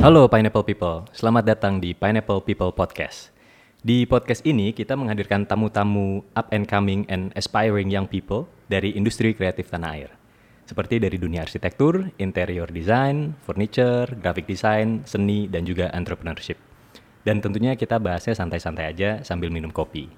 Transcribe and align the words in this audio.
Halo 0.00 0.32
Pineapple 0.32 0.64
People, 0.64 1.04
selamat 1.12 1.44
datang 1.44 1.76
di 1.76 1.92
Pineapple 1.92 2.40
People 2.40 2.72
Podcast. 2.72 3.28
Di 3.84 4.08
podcast 4.08 4.40
ini 4.48 4.72
kita 4.72 4.96
menghadirkan 4.96 5.44
tamu-tamu 5.44 6.24
up 6.32 6.48
and 6.56 6.64
coming 6.64 7.04
and 7.12 7.28
aspiring 7.36 7.92
young 7.92 8.08
people 8.08 8.48
dari 8.72 8.96
industri 8.96 9.36
kreatif 9.36 9.68
tanah 9.68 9.92
air. 9.92 10.08
Seperti 10.64 11.04
dari 11.04 11.20
dunia 11.20 11.44
arsitektur, 11.44 12.16
interior 12.16 12.72
design, 12.72 13.36
furniture, 13.44 14.08
graphic 14.24 14.48
design, 14.48 15.04
seni, 15.04 15.52
dan 15.52 15.68
juga 15.68 15.92
entrepreneurship. 15.92 16.56
Dan 17.20 17.44
tentunya 17.44 17.76
kita 17.76 18.00
bahasnya 18.00 18.32
santai-santai 18.32 18.96
aja 18.96 19.20
sambil 19.20 19.52
minum 19.52 19.68
kopi. 19.68 20.08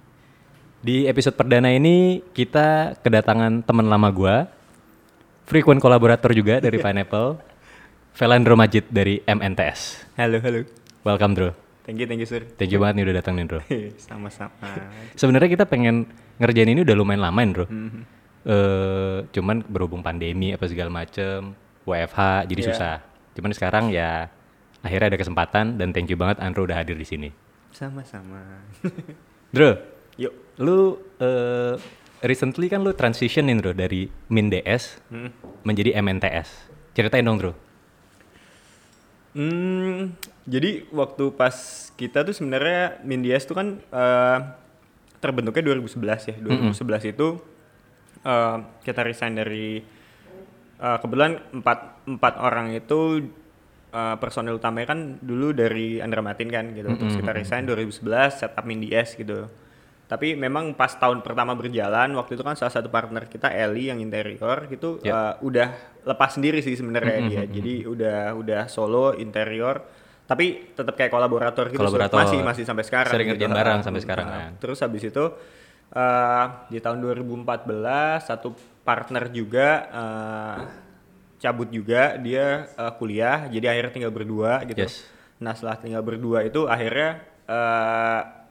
Di 0.79 1.11
episode 1.11 1.35
perdana 1.35 1.75
ini 1.75 2.23
kita 2.31 3.03
kedatangan 3.03 3.67
teman 3.67 3.91
lama 3.91 4.15
gua, 4.15 4.47
frequent 5.43 5.83
kolaborator 5.83 6.31
juga 6.31 6.63
dari 6.63 6.79
Pineapple, 6.79 7.51
Velandro 8.13 8.55
Majid 8.55 8.93
dari 8.93 9.25
MNTS. 9.25 10.13
Halo, 10.21 10.37
halo. 10.39 10.61
Welcome, 11.03 11.33
Bro. 11.33 11.49
Thank 11.83 11.99
you, 11.99 12.07
thank 12.07 12.21
you, 12.21 12.29
Sur. 12.29 12.45
Thank 12.55 12.71
you 12.71 12.79
banget 12.79 13.01
nih 13.01 13.05
udah 13.09 13.17
datang 13.19 13.35
nih, 13.35 13.47
Bro. 13.49 13.61
Sama-sama. 14.07 14.69
Sebenarnya 15.17 15.49
kita 15.51 15.65
pengen 15.65 16.07
ngerjain 16.37 16.69
ini 16.69 16.85
udah 16.85 16.95
lumayan 16.95 17.25
lama, 17.25 17.41
Bro. 17.43 17.67
Mhm. 17.67 18.01
Eh, 18.43 19.19
cuman 19.31 19.63
berhubung 19.65 20.03
pandemi 20.03 20.51
apa 20.51 20.67
segala 20.67 20.91
macem, 20.91 21.55
WFH, 21.87 22.47
jadi 22.47 22.61
Iya. 22.61 22.69
susah. 22.69 22.97
Cuman 23.33 23.51
sekarang 23.51 23.85
ya 23.89 24.29
akhirnya 24.83 25.15
ada 25.15 25.19
kesempatan 25.19 25.79
dan 25.79 25.95
thank 25.95 26.11
you 26.11 26.19
banget 26.19 26.37
Andro 26.39 26.67
udah 26.67 26.75
hadir 26.77 26.99
di 26.99 27.07
sini. 27.07 27.31
Sama-sama. 27.71 28.61
Bro, 29.55 29.79
Yuk. 30.19 30.33
lu 30.59 30.79
eh, 31.17 31.75
recently 32.21 32.67
kan 32.67 32.83
lu 32.83 32.93
transitionin 32.93 33.57
Bro 33.57 33.73
dari 33.73 34.11
Min 34.29 34.51
DS 34.51 35.01
Hmm. 35.09 35.31
menjadi 35.63 35.97
MNTS. 35.97 36.69
Ceritain 36.93 37.25
dong, 37.25 37.39
Bro. 37.39 37.55
Hmm, 39.33 40.13
jadi 40.45 40.85
waktu 40.93 41.33
pas 41.33 41.89
kita 41.97 42.21
tuh 42.21 42.37
sebenarnya 42.37 43.01
Mindias 43.01 43.49
tuh 43.49 43.57
kan 43.57 43.81
eh, 43.81 44.39
terbentuknya 45.25 45.73
2011 45.73 46.29
ya. 46.29 46.37
2011 46.37 47.17
itu 47.17 47.29
eh, 48.29 48.57
kita 48.85 49.01
resign 49.01 49.33
dari 49.33 49.81
eh, 50.77 50.97
kebetulan 51.01 51.41
empat 51.57 52.05
empat 52.05 52.35
orang 52.45 52.77
itu 52.77 53.25
eh, 53.89 54.17
personil 54.21 54.61
utamanya 54.61 54.93
kan 54.93 55.17
dulu 55.25 55.57
dari 55.57 55.97
Andra 56.05 56.21
Matin 56.21 56.53
kan 56.53 56.69
gitu. 56.77 56.93
Terus 56.93 57.17
kita 57.17 57.33
resign 57.33 57.65
2011 57.65 58.37
setup 58.37 58.65
Mindias 58.69 59.17
gitu. 59.17 59.49
Tapi 60.13 60.37
memang 60.37 60.77
pas 60.77 60.93
tahun 60.93 61.25
pertama 61.25 61.57
berjalan 61.57 62.13
waktu 62.21 62.37
itu 62.37 62.45
kan 62.45 62.53
salah 62.53 62.69
satu 62.69 62.93
partner 62.93 63.25
kita 63.25 63.49
Eli 63.49 63.89
yang 63.89 63.97
interior 63.97 64.69
gitu 64.69 65.01
Ya. 65.01 65.41
eh, 65.41 65.49
udah 65.49 65.69
lepas 66.05 66.37
sendiri 66.37 66.61
sih 66.61 66.77
sebenarnya 66.77 67.17
dia. 67.33 67.43
Jadi 67.49 67.89
udah 67.89 68.37
udah 68.37 68.63
solo 68.69 69.17
interior 69.17 69.81
tapi 70.29 70.77
tetap 70.77 71.01
kayak 71.01 71.09
kolaborator 71.09 71.73
gitu. 71.73 71.81
Kolaborator. 71.81 72.29
masih 72.29 72.45
masih 72.45 72.65
sampai 72.69 72.85
sekarang 72.85 73.09
Sering 73.09 73.33
gitu. 73.33 73.49
bareng 73.49 73.81
sampai 73.81 74.01
sekarang 74.05 74.27
ah. 74.29 74.33
kan. 74.37 74.51
Terus 74.61 74.79
habis 74.85 75.03
itu 75.09 75.25
eh, 75.97 76.45
di 76.69 76.79
tahun 76.85 77.01
2014 77.01 78.29
satu 78.29 78.53
partner 78.85 79.33
juga 79.33 79.69
eh, 79.89 80.57
cabut 81.41 81.73
juga 81.73 82.21
dia 82.21 82.69
eh, 82.69 82.93
kuliah 83.01 83.49
jadi 83.49 83.73
akhirnya 83.73 83.93
tinggal 83.97 84.13
berdua 84.13 84.61
gitu. 84.69 84.85
Yes. 84.85 85.09
Nah 85.41 85.57
setelah 85.57 85.81
tinggal 85.81 86.05
berdua 86.05 86.45
itu 86.45 86.69
akhirnya 86.69 87.25
eh, 87.49 88.42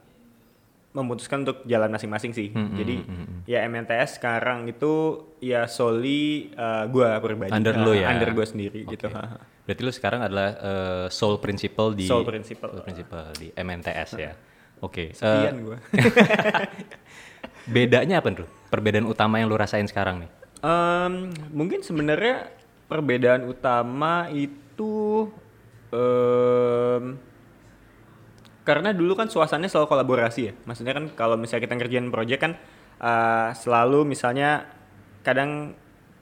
memutuskan 0.92 1.40
untuk 1.40 1.64
jalan 1.64 1.88
masing-masing 1.88 2.32
sih. 2.32 2.48
Hmm, 2.50 2.76
jadi 2.76 2.96
ya 3.44 3.64
MNTS 3.64 4.16
sekarang 4.16 4.68
itu 4.68 4.92
ya 5.38 5.64
solely 5.64 6.50
eh, 6.50 6.84
gua 6.86 7.16
pribadi. 7.16 7.48
Under 7.48 7.72
Eh, 7.72 7.80
lu 7.80 7.92
ya? 7.94 8.08
Under 8.08 8.28
gua 8.30 8.44
sendiri 8.44 8.84
gitu. 8.84 9.08
Oke. 9.08 9.16
Berarti 9.62 9.80
lu 9.80 9.90
sekarang 9.90 10.20
adalah 10.20 10.48
eh, 10.52 11.06
sole 11.08 11.38
principal 11.38 11.92
di 11.92 12.04
Sole 12.04 12.24
principal. 12.24 12.70
sole 12.70 12.84
principal 12.84 13.32
di 13.32 13.48
MNTS 13.50 14.10
ya. 14.14 14.32
Oke. 14.80 15.10
eh, 15.10 15.16
Sekian 15.16 15.56
gua. 15.62 15.78
bedanya 17.74 18.18
apa, 18.18 18.28
Bro? 18.30 18.46
Perbedaan 18.68 19.06
utama 19.06 19.38
yang 19.38 19.46
lu 19.46 19.56
rasain 19.56 19.86
sekarang 19.86 20.20
nih? 20.20 20.30
Em, 20.60 21.14
mungkin 21.50 21.80
sebenarnya 21.80 22.50
perbedaan 22.84 23.46
utama 23.46 24.28
itu 24.28 25.28
em, 25.88 27.16
karena 28.62 28.90
dulu 28.90 29.14
kan 29.14 29.26
suasananya 29.26 29.68
selalu 29.68 29.88
kolaborasi 29.88 30.40
ya. 30.40 30.52
Maksudnya 30.62 30.92
kan 30.92 31.04
kalau 31.12 31.34
misalnya 31.34 31.66
kita 31.66 31.74
ngerjain 31.76 32.08
project 32.08 32.40
kan 32.40 32.52
eh, 32.98 33.48
selalu 33.54 34.06
misalnya 34.06 34.70
kadang 35.20 35.74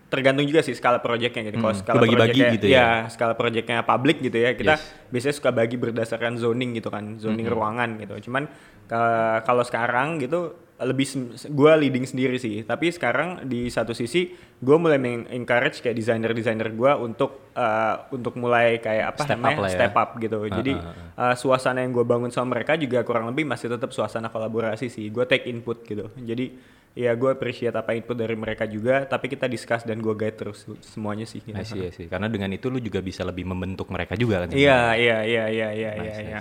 tergantung 0.09 0.43
juga 0.43 0.59
sih 0.61 0.75
skala 0.75 0.99
projectnya 0.99 1.47
gitu. 1.47 1.56
Kalau 1.56 1.71
Hmm, 1.71 1.81
skala 1.81 1.97
lu 1.97 2.03
bagi-bagi 2.03 2.19
projectnya- 2.34 2.55
gitu 2.59 2.67
ya? 2.67 2.89
skala 3.06 3.34
projectnya 3.34 3.79
public 3.84 4.17
gitu 4.19 4.37
ya. 4.37 4.50
Kita 4.53 4.75
Yes. 4.75 4.83
biasanya 5.06 5.34
suka 5.39 5.50
bagi 5.53 5.77
berdasarkan 5.77 6.34
zoning 6.34 6.75
gitu 6.75 6.91
kan, 6.91 7.15
zoning 7.17 7.47
ruangan 7.47 7.95
gitu. 7.97 8.27
Cuman 8.27 8.49
ke- 8.84 9.39
kalau 9.45 9.62
sekarang 9.62 10.19
gitu 10.19 10.56
lebih 10.81 11.07
gue 11.53 11.73
leading 11.87 12.09
sendiri 12.09 12.41
sih. 12.41 12.65
Tapi 12.65 12.89
sekarang 12.89 13.45
di 13.45 13.69
satu 13.69 13.93
sisi 13.93 14.33
gue 14.61 14.77
mulai 14.81 14.97
encourage 15.33 15.85
kayak 15.85 15.97
desainer-desainer 15.97 16.73
gue 16.73 16.93
untuk 16.97 17.53
eh, 17.53 17.95
untuk 18.13 18.37
mulai 18.41 18.81
kayak 18.81 19.17
apa 19.17 19.23
Step 19.29 19.37
namanya 19.37 19.57
up 19.57 19.63
lah 19.65 19.71
ya. 19.71 19.77
step 19.77 19.95
up 19.97 20.11
gitu. 20.17 20.39
Jadi 20.49 20.73
ah, 21.17 21.33
eh, 21.33 21.35
suasana 21.37 21.85
yang 21.85 21.93
gue 21.93 22.05
bangun 22.05 22.33
sama 22.33 22.57
mereka 22.57 22.81
juga 22.81 23.05
kurang 23.05 23.29
lebih 23.29 23.45
masih 23.45 23.69
tetap 23.69 23.93
suasana 23.93 24.33
kolaborasi 24.33 24.89
sih. 24.89 25.13
Gue 25.13 25.29
take 25.29 25.49
input 25.53 25.85
gitu. 25.85 26.09
Jadi 26.17 26.57
ya 26.91 27.15
gue 27.15 27.31
appreciate 27.31 27.77
apa 27.77 27.93
input 27.93 28.17
dari 28.17 28.35
mereka 28.35 28.65
juga. 28.65 29.05
Tapi 29.05 29.29
kita 29.29 29.47
discuss 29.53 29.85
dan 29.85 30.01
gue 30.01 30.15
guide 30.17 30.37
terus 30.41 30.65
semuanya 30.81 31.29
sih. 31.29 31.45
See, 31.45 31.53
I 31.53 31.93
see. 31.93 32.09
Karena 32.09 32.33
dengan 32.33 32.49
itu 32.57 32.73
lu 32.73 32.81
juga 32.81 33.05
bisa 33.05 33.21
lebih 33.23 33.45
membentuk 33.45 33.93
mereka 33.93 34.17
juga 34.17 34.49
kan? 34.49 34.57
Iya 34.57 34.97
iya 34.97 35.19
iya 35.29 35.45
iya 35.49 35.69
iya 35.77 35.91
iya. 35.93 36.15
Iya. 36.25 36.41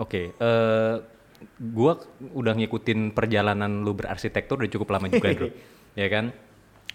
Oke, 0.00 0.32
eh 0.32 1.19
gua 1.60 2.00
udah 2.32 2.56
ngikutin 2.56 3.12
perjalanan 3.12 3.84
lu 3.84 3.92
berarsitektur 3.92 4.64
udah 4.64 4.72
cukup 4.72 4.96
lama 4.96 5.06
juga, 5.06 5.28
Bro. 5.36 5.48
ya 6.00 6.08
kan? 6.08 6.32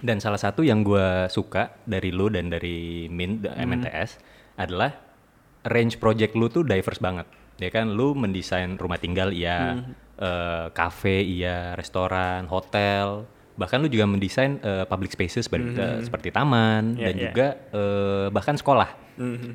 Dan 0.02 0.18
salah 0.18 0.42
satu 0.42 0.66
yang 0.66 0.82
gua 0.82 1.30
suka 1.30 1.78
dari 1.86 2.10
lu 2.10 2.28
dan 2.28 2.50
dari 2.50 3.06
Min 3.08 3.46
Hmm. 3.46 3.62
MNTS 3.62 4.18
adalah 4.58 4.92
range 5.64 6.02
project 6.02 6.34
lu 6.34 6.50
tuh 6.50 6.66
diverse 6.66 6.98
banget. 6.98 7.30
Ya 7.56 7.72
kan, 7.72 7.94
lu 7.94 8.12
mendesain 8.12 8.76
rumah 8.76 8.98
tinggal 8.98 9.32
iya, 9.32 9.80
Hmm. 9.80 9.94
eh, 10.18 10.66
cafe 10.74 11.24
iya, 11.24 11.72
restoran, 11.74 12.50
hotel, 12.50 13.24
bahkan 13.56 13.80
lu 13.80 13.88
juga 13.88 14.04
mendesain 14.04 14.60
eh, 14.60 14.84
public 14.84 15.16
spaces 15.16 15.48
seperti, 15.48 15.80
eh, 15.80 16.04
seperti 16.04 16.28
taman 16.30 16.92
Hmm. 16.92 17.00
Iya, 17.00 17.06
dan 17.06 17.14
iya. 17.16 17.24
juga 17.24 17.48
eh, 17.72 18.28
bahkan 18.28 18.56
sekolah 18.60 18.90
Mhm. 19.16 19.52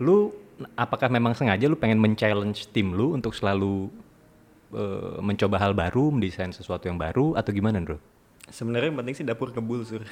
lu 0.00 0.32
apakah 0.76 1.12
memang 1.12 1.36
sengaja 1.36 1.68
lu 1.68 1.76
pengen 1.76 2.00
men-challenge 2.00 2.72
tim 2.72 2.96
lu 2.96 3.12
untuk 3.12 3.36
selalu 3.36 3.92
eh, 4.72 5.18
mencoba 5.20 5.56
hal 5.60 5.72
baru, 5.76 6.08
mendesain 6.08 6.52
sesuatu 6.52 6.88
yang 6.88 6.96
baru 6.96 7.36
atau 7.36 7.52
gimana, 7.52 7.80
Bro? 7.84 8.00
Sebenarnya 8.46 8.94
yang 8.94 8.98
penting 9.02 9.14
sih 9.18 9.26
dapur 9.26 9.50
kebul 9.50 9.82
sur. 9.82 10.06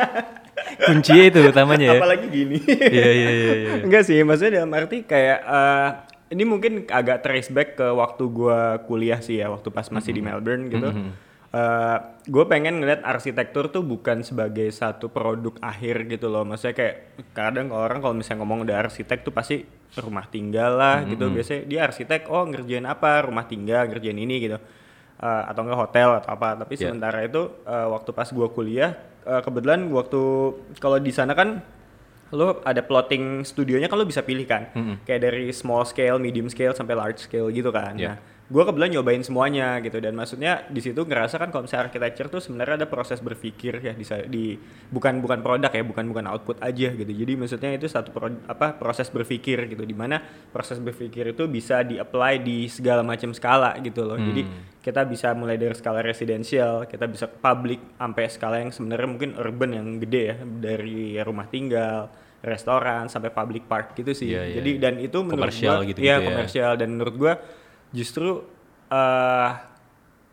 Kuncinya 0.86 1.24
itu 1.24 1.38
utamanya 1.40 1.96
ya. 1.96 1.98
Apalagi 1.98 2.26
gini. 2.28 2.60
Iya 2.68 3.10
iya 3.10 3.30
iya 3.32 3.52
iya. 3.56 3.72
Enggak 3.88 4.04
sih, 4.04 4.20
maksudnya 4.22 4.60
dalam 4.60 4.76
arti 4.76 5.08
kayak 5.08 5.38
eh, 5.40 5.88
ini 6.36 6.42
mungkin 6.44 6.84
agak 6.84 7.24
trace 7.24 7.48
back 7.48 7.80
ke 7.80 7.86
waktu 7.86 8.24
gua 8.28 8.82
kuliah 8.84 9.18
sih 9.24 9.40
ya, 9.40 9.48
waktu 9.48 9.72
pas 9.72 9.88
masih 9.88 10.12
di 10.12 10.20
Melbourne 10.20 10.68
gitu. 10.68 10.88
Gue 12.26 12.44
pengen 12.50 12.82
ngeliat 12.82 13.06
arsitektur 13.06 13.70
tuh 13.70 13.86
bukan 13.86 14.26
sebagai 14.26 14.66
satu 14.74 15.06
produk 15.08 15.54
akhir 15.62 16.10
gitu 16.10 16.26
loh. 16.26 16.42
Maksudnya 16.42 16.74
kayak 16.74 16.94
kadang 17.32 17.70
kalau 17.70 17.82
orang 17.86 18.00
kalau 18.02 18.14
misalnya 18.18 18.42
ngomong 18.42 18.66
udah 18.66 18.76
arsitek 18.88 19.22
tuh 19.22 19.30
pasti 19.30 19.62
rumah 19.96 20.26
tinggal 20.26 20.74
lah 20.76 21.06
gitu. 21.06 21.30
Biasanya 21.30 21.62
dia 21.64 21.80
arsitek, 21.86 22.26
oh 22.28 22.44
ngerjain 22.50 22.84
apa? 22.84 23.24
Rumah 23.24 23.44
tinggal, 23.46 23.86
ngerjain 23.86 24.18
ini 24.18 24.36
gitu. 24.42 24.58
Eh, 25.16 25.42
atau 25.48 25.60
enggak 25.64 25.80
hotel 25.80 26.08
atau 26.20 26.30
apa. 26.34 26.48
Tapi 26.60 26.74
Yeah. 26.76 26.92
sementara 26.92 27.24
itu 27.24 27.48
eh, 27.64 27.86
waktu 27.88 28.10
pas 28.12 28.28
gua 28.34 28.48
kuliah, 28.52 28.92
eh, 29.24 29.40
kebetulan 29.40 29.88
waktu 29.88 30.20
kalau 30.76 30.98
di 31.00 31.14
sana 31.14 31.32
kan 31.32 31.62
lo 32.34 32.58
ada 32.66 32.82
plotting 32.82 33.46
studionya 33.46 33.86
kan 33.86 34.02
lo 34.02 34.04
bisa 34.04 34.18
pilih 34.18 34.50
kan 34.50 34.66
kayak 35.06 35.20
dari 35.30 35.54
small 35.54 35.86
scale, 35.86 36.18
medium 36.18 36.50
scale 36.50 36.74
sampai 36.74 36.98
large 36.98 37.22
scale 37.22 37.54
gitu 37.54 37.70
kan. 37.70 37.94
Yeah. 37.94 38.18
Nah, 38.18 38.35
gue 38.46 38.62
kebetulan 38.62 38.94
nyobain 38.94 39.22
semuanya 39.26 39.82
gitu 39.82 39.98
dan 39.98 40.14
maksudnya 40.14 40.62
di 40.70 40.78
situ 40.78 41.02
ngerasa 41.02 41.34
kan 41.34 41.50
kalau 41.50 41.66
misalnya 41.66 41.90
architecture 41.90 42.30
tuh 42.30 42.38
sebenarnya 42.38 42.78
ada 42.78 42.86
proses 42.86 43.18
berpikir 43.18 43.82
ya 43.82 43.90
di, 43.90 44.06
di 44.30 44.44
bukan 44.86 45.18
bukan 45.18 45.42
produk 45.42 45.66
ya 45.74 45.82
bukan 45.82 46.06
bukan 46.06 46.30
output 46.30 46.62
aja 46.62 46.94
gitu. 46.94 47.10
Jadi 47.10 47.32
maksudnya 47.34 47.74
itu 47.74 47.90
satu 47.90 48.14
pro- 48.14 48.38
apa 48.46 48.78
proses 48.78 49.10
berpikir 49.10 49.66
gitu 49.66 49.82
di 49.82 49.98
mana 49.98 50.22
proses 50.54 50.78
berpikir 50.78 51.34
itu 51.34 51.50
bisa 51.50 51.82
di 51.82 51.98
apply 51.98 52.38
di 52.38 52.70
segala 52.70 53.02
macam 53.02 53.34
skala 53.34 53.82
gitu 53.82 54.06
loh. 54.06 54.14
Jadi 54.14 54.46
kita 54.78 55.02
bisa 55.02 55.34
mulai 55.34 55.58
dari 55.58 55.74
skala 55.74 55.98
residensial, 55.98 56.86
kita 56.86 57.10
bisa 57.10 57.26
ke 57.26 57.42
public 57.42 57.98
sampai 57.98 58.24
skala 58.30 58.56
yang 58.62 58.70
sebenarnya 58.70 59.08
mungkin 59.10 59.30
urban 59.42 59.74
yang 59.74 59.86
gede 59.98 60.22
ya 60.22 60.36
dari 60.46 61.18
rumah 61.18 61.50
tinggal 61.50 62.06
restoran 62.46 63.10
sampai 63.10 63.34
public 63.34 63.66
park 63.66 63.98
gitu 63.98 64.14
sih. 64.14 64.30
Iya, 64.30 64.42
iya, 64.46 64.54
Jadi 64.62 64.70
iya. 64.70 64.82
dan 64.86 64.94
itu 65.02 65.18
menurut 65.26 65.50
gua 65.50 65.82
gitu-gitu 65.82 66.06
iya, 66.06 66.22
ya. 66.22 66.26
komersial 66.30 66.72
dan 66.78 66.88
menurut 66.94 67.14
gua 67.18 67.34
justru 67.96 68.44
eh 68.86 69.50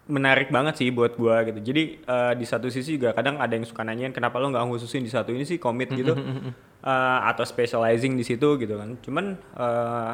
menarik 0.04 0.52
banget 0.52 0.84
sih 0.84 0.92
buat 0.92 1.16
gua 1.16 1.48
gitu. 1.48 1.64
Jadi 1.64 2.04
uh, 2.04 2.36
di 2.36 2.44
satu 2.44 2.68
sisi 2.68 3.00
juga 3.00 3.16
kadang 3.16 3.40
ada 3.40 3.56
yang 3.56 3.64
suka 3.64 3.88
nanyain 3.88 4.12
kenapa 4.12 4.36
lo 4.36 4.52
nggak 4.52 4.68
khususin 4.68 5.00
di 5.00 5.08
satu 5.08 5.32
ini 5.32 5.48
sih 5.48 5.56
komit 5.56 5.96
gitu 5.96 6.12
uh, 6.12 7.20
atau 7.24 7.48
specializing 7.48 8.20
di 8.20 8.28
situ 8.28 8.60
gitu 8.60 8.76
kan. 8.76 9.00
Cuman 9.00 9.40
uh, 9.56 10.14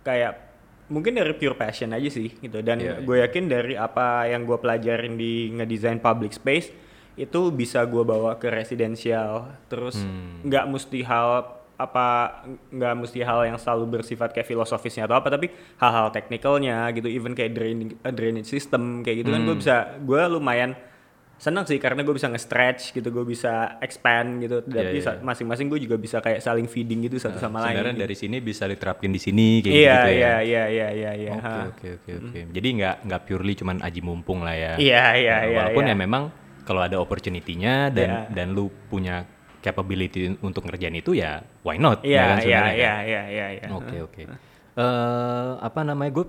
kayak 0.00 0.40
mungkin 0.88 1.20
dari 1.20 1.36
pure 1.36 1.52
passion 1.52 1.92
aja 1.92 2.08
sih 2.08 2.32
gitu 2.32 2.62
dan 2.62 2.78
Iya, 2.80 3.02
gue 3.02 3.16
yakin 3.18 3.44
dari 3.44 3.74
apa 3.76 4.24
yang 4.24 4.46
gue 4.46 4.56
pelajarin 4.56 5.18
di 5.18 5.52
ngedesain 5.52 6.00
public 6.00 6.32
space 6.32 6.70
itu 7.18 7.40
bisa 7.50 7.82
gue 7.84 8.06
bawa 8.06 8.38
ke 8.38 8.46
residensial 8.46 9.50
terus 9.66 9.98
Hmm. 9.98 10.46
nggak 10.46 10.64
mesti 10.70 11.02
hal 11.02 11.58
apa 11.76 12.06
nggak 12.70 12.94
mesti 12.96 13.20
hal 13.20 13.44
yang 13.44 13.56
selalu 13.56 14.00
bersifat 14.00 14.32
kayak 14.32 14.44
filosofisnya 14.44 15.04
atau 15.04 15.14
apa 15.14 15.28
tapi 15.28 15.48
hal-hal 15.76 16.08
teknikalnya 16.08 16.88
gitu 16.90 17.04
even 17.06 17.32
kayak 17.32 17.52
drainage, 17.52 17.94
uh, 17.98 18.08
drainage 18.08 18.46
system 18.46 19.00
kayak 19.00 19.20
gitu 19.20 19.28
kan 19.28 19.38
Hmm. 19.38 19.46
gue 19.46 19.56
bisa 19.60 19.76
gue 19.98 20.22
lumayan 20.26 20.72
seneng 21.36 21.62
sih 21.62 21.76
karena 21.76 22.00
gue 22.00 22.10
bisa 22.10 22.26
nge-stretch 22.26 22.96
gitu 22.96 23.12
gue 23.12 23.20
bisa 23.22 23.76
expand 23.78 24.40
gitu 24.40 24.64
tapi 24.64 24.96
iya, 24.96 25.04
sa- 25.04 25.20
masing-masing 25.20 25.68
gue 25.68 25.76
juga 25.78 25.96
bisa 25.96 26.16
kayak 26.18 26.40
saling 26.40 26.64
feeding 26.64 27.04
gitu 27.04 27.20
satu 27.20 27.36
sama 27.36 27.60
lain 27.60 27.76
Sebenarnya 27.76 27.92
gitu. 27.92 28.02
dari 28.02 28.16
sini 28.16 28.36
bisa 28.40 28.64
diterapin 28.64 29.12
di 29.12 29.20
sini 29.20 29.60
kayak 29.60 29.68
iya 29.68 29.92
gitu 29.92 30.08
ya. 30.08 30.16
iya 30.16 30.34
iya 30.40 30.64
iya 30.64 30.88
iya 30.90 31.10
iya 31.14 31.32
Oke 31.68 31.68
oke 31.68 31.88
oke 32.00 32.10
oke. 32.24 32.40
Jadi 32.50 32.68
nggak 32.74 32.96
nggak 33.04 33.20
purely 33.22 33.52
cuman 33.52 33.76
aji 33.80 34.00
mumpung 34.00 34.40
lah 34.40 34.56
ya. 34.56 34.72
Iya, 34.74 35.04
iya, 35.12 35.34
Nah, 35.34 35.44
iya, 35.44 35.56
Walaupun 35.60 35.84
iya. 35.84 35.92
ya 35.92 35.96
memang 35.98 36.22
kalau 36.64 36.80
ada 36.80 36.96
opportunity-nya 36.96 37.74
dan 37.90 38.08
Iya. 38.08 38.20
dan 38.32 38.46
lu 38.50 38.72
punya 38.88 39.28
capability 39.66 40.38
untuk 40.38 40.62
ngerjain 40.62 40.94
itu 40.94 41.12
ya 41.12 41.42
why 41.60 41.74
not? 41.76 42.00
Iya, 42.00 42.14
ya 42.14 42.22
kan 42.22 42.30
iya, 42.30 42.40
sebenarnya 42.40 42.62
kan? 42.62 42.78
iya, 42.78 42.94
iya, 43.02 43.22
iya, 43.26 43.46
iya. 43.52 43.66
Oke 43.68 43.96
oke. 44.00 44.22
Eh, 44.76 45.50
apa 45.58 45.80
namanya 45.82 46.12
gue 46.12 46.26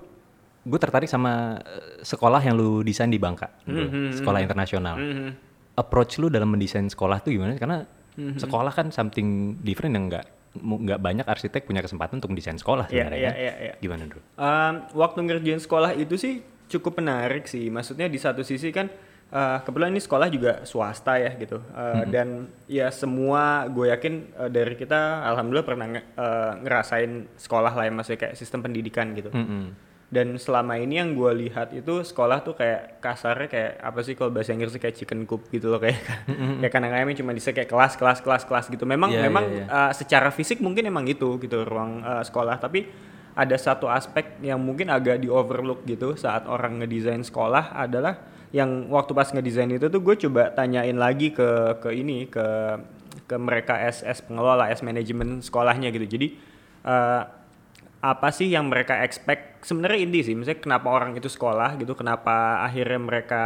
gue 0.64 0.78
tertarik 0.78 1.06
sama 1.06 1.56
eh, 1.58 2.02
sekolah 2.02 2.40
yang 2.40 2.58
lu 2.58 2.82
desain 2.82 3.06
di 3.06 3.16
Bangka, 3.16 3.46
bro. 3.62 3.86
Hmm, 3.86 4.10
sekolah 4.10 4.40
internasional. 4.40 4.96
Mhm. 4.96 5.28
Approach 5.74 6.18
lu 6.18 6.26
dalam 6.26 6.50
mendesain 6.50 6.84
sekolah 6.84 7.20
tuh 7.20 7.30
gimana? 7.30 7.54
Karena 7.54 7.86
Hmm, 8.18 8.34
sekolah 8.34 8.74
kan 8.74 8.90
something 8.90 9.54
different 9.62 9.94
yang 9.94 10.10
nggak 10.10 10.26
mu- 10.58 10.82
nggak 10.82 10.98
banyak 10.98 11.22
arsitek 11.22 11.62
punya 11.62 11.78
kesempatan 11.78 12.18
untuk 12.18 12.34
mendesain 12.34 12.58
sekolah 12.58 12.90
Iya, 12.90 13.06
sebenarnya. 13.06 13.14
iya, 13.14 13.30
kan? 13.30 13.38
iya, 13.38 13.52
iya. 13.62 13.74
Gimana 13.78 14.02
bro? 14.04 14.18
Um, 14.34 14.74
waktu 14.98 15.18
ngerjain 15.22 15.62
sekolah 15.62 15.94
itu 15.94 16.18
sih 16.18 16.42
cukup 16.66 16.98
menarik 16.98 17.46
sih. 17.46 17.70
Maksudnya 17.70 18.10
di 18.10 18.18
satu 18.18 18.42
sisi 18.42 18.74
kan 18.74 18.90
uh, 19.30 19.58
kebetulan 19.62 19.90
ini 19.92 20.02
sekolah 20.02 20.28
juga 20.28 20.52
swasta 20.64 21.16
ya 21.16 21.32
gitu. 21.36 21.60
Uh, 21.72 22.04
Dan 22.08 22.28
ya 22.64 22.88
semua 22.88 23.66
gue 23.66 23.88
yakin 23.88 24.14
uh, 24.34 24.48
dari 24.48 24.74
kita 24.74 25.24
alhamdulillah 25.24 25.66
pernah 25.66 25.86
nge- 25.88 26.08
uh, 26.14 26.52
ngerasain 26.60 27.12
sekolah 27.36 27.72
lah 27.72 27.84
ya 27.86 27.92
maksudnya 27.92 28.20
kayak 28.28 28.34
sistem 28.36 28.60
pendidikan 28.60 29.12
gitu. 29.12 29.28
Mm-mm. 29.30 29.88
Dan 30.08 30.40
selama 30.40 30.80
ini 30.80 30.96
yang 30.96 31.12
gue 31.12 31.28
lihat 31.36 31.76
itu 31.76 32.00
sekolah 32.00 32.40
tuh 32.40 32.56
kayak 32.56 32.96
kasarnya 32.96 33.44
kayak 33.44 33.72
apa 33.76 34.00
sih 34.00 34.16
kalau 34.16 34.32
bahasa 34.32 34.56
Inggrisnya 34.56 34.80
kayak 34.80 34.96
chicken 34.96 35.28
coop 35.28 35.52
gitu 35.52 35.68
loh 35.68 35.76
kayak 35.76 36.00
kayak 36.64 36.72
kandang 36.72 36.96
ayamnya 36.96 37.20
cuma 37.20 37.36
bisa 37.36 37.52
kayak 37.52 37.68
kelas 37.68 38.00
kelas 38.00 38.24
kelas 38.24 38.48
kelas 38.48 38.66
gitu. 38.72 38.88
Memang 38.88 39.12
Iya, 39.12 39.28
memang 39.28 39.44
iya, 39.52 39.64
iya. 39.64 39.66
uh, 39.68 39.92
secara 39.92 40.32
fisik 40.32 40.64
mungkin 40.64 40.88
emang 40.88 41.04
gitu 41.04 41.36
gitu 41.36 41.60
ruang 41.60 42.00
uh, 42.00 42.24
sekolah 42.24 42.56
tapi 42.56 42.88
ada 43.36 43.52
satu 43.54 43.86
aspek 43.86 44.40
yang 44.40 44.56
mungkin 44.58 44.88
agak 44.88 45.20
di 45.20 45.28
overlook 45.28 45.84
gitu 45.84 46.16
saat 46.16 46.48
orang 46.48 46.80
ngedesain 46.80 47.20
sekolah 47.20 47.76
adalah 47.76 48.16
yang 48.50 48.88
waktu 48.88 49.12
pas 49.12 49.28
ngedesain 49.28 49.68
itu 49.68 49.86
tuh 49.92 50.00
gue 50.00 50.14
coba 50.28 50.48
tanyain 50.56 50.96
lagi 50.96 51.36
ke 51.36 51.80
ke 51.84 51.92
ini 51.92 52.24
ke 52.28 52.46
ke 53.28 53.36
mereka 53.36 53.76
SS 53.76 54.24
pengelola 54.24 54.72
S 54.72 54.80
manajemen 54.80 55.44
sekolahnya 55.44 55.92
gitu. 55.92 56.08
Jadi 56.08 56.26
uh, 56.88 57.28
apa 57.98 58.28
sih 58.30 58.48
yang 58.48 58.70
mereka 58.70 59.04
expect? 59.04 59.66
Sebenarnya 59.66 60.00
ini 60.06 60.20
sih 60.24 60.32
misalnya 60.32 60.62
kenapa 60.62 60.88
orang 60.88 61.18
itu 61.18 61.28
sekolah 61.28 61.76
gitu 61.82 61.98
kenapa 61.98 62.62
akhirnya 62.62 63.00
mereka 63.02 63.42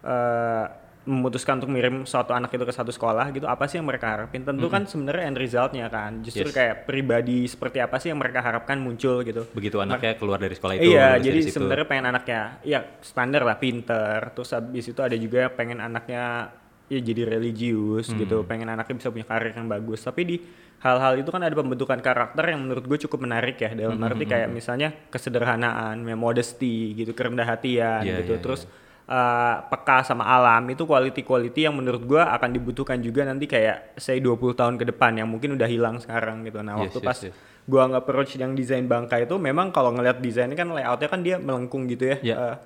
eh, 0.00 0.64
memutuskan 1.04 1.56
untuk 1.56 1.68
mirim 1.68 2.02
suatu 2.02 2.30
anak 2.30 2.48
itu 2.48 2.62
ke 2.62 2.70
satu 2.70 2.88
sekolah 2.88 3.30
gitu 3.30 3.44
apa 3.44 3.64
sih 3.64 3.76
yang 3.76 3.84
mereka 3.84 4.06
harapin 4.08 4.40
tentu 4.40 4.66
kan 4.66 4.84
sebenarnya 4.84 5.24
end 5.26 5.36
resultnya 5.36 5.86
kan 5.86 6.20
justru 6.20 6.44
Yes. 6.44 6.54
kayak 6.54 6.76
pribadi 6.84 7.42
seperti 7.44 7.78
apa 7.78 7.96
sih 7.96 8.08
yang 8.08 8.18
mereka 8.18 8.38
harapkan 8.38 8.76
muncul 8.76 9.20
gitu 9.20 9.42
Begitu 9.50 9.76
anaknya 9.76 10.14
keluar 10.14 10.38
dari 10.38 10.52
sekolah 10.52 10.74
itu. 10.76 10.86
iya 10.88 11.16
jadi 11.16 11.42
sebenarnya 11.44 11.84
pengen 11.84 12.06
anaknya 12.08 12.40
ya 12.62 12.80
standar 13.00 13.42
lah 13.42 13.56
pinter 13.56 14.30
terus 14.30 14.50
habis 14.50 14.84
itu 14.84 14.98
ada 14.98 15.14
juga 15.14 15.46
pengen 15.48 15.78
anaknya 15.78 16.54
ya 16.88 17.00
jadi 17.00 17.22
religius 17.28 18.06
Hmm. 18.06 18.18
gitu 18.18 18.36
pengen 18.42 18.68
anaknya 18.68 18.94
bisa 18.96 19.08
punya 19.08 19.24
karir 19.24 19.50
yang 19.50 19.66
bagus 19.66 20.00
tapi 20.00 20.22
di 20.22 20.36
hal-hal 20.78 21.14
itu 21.16 21.30
kan 21.30 21.40
ada 21.40 21.52
pembentukan 21.52 21.98
karakter 21.98 22.44
yang 22.44 22.60
menurut 22.60 22.84
gue 22.84 22.98
cukup 23.00 23.22
menarik 23.22 23.54
ya 23.56 23.70
dalam 23.72 23.96
Hmm, 23.96 24.04
arti 24.04 24.22
kayak 24.24 24.48
misalnya 24.48 24.90
kesederhanaan 25.08 25.98
modesty 26.12 26.92
gitu 26.92 27.10
kerendah 27.10 27.46
hatian 27.48 28.02
Iya, 28.02 28.20
gitu 28.20 28.34
iya, 28.34 28.40
terus 28.40 28.62
uh, 29.08 29.56
peka 29.66 30.06
sama 30.06 30.26
alam 30.26 30.62
itu 30.70 30.86
quality-quality 30.86 31.66
yang 31.66 31.74
menurut 31.74 32.02
gue 32.04 32.22
akan 32.22 32.50
dibutuhkan 32.54 32.98
juga 33.02 33.26
nanti 33.26 33.50
kayak 33.50 33.98
say 33.98 34.22
20 34.22 34.38
tahun 34.54 34.74
ke 34.78 34.84
depan 34.94 35.18
yang 35.18 35.28
mungkin 35.30 35.56
udah 35.58 35.66
hilang 35.66 35.98
sekarang 35.98 36.46
gitu. 36.46 36.62
Nah 36.62 36.78
Yes, 36.78 36.90
waktu 36.90 36.98
yes, 37.02 37.06
pas 37.06 37.18
yes. 37.30 37.34
gua 37.62 37.82
nge-approach 37.90 38.38
yang 38.38 38.52
desain 38.58 38.86
bangka 38.86 39.22
itu 39.22 39.38
memang 39.38 39.70
kalau 39.70 39.94
ngeliat 39.94 40.18
desainnya 40.18 40.58
kan 40.58 40.70
layoutnya 40.70 41.08
kan 41.10 41.20
dia 41.22 41.36
melengkung 41.38 41.86
gitu 41.90 42.10
ya. 42.10 42.16
Iya. 42.22 42.34
Eh, 42.36 42.56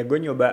ya 0.00 0.02
gue 0.04 0.18
nyoba 0.20 0.48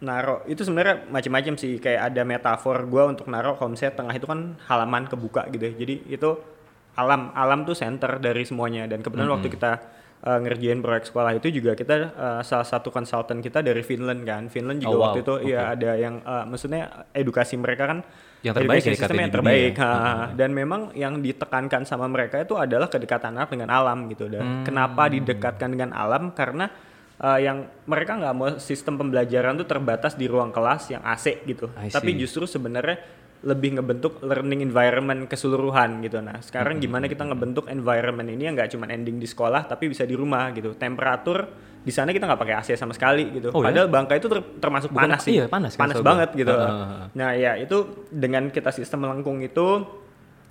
naro. 0.00 0.44
Itu 0.48 0.64
sebenarnya 0.64 1.08
macam-macam 1.08 1.54
sih 1.56 1.80
kayak 1.80 2.12
ada 2.12 2.22
metafor 2.24 2.84
gua 2.88 3.08
untuk 3.08 3.28
naro 3.28 3.56
kalau 3.56 3.72
misalnya 3.72 3.96
tengah 4.00 4.14
itu 4.16 4.26
kan 4.28 4.56
halaman 4.68 5.08
kebuka 5.08 5.48
gitu 5.52 5.64
ya. 5.70 5.72
Jadi 5.76 5.94
itu 6.08 6.30
alam. 6.96 7.32
Alam 7.34 7.64
tuh 7.68 7.76
center 7.76 8.20
dari 8.20 8.44
semuanya. 8.44 8.88
Dan 8.88 9.00
kebetulan 9.04 9.32
waktu 9.32 9.48
kita 9.50 9.72
eh, 10.24 10.38
ngerjain 10.40 10.78
proyek 10.78 11.04
sekolah 11.04 11.32
itu 11.34 11.52
juga 11.52 11.72
kita 11.72 11.94
eh, 11.94 12.40
salah 12.42 12.64
satu 12.64 12.88
konsultan 12.88 13.38
kita 13.38 13.60
dari 13.60 13.80
Finland 13.80 14.22
kan 14.22 14.48
Finland 14.48 14.78
juga 14.78 14.90
Oh, 14.90 14.96
wow. 14.96 15.04
waktu 15.06 15.20
itu 15.20 15.34
ya 15.46 15.60
Oke. 15.62 15.72
ada 15.74 15.90
yang 15.94 16.14
eh, 16.18 16.44
maksudnya 16.44 16.82
edukasi 17.12 17.54
mereka 17.54 17.84
kan 17.86 17.98
Yang 18.40 18.54
terbaik 18.58 18.76
education 18.78 18.92
ya 18.94 19.00
katanya 19.02 19.22
yang 19.22 19.34
terbaik 19.34 19.72
dunia. 19.74 19.88
ha. 19.88 20.24
dan 20.30 20.50
memang 20.52 20.80
yang 20.94 21.14
ditekankan 21.18 21.82
sama 21.82 22.04
mereka 22.06 22.36
itu 22.38 22.54
adalah 22.54 22.86
kedekatan 22.86 23.32
anak 23.34 23.48
dengan 23.48 23.68
alam 23.70 24.04
gitu 24.06 24.26
dan 24.26 24.42
Hmm. 24.42 24.64
kenapa 24.64 25.08
didekatkan 25.08 25.68
dengan 25.70 25.90
alam 25.92 26.28
karena 26.30 26.68
uh, 27.16 27.38
yang 27.38 27.58
mereka 27.84 28.12
nggak 28.14 28.34
mau 28.34 28.48
sistem 28.58 28.96
pembelajaran 28.96 29.56
tuh 29.56 29.64
terbatas 29.64 30.12
di 30.12 30.24
ruang 30.24 30.50
kelas 30.50 30.88
yang 30.88 31.00
AC 31.02 31.40
gitu 31.42 31.72
tapi 31.88 32.10
justru 32.14 32.44
sebenarnya 32.44 33.00
lebih 33.44 33.76
ngebentuk 33.76 34.24
learning 34.24 34.64
environment 34.64 35.28
keseluruhan 35.28 36.00
gitu. 36.00 36.18
Nah 36.18 36.40
sekarang 36.40 36.80
gimana 36.80 37.04
kita 37.06 37.28
ngebentuk 37.28 37.68
environment 37.68 38.26
ini 38.26 38.48
yang 38.48 38.56
nggak 38.56 38.72
cuma 38.72 38.88
ending 38.88 39.20
di 39.20 39.28
sekolah 39.28 39.68
tapi 39.68 39.92
bisa 39.92 40.02
di 40.02 40.16
rumah 40.16 40.48
gitu. 40.50 40.72
Temperatur 40.72 41.44
di 41.84 41.92
sana 41.92 42.10
kita 42.10 42.24
nggak 42.24 42.40
pakai 42.40 42.54
AC 42.56 42.68
sama 42.74 42.96
sekali 42.96 43.28
gitu. 43.30 43.52
Oh, 43.52 43.60
ya? 43.60 43.68
padahal 43.68 43.88
Bangka 43.92 44.16
itu 44.16 44.32
ter- 44.32 44.48
termasuk 44.56 44.88
Bukan- 44.88 45.04
panas 45.04 45.20
sih. 45.20 45.36
iya, 45.36 45.44
panas 45.44 45.76
kan, 45.76 45.84
panas 45.84 46.00
banget 46.00 46.30
gitu. 46.32 46.48
Heeh. 46.48 47.04
Nah 47.12 47.30
ya 47.36 47.52
itu 47.60 47.76
dengan 48.08 48.48
kita 48.48 48.72
sistem 48.72 49.04
melengkung 49.04 49.44
itu 49.44 49.84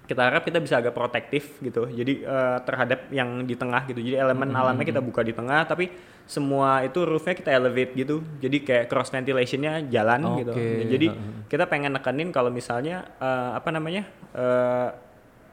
kita 0.03 0.19
harap 0.19 0.43
kita 0.43 0.59
bisa 0.59 0.83
agak 0.83 0.91
protektif 0.91 1.57
gitu. 1.63 1.87
Jadi 1.87 2.23
eh, 2.23 2.57
terhadap 2.67 3.07
yang 3.09 3.47
di 3.47 3.55
tengah 3.55 3.87
gitu. 3.87 3.99
Jadi 4.03 4.15
elemen 4.19 4.51
Hmm, 4.51 4.59
alamnya 4.59 4.83
kita 4.83 4.99
buka 4.99 5.23
di 5.23 5.31
tengah, 5.31 5.63
tapi 5.63 5.87
semua 6.27 6.83
itu 6.83 7.03
roofnya 7.03 7.35
kita 7.35 7.51
elevate 7.55 7.95
gitu. 7.95 8.19
Jadi 8.43 8.57
kayak 8.67 8.85
cross 8.91 9.11
ventilationnya 9.11 9.83
jalan 9.87 10.35
gitu. 10.35 10.51
Oke, 10.51 10.67
Jadi 10.91 11.07
kita 11.47 11.67
pengen 11.71 11.95
nekenin 11.95 12.29
kalau 12.35 12.51
misalnya 12.51 13.07
eh, 13.19 13.51
apa 13.55 13.69
namanya 13.71 14.03
eh, 14.35 14.89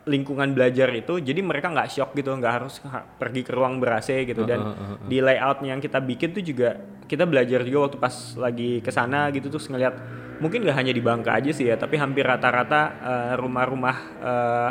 lingkungan 0.08 0.56
belajar 0.56 0.88
itu 0.96 1.20
jadi 1.20 1.40
mereka 1.44 1.68
nggak 1.68 1.88
shock 1.92 2.16
gitu 2.16 2.32
nggak 2.32 2.54
harus 2.62 2.80
ha- 2.88 3.04
pergi 3.04 3.44
ke 3.44 3.52
ruang 3.52 3.76
ber 3.76 4.00
AC 4.00 4.24
gitu. 4.24 4.48
Dan 4.48 4.64
Heeh, 4.64 4.76
heeh, 4.76 5.08
di 5.08 5.18
layoutnya 5.20 5.76
yang 5.76 5.82
kita 5.82 6.00
bikin 6.00 6.32
tuh 6.32 6.40
juga 6.40 6.80
kita 7.04 7.26
belajar 7.26 7.60
juga 7.66 7.90
waktu 7.90 7.98
pas 7.98 8.14
lagi 8.38 8.80
ke 8.80 8.88
sana 8.88 9.28
gitu 9.34 9.50
terus 9.50 9.66
ngeliat 9.66 9.94
mungkin 10.40 10.64
gak 10.64 10.78
hanya 10.78 10.94
di 10.94 11.02
Bangka 11.04 11.36
aja 11.36 11.52
sih 11.52 11.68
ya 11.68 11.76
tapi 11.76 12.00
hampir 12.00 12.24
rata-rata 12.24 12.80
eh, 13.02 13.32
rumah-rumah 13.36 13.96
eh, 14.24 14.70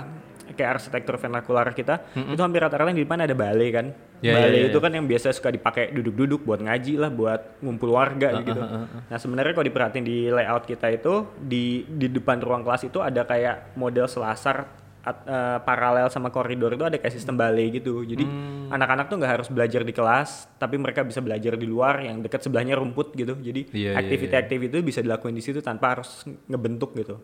kayak 0.49 0.81
arsitektur 0.81 1.15
vernakular 1.21 1.71
kita 1.71 2.09
itu 2.15 2.41
hampir 2.41 2.59
rata-rata 2.59 2.89
di 2.89 3.05
depan 3.05 3.21
ada 3.21 3.35
balai 3.37 3.69
kan. 3.69 3.87
Ya, 4.19 4.33
ya, 4.33 4.35
balai 4.35 4.59
ya, 4.59 4.67
itu 4.67 4.79
ya. 4.79 4.83
kan 4.83 4.91
yang 4.91 5.05
biasa 5.07 5.31
suka 5.31 5.47
dipakai 5.47 5.95
duduk-duduk 5.95 6.43
buat 6.43 6.59
ngaji 6.59 6.99
lah 6.99 7.07
buat 7.07 7.61
ngumpul 7.63 7.95
warga 7.95 8.43
gitu. 8.43 8.59
nah 9.07 9.15
sebenarnya 9.15 9.53
kalau 9.55 9.67
diperhatiin 9.69 10.03
di 10.03 10.27
layout 10.27 10.67
kita 10.67 10.91
itu 10.91 11.13
di 11.39 11.87
di 11.87 12.11
depan 12.11 12.43
ruang 12.43 12.67
kelas 12.67 12.83
itu 12.83 12.99
ada 12.99 13.23
kayak 13.23 13.77
model 13.79 14.11
selasar 14.11 14.67
at- 15.01 15.23
eh, 15.23 15.57
paralel 15.61 16.07
sama 16.07 16.27
koridor 16.27 16.71
itu 16.71 16.83
ada 16.83 16.95
kayak 16.95 17.11
sistem 17.11 17.33
balai 17.33 17.69
gitu 17.69 18.03
jadi 18.03 18.19
Hmm. 18.19 18.67
anak-anak 18.69 19.07
tuh 19.07 19.15
nggak 19.15 19.31
harus 19.33 19.47
belajar 19.47 19.81
di 19.81 19.91
kelas 19.91 20.29
tapi 20.55 20.75
mereka 20.75 21.01
bisa 21.01 21.19
belajar 21.19 21.55
di 21.55 21.63
luar 21.63 21.99
yang 21.99 22.19
dekat 22.19 22.41
sebelahnya 22.41 22.75
rumput 22.75 23.13
gitu 23.13 23.33
jadi 23.35 23.63
Iya, 23.65 23.89
iya, 23.89 23.97
aktiviti-aktiviti 23.97 24.73
itu 24.73 24.85
bisa 24.85 24.99
dilakuin 24.99 25.31
di 25.31 25.41
situ 25.41 25.59
tanpa 25.59 25.95
harus 25.95 26.21
ngebentuk 26.45 26.91
gitu 26.93 27.15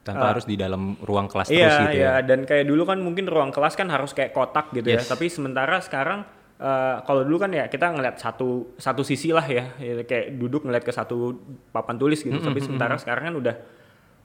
tanpa 0.00 0.32
harus 0.32 0.42
di 0.42 0.56
dalam 0.56 0.96
ruang 0.98 1.28
kelas 1.28 1.48
Iya, 1.48 1.60
terus 1.60 1.76
gitu 1.84 1.96
iya. 2.00 2.10
ya. 2.10 2.24
Dan 2.24 2.48
kayak 2.48 2.64
dulu 2.64 2.82
kan 2.82 2.96
mungkin 2.98 3.28
ruang 3.28 3.52
kelas 3.52 3.76
kan 3.76 3.84
harus 3.86 4.10
kayak 4.10 4.32
kotak 4.32 4.72
gitu 4.72 4.88
Yes. 4.88 5.04
ya. 5.04 5.12
Tapi 5.12 5.28
sementara 5.28 5.76
sekarang 5.78 6.24
eh, 6.56 6.96
kalau 7.04 7.20
dulu 7.20 7.36
kan 7.38 7.52
ya 7.52 7.68
kita 7.68 7.88
ngeliat 7.88 8.16
satu 8.16 8.72
satu 8.76 9.00
sisi 9.00 9.28
lah 9.28 9.44
ya, 9.44 9.76
Ya, 9.76 10.00
kayak 10.00 10.36
duduk 10.36 10.64
ngeliat 10.64 10.82
ke 10.82 10.90
satu 10.90 11.36
papan 11.68 11.96
tulis 11.96 12.16
gitu. 12.18 12.32
Tapi 12.34 12.60
sementara 12.60 12.96
sekarang 12.96 13.28
kan 13.28 13.36
udah 13.38 13.54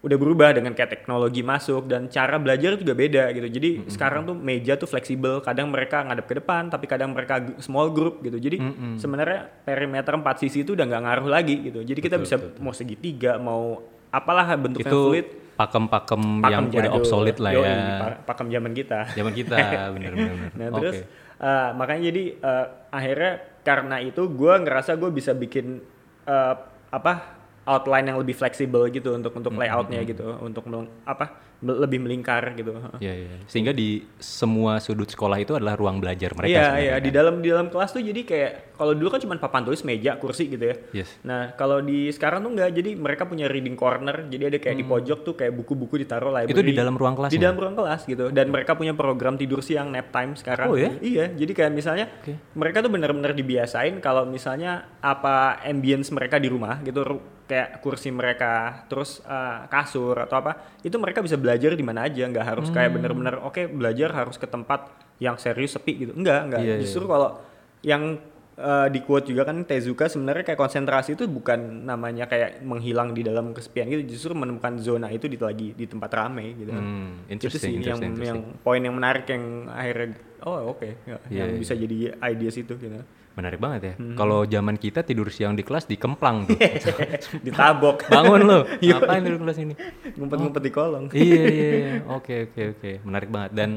udah 0.06 0.16
berubah 0.16 0.54
dengan 0.54 0.72
kayak 0.72 0.92
teknologi 0.94 1.42
masuk 1.42 1.90
dan 1.90 2.06
cara 2.06 2.38
belajar 2.38 2.78
juga 2.78 2.94
beda 2.94 3.26
gitu. 3.32 3.50
Jadi 3.50 3.70
sekarang 3.88 4.22
tuh 4.24 4.38
meja 4.38 4.74
tuh 4.76 4.86
fleksibel. 4.86 5.42
Kadang 5.42 5.68
mereka 5.68 6.06
ngadep 6.06 6.24
ke 6.24 6.36
depan, 6.38 6.70
tapi 6.70 6.86
kadang 6.86 7.10
mereka 7.10 7.42
small 7.58 7.90
group 7.90 8.22
gitu. 8.22 8.38
Jadi 8.38 8.62
sebenarnya 8.96 9.50
perimeter 9.60 10.14
empat 10.14 10.40
sisi 10.40 10.62
itu 10.62 10.72
udah 10.72 10.86
nggak 10.86 11.02
ngaruh 11.02 11.28
lagi 11.28 11.56
gitu. 11.64 11.82
Jadi 11.82 12.00
kita 12.00 12.16
Betul, 12.16 12.24
bisa 12.24 12.36
betul, 12.38 12.62
mau 12.62 12.72
segitiga, 12.72 13.32
mau 13.36 13.82
apalah 14.08 14.46
bentuknya 14.54 14.88
Itu 14.88 15.02
fluid. 15.10 15.28
pakem-pakem 15.56 16.22
pakem 16.38 16.52
yang 16.54 16.64
udah 16.68 16.84
jadul. 16.86 16.96
obsolete 16.96 17.40
lah 17.40 17.52
ya. 17.52 17.76
pa- 17.98 18.20
pakem 18.30 18.48
zaman 18.48 18.72
kita. 18.72 19.00
Zaman 19.10 19.34
kita, 19.42 19.58
bener-bener. 19.90 20.54
Nah 20.54 20.68
Oke. 20.70 20.76
terus 20.78 20.98
eh, 21.36 21.70
makanya 21.74 22.02
jadi 22.06 22.24
eh, 22.32 22.66
akhirnya 22.90 23.32
karena 23.60 23.98
itu 24.00 24.22
gue 24.30 24.54
ngerasa 24.56 24.94
gue 24.94 25.10
bisa 25.10 25.34
bikin 25.34 25.82
eh, 26.24 26.56
apa 26.88 27.35
outline 27.66 28.06
yang 28.06 28.18
lebih 28.18 28.34
fleksibel 28.34 28.86
gitu 28.88 29.12
untuk 29.12 29.34
untuk 29.34 29.50
Hmm, 29.50 29.60
layoutnya 29.60 30.02
gitu 30.02 30.38
untuk 30.38 30.66
meleng- 30.66 30.92
apa 31.04 31.42
lebih 31.58 31.98
melingkar 31.98 32.54
gitu. 32.54 32.78
Iya, 33.00 33.14
iya. 33.16 33.36
Sehingga 33.48 33.72
di 33.72 34.04
semua 34.20 34.78
sudut 34.78 35.08
sekolah 35.08 35.40
itu 35.40 35.56
adalah 35.56 35.74
ruang 35.74 35.98
belajar 35.98 36.30
mereka 36.32 36.52
Iya 36.52 36.62
sebenarnya, 36.62 36.84
iya 36.84 36.96
di 36.96 37.10
kan? 37.10 37.16
dalam 37.16 37.36
di 37.40 37.48
dalam 37.50 37.68
kelas 37.68 37.90
tuh 37.90 38.04
jadi 38.04 38.22
kayak 38.22 38.52
kalau 38.76 38.92
dulu 38.92 39.08
kan 39.08 39.18
cuma 39.18 39.34
papan 39.36 39.64
tulis 39.64 39.82
meja 39.82 40.14
kursi 40.16 40.46
gitu 40.48 40.62
ya. 40.62 40.76
Yes. 40.94 41.10
Nah 41.24 41.56
kalau 41.56 41.80
di 41.80 42.12
sekarang 42.12 42.44
tuh 42.44 42.54
enggak 42.54 42.70
jadi 42.70 42.92
mereka 42.94 43.24
punya 43.24 43.48
reading 43.48 43.74
corner 43.74 44.28
jadi 44.28 44.52
ada 44.52 44.60
kayak 44.60 44.78
di 44.78 44.86
pojok 44.86 45.20
tuh 45.24 45.34
kayak 45.34 45.56
buku-buku 45.56 45.96
ditaruh 45.98 46.30
library. 46.30 46.52
Hmm. 46.52 46.60
Itu 46.60 46.70
di 46.70 46.76
dalam 46.76 46.94
ruang 46.94 47.16
kelasnya? 47.16 47.34
Di 47.34 47.42
dalam 47.42 47.58
ruang 47.58 47.76
kelas 47.76 48.02
gitu 48.04 48.26
dan 48.30 48.46
mereka 48.48 48.72
punya 48.76 48.94
program 48.94 49.34
tidur 49.34 49.64
siang 49.64 49.90
nap 49.90 50.12
time 50.12 50.36
sekarang. 50.36 50.68
Oh, 50.70 50.78
ya? 50.78 50.92
Iya 51.00 51.34
jadi 51.34 51.52
kayak 51.56 51.72
misalnya 51.74 52.06
Oke. 52.20 52.36
mereka 52.54 52.84
tuh 52.84 52.92
benar-benar 52.92 53.32
dibiasain 53.34 53.98
kalau 54.00 54.28
misalnya 54.28 54.86
apa 55.00 55.58
ambience 55.64 56.12
mereka 56.12 56.38
di 56.38 56.52
rumah 56.52 56.78
gitu 56.84 57.02
kayak 57.46 57.78
kursi 57.78 58.10
mereka 58.10 58.84
terus 58.86 59.22
eh, 59.22 59.60
kasur 59.68 60.18
atau 60.18 60.36
apa 60.36 60.52
itu 60.82 60.96
mereka 60.96 61.20
bisa 61.20 61.36
belajar 61.36 61.72
di 61.72 61.82
mana 61.82 62.04
aja 62.04 62.26
nggak 62.26 62.46
harus 62.46 62.68
kayak 62.70 62.90
Hmm. 62.90 62.98
bener-bener 62.98 63.36
oke 63.40 63.70
belajar 63.70 64.10
harus 64.12 64.36
ke 64.36 64.46
tempat 64.46 64.90
yang 65.18 65.36
serius 65.36 65.74
sepi 65.74 65.94
gitu 66.00 66.12
enggak 66.12 66.42
enggak 66.44 66.60
Iya, 66.60 66.74
iya. 66.74 66.82
justru 66.82 67.06
kalau 67.06 67.38
yang 67.82 68.18
eh, 68.56 68.88
di 68.88 69.00
quote 69.00 69.28
juga 69.28 69.44
kan 69.44 69.62
Tezuka 69.62 70.08
sebenarnya 70.08 70.42
kayak 70.44 70.58
konsentrasi 70.58 71.14
itu 71.14 71.28
bukan 71.28 71.60
namanya 71.84 72.24
kayak 72.24 72.60
menghilang 72.62 73.12
di 73.12 73.22
dalam 73.22 73.52
kesepian 73.52 73.86
gitu 73.90 74.10
justru 74.10 74.32
menemukan 74.32 74.80
zona 74.80 75.08
itu 75.08 75.28
di 75.28 75.36
lagi 75.36 75.72
di 75.72 75.86
tempat 75.86 76.10
ramai 76.10 76.56
gitu 76.56 76.72
Hmm, 76.72 77.28
itu 77.28 77.46
interesting, 77.46 77.60
sih 77.60 77.84
yang 77.84 78.00
interesting, 78.00 78.12
yang 78.24 78.38
interesting. 78.42 78.64
poin 78.64 78.80
yang 78.80 78.96
menarik 78.96 79.28
yang 79.28 79.44
akhirnya 79.68 80.08
oh 80.42 80.72
oke 80.72 80.88
ya, 80.88 80.96
Iya, 81.06 81.18
yang 81.36 81.50
iya. 81.52 81.60
bisa 81.60 81.74
jadi 81.76 81.98
ideas 82.26 82.56
itu 82.56 82.74
gitu 82.74 82.96
Menarik 83.36 83.60
banget 83.60 83.82
ya. 83.84 83.94
Hmm. 84.00 84.16
Kalau 84.16 84.48
zaman 84.48 84.80
kita 84.80 85.04
tidur 85.04 85.28
siang 85.28 85.60
di 85.60 85.64
kelas 85.68 85.86
dikemplang 85.92 86.48
tuh. 86.48 86.56
ditabok 87.46 88.08
Bangun 88.08 88.42
lu. 88.44 88.60
Iya. 88.86 89.00
Ngapain 89.00 89.22
tidur 89.24 89.40
kelas 89.44 89.58
ini? 89.60 89.76
ngumpet-ngumpet 90.16 90.62
di 90.64 90.72
kolong 90.72 91.06
iya 91.14 91.44
iya 91.46 91.70
iya. 91.76 91.94
oke 92.18 92.36
oke 92.50 92.62
oke 92.78 92.92
menarik 93.04 93.30
banget 93.30 93.52
dan 93.54 93.70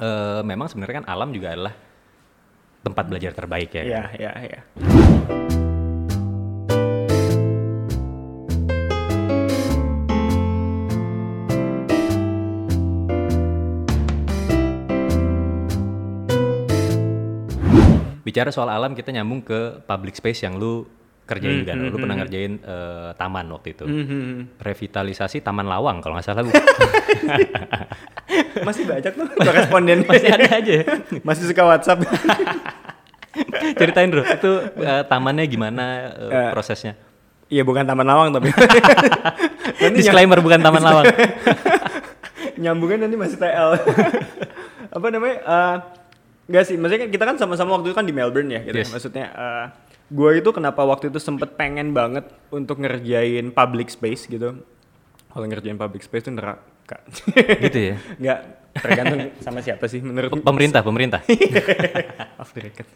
eh, 0.00 0.40
memang 0.42 0.66
sebenarnya 0.66 1.04
kan 1.04 1.06
alam 1.06 1.28
juga 1.30 1.54
adalah 1.54 1.74
tempat 2.82 3.04
belajar 3.10 3.32
terbaik 3.36 3.70
ya 3.74 3.82
Iya, 3.84 4.02
iya, 4.16 4.30
iya. 4.42 4.60
Bicara 18.38 18.54
soal 18.54 18.70
alam 18.70 18.94
kita 18.94 19.10
nyambung 19.10 19.42
ke 19.42 19.82
public 19.82 20.14
space 20.14 20.46
yang 20.46 20.54
lu 20.54 20.86
kerjain 21.26 21.58
juga 21.58 21.74
lu 21.74 21.92
pernah 21.92 22.16
ngerjain 22.16 22.54
eh, 22.54 23.10
taman 23.12 23.44
waktu 23.50 23.74
itu 23.74 23.82
Mhm. 23.82 24.62
revitalisasi 24.62 25.42
taman 25.42 25.66
lawang 25.66 25.98
kalau 25.98 26.14
nggak 26.14 26.24
salah 26.24 26.40
bu 26.40 26.54
Masih 28.62 28.86
banyak 28.86 29.10
tuh 29.10 29.26
koresponden. 29.34 29.98
masih 30.06 30.28
ada 30.30 30.46
aja? 30.52 30.74
Masih 31.26 31.42
suka 31.46 31.62
WhatsApp. 31.64 31.98
ceritain 33.74 34.06
bro 34.06 34.22
itu 34.22 34.50
eh, 34.78 35.02
tamannya 35.04 35.44
gimana 35.44 35.84
eh, 36.14 36.30
Eh, 36.30 36.48
prosesnya 36.54 36.94
Iya, 37.48 37.64
bukan 37.64 37.80
Taman 37.82 38.04
Lawang 38.04 38.28
tapi. 38.30 38.52
disclaimer 39.90 40.38
bukan 40.38 40.62
taman 40.62 40.78
lawang 40.78 41.10
nyambungnya 42.54 43.02
nanti 43.02 43.16
masih 43.16 43.34
TL. 43.34 43.74
Apa 44.90 45.06
namanya? 45.08 45.36
Eh 45.40 45.76
Enggak 46.48 46.64
sih, 46.64 46.74
maksudnya 46.74 47.04
kan 47.04 47.10
kita 47.12 47.24
kan 47.24 47.36
sama-sama 47.36 47.76
waktu 47.76 47.92
itu 47.92 47.96
kan 47.96 48.04
di 48.04 48.12
Melbourne 48.12 48.48
ya 48.48 48.60
gitu. 48.62 48.78
Yes. 48.78 48.88
Maksudnya 48.88 49.26
eh 49.28 49.66
gue 50.08 50.30
itu 50.34 50.48
kenapa 50.48 50.80
waktu 50.82 51.08
itu 51.08 51.20
sempet 51.20 51.52
pengen 51.54 51.92
banget 51.92 52.24
untuk 52.48 52.80
ngerjain 52.80 53.52
public 53.52 53.88
space 53.88 54.24
gitu. 54.24 54.64
Kalau 55.28 55.44
ngerjain 55.44 55.76
public 55.76 56.00
space 56.00 56.24
itu 56.24 56.32
neraka. 56.32 57.04
gitu 57.60 57.92
ya 57.92 57.94
Enggak 58.20 58.38
tergantung 58.72 59.20
sama 59.38 59.60
siapa 59.60 59.84
sih 59.84 60.00
menurut 60.00 60.32
pemerintah 60.38 60.80
pemerintah 60.80 61.20
off 62.40 62.48
the 62.52 62.64
record. 62.64 62.88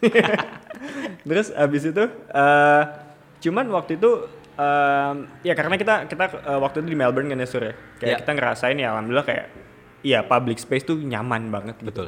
Terus 1.27 1.47
abis 1.51 1.83
itu 1.85 2.03
eh 2.29 2.83
cuman 3.39 3.65
waktu 3.69 3.95
itu 3.95 4.09
em, 4.55 5.15
ya 5.41 5.53
karena 5.53 5.75
kita 5.75 6.07
kita 6.07 6.23
eh, 6.41 6.57
waktu 6.57 6.81
itu 6.81 6.87
di 6.87 6.97
Melbourne 6.97 7.27
kan 7.27 7.37
ya 7.37 7.45
Sur 7.45 7.61
ya. 7.61 7.73
Kayak 7.97 8.09
Ya. 8.09 8.17
kita 8.17 8.31
ngerasain 8.33 8.77
ya 8.77 8.87
alhamdulillah 8.89 9.27
kayak 9.27 9.45
iya 10.01 10.19
public 10.21 10.57
space 10.57 10.83
tuh 10.83 10.97
nyaman 10.97 11.47
banget 11.47 11.77
gitu. 11.77 11.85
betul 11.85 12.07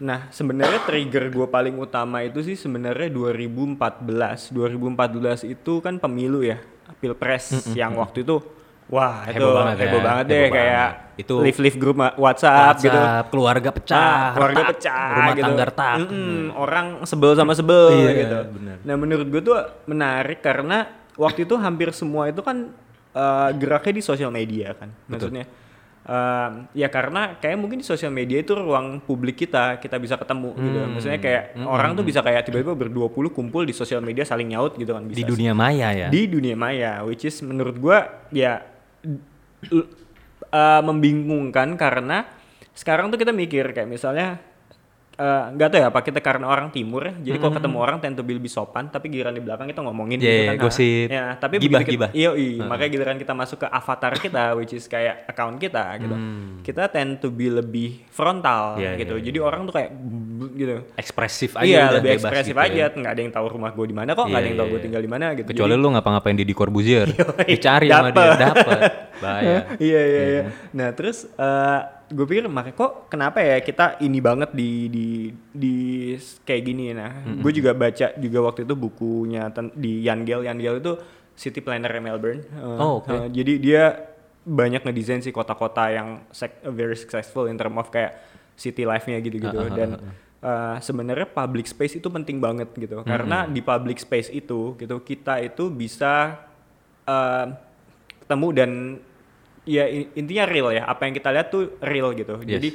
Nah, 0.00 0.32
sebenarnya 0.32 0.80
trigger 0.82 1.28
gue 1.28 1.44
paling 1.44 1.76
utama 1.76 2.24
itu 2.24 2.40
sih 2.40 2.56
sebenarnya 2.56 3.12
2014. 3.12 4.48
2014 4.48 5.44
itu 5.44 5.72
kan 5.78 5.96
pemilu 5.96 6.40
ya, 6.40 6.56
pilpres 6.96 7.52
yang 7.72 7.94
waktu 7.94 8.24
itu 8.24 8.40
wah 8.88 9.22
itu 9.22 9.38
Heboh 9.38 9.54
banget 9.54 9.76
heboh 9.78 10.00
ya, 10.00 10.02
banget 10.02 10.24
deh 10.26 10.40
heboh 10.42 10.56
kayak 10.56 10.88
banget. 10.90 11.20
Itu 11.20 11.34
live 11.38 11.58
live 11.60 11.76
grup 11.78 11.96
ma- 11.96 12.16
WhatsApp, 12.16 12.74
gitu. 12.80 12.90
WhatsApp, 12.90 13.24
keluarga 13.28 13.70
pecah 13.70 14.00
Ah, 14.00 14.28
keluarga 14.34 14.56
retak, 14.58 14.70
pecah 14.74 15.04
rumah 15.12 15.30
gitu. 15.30 15.44
tangga 15.44 15.64
retak 15.68 15.96
Mm-mm, 16.00 16.40
orang 16.56 16.86
sebel 17.04 17.32
sama 17.36 17.52
sebel 17.52 17.92
Iya, 18.02 18.12
gitu. 18.18 18.38
bener. 18.50 18.76
Nah, 18.82 18.94
menurut 18.96 19.26
gue 19.28 19.42
tuh 19.44 19.56
menarik 19.84 20.40
karena 20.40 20.78
waktu 21.14 21.44
itu 21.44 21.54
hampir 21.54 21.92
semua 21.92 22.26
itu 22.26 22.40
kan 22.40 22.72
eh, 23.12 23.50
geraknya 23.54 23.92
di 23.92 24.02
sosial 24.02 24.32
media 24.32 24.72
kan. 24.72 24.88
Maksudnya 25.06 25.44
eh, 26.06 26.50
ya 26.72 26.88
karena 26.88 27.36
kayak 27.40 27.56
mungkin 27.60 27.80
di 27.80 27.86
sosial 27.86 28.12
media 28.12 28.40
itu 28.40 28.56
ruang 28.56 29.00
publik 29.04 29.40
kita, 29.40 29.80
kita 29.80 29.96
bisa 30.00 30.16
ketemu 30.16 30.56
gitu. 30.56 30.78
Hmm. 30.80 30.90
Maksudnya 30.96 31.20
kayak 31.20 31.44
orang 31.64 31.96
tuh 31.96 32.04
bisa 32.04 32.20
kayak 32.20 32.46
tiba-tiba 32.48 32.76
berdua 32.76 33.08
puluh 33.08 33.32
kumpul 33.32 33.64
di 33.64 33.72
sosial 33.72 34.00
media 34.04 34.24
saling 34.24 34.52
nyaut 34.52 34.76
gitu 34.76 34.92
kan 34.92 35.04
bisa. 35.08 35.20
di 35.20 35.24
dunia 35.24 35.52
maya 35.52 35.88
ya 35.92 36.08
Di 36.08 36.28
dunia 36.28 36.56
maya, 36.56 37.04
which 37.04 37.24
is 37.24 37.36
menurut 37.40 37.76
gua 37.80 38.28
ya 38.32 38.64
uh, 40.50 40.82
membingungkan 40.84 41.74
karena 41.78 42.26
sekarang 42.74 43.10
tuh 43.12 43.18
kita 43.18 43.34
mikir 43.34 43.76
kayak 43.76 43.90
misalnya 43.90 44.40
eh, 45.20 45.44
nggak 45.52 45.68
tahu 45.68 45.78
ya 45.78 45.86
apa 45.86 46.00
kita 46.00 46.18
karena 46.18 46.46
orang 46.46 46.68
timur 46.68 47.02
ya 47.02 47.12
jadi 47.22 47.36
kalau 47.36 47.52
ketemu 47.52 47.76
orang 47.78 47.96
tend 47.98 48.14
to 48.14 48.22
be 48.22 48.32
lebih 48.32 48.48
sopan 48.48 48.88
tapi 48.88 49.06
giliran 49.06 49.30
di 49.30 49.40
belakang 49.40 49.66
kita 49.66 49.80
ngomongin 49.80 50.16
Hmm. 50.16 50.24
Yeah, 50.24 50.32
gitu 50.32 50.40
yeah, 50.40 50.48
kan 50.48 50.56
ah. 50.56 50.64
gosip. 50.64 51.06
ya 51.06 51.24
tapi 51.36 51.54
Gibah, 51.56 51.68
begitu 51.78 51.90
gibah. 51.94 52.08
kita, 52.08 52.18
iya 52.18 52.30
iya 52.32 52.64
makanya 52.64 52.90
giliran 52.90 53.16
kita 53.16 53.32
masuk 53.32 53.58
ke 53.58 53.68
avatar 53.68 54.12
kita 54.16 54.44
which 54.54 54.72
is 54.72 54.84
kayak 54.86 55.26
account 55.26 55.56
kita 55.56 55.84
gitu 55.98 56.12
Hmm. 56.12 56.60
kita 56.60 56.88
tend 56.88 57.18
to 57.18 57.28
be 57.28 57.46
lebih 57.46 58.00
frontal 58.08 58.74
Yeah, 58.74 58.96
gitu 58.96 59.14
yeah, 59.14 59.26
jadi 59.26 59.38
orang 59.38 59.60
tuh 59.62 59.74
kayak 59.74 59.90
gitu 60.52 60.74
ekspresif 60.94 61.50
aja 61.54 61.64
iya 61.64 61.84
lebih 61.92 62.10
ekspresif 62.12 62.50
gitu 62.50 62.60
aja 62.62 62.82
ya. 62.82 62.86
nggak 62.90 63.12
ada 63.12 63.20
yang 63.20 63.30
tahu 63.30 63.46
rumah 63.50 63.70
gue 63.70 63.84
di 63.84 63.92
mana 63.92 64.10
kok 64.10 64.24
nggak 64.24 64.34
ada 64.34 64.40
Iya, 64.40 64.48
yang 64.48 64.56
tahu 64.56 64.64
iya, 64.64 64.70
gue 64.70 64.78
iya. 64.78 64.86
tinggal 64.86 65.00
di 65.00 65.10
mana 65.10 65.24
gitu 65.32 65.46
kecuali 65.46 65.70
Jadi- 65.70 65.82
lu 65.82 65.88
ngapa-ngapain 65.90 66.36
di 66.36 66.54
Corbuzier 66.54 67.06
Yoi, 67.12 67.44
dicari 67.46 67.86
sama 67.86 68.08
dia 68.08 68.32
dapet. 68.32 68.40
dapet 68.40 68.80
bahaya 69.18 69.58
iya 69.82 70.00
iya 70.02 70.22
iya. 70.26 70.42
Nah 70.72 70.88
terus 70.90 71.28
gue 72.10 72.26
pikir 72.26 72.44
makanya 72.44 72.74
kok 72.74 73.06
kenapa 73.06 73.38
ya 73.38 73.56
kita 73.58 73.98
ini 74.00 74.18
banget 74.18 74.50
di 74.50 74.70
di 74.86 75.06
di 75.48 75.74
kayak 76.42 76.62
gini? 76.64 76.90
Nah 76.90 77.10
gue 77.24 77.52
juga 77.52 77.70
baca 77.72 78.12
juga 78.16 78.38
waktu 78.42 78.60
itu 78.62 78.74
bukunya 78.74 79.46
ten- 79.48 79.70
di 79.72 80.02
Yangel 80.02 80.42
Yangel 80.42 80.78
itu 80.78 80.98
city 81.32 81.58
planner 81.58 81.88
Melbourne. 81.96 82.42
Eh, 82.42 82.76
Oh, 82.76 82.98
oke. 82.98 83.08
eh, 83.08 83.26
jadi 83.30 83.52
dia 83.56 83.84
banyak 84.40 84.82
ngedesain 84.82 85.20
sih 85.20 85.30
kota-kota 85.30 85.86
yang 85.88 86.26
sec- 86.30 86.66
very 86.66 86.94
successful 86.94 87.46
in 87.46 87.54
term 87.54 87.76
of 87.76 87.88
kayak 87.88 88.18
city 88.54 88.82
life-nya 88.82 89.20
gitu-gitu. 89.20 89.54
Ah, 89.54 89.62
ah, 89.62 89.66
ah, 89.66 89.72
dan 89.72 89.90
eh, 90.40 90.76
sebenarnya 90.80 91.26
public 91.26 91.64
space 91.64 91.94
itu 91.94 92.08
penting 92.08 92.40
banget 92.40 92.74
gitu. 92.74 93.06
Karena 93.06 93.46
di 93.46 93.60
public 93.60 93.96
space 93.96 94.28
itu 94.28 94.74
gitu 94.74 94.98
kita 95.00 95.38
itu 95.38 95.70
bisa 95.70 96.42
eh, 97.04 97.46
ketemu 98.20 98.48
dan 98.50 98.70
ya 99.64 99.84
intinya 99.90 100.44
real 100.48 100.70
ya. 100.72 100.84
Apa 100.86 101.08
yang 101.08 101.14
kita 101.16 101.28
lihat 101.32 101.48
tuh 101.52 101.76
real 101.84 102.12
gitu. 102.16 102.40
Yes. 102.44 102.56
jadi 102.56 102.68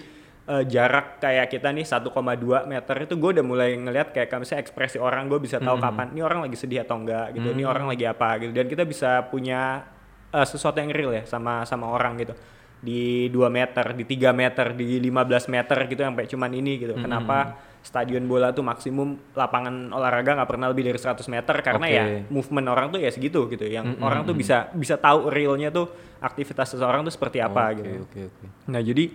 eh, 0.45 0.63
jarak 0.69 1.17
kayak 1.17 1.49
kita 1.49 1.73
nih 1.73 1.85
1,2 1.85 2.69
meter 2.69 2.95
itu 3.01 3.13
gue 3.17 3.29
udah 3.39 3.45
mulai 3.45 3.73
ngelihat 3.73 4.13
kayak 4.13 4.29
misalnya 4.37 4.61
ekspresi 4.61 4.97
orang 5.01 5.25
gue 5.25 5.41
bisa 5.41 5.57
tahu 5.57 5.81
kapan 5.81 6.13
ini 6.13 6.21
orang 6.21 6.45
lagi 6.45 6.57
sedih 6.57 6.85
atau 6.85 7.01
enggak? 7.01 7.33
gitu. 7.33 7.49
Ini 7.53 7.63
orang 7.65 7.85
lagi 7.89 8.05
apa? 8.05 8.37
gitu. 8.37 8.53
Dan 8.53 8.69
kita 8.69 8.85
bisa 8.85 9.25
punya 9.29 9.85
eh, 10.33 10.45
sesuatu 10.45 10.77
yang 10.77 10.93
real 10.93 11.11
ya 11.13 11.23
sama 11.25 11.65
sama 11.65 11.89
orang 11.89 12.17
gitu 12.21 12.33
di 12.82 13.27
2 13.32 13.50
meter, 13.50 13.86
di 13.96 14.03
3 14.05 14.32
meter, 14.36 14.75
di 14.75 15.00
15 15.00 15.53
meter 15.53 15.77
gitu 15.89 16.01
sampai 16.03 16.25
cuman 16.29 16.51
ini 16.53 16.74
gitu. 16.79 16.94
Hmm. 16.96 17.03
Kenapa 17.08 17.38
stadion 17.86 18.25
bola 18.25 18.50
tuh 18.50 18.65
maksimum 18.65 19.38
lapangan 19.38 19.94
olahraga 19.94 20.34
nggak 20.41 20.50
pernah 20.50 20.67
lebih 20.74 20.89
dari 20.89 20.98
100 20.98 21.22
meter 21.29 21.55
karena 21.62 21.86
Oke. 21.86 21.94
ya 21.94 22.03
movement 22.34 22.67
orang 22.74 22.88
tuh 22.89 22.98
ya 22.98 23.13
segitu 23.13 23.46
gitu. 23.46 23.70
Yang 23.70 23.94
Mm-mm. 23.94 24.01
orang 24.01 24.25
tuh 24.25 24.34
bisa 24.34 24.74
bisa 24.74 24.98
tahu 24.98 25.29
realnya 25.29 25.70
tuh 25.70 25.94
aktivitas 26.17 26.74
seseorang 26.74 27.05
tuh 27.05 27.13
seperti 27.13 27.46
apa 27.46 27.70
Oke, 27.70 27.77
gitu. 27.77 27.89
Oke 28.10 28.20
oke. 28.34 28.46
Nah 28.74 28.82
jadi 28.82 29.05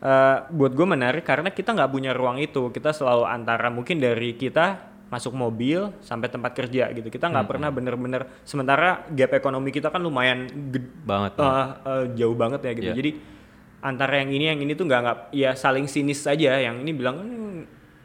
eh, 0.00 0.36
buat 0.48 0.72
gue 0.72 0.86
menarik 0.88 1.20
karena 1.20 1.52
kita 1.52 1.76
nggak 1.76 1.90
punya 1.92 2.16
ruang 2.16 2.40
itu. 2.40 2.72
Kita 2.72 2.96
selalu 2.96 3.28
antara 3.28 3.68
mungkin 3.68 4.00
dari 4.00 4.32
kita 4.40 4.93
masuk 5.14 5.30
mobil 5.30 5.94
sampai 6.02 6.26
tempat 6.26 6.50
kerja 6.50 6.90
gitu. 6.90 7.06
Kita 7.06 7.30
nggak 7.30 7.46
pernah 7.46 7.70
bener-bener. 7.70 8.26
Sementara 8.42 9.06
gap 9.14 9.30
ekonomi 9.30 9.70
kita 9.70 9.94
kan 9.94 10.02
lumayan 10.02 10.50
Banget. 11.06 11.38
banget. 11.38 11.74
eh, 11.86 12.04
jauh 12.18 12.34
banget 12.34 12.60
ya 12.66 12.72
gitu. 12.74 12.90
Iya. 12.90 12.98
Jadi 12.98 13.10
antara 13.78 14.18
yang 14.18 14.30
ini 14.34 14.44
yang 14.50 14.58
ini 14.58 14.72
tuh 14.74 14.90
nggak 14.90 15.00
nggak 15.06 15.18
ya 15.30 15.54
saling 15.54 15.86
sinis 15.86 16.18
saja. 16.18 16.58
Yang 16.58 16.82
ini 16.82 16.90
bilang 16.90 17.16
"Hmm, 17.22 17.58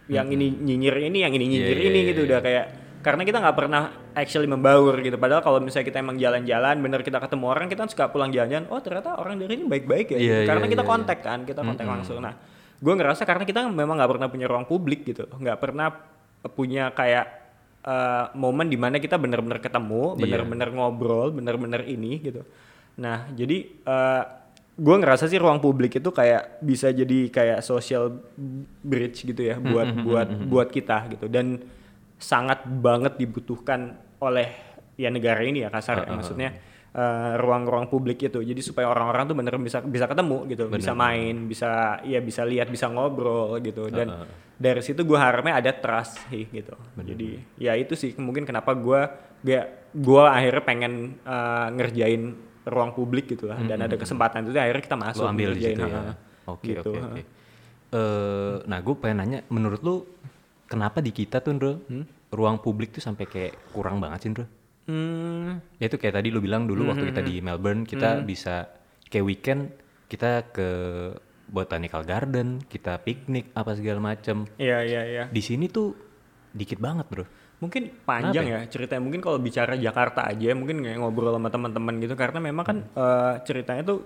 yang 0.05 0.29
ini 0.29 0.53
nyinyir 0.53 1.09
ini, 1.09 1.17
yang 1.25 1.33
ini 1.33 1.45
nyinyir 1.49 1.77
Iya, 1.77 1.81
iya, 1.81 1.89
ini 1.89 1.99
iya, 2.05 2.09
gitu 2.13 2.21
iya. 2.21 2.29
udah 2.29 2.39
kayak 2.45 2.65
karena 2.99 3.23
kita 3.23 3.37
nggak 3.39 3.55
pernah 3.55 3.81
actually 4.11 4.49
membaur 4.49 4.91
gitu. 4.99 5.15
Padahal 5.15 5.39
kalau 5.39 5.63
misalnya 5.63 5.87
kita 5.87 6.03
emang 6.03 6.19
jalan-jalan, 6.19 6.75
bener 6.83 6.99
kita 6.99 7.17
ketemu 7.23 7.45
orang, 7.47 7.65
kita 7.71 7.87
kan 7.87 7.89
suka 7.89 8.05
pulang 8.11 8.29
jalan-jalan. 8.29 8.67
Oh 8.67 8.83
ternyata 8.83 9.15
orang 9.15 9.39
dari 9.39 9.55
ini 9.55 9.65
baik-baik 9.65 10.13
ya. 10.13 10.19
Iya, 10.19 10.37
gitu. 10.43 10.49
Karena 10.51 10.65
iya, 10.67 10.73
kita 10.75 10.83
iya, 10.83 10.91
kontak 10.91 11.19
kan, 11.23 11.39
kita 11.47 11.61
kontak 11.63 11.85
Mm-mm. 11.87 11.95
langsung. 11.95 12.19
Nah, 12.19 12.35
gue 12.75 12.93
ngerasa 12.99 13.23
karena 13.23 13.43
kita 13.47 13.71
memang 13.71 13.95
nggak 13.95 14.11
pernah 14.11 14.27
punya 14.27 14.47
ruang 14.51 14.67
publik 14.67 15.07
gitu, 15.07 15.31
nggak 15.31 15.57
pernah 15.63 15.87
punya 16.47 16.95
kayak 16.95 17.25
eh, 17.79 18.25
momen 18.35 18.67
di 18.67 18.75
mana 18.75 18.99
kita 18.99 19.15
bener-bener 19.15 19.59
ketemu, 19.63 20.15
Iya. 20.15 20.19
bener-bener 20.19 20.69
ngobrol, 20.75 21.31
bener-bener 21.31 21.87
ini 21.87 22.19
gitu. 22.19 22.43
Nah, 22.99 23.31
jadi 23.31 23.57
eh, 23.67 24.23
gue 24.79 24.95
ngerasa 24.95 25.27
sih 25.27 25.35
ruang 25.35 25.59
publik 25.59 25.99
itu 25.99 26.09
kayak 26.09 26.63
bisa 26.63 26.87
jadi 26.95 27.27
kayak 27.27 27.59
social 27.59 28.15
bridge 28.79 29.27
gitu 29.27 29.43
ya 29.43 29.59
buat 29.59 29.91
Mm-mm, 29.91 30.05
buat 30.07 30.27
mm-mm. 30.31 30.47
buat 30.47 30.67
kita 30.71 31.11
gitu 31.11 31.27
dan 31.27 31.59
sangat 32.15 32.63
banget 32.63 33.19
dibutuhkan 33.19 33.99
oleh 34.23 34.47
ya 34.95 35.11
negara 35.11 35.43
ini 35.43 35.67
ya 35.67 35.69
kasar 35.71 35.99
ya. 35.99 36.03
Uh, 36.03 36.07
uh, 36.07 36.07
uh. 36.07 36.15
maksudnya 36.15 36.49
eh, 36.99 37.33
ruang-ruang 37.39 37.87
publik 37.87 38.19
itu. 38.27 38.43
Jadi 38.43 38.59
supaya 38.59 38.91
orang-orang 38.91 39.23
tuh 39.31 39.35
bener 39.39 39.55
bisa 39.63 39.79
bisa 39.79 40.05
ketemu 40.05 40.43
gitu. 40.51 40.67
Bener, 40.67 40.83
bisa 40.83 40.91
main 40.91 41.35
bisa 41.47 42.03
ya 42.03 42.19
bisa 42.19 42.43
lihat 42.43 42.67
bisa 42.67 42.91
ngobrol 42.91 43.55
gitu. 43.63 43.87
Dan 43.87 44.07
Uh, 44.09 44.25
uh. 44.25 44.27
dari 44.59 44.81
situ 44.83 45.07
gue 45.07 45.15
harapnya 45.15 45.63
ada 45.63 45.71
trust 45.71 46.19
sih 46.27 46.43
gitu. 46.51 46.75
Jadi 46.99 47.39
ya 47.61 47.77
itu 47.79 47.95
sih 47.95 48.11
mungkin 48.19 48.43
kenapa 48.43 48.75
gue 48.75 48.99
gak 49.39 49.95
gue 49.95 50.23
akhirnya 50.27 50.63
pengen 50.67 50.93
eh, 51.23 51.67
ngerjain 51.79 52.23
ruang 52.67 52.91
publik 52.93 53.31
gitu 53.31 53.49
lah 53.49 53.57
dan 53.65 53.81
ada 53.81 53.95
kesempatan 53.97 54.45
itu 54.45 54.53
akhirnya 54.59 54.83
kita 54.83 54.97
masuk 54.99 55.23
Lo 55.25 55.31
ambil 55.31 55.55
di 55.55 55.63
ngerjain, 55.63 55.77
situ 55.79 55.85
ha, 55.87 55.89
ya. 55.89 56.13
Oke 56.49 56.65
Gitu, 56.75 56.91
oke. 56.91 57.21
Eh, 57.89 58.55
nah 58.69 58.79
gue 58.85 58.95
pengen 59.01 59.17
nanya, 59.25 59.39
menurut 59.49 59.81
lu 59.81 59.95
kenapa 60.69 61.01
di 61.01 61.09
kita 61.09 61.41
tuh, 61.41 61.57
Ndro, 61.57 61.73
ruang 62.29 62.61
publik 62.61 62.93
tuh 62.93 63.01
sampai 63.01 63.25
kayak 63.25 63.73
kurang 63.73 63.97
banget 63.97 64.19
sih, 64.21 64.29
Ndro? 64.29 64.45
Hmm, 64.89 65.61
Ya 65.77 65.85
itu 65.85 66.01
kayak 66.01 66.17
tadi 66.17 66.33
lu 66.33 66.41
bilang 66.41 66.65
dulu 66.65 66.89
waktu 66.89 67.13
kita 67.13 67.21
di 67.21 67.39
Melbourne 67.39 67.85
kita 67.85 68.25
bisa 68.25 68.65
kayak 69.05 69.25
weekend 69.25 69.61
kita 70.09 70.49
ke 70.49 70.69
botanical 71.45 72.01
garden, 72.01 72.61
kita 72.65 72.97
piknik 72.97 73.53
apa 73.53 73.73
segala 73.73 74.01
macem. 74.03 74.49
iya 74.57 74.81
iya 74.81 75.01
iya 75.05 75.23
Di 75.29 75.41
sini 75.41 75.69
tuh 75.69 75.93
dikit 76.49 76.81
banget, 76.81 77.05
Bro. 77.05 77.25
Mungkin 77.59 78.05
panjang 78.05 78.45
ya 78.47 78.59
ceritanya. 78.65 79.01
Mungkin 79.01 79.21
kalau 79.21 79.37
bicara 79.37 79.73
Jakarta 79.75 80.25
aja, 80.25 80.53
mungkin 80.53 80.81
kayak 80.81 80.97
ngobrol 80.97 81.33
sama 81.33 81.49
teman-teman 81.49 82.01
gitu. 82.01 82.13
Karena 82.13 82.39
memang 82.41 82.65
kan 82.65 82.77
eh, 82.85 83.33
ceritanya 83.45 83.81
tuh 83.85 83.99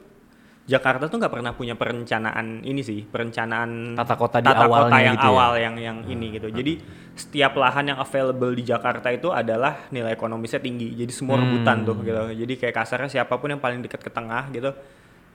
Jakarta 0.63 1.11
tuh 1.11 1.19
nggak 1.19 1.33
pernah 1.35 1.51
punya 1.51 1.75
perencanaan 1.75 2.63
ini 2.63 2.79
sih, 2.79 3.03
perencanaan 3.03 3.99
Tata 3.99 4.15
kota 4.15 4.39
di 4.39 4.47
tata 4.47 4.63
awalnya 4.63 4.95
kota 4.95 4.99
yang 5.03 5.15
gitu 5.19 5.27
ya? 5.27 5.33
awal 5.35 5.51
yang 5.59 5.75
yang 5.75 5.97
ini 6.07 6.39
gitu. 6.39 6.47
Jadi 6.47 6.79
setiap 7.19 7.59
lahan 7.59 7.91
yang 7.91 7.99
available 7.99 8.55
di 8.55 8.63
Jakarta 8.63 9.11
itu 9.11 9.27
adalah 9.27 9.91
nilai 9.91 10.15
ekonomisnya 10.15 10.63
tinggi. 10.63 10.95
Jadi 10.95 11.11
semua 11.11 11.43
rebutan 11.43 11.83
tuh 11.83 11.99
gitu. 11.99 12.15
Jadi 12.15 12.53
kayak 12.55 12.79
kasarnya 12.79 13.11
siapa 13.11 13.35
pun 13.35 13.51
yang 13.51 13.59
paling 13.59 13.83
dekat 13.83 14.07
ke 14.07 14.11
tengah 14.11 14.47
gitu, 14.55 14.71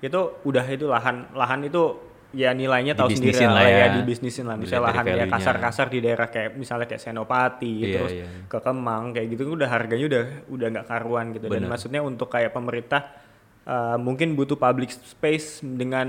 itu 0.01 0.21
udah 0.49 0.65
itu 0.65 0.89
lahan 0.89 1.29
lahan 1.37 1.61
itu 1.61 2.09
ya 2.33 2.53
nilainya 2.57 2.97
tahu 2.97 3.13
sendiri 3.13 3.45
lah 3.53 3.69
ya, 3.69 3.77
ya. 3.85 3.89
dibisnisin 4.01 4.49
lah. 4.49 4.57
Misalnya 4.57 4.97
lahan 4.97 5.05
ya 5.13 5.27
kasar-kasar 5.29 5.93
di 5.93 6.01
daerah 6.01 6.33
kayak 6.33 6.57
misalnya 6.57 6.89
kayak 6.89 7.05
Senopati 7.05 7.85
Iya, 7.85 7.93
terus 8.01 8.13
iya. 8.17 8.27
ke 8.49 8.59
Kemang 8.65 9.13
kayak 9.13 9.29
gitu 9.37 9.45
udah 9.53 9.69
harganya 9.69 10.09
udah 10.09 10.25
udah 10.57 10.67
nggak 10.73 10.87
karuan 10.89 11.37
gitu 11.37 11.53
dan 11.53 11.65
Bener. 11.65 11.69
maksudnya 11.69 12.01
untuk 12.01 12.33
kayak 12.33 12.57
pemerintah 12.57 13.28
uh, 13.69 13.97
mungkin 14.01 14.33
butuh 14.33 14.57
public 14.57 14.89
space 14.91 15.61
dengan 15.63 16.09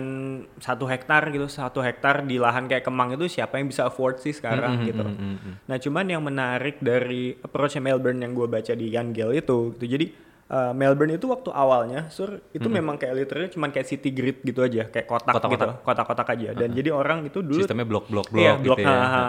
satu 0.57 0.87
hektar 0.87 1.27
gitu 1.29 1.45
satu 1.51 1.83
hektar 1.83 2.23
di 2.23 2.39
lahan 2.39 2.71
kayak 2.71 2.87
Kemang 2.87 3.13
itu 3.19 3.27
siapa 3.27 3.59
yang 3.59 3.67
bisa 3.67 3.85
afford 3.85 4.23
sih 4.23 4.31
sekarang 4.31 4.79
Mm, 4.79 4.81
mm, 4.81 4.87
gitu 4.87 5.03
mm, 5.03 5.15
mm, 5.19 5.37
mm. 5.37 5.53
nah 5.67 5.77
cuman 5.77 6.05
yang 6.07 6.23
menarik 6.23 6.79
dari 6.79 7.35
approach 7.43 7.75
Melbourne 7.77 8.23
yang 8.23 8.31
gue 8.31 8.47
baca 8.47 8.73
di 8.73 8.87
Yangel 8.95 9.35
itu 9.35 9.75
gitu 9.75 9.85
jadi 9.85 10.05
uh, 10.49 10.71
Melbourne 10.71 11.13
itu 11.13 11.25
waktu 11.25 11.49
awalnya 11.49 12.09
sur 12.09 12.41
itu 12.49 12.67
memang 12.67 12.95
kayak 12.95 13.13
literally 13.15 13.47
cuman 13.47 13.69
kayak 13.69 13.85
city 13.85 14.09
grid 14.09 14.41
gitu 14.41 14.59
aja 14.59 14.85
kayak 14.85 15.05
kotak 15.05 15.31
Kotak-kotak. 15.31 15.53
gitu 15.53 15.67
kotak-kotak 15.81 16.27
aja 16.31 16.49
dan 16.53 16.69
jadi 16.71 16.89
orang 16.89 17.23
itu 17.23 17.39
dulu 17.39 17.61
Sistemnya 17.61 17.85
blok-blok-blok 17.85 18.35
Iya, 18.35 18.53
gitu 18.57 18.65
blok. 18.65 18.77
ya. 18.79 18.87
ha, 18.87 19.05
ha. 19.07 19.23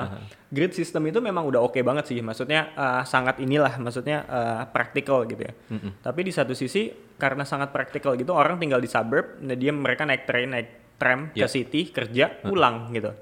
Grid 0.48 0.72
system 0.72 1.06
itu 1.06 1.18
memang 1.18 1.46
udah 1.46 1.62
oke 1.62 1.78
banget 1.78 2.04
sih. 2.06 2.18
Maksudnya 2.18 2.74
uh, 2.74 3.02
sangat 3.04 3.38
inilah, 3.38 3.78
maksudnya 3.78 4.26
uh, 4.26 4.62
praktikal 4.66 5.22
gitu 5.22 5.46
ya. 5.46 5.54
Tapi 5.96 6.20
di 6.20 6.35
satu 6.35 6.52
sisi 6.52 6.90
karena 7.14 7.44
sangat 7.44 7.70
praktikal 7.70 8.18
gitu, 8.18 8.35
orang 8.35 8.59
tinggal 8.59 8.76
di 8.76 8.90
suburb, 8.90 9.38
nah 9.38 9.54
dia 9.54 9.70
mereka 9.70 10.02
naik 10.02 10.26
train, 10.26 10.50
naik 10.50 10.68
tram 10.98 11.30
ke 11.30 11.38
Iya. 11.38 11.46
city, 11.46 11.80
kerja, 11.88 12.42
pulang 12.42 12.90
gitu. 12.90 13.14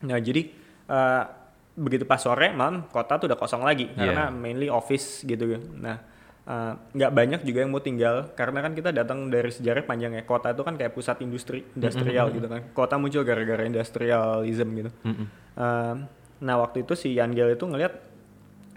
Nah 0.00 0.18
jadi 0.18 0.48
uh, 0.86 1.22
begitu 1.74 2.02
pas 2.02 2.16
sore, 2.16 2.48
malam 2.50 2.86
kota 2.86 3.18
tuh 3.18 3.28
udah 3.28 3.36
kosong 3.36 3.60
lagi 3.60 3.84
Iya. 3.86 4.08
karena 4.08 4.24
mainly 4.30 4.66
office 4.66 5.22
gitu. 5.22 5.52
Nah 5.74 6.00
uh, 6.48 6.72
nggak 6.96 7.12
banyak 7.12 7.40
juga 7.44 7.58
yang 7.62 7.70
mau 7.70 7.84
tinggal 7.84 8.32
karena 8.32 8.64
kan 8.64 8.72
kita 8.72 8.90
datang 8.90 9.28
dari 9.28 9.52
sejarah 9.52 9.84
panjang 9.84 10.16
ya. 10.16 10.24
Kota 10.24 10.56
itu 10.56 10.64
kan 10.64 10.74
kayak 10.74 10.96
pusat 10.96 11.20
industri, 11.20 11.62
industrial 11.76 12.32
gitu 12.32 12.48
kan. 12.48 12.72
Kota 12.72 12.96
muncul 12.96 13.22
gara-gara 13.22 13.62
industrialism 13.62 14.68
gitu. 14.74 14.90
Mm-mm. 15.04 15.26
Uh, 15.54 15.94
nah 16.40 16.54
waktu 16.56 16.86
itu 16.88 16.94
si 16.96 17.12
Yangel 17.18 17.52
itu 17.54 17.66
ngelihat 17.66 17.92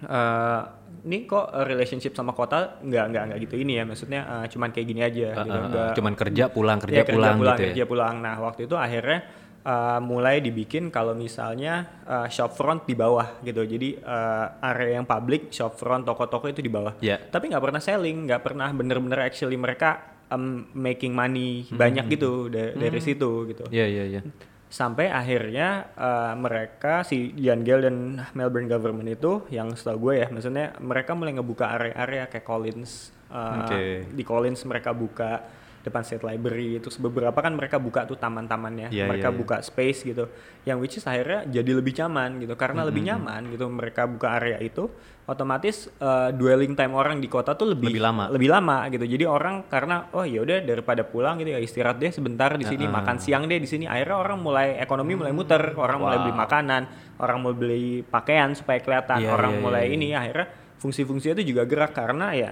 uh, 0.10 0.62
ini 1.06 1.26
kok 1.26 1.46
uh, 1.50 1.66
relationship 1.66 2.14
sama 2.14 2.34
kota 2.34 2.82
nggak 2.82 3.06
nggak 3.14 3.24
nggak 3.32 3.40
gitu 3.50 3.56
ini 3.58 3.82
ya 3.82 3.84
maksudnya 3.86 4.22
uh, 4.26 4.46
cuman 4.50 4.70
kayak 4.74 4.88
gini 4.90 5.02
aja 5.02 5.28
Uh, 5.34 5.46
gitu 5.46 5.78
uh, 5.78 5.78
uh, 5.78 5.94
cuman 5.98 6.14
kerja 6.18 6.44
pulang 6.50 6.78
kerja 6.82 7.02
Iya, 7.02 7.06
pulang, 7.14 7.38
pulang 7.38 7.58
gitu 7.58 7.64
kerja 7.70 7.84
ya. 7.86 7.90
pulang 7.90 8.16
nah 8.22 8.36
waktu 8.42 8.62
itu 8.66 8.76
akhirnya 8.78 9.20
uh, 9.64 10.00
mulai 10.00 10.40
dibikin 10.40 10.88
kalau 10.88 11.14
misalnya 11.14 11.74
uh, 12.04 12.28
shopfront 12.28 12.84
di 12.84 12.94
bawah 12.94 13.42
gitu 13.42 13.62
jadi 13.62 13.98
uh, 13.98 14.46
area 14.64 14.98
yang 14.98 15.06
public 15.06 15.50
shopfront 15.50 16.04
toko-toko 16.04 16.46
itu 16.46 16.60
di 16.60 16.68
bawah 16.68 16.94
Iya. 17.00 17.18
tapi 17.24 17.48
nggak 17.48 17.62
pernah 17.62 17.80
selling 17.80 18.26
nggak 18.26 18.42
pernah 18.42 18.70
bener-bener 18.70 19.20
actually 19.22 19.56
mereka 19.56 20.02
um, 20.28 20.66
making 20.72 21.12
money 21.12 21.66
banyak 21.68 22.06
gitu 22.10 22.48
da- 22.48 22.74
dari 22.74 23.00
situ 23.00 23.48
gitu 23.48 23.66
Iya 23.70 23.86
iya 23.86 24.04
iya. 24.10 24.22
sampai 24.68 25.12
akhirnya 25.12 25.92
uh, 25.94 26.34
mereka 26.34 27.04
si 27.04 27.36
Yangel 27.36 27.84
dan 27.84 27.96
Melbourne 28.32 28.66
government 28.66 29.10
itu 29.10 29.44
yang 29.50 29.76
setahu 29.76 30.10
gue 30.10 30.24
ya 30.24 30.28
maksudnya 30.28 30.80
mereka 30.80 31.12
mulai 31.12 31.36
ngebuka 31.36 31.76
area-area 31.76 32.26
kayak 32.26 32.44
Collins 32.44 33.12
uh, 33.28 33.68
Oke. 33.68 34.08
di 34.10 34.24
Collins 34.24 34.64
mereka 34.64 34.96
buka 34.96 35.44
depan 35.82 36.02
State 36.06 36.22
Library 36.22 36.78
terus 36.78 36.98
beberapa 37.02 37.36
kan 37.42 37.54
mereka 37.58 37.82
buka 37.82 38.06
tuh 38.06 38.18
taman-tamannya 38.18 38.94
Iya, 38.94 39.10
mereka 39.10 39.30
iya, 39.30 39.36
iya. 39.36 39.42
buka 39.42 39.58
space 39.66 40.00
gitu. 40.06 40.30
Yang 40.66 40.78
which 40.78 40.96
is 41.02 41.06
akhirnya 41.06 41.46
jadi 41.50 41.72
lebih 41.78 41.94
nyaman 41.98 42.38
gitu. 42.42 42.54
Karena 42.54 42.86
lebih 42.86 43.02
nyaman 43.02 43.50
gitu 43.50 43.66
mereka 43.68 44.06
buka 44.06 44.38
area 44.38 44.62
itu 44.62 44.88
otomatis 45.26 45.88
uh, 46.02 46.34
dwelling 46.34 46.76
time 46.76 46.92
orang 46.98 47.22
di 47.22 47.30
kota 47.32 47.56
tuh 47.56 47.72
lebih 47.74 47.94
Lebih 47.94 48.04
lama. 48.04 48.24
lebih 48.30 48.50
lama 48.50 48.78
gitu. 48.94 49.06
Jadi 49.06 49.26
orang 49.26 49.66
karena 49.70 50.10
oh 50.14 50.26
ya 50.26 50.42
udah 50.46 50.62
daripada 50.66 51.02
pulang 51.06 51.40
gitu 51.42 51.56
ya 51.56 51.60
istirahat 51.62 51.98
deh 51.98 52.12
sebentar 52.14 52.54
di 52.58 52.66
sini 52.66 52.86
makan 52.86 53.18
siang 53.18 53.46
deh 53.48 53.58
di 53.58 53.70
sini. 53.70 53.86
Akhirnya 53.90 54.18
orang 54.18 54.38
mulai 54.42 54.78
ekonomi 54.78 55.18
mulai 55.18 55.34
muter. 55.34 55.74
Orang 55.78 56.02
mulai 56.02 56.22
beli 56.22 56.34
makanan 56.36 56.84
orang 57.22 57.38
mau 57.38 57.54
beli 57.54 58.02
pakaian 58.02 58.50
supaya 58.58 58.82
kelihatan. 58.82 59.22
Iya, 59.22 59.30
orang 59.30 59.54
iya, 59.56 59.62
mulai 59.62 59.84
iya, 59.88 59.94
ini 59.94 60.08
akhirnya 60.18 60.48
fungsi-fungsinya 60.82 61.38
itu 61.38 61.54
juga 61.54 61.64
gerak 61.70 61.94
karena 61.94 62.34
ya 62.34 62.52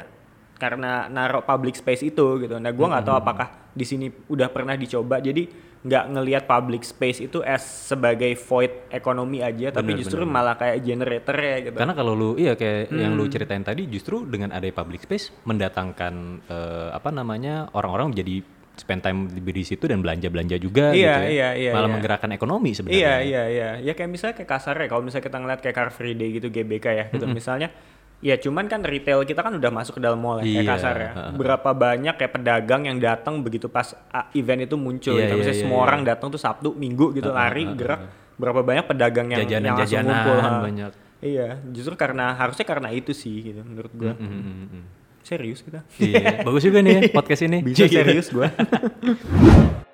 karena 0.60 1.08
naruh 1.08 1.42
public 1.42 1.74
space 1.74 2.04
itu 2.04 2.26
gitu 2.38 2.56
nah 2.56 2.70
gua 2.70 2.92
nggak 2.92 3.06
tahu 3.06 3.16
apakah 3.18 3.48
di 3.72 3.82
sini 3.82 4.06
udah 4.28 4.52
pernah 4.52 4.76
dicoba 4.76 5.18
jadi 5.18 5.48
nggak 5.80 6.06
ngelihat 6.12 6.44
public 6.44 6.84
space 6.84 7.24
itu 7.24 7.40
as 7.40 7.64
sebagai 7.64 8.36
void 8.38 8.92
ekonomi 8.92 9.40
aja 9.40 9.72
tapi 9.72 9.96
Bener, 9.96 10.04
justru 10.04 10.22
bener. 10.22 10.36
malah 10.36 10.54
kayak 10.54 10.84
generator 10.84 11.38
ya 11.40 11.58
gitu 11.64 11.78
Karena 11.80 11.96
kalau 11.96 12.12
lu 12.12 12.30
iya 12.36 12.54
kayak 12.54 12.92
yang 12.92 13.16
Hmm. 13.16 13.18
lu 13.18 13.32
ceritain 13.32 13.64
tadi 13.64 13.88
justru 13.88 14.28
dengan 14.28 14.52
ada 14.52 14.68
public 14.68 15.00
space 15.02 15.32
mendatangkan 15.42 16.14
eh, 16.46 16.90
apa 16.92 17.10
namanya 17.10 17.72
orang-orang 17.72 18.12
menjadi 18.12 18.44
spend 18.76 19.02
time 19.02 19.20
di 19.28 19.40
di 19.40 19.64
situ 19.66 19.84
dan 19.86 20.00
belanja-belanja 20.00 20.56
juga 20.56 20.92
Iya, 20.92 21.00
gitu 21.16 21.24
ya. 21.24 21.28
iya, 21.28 21.50
iya, 21.54 21.72
Malah 21.72 21.84
iya. 21.86 21.96
menggerakkan 21.96 22.32
ekonomi 22.32 22.72
sebenarnya. 22.72 23.00
Iya 23.00 23.16
iya 23.22 23.44
iya 23.46 23.70
ya 23.82 23.94
kayak 23.94 24.08
misalnya 24.10 24.36
kayak 24.36 24.50
kasar 24.50 24.76
ya 24.76 24.88
kalau 24.88 25.04
misalnya 25.04 25.26
kita 25.26 25.38
ngeliat 25.38 25.60
kayak 25.60 25.76
Car 25.76 25.90
Free 25.92 26.12
Day 26.14 26.32
gitu 26.34 26.48
GBK 26.48 26.86
ya 26.90 27.06
gitu 27.10 27.24
misalnya 27.30 27.72
Ya 28.20 28.36
cuman 28.36 28.68
kan 28.68 28.84
retail 28.84 29.24
kita 29.24 29.40
kan 29.40 29.56
udah 29.56 29.72
masuk 29.72 29.96
ke 29.96 30.02
dalam 30.04 30.20
mall 30.20 30.44
ya, 30.44 30.44
kayak 30.44 30.60
Iya, 30.60 30.72
kasar 30.76 30.96
ya. 31.00 31.12
Berapa 31.32 31.70
banyak 31.72 32.16
kayak 32.20 32.34
pedagang 32.36 32.84
yang 32.84 33.00
datang 33.00 33.40
begitu 33.40 33.72
pas 33.72 33.96
ah, 34.12 34.28
event 34.36 34.68
itu 34.68 34.76
muncul. 34.76 35.16
Iya, 35.16 35.24
gitu. 35.24 35.34
iya, 35.34 35.40
Misalnya 35.40 35.56
iya, 35.56 35.64
semua 35.64 35.80
iya. 35.80 35.86
orang 35.88 36.02
datang 36.04 36.28
tuh 36.28 36.42
Sabtu, 36.42 36.76
Minggu 36.76 37.16
gitu 37.16 37.32
lari 37.32 37.64
gerak. 37.80 38.12
Berapa 38.36 38.60
banyak 38.64 38.86
pedagang 38.88 39.28
yang 39.32 39.48
yang 39.48 39.64
langsung 39.64 40.04
Jajanan-jajanan 40.04 40.16
ngumpul. 40.16 40.38
banyak. 40.68 40.92
Iya, 41.20 41.48
justru 41.76 41.94
karena 42.00 42.32
harusnya 42.36 42.64
karena 42.64 42.90
itu 42.96 43.12
sih 43.12 43.52
gitu 43.52 43.60
menurut 43.64 43.92
gua. 43.92 44.16
Mm, 44.16 44.24
mm, 44.24 44.40
mm, 44.40 44.68
mm. 44.72 44.84
Serius 45.20 45.60
kita. 45.64 45.84
Iya, 46.00 46.48
bagus 46.48 46.64
juga 46.64 46.80
nih 46.80 46.92
ya 46.96 47.02
podcast 47.12 47.44
ini. 47.44 47.60
Bisa 47.68 47.88
serius 47.92 48.32
gua. 48.32 48.48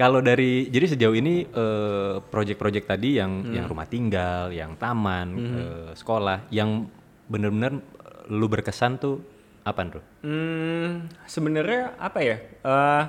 Kalau 0.00 0.24
dari 0.24 0.64
jadi 0.66 0.96
sejauh 0.96 1.12
ini 1.12 1.44
eh, 1.44 2.14
project-project 2.24 2.86
tadi 2.88 3.20
yang 3.20 3.44
Hmm. 3.44 3.52
yang 3.52 3.64
rumah 3.68 3.84
tinggal, 3.84 4.48
yang 4.48 4.72
taman, 4.74 5.28
eh, 5.36 5.88
sekolah, 5.92 6.48
yang 6.48 6.88
bener-bener 7.28 7.76
eh, 7.76 8.32
lu 8.32 8.48
berkesan 8.48 8.96
tuh 8.96 9.20
apa 9.60 9.80
bro? 9.84 10.00
Hmm, 10.24 11.04
sebenarnya 11.28 12.00
apa 12.00 12.24
ya? 12.24 12.36
Eh, 12.40 13.02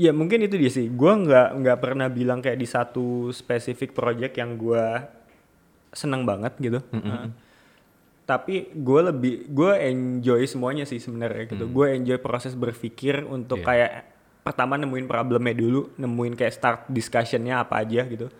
ya 0.00 0.16
mungkin 0.16 0.40
itu 0.40 0.56
dia 0.56 0.72
sih. 0.72 0.88
Gua 0.88 1.12
nggak 1.14 1.48
nggak 1.60 1.78
pernah 1.78 2.08
bilang 2.08 2.40
kayak 2.40 2.56
di 2.56 2.64
satu 2.64 3.28
spesifik 3.28 3.92
project 3.92 4.32
yang 4.32 4.56
gua 4.56 5.12
seneng 5.92 6.24
banget 6.24 6.56
gitu. 6.56 6.80
Eh, 6.88 7.28
tapi 8.24 8.68
gue 8.70 9.00
lebih 9.08 9.48
gue 9.48 9.72
enjoy 9.88 10.44
semuanya 10.44 10.84
sih 10.84 11.00
sebenarnya 11.00 11.48
gitu. 11.48 11.64
Gue 11.64 11.96
enjoy 11.96 12.20
proses 12.20 12.52
berpikir 12.52 13.24
untuk 13.24 13.60
Iya. 13.60 13.64
kayak 13.64 13.92
pertama 14.48 14.80
nemuin 14.80 15.04
problemnya 15.04 15.52
dulu, 15.52 15.92
nemuin 16.00 16.32
kayak 16.32 16.54
start 16.56 16.80
discussionnya 16.88 17.60
apa 17.60 17.84
aja 17.84 18.08
gitu. 18.08 18.32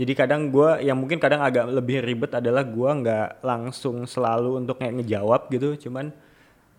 Jadi 0.00 0.12
kadang 0.16 0.48
gue 0.48 0.80
yang 0.80 0.96
mungkin 0.96 1.20
kadang 1.20 1.44
agak 1.44 1.68
lebih 1.68 2.00
ribet 2.00 2.32
adalah 2.32 2.64
gue 2.64 2.90
nggak 3.04 3.44
langsung 3.44 4.08
selalu 4.08 4.56
untuk 4.56 4.80
kayak 4.80 5.04
ngejawab 5.04 5.52
gitu, 5.52 5.76
cuman 5.76 6.08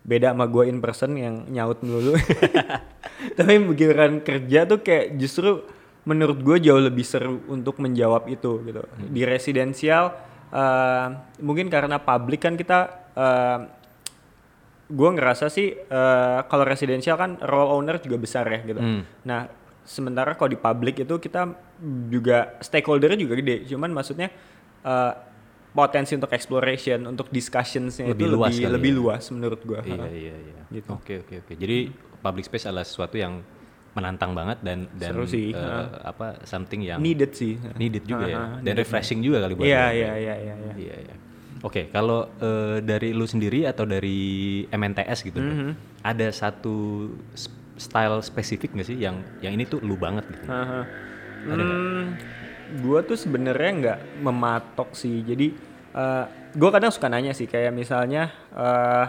beda 0.02 0.34
sama 0.34 0.50
gue 0.50 0.66
in 0.66 0.82
person 0.82 1.14
yang 1.14 1.46
nyaut 1.46 1.78
melulu. 1.86 2.18
Tapi 3.38 3.62
begitu 3.62 3.94
kerja 4.26 4.66
tuh 4.66 4.82
kayak 4.82 5.14
justru 5.22 5.62
menurut 6.02 6.42
gue 6.42 6.58
jauh 6.66 6.82
lebih 6.82 7.06
seru 7.06 7.38
untuk 7.46 7.78
menjawab 7.78 8.26
itu 8.26 8.58
gitu. 8.66 8.82
Di 8.98 9.22
residensial 9.22 10.10
eh, 10.50 11.06
mungkin 11.38 11.70
karena 11.70 12.02
publik 12.02 12.42
kan 12.42 12.58
kita 12.58 12.78
eh, 13.14 13.58
gue 14.92 15.10
ngerasa 15.10 15.48
sih 15.48 15.72
eh, 15.72 16.38
kalau 16.44 16.64
residensial 16.64 17.16
kan 17.16 17.40
role 17.40 17.72
owner 17.72 17.96
juga 17.96 18.16
besar 18.16 18.44
ya 18.46 18.60
gitu. 18.62 18.76
Hmm. 18.76 19.02
Nah 19.22 19.48
sementara 19.82 20.36
kalau 20.36 20.46
di 20.46 20.58
publik 20.58 21.00
itu 21.00 21.16
kita 21.16 21.48
juga 22.06 22.54
stakeholdernya 22.60 23.18
juga 23.18 23.34
gede. 23.34 23.64
Cuman 23.66 23.90
maksudnya 23.90 24.28
eh, 24.82 25.12
potensi 25.72 26.12
untuk 26.12 26.28
exploration, 26.30 27.00
untuk 27.06 27.32
discussionsnya 27.32 28.12
Lebih 28.12 28.20
itu 28.22 28.30
luas 28.30 28.52
lebih 28.52 28.68
lebih 28.70 28.90
ya? 28.90 28.98
luas 28.98 29.22
menurut 29.30 29.60
gue. 29.62 29.80
Iya 29.82 30.06
iya 30.06 30.34
iya. 30.36 30.62
Gitu. 30.68 30.88
Oke 30.90 31.14
oke 31.18 31.34
oke. 31.40 31.52
Jadi 31.54 31.78
public 32.20 32.44
space 32.44 32.68
adalah 32.68 32.84
sesuatu 32.84 33.16
yang 33.16 33.40
menantang 33.92 34.32
banget 34.32 34.56
dan 34.60 34.88
dan 34.94 35.12
Seru 35.12 35.24
sih, 35.26 35.52
eh, 35.52 35.56
ha. 35.56 36.00
apa 36.06 36.40
something 36.44 36.80
yang 36.80 36.96
Needed 36.96 37.32
sih. 37.32 37.60
needed 37.76 38.04
juga 38.04 38.24
ya 38.24 38.36
Ha, 38.36 38.44
ha, 38.48 38.56
dan 38.60 38.72
refreshing 38.74 39.20
juga 39.20 39.44
kali 39.44 39.52
buat 39.52 39.68
Iya 39.68 39.84
lu. 39.84 39.92
iya 39.92 40.12
iya 40.16 40.34
iya. 40.96 41.14
Oke, 41.62 41.86
kalau 41.94 42.26
eh, 42.42 42.82
dari 42.82 43.14
lu 43.14 43.22
sendiri 43.22 43.62
atau 43.64 43.86
dari 43.86 44.18
MNTS 44.66 45.22
gitu, 45.22 45.38
bro, 45.38 45.54
Mhm. 45.54 45.70
ada 46.02 46.26
satu 46.34 47.06
style 47.78 48.18
spesifik 48.20 48.74
nggak 48.74 48.88
sih 48.90 48.98
yang 48.98 49.22
yang 49.38 49.54
ini 49.54 49.64
tuh 49.64 49.78
lu 49.78 49.94
banget 49.94 50.26
gitu? 50.26 50.50
Haha. 50.50 50.82
Hmm, 51.42 52.18
gue 52.78 52.98
tuh 53.02 53.14
sebenarnya 53.14 53.70
nggak 53.78 53.98
mematok 54.18 54.94
sih. 54.94 55.22
Jadi 55.22 55.54
eh 55.92 56.24
gue 56.52 56.70
kadang 56.70 56.90
suka 56.90 57.06
nanya 57.06 57.30
sih 57.30 57.46
kayak 57.46 57.70
misalnya 57.70 58.30
eh 58.52 59.06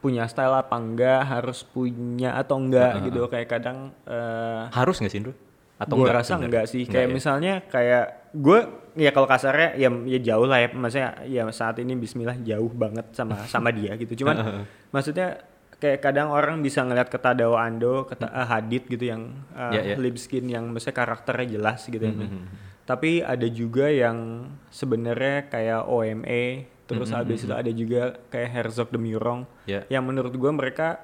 punya 0.00 0.24
style 0.24 0.56
apa 0.56 0.76
enggak, 0.80 1.20
harus 1.28 1.60
punya 1.60 2.32
atau 2.32 2.56
enggak 2.56 3.04
gitu. 3.04 3.28
Kayak 3.28 3.48
kadang 3.60 3.92
eh 4.08 4.62
Harus 4.72 4.96
nggak 5.04 5.12
sih, 5.12 5.20
Bro? 5.20 5.36
Atau 5.76 6.00
gue 6.00 6.04
enggak 6.08 6.16
rasa 6.16 6.32
enggak 6.40 6.64
sih. 6.64 6.88
Enggak 6.88 6.92
Kayak 6.96 7.08
ya? 7.08 7.12
misalnya 7.12 7.52
kayak 7.68 8.04
gue 8.32 8.58
ya 8.94 9.10
kalau 9.10 9.26
kasarnya 9.26 9.74
ya 9.74 9.88
ya 10.06 10.18
jauh 10.32 10.46
lah 10.46 10.62
ya. 10.62 10.68
Maksudnya 10.70 11.10
ya 11.26 11.42
saat 11.50 11.78
ini 11.78 11.94
Bismillah 11.94 12.38
jauh 12.40 12.70
banget 12.70 13.10
sama 13.12 13.44
sama 13.46 13.70
dia 13.78 13.94
gitu. 13.96 14.24
Cuman 14.24 14.66
maksudnya 14.90 15.42
kayak 15.80 16.04
kadang 16.04 16.28
orang 16.28 16.60
bisa 16.60 16.84
ngeliat 16.84 17.08
kata 17.08 17.32
Dawa 17.32 17.64
Ando, 17.64 18.04
kata 18.04 18.28
ah, 18.28 18.44
Hadid 18.44 18.84
gitu 18.84 19.00
yang 19.16 19.32
uh, 19.56 19.72
Ya, 19.72 19.80
ya. 19.80 19.96
lip 19.96 20.20
skin 20.20 20.44
yang 20.44 20.68
maksudnya 20.68 20.92
karakternya 20.92 21.56
jelas 21.56 21.88
gitu 21.88 22.04
ya. 22.04 22.12
Mhm. 22.12 22.44
Tapi 22.84 23.22
ada 23.24 23.46
juga 23.48 23.86
yang 23.88 24.50
sebenarnya 24.68 25.46
kayak 25.48 25.86
OME, 25.86 26.66
terus 26.84 27.14
habis 27.14 27.46
itu 27.46 27.54
ada 27.54 27.70
juga 27.70 28.18
kayak 28.28 28.50
Herzog 28.50 28.90
de 28.90 28.98
Murong 28.98 29.46
Ya. 29.64 29.86
yang 29.86 30.02
menurut 30.02 30.34
gue 30.34 30.52
mereka 30.52 30.98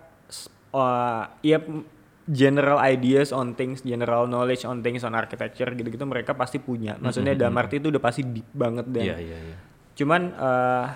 uh, 0.74 1.30
ya 1.40 1.62
general 2.26 2.82
ideas 2.82 3.30
on 3.30 3.54
things, 3.54 3.86
general 3.86 4.26
knowledge 4.26 4.66
on 4.66 4.82
things 4.82 5.06
on 5.06 5.14
architecture 5.14 5.70
gitu-gitu 5.72 6.02
mereka 6.02 6.34
pasti 6.34 6.58
punya. 6.58 6.98
Maksudnya 6.98 7.38
dalam 7.38 7.54
arti 7.54 7.78
itu 7.78 7.88
udah 7.94 8.02
pasti 8.02 8.26
deep 8.26 8.50
banget 8.50 8.86
dan 8.90 9.04
Iya 9.06 9.16
iya 9.22 9.38
iya. 9.38 9.56
cuman 9.96 10.22
uh, 10.36 10.86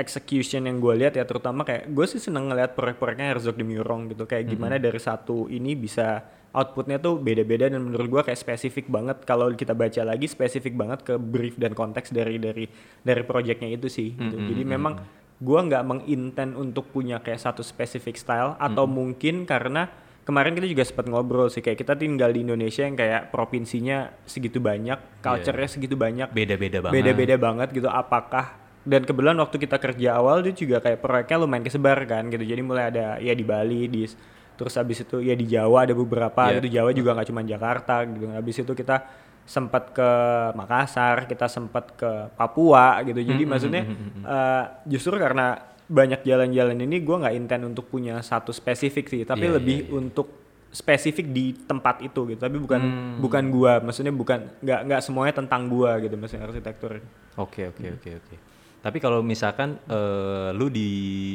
execution 0.00 0.64
yang 0.64 0.80
gue 0.80 0.94
lihat 0.96 1.12
ya 1.12 1.28
terutama 1.28 1.66
kayak 1.66 1.92
gue 1.92 2.06
sih 2.08 2.16
seneng 2.16 2.48
ngeliat 2.48 2.72
proyek-proyeknya 2.72 3.36
Herzog 3.36 3.60
de 3.60 3.66
Murong 3.68 4.08
gitu 4.08 4.24
kayak 4.24 4.48
gimana 4.48 4.80
dari 4.80 4.96
satu 4.96 5.44
ini 5.52 5.76
bisa 5.76 6.24
outputnya 6.50 6.98
tuh 6.98 7.20
beda-beda 7.20 7.70
dan 7.70 7.84
menurut 7.84 8.08
gue 8.08 8.22
kayak 8.32 8.40
spesifik 8.40 8.90
banget 8.90 9.22
kalau 9.22 9.52
kita 9.54 9.76
baca 9.76 10.02
lagi 10.02 10.26
spesifik 10.26 10.74
banget 10.74 11.04
ke 11.06 11.14
brief 11.20 11.54
dan 11.60 11.76
konteks 11.76 12.10
dari 12.10 12.40
dari 12.42 12.66
dari 13.04 13.22
proyeknya 13.22 13.70
itu 13.70 13.86
sih 13.86 14.16
gitu. 14.16 14.36
jadi 14.50 14.62
memang 14.66 14.98
gue 15.40 15.60
nggak 15.70 15.84
mengintent 15.86 16.52
untuk 16.58 16.90
punya 16.90 17.22
kayak 17.22 17.38
satu 17.38 17.62
spesifik 17.62 18.18
style 18.18 18.58
atau 18.58 18.84
mungkin 18.90 19.46
karena 19.46 19.86
kemarin 20.30 20.54
kita 20.54 20.64
juga 20.64 20.82
sempat 20.82 21.04
ngobrol 21.04 21.46
sih 21.46 21.58
kayak 21.58 21.74
kita 21.76 21.92
tinggal 21.92 22.30
di 22.30 22.40
Indonesia 22.40 22.80
yang 22.80 22.94
kayak 22.94 23.28
provinsinya 23.28 24.14
segitu 24.24 24.56
banyak 24.58 24.94
culture-nya 25.18 25.66
segitu 25.66 25.94
banyak 25.94 26.30
Beda-beda 26.30 26.78
banget. 26.80 26.94
beda-beda 26.94 27.34
banget 27.36 27.68
gitu. 27.72 27.86
Apakah 27.86 28.54
dan 28.80 29.02
kebetulan 29.02 29.36
waktu 29.36 29.56
kita 29.58 29.76
kerja 29.76 30.16
awal 30.16 30.40
itu 30.40 30.64
juga 30.64 30.80
kayak 30.80 30.98
proyeknya 30.98 31.36
lumayan 31.36 31.62
kesebar 31.62 31.98
kan 32.06 32.26
gitu. 32.28 32.40
Jadi 32.40 32.60
mulai 32.60 32.88
ada 32.88 33.18
ya 33.18 33.34
di 33.34 33.42
Bali 33.42 33.84
di 33.86 34.06
terus 34.54 34.76
habis 34.76 35.00
itu 35.00 35.18
ya 35.18 35.32
di 35.32 35.44
Jawa 35.44 35.84
ada 35.84 35.92
beberapa 35.92 36.46
Iya. 36.46 36.60
gitu. 36.60 36.68
Jawa 36.70 36.90
juga 36.92 37.10
nggak 37.12 37.28
cuma 37.28 37.42
Jakarta 37.42 37.94
gitu. 38.04 38.24
Habis 38.30 38.56
itu 38.56 38.72
kita 38.72 38.96
sempat 39.42 39.90
ke 39.90 40.10
Makassar 40.54 41.26
kita 41.26 41.44
sempat 41.44 41.92
ke 41.92 42.08
Papua 42.32 43.02
gitu. 43.02 43.18
Jadi 43.18 43.42
maksudnya 43.44 43.82
eh, 44.22 44.64
justru 44.86 45.16
karena 45.16 45.69
banyak 45.90 46.22
jalan-jalan 46.22 46.78
ini 46.78 47.02
gue 47.02 47.16
nggak 47.18 47.34
intent 47.34 47.64
untuk 47.66 47.84
punya 47.84 48.22
satu 48.22 48.54
spesifik 48.54 49.10
sih 49.10 49.22
tapi 49.24 49.44
Iya, 49.44 49.58
lebih 49.58 49.76
iya, 49.76 49.86
iya. 49.86 49.96
untuk 49.96 50.26
spesifik 50.70 51.26
di 51.28 51.50
tempat 51.60 51.98
itu 51.98 52.30
gitu 52.30 52.38
tapi 52.38 52.54
bukan 52.56 52.78
Hmm. 52.78 53.18
bukan 53.18 53.44
gua 53.50 53.82
maksudnya 53.82 54.14
bukan 54.14 54.54
nggak 54.56 54.80
nggak 54.86 55.00
semuanya 55.02 55.34
tentang 55.34 55.66
gua 55.66 55.98
gitu 55.98 56.14
maksudnya 56.14 56.46
arsitektur 56.46 57.02
Oke 57.36 57.66
oke 57.66 57.86
oke 57.92 58.10
oke. 58.16 58.34
Tapi 58.80 58.96
kalau 58.96 59.20
misalkan 59.20 59.76
eh, 59.84 60.50
lu 60.52 60.66
di 60.66 60.88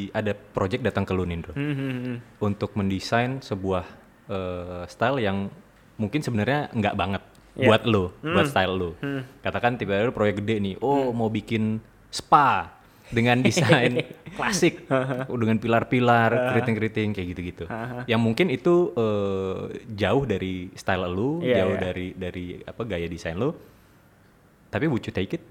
ada 0.10 0.32
project 0.32 0.82
datang 0.82 1.04
ke 1.04 1.12
lu 1.12 1.24
nih, 1.24 1.40
Bro, 1.40 1.54
Hmm, 1.54 1.72
hmm, 1.72 1.94
hmm. 2.00 2.18
untuk 2.40 2.74
mendesain 2.74 3.38
sebuah 3.40 3.86
eh, 4.26 4.84
style 4.86 5.20
yang 5.20 5.52
mungkin 5.96 6.20
sebenarnya 6.20 6.72
nggak 6.72 6.96
banget 6.96 7.24
Iya. 7.54 7.68
buat 7.70 7.84
lu, 7.86 8.04
buat 8.18 8.46
style 8.46 8.74
lu. 8.74 8.92
Katakan 9.40 9.76
tiba-tiba 9.76 10.12
proyek 10.12 10.42
gede 10.42 10.60
nih, 10.60 10.76
oh 10.78 11.12
mau 11.12 11.28
bikin 11.28 11.80
spa 12.10 12.75
dengan 13.14 13.42
desain 13.42 14.02
klasik, 14.38 14.86
dengan 15.30 15.58
pilar-pilar, 15.62 16.32
keriting-keriting 16.54 17.14
kayak 17.14 17.28
gitu-gitu. 17.36 17.66
Yang 18.12 18.22
mungkin 18.22 18.48
itu 18.50 18.92
eh, 18.98 19.86
jauh 19.94 20.24
dari 20.26 20.74
style 20.74 21.06
lu, 21.10 21.42
Iya, 21.46 21.66
jauh 21.66 21.76
iya. 21.78 21.82
dari 21.82 22.08
dari 22.18 22.46
apa 22.62 22.82
gaya 22.86 23.06
desain 23.06 23.38
lu. 23.38 23.54
Tapi 24.70 24.86
would 24.90 25.06
you 25.06 25.14
take 25.14 25.32
it? 25.38 25.44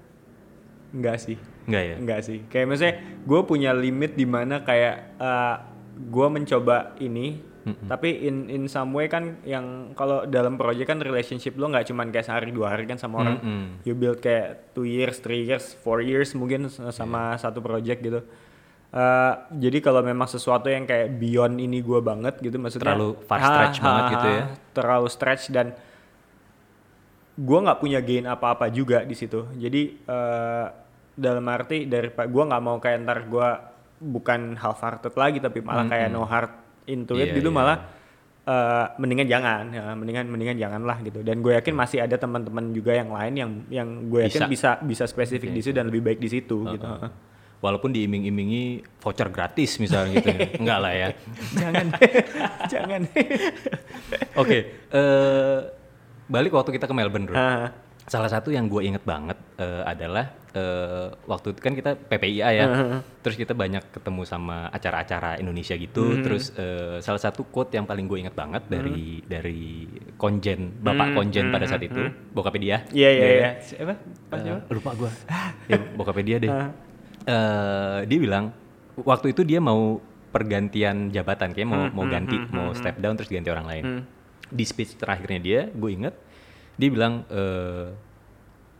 Enggak 0.95 1.17
sih 1.19 1.35
Enggak 1.65 1.83
ya? 1.83 1.95
enggak 1.97 2.19
sih 2.23 2.39
kayak 2.47 2.65
maksudnya 2.71 2.95
gue 3.25 3.41
punya 3.43 3.71
limit 3.75 4.15
di 4.15 4.23
mana 4.23 4.61
kayak 4.63 4.95
eh, 5.17 5.55
gua 6.07 6.27
mencoba 6.31 6.93
ini 7.03 7.39
tapi 7.65 8.29
in 8.29 8.45
in 8.45 8.63
some 8.69 8.93
way 8.93 9.09
kan 9.09 9.41
yang 9.41 9.97
kalau 9.97 10.29
dalam 10.29 10.53
project 10.53 10.85
kan 10.85 11.01
relationship 11.01 11.57
lo 11.57 11.65
nggak 11.65 11.89
cuman 11.89 12.13
kayak 12.13 12.29
sehari 12.29 12.53
dua 12.53 12.77
hari 12.77 12.85
kan 12.85 13.01
sama 13.01 13.25
orang. 13.25 13.41
Mm-mm. 13.41 13.65
you 13.81 13.97
build 13.97 14.21
kayak 14.21 14.69
two 14.77 14.85
years 14.85 15.17
three 15.17 15.49
years 15.49 15.73
four 15.81 15.97
years 15.99 16.37
mungkin 16.37 16.69
sama 16.69 17.33
satu 17.35 17.65
project 17.65 18.05
gitu. 18.05 18.21
Eh, 18.95 19.33
jadi 19.59 19.81
kalau 19.81 19.99
memang 19.99 20.23
sesuatu 20.23 20.69
yang 20.69 20.85
kayak 20.85 21.17
beyond 21.17 21.57
ini 21.57 21.81
gua 21.81 21.99
banget 21.99 22.39
gitu 22.39 22.55
maksudnya 22.55 22.93
Terlalu 22.93 23.09
far 23.25 23.39
Ha, 23.41 23.47
stretch 23.49 23.77
ha, 23.81 23.83
banget 23.83 24.03
ha, 24.05 24.11
gitu 24.13 24.27
ya? 24.29 24.43
terlalu 24.71 25.07
stretch 25.11 25.43
dan 25.51 25.67
gua 27.35 27.59
nggak 27.65 27.79
punya 27.81 27.99
gain 27.99 28.23
apa-apa 28.23 28.71
juga 28.71 29.03
di 29.03 29.11
situ. 29.11 29.43
Jadi 29.57 29.81
eh, 29.99 30.65
dalam 31.15 31.45
arti 31.49 31.89
dari 31.89 32.07
gua 32.11 32.43
nggak 32.47 32.63
mau 32.63 32.77
kayak 32.79 32.97
ntar 33.03 33.19
gua 33.27 33.47
bukan 33.95 34.59
half 34.59 34.79
hearted 34.79 35.15
lagi 35.15 35.39
tapi 35.39 35.63
malah 35.63 35.87
kayak 35.87 36.11
no 36.11 36.27
heart 36.27 36.51
into 36.85 37.13
it 37.17 37.29
Iya, 37.31 37.37
gitu 37.37 37.49
iya. 37.49 37.57
malah 37.57 37.77
eh, 38.45 38.85
mendingan 39.01 39.27
jangan 39.27 39.63
ya 39.73 39.83
mendingan 39.93 40.25
mendingan 40.29 40.57
janganlah 40.57 40.97
gitu 41.01 41.19
dan 41.25 41.41
gue 41.41 41.53
yakin 41.57 41.73
masih 41.73 42.05
ada 42.05 42.15
teman-teman 42.15 42.69
juga 42.71 42.93
yang 42.93 43.09
lain 43.09 43.33
yang 43.33 43.51
yang 43.69 43.87
gue 44.07 44.29
yakin 44.29 44.45
bisa 44.47 44.77
bisa, 44.81 45.03
spesifik 45.09 45.49
di 45.49 45.61
situ 45.65 45.73
dan 45.73 45.89
lebih 45.89 46.05
baik 46.05 46.19
di 46.21 46.29
situ 46.29 46.65
gitu 46.69 46.85
Walaupun 47.55 47.89
diiming-imingi 47.89 48.83
voucher 49.01 49.25
gratis 49.33 49.81
misalnya 49.81 50.21
gitu. 50.21 50.27
ya. 50.29 50.37
Enggak 50.61 50.79
lah 50.85 50.93
ya. 50.93 51.07
jangan 51.55 51.85
jangan 52.73 53.01
Oke, 54.37 54.57
eh 54.91 55.57
balik 56.29 56.53
waktu 56.53 56.75
kita 56.77 56.85
ke 56.85 56.93
Melbourne, 56.93 57.25
Bro. 57.25 57.33
Ah, 57.33 57.73
Salah 58.05 58.29
satu 58.29 58.53
yang 58.53 58.69
gue 58.69 58.85
inget 58.85 59.01
banget 59.01 59.39
eh, 59.55 59.83
adalah 59.83 60.25
eh, 60.51 61.07
waktu 61.25 61.51
itu 61.51 61.59
kan 61.59 61.73
kita 61.73 61.91
PPIA 61.95 62.49
ya, 62.49 62.65
terus 63.19 63.35
kita 63.35 63.51
banyak 63.51 63.91
ketemu 63.91 64.21
sama 64.23 64.67
acara-acara 64.69 65.35
Indonesia 65.35 65.75
gitu, 65.75 66.19
terus 66.21 66.51
eh, 66.53 66.99
salah 66.99 67.19
satu 67.19 67.43
quote 67.45 67.71
yang 67.71 67.83
paling 67.83 68.05
gue 68.05 68.19
inget 68.19 68.33
banget 68.33 68.63
dari 68.65 69.19
dari 69.21 69.83
konjen, 70.15 70.79
bapak 70.79 71.11
konjen 71.13 71.49
pada 71.49 71.65
saat 71.65 71.83
itu, 71.83 71.99
bokapnya 72.31 72.61
dia. 72.61 72.77
iya 72.93 73.09
iya 73.11 73.27
iya 73.33 73.49
siapa? 73.59 73.95
Pas 74.25 74.39
Eh, 74.39 74.43
siapa? 74.43 74.59
lupa 74.69 74.91
gue, 74.93 75.11
ya 75.71 75.77
bokapnya 75.93 76.23
dia 76.25 76.37
deh. 76.39 76.51
Eh, 77.25 77.99
dia 78.05 78.19
bilang 78.19 78.53
waktu 78.97 79.31
itu 79.31 79.41
dia 79.41 79.59
mau 79.59 79.99
pergantian 80.29 81.09
jabatan, 81.09 81.51
kayak 81.51 81.65
mau 81.65 81.87
mau 81.89 82.05
ganti, 82.05 82.35
mau 82.49 82.71
step 82.71 82.99
down 82.99 83.15
terus 83.15 83.27
ganti 83.27 83.49
orang 83.49 83.65
lain. 83.65 83.83
Di 84.45 84.61
speech 84.61 84.95
terakhirnya 84.95 85.39
dia, 85.39 85.59
gue 85.67 85.89
inget, 85.89 86.13
dia 86.75 86.89
bilang 86.89 87.23
eh, 87.27 87.87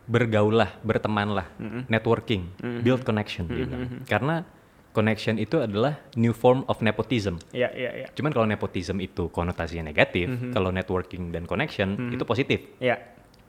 bergaullah, 0.06 0.78
bertemanlah, 0.82 1.46
networking, 1.86 2.50
build 2.80 3.02
connection, 3.02 3.46
dia 3.46 3.66
bilang. 3.66 4.02
Karena 4.06 4.46
connection 4.90 5.36
itu 5.36 5.60
adalah 5.60 6.00
new 6.16 6.32
form 6.32 6.64
of 6.72 6.80
nepotism. 6.80 7.36
iya 7.52 7.68
iya 7.76 7.90
iya 7.92 8.06
Cuman 8.16 8.32
kalau 8.32 8.48
nepotism 8.48 8.96
itu 8.98 9.28
konotasinya 9.28 9.92
negatif, 9.92 10.24
kalau 10.50 10.72
networking 10.72 11.28
dan 11.28 11.44
connection 11.44 12.08
itu 12.08 12.24
positif 12.24 12.64
iya 12.80 12.96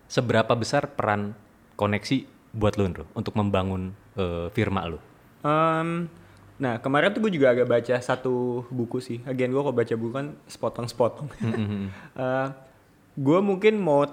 seberapa 0.07 0.51
besar 0.55 0.91
peran 0.91 1.31
koneksi 1.75 2.27
buat 2.51 2.75
lu 2.75 2.89
Ndro, 2.89 3.05
untuk 3.13 3.37
membangun 3.37 3.93
eh, 4.17 4.47
firma 4.51 4.87
lu? 4.89 4.99
Em, 5.45 6.09
nah 6.57 6.81
kemarin 6.81 7.13
tuh 7.13 7.21
gue 7.23 7.37
juga 7.37 7.53
agak 7.53 7.69
baca 7.69 7.95
satu 8.01 8.65
buku 8.67 8.97
sih. 8.97 9.21
Again 9.23 9.53
gue 9.53 9.61
kalau 9.61 9.75
baca 9.75 9.93
buku 9.93 10.11
kan 10.11 10.27
sepotong-sepotong. 10.49 11.27
Eh, 12.17 12.47
gue 13.15 13.39
mungkin 13.39 13.77
mau 13.77 14.03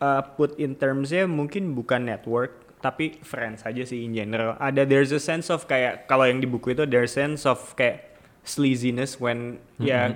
uh, 0.00 0.24
put 0.34 0.56
in 0.56 0.74
termsnya 0.74 1.28
mungkin 1.28 1.76
bukan 1.76 2.08
network 2.08 2.70
tapi 2.80 3.20
friends 3.20 3.62
aja 3.68 3.84
sih 3.84 4.08
in 4.08 4.16
general. 4.16 4.56
Ada 4.56 4.88
there's 4.88 5.12
a 5.12 5.20
sense 5.20 5.52
of 5.52 5.68
kayak 5.68 6.08
kalau 6.08 6.24
yang 6.24 6.40
di 6.40 6.48
buku 6.48 6.72
itu 6.72 6.88
there's 6.88 7.12
sense 7.12 7.44
of 7.44 7.60
kayak 7.76 8.10
sleaziness 8.40 9.20
when 9.20 9.60
ya 9.76 10.08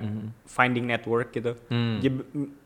finding 0.49 0.89
network 0.89 1.29
gitu. 1.29 1.53
Jadi, 2.01 2.09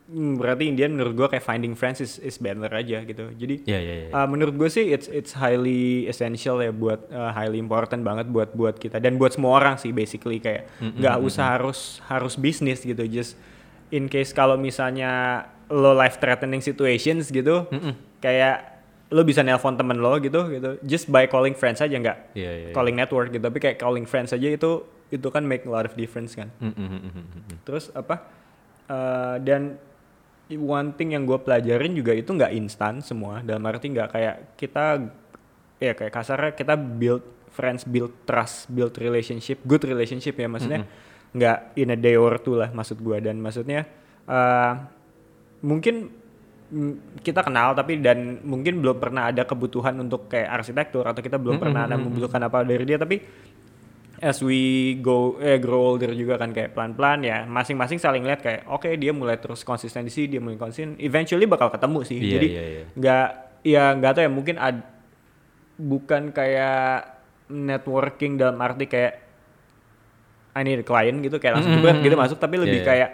mm, 0.08 0.40
berarti 0.40 0.72
Indian 0.72 0.96
menurut 0.96 1.14
gue 1.20 1.28
kayak 1.36 1.44
finding 1.44 1.76
friends 1.76 2.00
is, 2.00 2.16
is 2.24 2.40
better 2.40 2.72
aja 2.72 3.04
gitu. 3.04 3.28
Jadi 3.36 3.68
Iya, 3.68 3.80
iya, 3.84 3.96
iya. 4.08 4.10
Uh, 4.16 4.24
menurut 4.32 4.56
gue 4.56 4.70
sih 4.72 4.88
it's 4.88 5.12
it's 5.12 5.36
highly 5.36 6.08
essential 6.08 6.64
ya 6.64 6.72
buat 6.72 7.12
uh, 7.12 7.36
highly 7.36 7.60
important 7.60 8.08
banget 8.08 8.32
buat 8.32 8.56
buat 8.56 8.80
kita 8.80 9.04
dan 9.04 9.20
buat 9.20 9.36
semua 9.36 9.60
orang 9.60 9.76
sih 9.76 9.92
basically 9.92 10.40
kayak 10.40 10.72
nggak 10.80 11.20
usah 11.20 11.60
harus 11.60 12.00
harus 12.08 12.40
bisnis 12.40 12.82
gitu 12.88 13.04
just 13.04 13.36
in 13.92 14.08
case 14.08 14.32
kalau 14.32 14.56
misalnya 14.56 15.44
lo 15.70 15.94
life 15.94 16.18
threatening 16.18 16.62
situations 16.62 17.30
gitu 17.30 17.70
kayak 18.20 18.80
lo 19.10 19.26
bisa 19.26 19.42
nelpon 19.42 19.74
temen 19.74 19.98
lo 19.98 20.22
gitu 20.22 20.46
gitu. 20.54 20.78
Just 20.86 21.10
by 21.10 21.26
calling 21.26 21.58
friends 21.58 21.82
aja 21.82 21.98
nggak 21.98 22.38
Iya, 22.38 22.52
iya, 22.54 22.68
iya. 22.70 22.74
calling 22.78 22.94
network 22.94 23.34
gitu. 23.34 23.42
Tapi 23.42 23.58
kayak 23.58 23.78
calling 23.82 24.06
friends 24.06 24.32
aja 24.34 24.46
itu 24.46 24.86
itu 25.10 25.28
kan 25.34 25.42
make 25.42 25.66
a 25.66 25.72
lot 25.72 25.90
of 25.90 25.98
difference 25.98 26.38
kan. 26.38 26.54
Mm, 26.62 26.74
mm, 26.78 26.88
mm, 26.88 27.02
mm, 27.02 27.26
mm. 27.26 27.58
terus 27.66 27.90
apa? 27.98 28.22
Uh, 28.86 29.42
dan 29.42 29.82
one 30.54 30.94
thing 30.94 31.18
yang 31.18 31.26
gue 31.26 31.38
pelajarin 31.42 31.94
juga 31.98 32.14
itu 32.14 32.30
nggak 32.30 32.54
instan 32.54 33.02
semua. 33.02 33.42
Dalam 33.42 33.66
arti 33.66 33.90
nggak 33.90 34.10
kayak 34.14 34.36
kita 34.54 34.86
ya 35.82 35.94
kayak 35.98 36.14
kasarnya 36.14 36.52
kita 36.54 36.78
build 36.78 37.26
friends 37.50 37.90
build 37.90 38.14
trust 38.30 38.70
build 38.70 38.94
relationship 39.02 39.58
good 39.66 39.82
relationship 39.82 40.38
ya 40.38 40.46
maksudnya. 40.46 40.86
Nggak 41.34 41.58
in 41.82 41.90
a 41.94 41.98
day 41.98 42.14
or 42.14 42.38
two 42.38 42.62
lah 42.62 42.70
maksud 42.70 43.02
gue 43.02 43.18
dan 43.26 43.42
maksudnya 43.42 43.90
uh, 44.30 44.99
mungkin 45.64 46.10
mm, 46.72 47.24
kita 47.24 47.44
kenal 47.44 47.76
tapi 47.76 48.00
dan 48.00 48.40
mungkin 48.44 48.80
belum 48.80 48.98
pernah 48.98 49.32
ada 49.32 49.44
kebutuhan 49.44 49.96
untuk 50.00 50.32
kayak 50.32 50.50
arsitektur 50.62 51.04
atau 51.04 51.20
kita 51.20 51.36
belum 51.36 51.60
pernah 51.60 51.86
ada 51.88 51.96
membutuhkan 52.00 52.40
apa 52.44 52.64
dari 52.64 52.84
dia. 52.88 53.00
Tapi 53.00 53.20
as 54.20 54.44
we 54.44 54.96
go 55.00 55.40
eh 55.40 55.56
grow 55.64 55.96
older 55.96 56.12
juga 56.12 56.36
kan 56.36 56.52
kayak 56.52 56.76
pelan-pelan 56.76 57.24
ya 57.24 57.48
masing-masing 57.48 58.04
saling 58.04 58.28
lihat 58.28 58.44
kayak 58.44 58.68
oke 58.68 58.92
dia 59.00 59.16
mulai 59.16 59.40
terus 59.40 59.64
konsisten 59.64 60.04
di 60.04 60.12
sini 60.12 60.38
dia 60.38 60.42
mulai 60.44 60.60
konsisten. 60.60 61.00
Eventually 61.00 61.48
bakal 61.48 61.72
ketemu 61.72 62.00
sih. 62.04 62.18
Iya, 62.20 62.32
jadi 62.36 62.48
iya, 62.48 62.64
iya. 62.64 62.84
nggak 62.96 63.28
ya 63.64 63.84
nggak 63.96 64.12
tahu 64.16 64.24
ya 64.24 64.32
mungkin 64.32 64.56
ad, 64.60 64.78
bukan 65.80 66.32
kayak 66.32 67.20
networking 67.50 68.38
dalam 68.38 68.60
arti 68.60 68.86
kayak 68.86 69.14
I 70.54 70.62
need 70.66 70.82
a 70.82 70.86
client 70.86 71.24
gitu 71.24 71.40
kayak 71.40 71.60
langsung 71.60 71.80
jebret 71.80 71.98
gitu 72.04 72.16
masuk 72.20 72.38
tapi 72.38 72.60
lebih 72.60 72.82
Iya, 72.82 72.84
iya. 72.84 72.90
kayak 72.90 73.10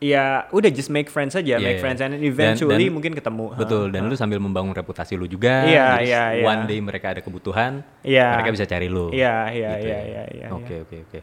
ya 0.00 0.48
udah 0.48 0.70
just 0.72 0.88
make 0.88 1.06
friends 1.06 1.36
aja 1.36 1.56
Iya, 1.56 1.60
make 1.60 1.76
iya. 1.76 1.82
friends 1.84 2.00
and 2.00 2.16
Dan- 2.16 2.24
eventually 2.24 2.88
dan- 2.88 2.94
mungkin 2.96 3.12
ketemu 3.12 3.52
Betul, 3.52 3.92
dan 3.92 4.08
lu 4.08 4.16
sambil 4.16 4.40
membangun 4.40 4.72
reputasi 4.72 5.12
lu 5.14 5.24
juga. 5.24 5.68
Iya, 5.68 5.86
jadi 5.94 6.04
iya, 6.08 6.22
iya. 6.40 6.44
One 6.44 6.64
day 6.64 6.80
mereka 6.80 7.12
ada 7.12 7.20
kebutuhan, 7.20 7.84
Iya. 8.00 8.32
mereka 8.34 8.50
bisa 8.50 8.64
cari 8.64 8.88
lu. 8.88 9.12
Iya, 9.12 9.52
iya, 9.52 9.70
Gitu 9.76 9.86
iya, 9.86 9.92
ya. 9.92 10.00
iya, 10.08 10.22
iya, 10.32 10.46
Oke, 10.50 10.74
oke, 10.80 10.96
oke. 11.04 11.18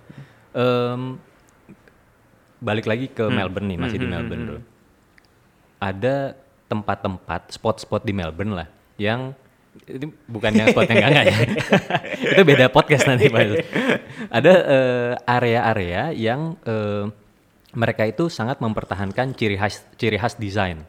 Em, 0.54 1.02
balik 2.58 2.86
lagi 2.86 3.10
Hmm. 3.10 3.16
ke 3.18 3.24
Melbourne 3.28 3.68
nih, 3.68 3.78
masih 3.78 3.98
di 3.98 4.08
Melbourne 4.08 4.44
bro. 4.46 4.60
Ada 5.78 6.34
tempat-tempat, 6.66 7.54
spot-spot 7.54 8.02
di 8.02 8.14
Melbourne 8.14 8.54
lah, 8.54 8.68
yang 8.96 9.34
ini 9.86 10.10
bukannya 10.26 10.70
spot 10.70 10.90
yang 10.90 11.06
enggak 11.06 11.26
ya. 11.28 11.38
itu 12.34 12.42
beda 12.44 12.66
podcast 12.68 13.06
nanti 13.06 13.30
Pak. 13.30 13.42
Ada 14.28 14.54
eh, 14.66 15.12
area-area 15.24 16.02
yang 16.12 16.58
eh, 16.62 17.06
mereka 17.78 18.10
itu 18.10 18.26
sangat 18.28 18.58
mempertahankan 18.58 19.38
ciri 19.38 19.54
khas 19.54 19.86
ciri 20.02 20.18
khas 20.18 20.34
desain. 20.42 20.82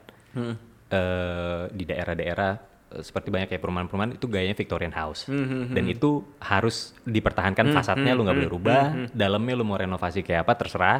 Eh, 0.88 1.62
di 1.76 1.84
daerah-daerah 1.84 2.56
eh, 2.96 3.02
seperti 3.04 3.28
banyak 3.28 3.52
kayak 3.52 3.60
perumahan-perumahan 3.60 4.16
itu 4.16 4.24
gayanya 4.24 4.56
Victorian 4.56 4.96
House. 4.96 5.28
Dan 5.76 5.84
itu 5.84 6.24
harus 6.40 6.96
dipertahankan 7.04 7.76
fasadnya 7.76 8.16
lu 8.16 8.24
nggak 8.24 8.36
boleh 8.40 8.52
rubah, 8.56 8.84
dalamnya 9.12 9.54
lu 9.60 9.68
mau 9.68 9.76
renovasi 9.76 10.24
kayak 10.24 10.48
apa 10.48 10.52
terserah. 10.56 10.98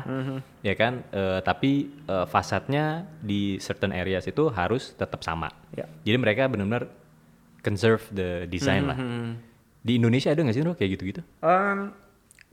Ya 0.61 0.77
kan? 0.77 1.09
Eh, 1.09 1.41
tapi 1.41 1.89
eh, 2.05 2.27
fasadnya 2.29 3.09
di 3.25 3.57
certain 3.57 3.97
areas 3.97 4.29
itu 4.29 4.53
harus 4.53 4.93
tetap 4.93 5.25
sama. 5.25 5.49
Ya. 5.73 5.89
Jadi 6.05 6.17
mereka 6.21 6.53
benar-benar 6.53 6.93
conserve 7.65 8.05
the 8.13 8.45
design 8.45 8.85
lah. 8.93 8.99
Di 9.81 9.97
Indonesia 9.97 10.29
ada 10.29 10.45
nggak 10.45 10.53
sih 10.53 10.61
bro 10.61 10.77
kayak 10.77 10.91
gitu-gitu? 11.01 11.23
Em, 11.41 11.97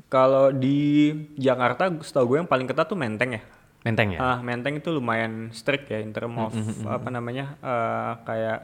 kalau 0.07 0.53
di 0.53 1.11
Jakarta 1.35 1.89
setahu 2.01 2.35
gue 2.35 2.37
yang 2.45 2.49
paling 2.49 2.67
ketat 2.69 2.87
tuh 2.87 2.97
Menteng 2.97 3.35
ya. 3.35 3.41
Menteng 3.85 4.17
ya? 4.17 4.19
Ah, 4.21 4.37
Menteng 4.41 4.81
itu 4.81 4.89
lumayan 4.89 5.53
strict 5.53 5.89
ya 5.93 6.01
in 6.01 6.13
term 6.13 6.37
of 6.41 6.53
apa 6.85 7.09
namanya 7.13 7.57
eh, 7.61 8.11
kayak 8.25 8.59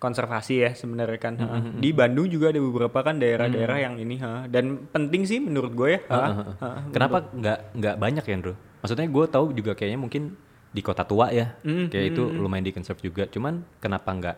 konservasi 0.00 0.64
ya 0.64 0.70
sebenarnya 0.72 1.18
kan. 1.20 1.34
Ah, 1.38 1.60
Di 1.60 1.92
Bandung 1.92 2.26
juga 2.26 2.50
ada 2.50 2.58
beberapa 2.58 3.04
kan 3.04 3.20
daerah-daerah 3.20 3.78
yang 3.84 3.94
ini 4.00 4.16
ha. 4.24 4.48
dan 4.48 4.88
penting 4.88 5.28
sih 5.28 5.38
menurut 5.38 5.76
gue 5.76 5.88
ya. 5.94 6.00
ah, 6.08 6.56
ah. 6.58 6.82
Kenapa 6.90 7.28
nggak 7.30 7.58
nggak 7.76 7.96
banyak 8.00 8.24
ya, 8.24 8.36
Bro? 8.40 8.54
Maksudnya 8.80 9.06
gue 9.12 9.24
tahu 9.28 9.46
juga 9.52 9.76
kayaknya 9.76 10.00
mungkin 10.00 10.34
di 10.70 10.80
kota 10.80 11.02
tua 11.04 11.34
ya, 11.34 11.58
kayak 11.62 12.16
itu 12.16 12.22
lumayan 12.32 12.64
di 12.64 12.72
conserve 12.72 13.02
juga. 13.04 13.28
Cuman 13.28 13.60
kenapa 13.76 14.08
nggak 14.08 14.36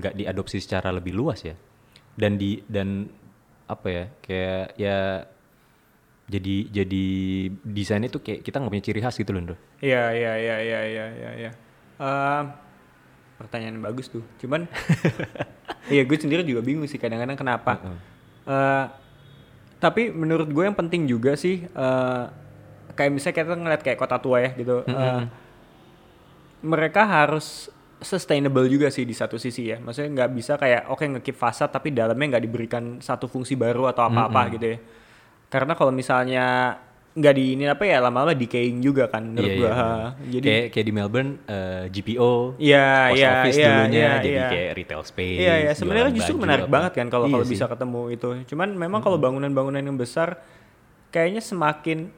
nggak 0.00 0.14
diadopsi 0.18 0.58
secara 0.58 0.90
lebih 0.90 1.14
luas 1.14 1.46
ya? 1.46 1.54
Dan 2.18 2.34
di 2.34 2.58
dan 2.66 3.06
apa 3.70 3.86
ya? 3.88 4.04
Kayak 4.22 4.64
ya 4.74 4.98
jadi 6.30 6.56
jadi 6.70 7.04
desainnya 7.66 8.10
tuh 8.10 8.22
kayak 8.22 8.46
kita 8.46 8.62
nggak 8.62 8.70
punya 8.70 8.84
ciri 8.86 9.00
khas 9.02 9.18
gitu 9.18 9.30
loh, 9.34 9.42
Bro. 9.50 9.56
Iya 9.82 10.14
iya 10.14 10.32
iya 10.38 10.56
iya 10.62 10.80
iya 10.86 11.06
iya. 11.10 11.30
iya. 11.46 11.50
Eh, 12.00 12.42
pertanyaan 13.40 13.80
yang 13.80 13.84
bagus 13.84 14.06
tuh. 14.10 14.22
Cuman 14.38 14.70
iya 15.94 16.06
gue 16.06 16.16
sendiri 16.18 16.46
juga 16.46 16.62
bingung 16.62 16.86
sih 16.86 17.02
kadang-kadang 17.02 17.34
kenapa. 17.38 17.82
Eh, 18.46 18.84
tapi 19.80 20.12
menurut 20.12 20.46
gue 20.52 20.64
yang 20.68 20.76
penting 20.76 21.08
juga 21.08 21.34
sih 21.34 21.66
eh, 21.66 22.24
kayak 22.94 23.10
misalnya 23.10 23.36
kita 23.40 23.56
ngeliat 23.56 23.82
kayak 23.82 23.98
kota 23.98 24.20
tua 24.22 24.38
ya 24.44 24.50
gitu. 24.54 24.84
eh, 24.86 25.24
mereka 26.60 27.08
harus 27.08 27.72
sustainable 28.00 28.66
juga 28.66 28.88
sih 28.88 29.04
di 29.04 29.12
satu 29.12 29.36
sisi 29.36 29.70
ya. 29.70 29.78
Maksudnya 29.78 30.10
nggak 30.16 30.30
bisa 30.32 30.52
kayak 30.56 30.88
oke 30.88 31.04
ngekip 31.04 31.36
fasad 31.36 31.68
tapi 31.68 31.92
dalamnya 31.92 32.36
nggak 32.36 32.44
diberikan 32.44 32.84
satu 32.98 33.28
fungsi 33.28 33.54
baru 33.54 33.88
atau 33.88 34.08
apa-apa 34.08 34.40
gitu 34.56 34.66
ya. 34.66 34.78
Karena 35.46 35.72
kalau 35.74 35.90
misalnya 35.90 36.76
nggak 37.10 37.34
di 37.34 37.44
ini 37.58 37.66
apa 37.66 37.82
ya 37.82 37.98
lama-lama 37.98 38.38
decaying 38.38 38.78
juga 38.78 39.10
kan 39.10 39.34
menurut 39.34 39.50
gua. 39.58 39.66
iya, 39.66 39.70
ha. 39.74 39.82
benar. 39.82 40.30
Jadi 40.30 40.46
kayak 40.46 40.66
kayak 40.70 40.86
di 40.86 40.92
Melbourne 40.94 41.32
eh, 41.42 41.84
GPO 41.90 42.32
Iya, 42.54 42.86
post 43.10 43.18
iya, 43.18 43.30
office 43.34 43.58
iya, 43.58 43.66
dulunya 43.66 43.98
iya, 43.98 44.10
jadi 44.22 44.30
iya. 44.30 44.46
kayak 44.46 44.70
retail 44.78 45.02
space 45.02 45.40
Iya 45.42 45.54
ya, 45.58 45.70
sebenarnya 45.74 46.04
jualan 46.06 46.18
justru 46.22 46.34
menarik 46.38 46.64
apa. 46.64 46.72
banget 46.72 46.92
kan 46.94 47.06
kalau 47.10 47.26
Iya 47.26 47.34
kalau 47.34 47.46
bisa 47.50 47.64
ketemu 47.66 48.02
itu. 48.14 48.28
Cuman 48.54 48.68
memang 48.78 49.00
kalau 49.02 49.18
bangunan-bangunan 49.18 49.82
yang 49.82 49.98
besar 49.98 50.38
kayaknya 51.10 51.42
semakin 51.42 52.14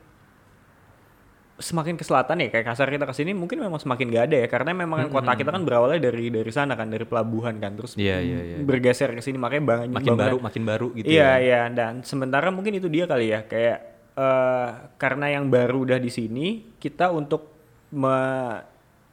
semakin 1.63 1.95
ke 1.95 2.03
selatan 2.03 2.43
ya 2.43 2.49
kayak 2.51 2.67
kasar 2.67 2.91
kita 2.91 3.07
ke 3.07 3.15
sini 3.15 3.31
mungkin 3.33 3.63
memang 3.63 3.79
semakin 3.79 4.11
gak 4.11 4.25
ada 4.29 4.37
ya 4.43 4.49
karena 4.51 4.71
memang 4.75 4.99
kan 4.99 5.09
kota 5.09 5.33
kita 5.33 5.51
kan 5.51 5.63
berawalnya 5.63 6.03
dari 6.03 6.29
dari 6.29 6.51
sana 6.51 6.75
kan 6.75 6.91
dari 6.91 7.07
pelabuhan 7.07 7.57
kan 7.57 7.73
terus 7.73 7.95
Iya, 7.95 8.19
iya, 8.19 8.39
iya. 8.43 8.57
bergeser 8.61 9.15
ke 9.15 9.23
sini 9.23 9.39
makanya 9.39 9.63
banyak 9.65 9.95
makin 9.95 10.13
baru 10.13 10.37
makin 10.43 10.63
baru 10.67 10.87
gitu 10.93 11.07
iya 11.07 11.39
ya. 11.39 11.41
iya 11.41 11.61
dan 11.71 12.03
sementara 12.03 12.51
mungkin 12.51 12.75
itu 12.75 12.91
dia 12.91 13.07
kali 13.07 13.31
ya 13.31 13.47
kayak 13.47 13.79
eh, 14.13 14.69
karena 14.99 15.27
yang 15.33 15.47
baru 15.47 15.87
udah 15.87 15.97
di 15.97 16.11
sini 16.11 16.47
kita 16.77 17.09
untuk 17.09 17.49
me 17.95 18.17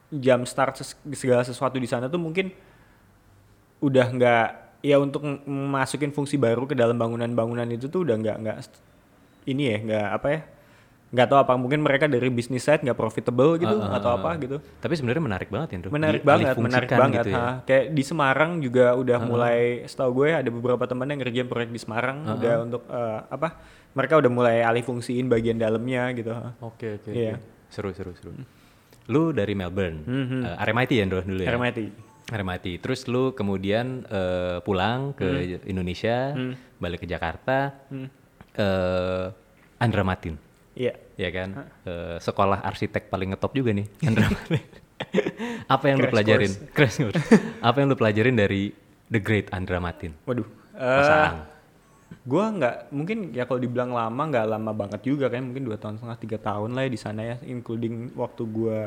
jam 0.10 0.42
start 0.42 0.82
ses- 0.82 0.98
segala 1.14 1.46
sesuatu 1.46 1.78
di 1.78 1.86
sana 1.86 2.10
tuh 2.10 2.18
mungkin 2.18 2.50
udah 3.80 4.08
nggak 4.10 4.48
ya 4.82 4.98
untuk 4.98 5.22
masukin 5.48 6.12
fungsi 6.12 6.36
baru 6.36 6.66
ke 6.66 6.76
dalam 6.76 6.96
bangunan-bangunan 6.96 7.68
itu 7.70 7.88
tuh 7.88 8.04
udah 8.04 8.16
nggak 8.18 8.38
nggak 8.42 8.58
ini 9.46 9.64
ya 9.70 9.78
nggak 9.80 10.08
apa 10.16 10.28
ya 10.30 10.42
nggak 11.10 11.26
tahu 11.26 11.40
apa 11.40 11.54
mungkin 11.56 11.82
mereka 11.82 12.06
dari 12.06 12.30
bisnis 12.30 12.62
side 12.62 12.82
nggak 12.82 12.94
profitable 12.94 13.58
gitu 13.58 13.74
Ah, 13.74 13.88
ah, 13.88 13.98
atau 13.98 14.10
ah. 14.10 14.18
apa 14.18 14.32
gitu 14.38 14.58
tapi 14.78 14.94
sebenarnya 14.94 15.24
menarik 15.24 15.50
banget 15.50 15.70
ya 15.72 15.78
menarik 15.90 16.22
banget 16.22 16.54
menarik 16.56 16.86
banget 16.88 17.18
gitu 17.20 17.30
ya. 17.30 17.40
ha. 17.40 17.54
kayak 17.64 17.86
di 17.90 18.04
Semarang 18.04 18.52
juga 18.60 18.94
udah 18.94 19.18
mulai 19.20 19.60
setahu 19.84 20.12
gue 20.16 20.30
ada 20.36 20.50
beberapa 20.50 20.86
temen 20.86 21.06
yang 21.08 21.20
ngerjain 21.20 21.48
proyek 21.48 21.70
di 21.70 21.80
Semarang 21.80 22.18
udah 22.32 22.54
untuk 22.62 22.82
eh, 22.86 23.20
apa 23.26 23.58
mereka 23.90 24.14
udah 24.16 24.30
mulai 24.30 24.62
alih 24.62 24.82
fungsiin 24.82 25.26
bagian 25.26 25.58
dalamnya 25.58 26.14
gitu 26.14 26.30
oke 26.62 26.88
oke 27.02 27.10
Iya. 27.10 27.36
oke. 27.36 27.46
seru 27.68 27.90
seru 27.90 28.14
seru 28.14 28.32
lu 29.08 29.32
dari 29.32 29.54
Melbourne 29.54 30.06
eh, 30.06 30.62
RMIT 30.62 30.92
ya 30.92 31.04
Ndro 31.04 31.22
dulu 31.24 31.42
ya 31.42 31.50
RMIT 31.52 31.80
RMIT. 32.30 32.78
Terus 32.80 33.10
lu 33.10 33.34
kemudian 33.34 34.06
eh, 34.06 34.62
pulang 34.62 35.18
ke 35.18 35.26
Hmm. 35.26 35.66
Indonesia, 35.66 36.38
balik 36.78 37.02
ke 37.02 37.10
Jakarta, 37.10 37.74
eh 38.54 39.26
Andra 39.80 40.04
Matin, 40.04 40.38
iya 40.80 40.96
ya 41.20 41.30
kan? 41.36 41.50
Eh, 41.84 42.18
sekolah 42.24 42.64
arsitek 42.64 43.12
paling 43.12 43.36
ngetop 43.36 43.52
juga 43.52 43.76
nih, 43.76 43.86
Andra. 44.08 44.32
Apa 45.68 45.92
yang 45.92 46.00
lu 46.00 46.08
Crash 46.08 46.14
pelajarin? 46.16 46.52
Crash 46.72 46.98
course. 47.04 47.20
Apa 47.68 47.76
yang 47.84 47.88
lu 47.92 47.98
pelajarin 48.00 48.36
dari 48.40 48.72
The 49.12 49.20
Great 49.20 49.52
Andra 49.52 49.84
Matin? 49.84 50.16
waduh. 50.24 50.48
Eh 50.80 51.60
gue 52.10 52.44
nggak 52.62 52.76
mungkin 52.94 53.18
ya 53.34 53.46
kalau 53.46 53.62
dibilang 53.62 53.94
lama 53.94 54.22
nggak 54.30 54.46
lama 54.50 54.72
banget 54.74 55.02
juga 55.06 55.30
kan 55.30 55.46
mungkin 55.46 55.66
dua 55.66 55.78
tahun 55.78 55.98
setengah 56.02 56.20
tiga 56.22 56.38
tahun 56.42 56.78
lah 56.78 56.86
ya 56.86 56.92
di 56.94 57.00
sana 57.00 57.22
ya 57.26 57.36
including 57.46 58.14
waktu 58.18 58.44
gue 58.50 58.80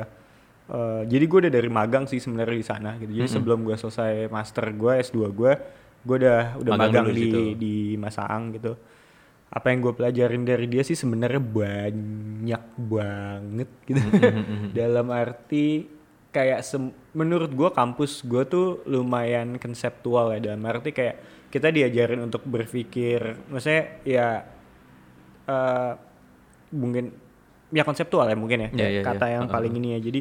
eh, 0.71 1.03
jadi 1.07 1.25
gue 1.27 1.39
udah 1.47 1.53
dari 1.55 1.71
magang 1.71 2.05
sih 2.07 2.19
sebenarnya 2.19 2.59
di 2.59 2.67
sana 2.67 2.91
gitu 2.99 3.13
jadi 3.15 3.29
sebelum 3.31 3.67
gue 3.67 3.75
selesai 3.79 4.27
master 4.31 4.75
gue 4.75 4.93
S2 5.07 5.19
gue 5.35 5.53
gue 6.03 6.17
udah 6.19 6.59
udah 6.59 6.73
Magang 6.75 7.07
magang, 7.07 7.15
di 7.15 7.25
di 7.31 7.45
di 7.55 7.75
Masaang 7.95 8.51
gitu 8.59 8.75
apa 9.53 9.69
yang 9.69 9.85
gue 9.85 9.93
pelajarin 9.93 10.49
dari 10.49 10.65
dia 10.65 10.81
sih 10.81 10.97
sebenarnya 10.97 11.37
banyak 11.37 12.65
banget 12.89 13.71
gitu 13.85 14.01
dalam 14.79 15.13
arti 15.13 15.85
kayak 16.33 16.65
menurut 17.13 17.53
gue 17.53 17.69
kampus 17.77 18.25
gue 18.25 18.49
tuh 18.49 18.81
lumayan 18.89 19.61
konseptual 19.61 20.33
ya 20.33 20.53
dalam 20.53 20.65
arti 20.65 20.97
kayak 20.97 21.21
kita 21.53 21.69
diajarin 21.69 22.25
untuk 22.25 22.49
berpikir 22.49 23.37
maksudnya 23.53 24.01
ya 24.09 24.29
eh 25.45 25.93
mungkin 26.73 27.13
ya 27.69 27.85
konseptual 27.85 28.25
ya 28.33 28.37
mungkin 28.37 28.59
ya 28.65 28.69
Iya, 28.73 28.77
kayak 28.81 28.93
iya, 28.97 29.03
kata 29.05 29.27
iya. 29.29 29.35
yang 29.37 29.45
Uh-uh. 29.45 29.57
paling 29.61 29.73
ini 29.77 29.89
ya 29.97 30.01
jadi 30.01 30.21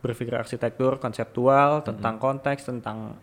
berpikir 0.00 0.34
arsitektur 0.38 1.02
konseptual 1.02 1.82
tentang 1.82 2.22
konteks 2.22 2.70
tentang 2.70 3.18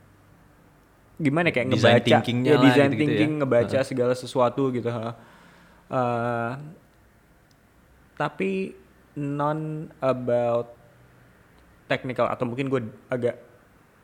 gimana 1.17 1.49
ya, 1.49 1.53
kayak 1.55 1.67
Design 1.73 1.93
ngebaca 1.97 2.03
thinkingnya 2.05 2.51
ya 2.51 2.57
design 2.61 2.91
ya. 2.91 2.97
thinking 2.99 3.31
ngebaca 3.41 3.79
segala 3.81 4.13
sesuatu 4.13 4.69
gitu 4.75 4.91
ha. 4.91 5.15
Eh, 5.87 6.51
tapi 8.13 8.75
non 9.15 9.87
about 9.97 10.73
technical 11.87 12.27
atau 12.27 12.43
mungkin 12.43 12.67
gue 12.67 12.81
agak 13.07 13.39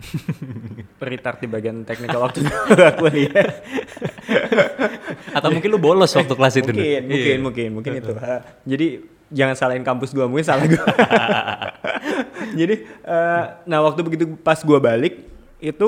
retard 1.04 1.38
di 1.38 1.48
bagian 1.48 1.84
technical 1.84 2.24
waktu 2.24 2.44
gue 2.44 2.56
kuliah 2.98 3.48
Atau 5.34 5.52
mungkin 5.52 5.70
lu 5.70 5.78
bolos 5.78 6.12
waktu 6.14 6.34
kelas 6.34 6.56
itu? 6.58 6.72
Mungkin 6.72 7.02
mungkin 7.04 7.36
Iya. 7.36 7.42
mungkin 7.42 7.68
mungkin 7.74 7.92
itu 8.00 8.14
ha. 8.16 8.42
jadi 8.64 8.88
jangan 9.28 9.56
salahin 9.58 9.84
kampus 9.84 10.14
gua 10.14 10.30
mungkin 10.30 10.46
salah 10.46 10.64
gua 10.70 10.78
jadi 12.60 12.76
eh, 12.86 13.44
nah 13.66 13.80
waktu 13.82 14.00
begitu 14.02 14.24
pas 14.40 14.62
gua 14.62 14.78
balik 14.78 15.26
itu 15.58 15.88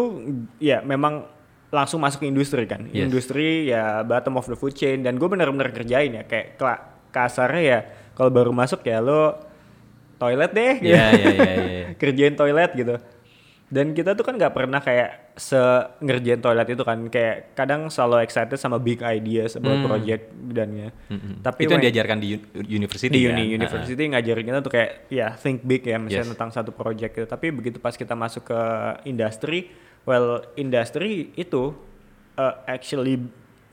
ya 0.57 0.81
memang 0.81 1.29
langsung 1.67 1.97
masuk 1.97 2.19
ke 2.19 2.27
industri 2.27 2.63
kan 2.63 2.85
Yes. 2.87 3.05
industri 3.05 3.47
ya 3.65 4.01
bottom 4.01 4.35
of 4.35 4.45
the 4.45 4.53
food 4.53 4.71
chain 4.71 4.99
dan 4.99 5.15
gue 5.15 5.25
bener-bener 5.25 5.69
kerjain 5.69 6.11
ya 6.11 6.23
kayak 6.23 6.55
kasarnya 7.09 7.63
ya 7.63 7.79
kalau 8.11 8.29
baru 8.29 8.51
masuk 8.51 8.81
ya 8.81 8.99
lo 8.99 9.35
toilet 10.15 10.51
deh 10.51 10.73
gitu. 10.77 10.89
Iya, 10.89 11.05
iya, 11.11 11.29
iya, 11.31 11.53
iya. 11.67 11.85
kerjain 12.01 12.33
toilet 12.33 12.71
gitu 12.73 12.95
dan 13.65 13.91
kita 13.91 14.13
tuh 14.13 14.21
kan 14.21 14.37
nggak 14.37 14.53
pernah 14.53 14.77
kayak 14.77 15.33
se 15.35 15.57
ngerjain 15.99 16.37
toilet 16.37 16.69
itu 16.69 16.79
kan 16.81 17.09
kayak 17.09 17.51
kadang 17.51 17.89
selalu 17.89 18.21
excited 18.21 18.55
sama 18.55 18.77
big 18.77 19.01
ideas 19.01 19.57
about 19.57 19.81
project 19.81 20.23
dan 20.47 20.69
ya 20.71 20.89
Mm-mm. 21.09 21.41
tapi 21.41 21.65
itu 21.65 21.73
yang 21.73 21.83
diajarkan 21.83 22.17
di 22.17 22.27
uni- 22.37 22.45
university 22.71 23.09
di 23.09 23.25
kan? 23.25 23.33
uni 23.33 23.43
Ah, 23.43 23.57
university 23.57 24.03
ngajarin 24.05 24.45
kita 24.45 24.59
tuh 24.61 24.71
kayak 24.71 24.89
ya 25.09 25.27
think 25.33 25.59
big 25.61 25.81
ya 25.83 25.97
misalnya 25.97 26.23
Yes. 26.23 26.31
tentang 26.31 26.51
satu 26.53 26.71
project 26.71 27.11
gitu 27.11 27.27
tapi 27.27 27.49
begitu 27.49 27.77
pas 27.77 27.91
kita 27.91 28.13
masuk 28.13 28.45
ke 28.45 28.59
industri 29.03 29.67
well 30.05 30.45
industri 30.55 31.33
itu 31.35 31.73
uh, 32.37 32.53
actually 32.65 33.17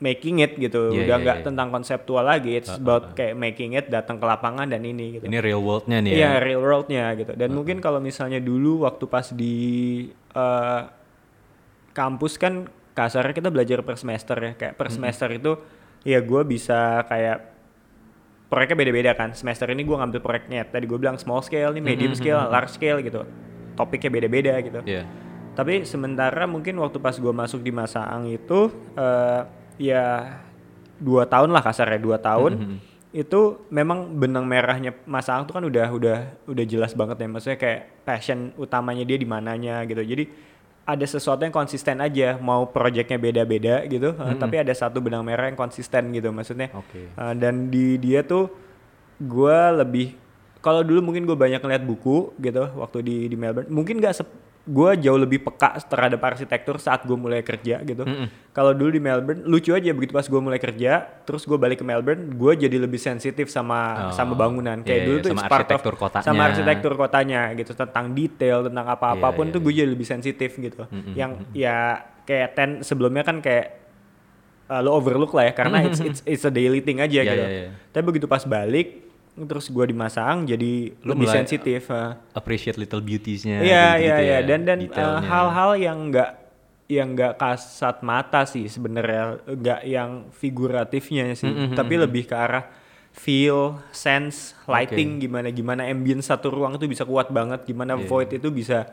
making 0.03 0.43
it 0.43 0.59
gitu 0.59 0.91
Iya, 0.91 1.07
udah 1.07 1.15
iya, 1.15 1.23
nggak 1.23 1.37
iya. 1.39 1.45
tentang 1.47 1.67
konseptual 1.71 2.27
lagi 2.27 2.59
it's 2.59 2.67
Ah, 2.67 2.75
ah, 2.75 2.83
about 2.83 3.03
ah. 3.07 3.15
kayak 3.15 3.35
making 3.39 3.79
it 3.79 3.87
datang 3.87 4.19
ke 4.19 4.25
lapangan 4.27 4.67
dan 4.67 4.83
ini 4.83 5.15
gitu 5.15 5.25
Ini 5.31 5.39
real 5.39 5.63
world-nya 5.63 6.03
nih 6.03 6.11
Iya 6.11 6.31
ya. 6.35 6.43
real 6.43 6.59
world-nya 6.59 7.05
gitu. 7.15 7.31
Dan 7.39 7.55
mungkin 7.55 7.79
kalau 7.79 8.03
misalnya 8.03 8.43
dulu 8.43 8.83
waktu 8.83 9.05
pas 9.07 9.31
di 9.31 9.55
eh, 10.11 10.81
kampus 11.93 12.35
kan 12.35 12.67
kasarnya 12.93 13.31
kita 13.31 13.49
belajar 13.49 13.79
per 13.81 13.95
semester 13.95 14.35
ya. 14.35 14.51
Kayak 14.53 14.73
per 14.75 14.87
semester 14.91 15.29
itu 15.31 15.51
ya 16.03 16.19
gue 16.19 16.41
bisa 16.43 17.07
kayak 17.07 17.37
proyeknya 18.51 18.77
beda-beda 18.77 19.11
kan. 19.15 19.31
Semester 19.31 19.71
ini 19.71 19.81
gue 19.81 19.95
ngambil 19.95 20.19
proyeknya 20.19 20.67
tadi 20.67 20.83
gue 20.83 20.99
bilang 20.99 21.15
small 21.15 21.39
scale 21.41 21.71
nih, 21.73 21.81
medium 21.81 22.11
scale, 22.13 22.43
large 22.51 22.75
scale 22.75 22.99
gitu. 22.99 23.23
Topiknya 23.73 24.11
beda-beda 24.11 24.53
gitu. 24.59 24.79
Iya. 24.83 25.07
Tapi 25.53 25.85
sementara 25.85 26.43
mungkin 26.45 26.77
waktu 26.77 26.97
pas 26.97 27.13
gue 27.13 27.29
masuk 27.29 27.61
di 27.61 27.69
Masaang 27.69 28.25
itu 28.25 28.73
eh, 28.93 29.41
ya 29.77 30.37
dua 30.97 31.25
tahun 31.25 31.49
lah 31.49 31.61
kasarnya 31.61 31.99
dua 31.99 32.17
tahun 32.17 32.51
Mhm. 32.57 32.77
itu 33.13 33.61
memang 33.69 34.09
benang 34.17 34.41
merahnya 34.41 34.97
Masaang 35.05 35.45
tuh 35.45 35.53
kan 35.53 35.63
udah 35.63 35.87
udah 35.93 36.17
udah 36.49 36.65
jelas 36.65 36.97
banget 36.97 37.21
ya. 37.21 37.27
Maksudnya 37.29 37.57
kayak 37.57 37.79
passion 38.01 38.49
utamanya 38.57 39.05
dia 39.05 39.17
di 39.17 39.25
mananya 39.25 39.85
gitu. 39.85 40.01
Jadi 40.01 40.25
ada 40.83 41.05
sesuatu 41.05 41.45
yang 41.45 41.53
konsisten 41.53 42.01
aja 42.01 42.35
mau 42.41 42.67
projectnya 42.67 43.15
beda-beda 43.15 43.87
gitu 43.87 44.11
eh, 44.11 44.35
tapi 44.35 44.59
ada 44.59 44.73
satu 44.75 44.99
benang 44.99 45.23
merah 45.23 45.47
yang 45.47 45.55
konsisten 45.55 46.11
gitu 46.11 46.33
maksudnya. 46.33 46.73
Oke. 46.75 47.07
Uh, 47.15 47.31
dan 47.31 47.69
di 47.69 47.95
dia 47.95 48.19
tuh 48.19 48.51
gue 49.15 49.57
lebih 49.79 50.17
kalau 50.59 50.83
dulu 50.83 50.99
mungkin 50.99 51.23
gue 51.23 51.35
banyak 51.35 51.59
ngeliat 51.59 51.83
buku 51.83 52.35
gitu 52.35 52.67
waktu 52.75 52.99
di 52.99 53.15
di 53.27 53.35
Melbourne. 53.35 53.69
Mungkin 53.69 54.01
gak 54.01 54.25
gue 54.65 54.91
jauh 54.97 55.17
lebih 55.17 55.43
peka 55.43 55.75
terhadap 55.83 56.23
arsitektur 56.23 56.75
saat 56.77 57.03
gue 57.03 57.13
mulai 57.13 57.41
kerja 57.41 57.79
gitu 57.79 58.01
Mm-mm. 58.01 58.31
kalau 58.49 58.71
dulu 58.71 58.89
di 58.89 59.01
Melbourne 59.01 59.43
lucu 59.43 59.69
aja 59.69 59.91
begitu 59.91 60.09
pas 60.09 60.23
gue 60.23 60.39
mulai 60.39 60.55
kerja 60.55 60.91
terus 61.21 61.43
gue 61.43 61.55
balik 61.55 61.77
ke 61.77 61.85
Melbourne 61.85 62.31
gue 62.31 62.53
jadi 62.57 62.77
lebih 62.77 62.95
sensitif 62.97 63.47
sama 63.47 63.75
Oh, 64.01 64.11
sama 64.13 64.33
bangunan 64.33 64.79
kayak 64.79 64.87
iya, 64.95 65.05
dulu 65.05 65.17
iya, 65.17 65.25
tuh 65.25 65.31
sama 65.33 65.41
part 65.43 65.51
of- 65.51 65.59
arsitektur 65.67 65.93
kotanya. 65.97 66.23
sama 66.23 66.41
arsitektur 66.45 66.93
kotanya 66.93 67.41
gitu 67.53 67.71
tentang 67.73 68.05
detail 68.09 68.57
tentang 68.63 68.87
apa 68.87 69.07
Iya, 69.09 69.15
apa 69.17 69.27
pun 69.33 69.45
iya, 69.45 69.51
tuh 69.51 69.59
gue 69.59 69.73
jadi 69.75 69.89
lebih 69.89 70.07
sensitif 70.07 70.51
gitu 70.55 70.83
Mm-mm, 70.85 71.11
yang 71.13 71.31
ya 71.51 71.77
kayak 72.21 72.49
ten 72.53 72.69
sebelumnya 72.79 73.21
kan 73.21 73.37
kayak 73.37 73.83
uh, 74.65 74.79
lo 74.79 74.95
overlook 74.95 75.31
lah 75.33 75.43
ya 75.43 75.53
karena 75.53 75.83
it's, 75.83 75.99
it's 75.99 76.21
it's 76.25 76.45
a 76.45 76.51
daily 76.51 76.79
thing 76.79 76.97
aja 76.97 77.11
Iya, 77.13 77.23
gitu. 77.25 77.43
iya, 77.43 77.49
iya. 77.59 77.69
Tapi 77.89 78.03
begitu 78.05 78.25
pas 78.25 78.39
balik 78.41 79.11
terus 79.35 79.67
gua 79.67 79.83
dimasang 79.83 80.45
jadi 80.45 80.93
Lu 81.01 81.13
lebih 81.13 81.25
sensitif. 81.27 81.89
uh. 81.89 82.13
Appreciate 82.31 82.77
little 82.77 83.01
beauties-nya. 83.01 83.59
Iya 83.59 83.85
iya 83.97 84.15
iya 84.19 84.37
ya, 84.37 84.37
dan 84.43 84.61
dan 84.63 84.77
uh, 84.77 84.83
detailnya. 84.83 85.25
hal-hal 85.25 85.71
yang 85.75 85.97
enggak 86.05 86.29
yang 86.85 87.07
enggak 87.11 87.33
kasat 87.35 88.01
mata 88.01 88.45
sih 88.45 88.67
sebenarnya 88.67 89.41
enggak 89.45 89.81
yang 89.83 90.09
figuratifnya 90.29 91.33
sih 91.33 91.47
Mm, 91.47 91.73
mm, 91.73 91.75
tapi 91.75 91.93
mm, 91.95 92.01
lebih 92.05 92.23
ke 92.25 92.35
arah 92.35 92.65
feel, 93.09 93.77
sense, 93.89 94.57
lighting 94.65 95.17
gimana 95.17 95.49
gimana 95.49 95.85
ambience 95.85 96.27
satu 96.27 96.49
ruang 96.49 96.75
itu 96.75 96.85
bisa 96.85 97.01
kuat 97.03 97.29
banget 97.29 97.61
gimana 97.63 97.93
Iya, 97.93 98.05
void 98.05 98.29
itu 98.33 98.49
bisa 98.49 98.89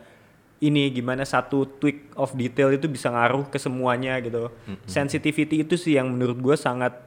ini 0.61 0.93
gimana 0.93 1.25
satu 1.25 1.65
tweak 1.65 2.13
of 2.15 2.37
detail 2.37 2.69
itu 2.69 2.85
bisa 2.85 3.09
ngaruh 3.09 3.49
ke 3.49 3.57
semuanya 3.57 4.21
gitu. 4.21 4.53
Sensitivity 4.85 5.65
itu 5.65 5.73
sih 5.75 5.97
yang 5.97 6.13
menurut 6.13 6.37
gue 6.37 6.53
sangat 6.53 7.01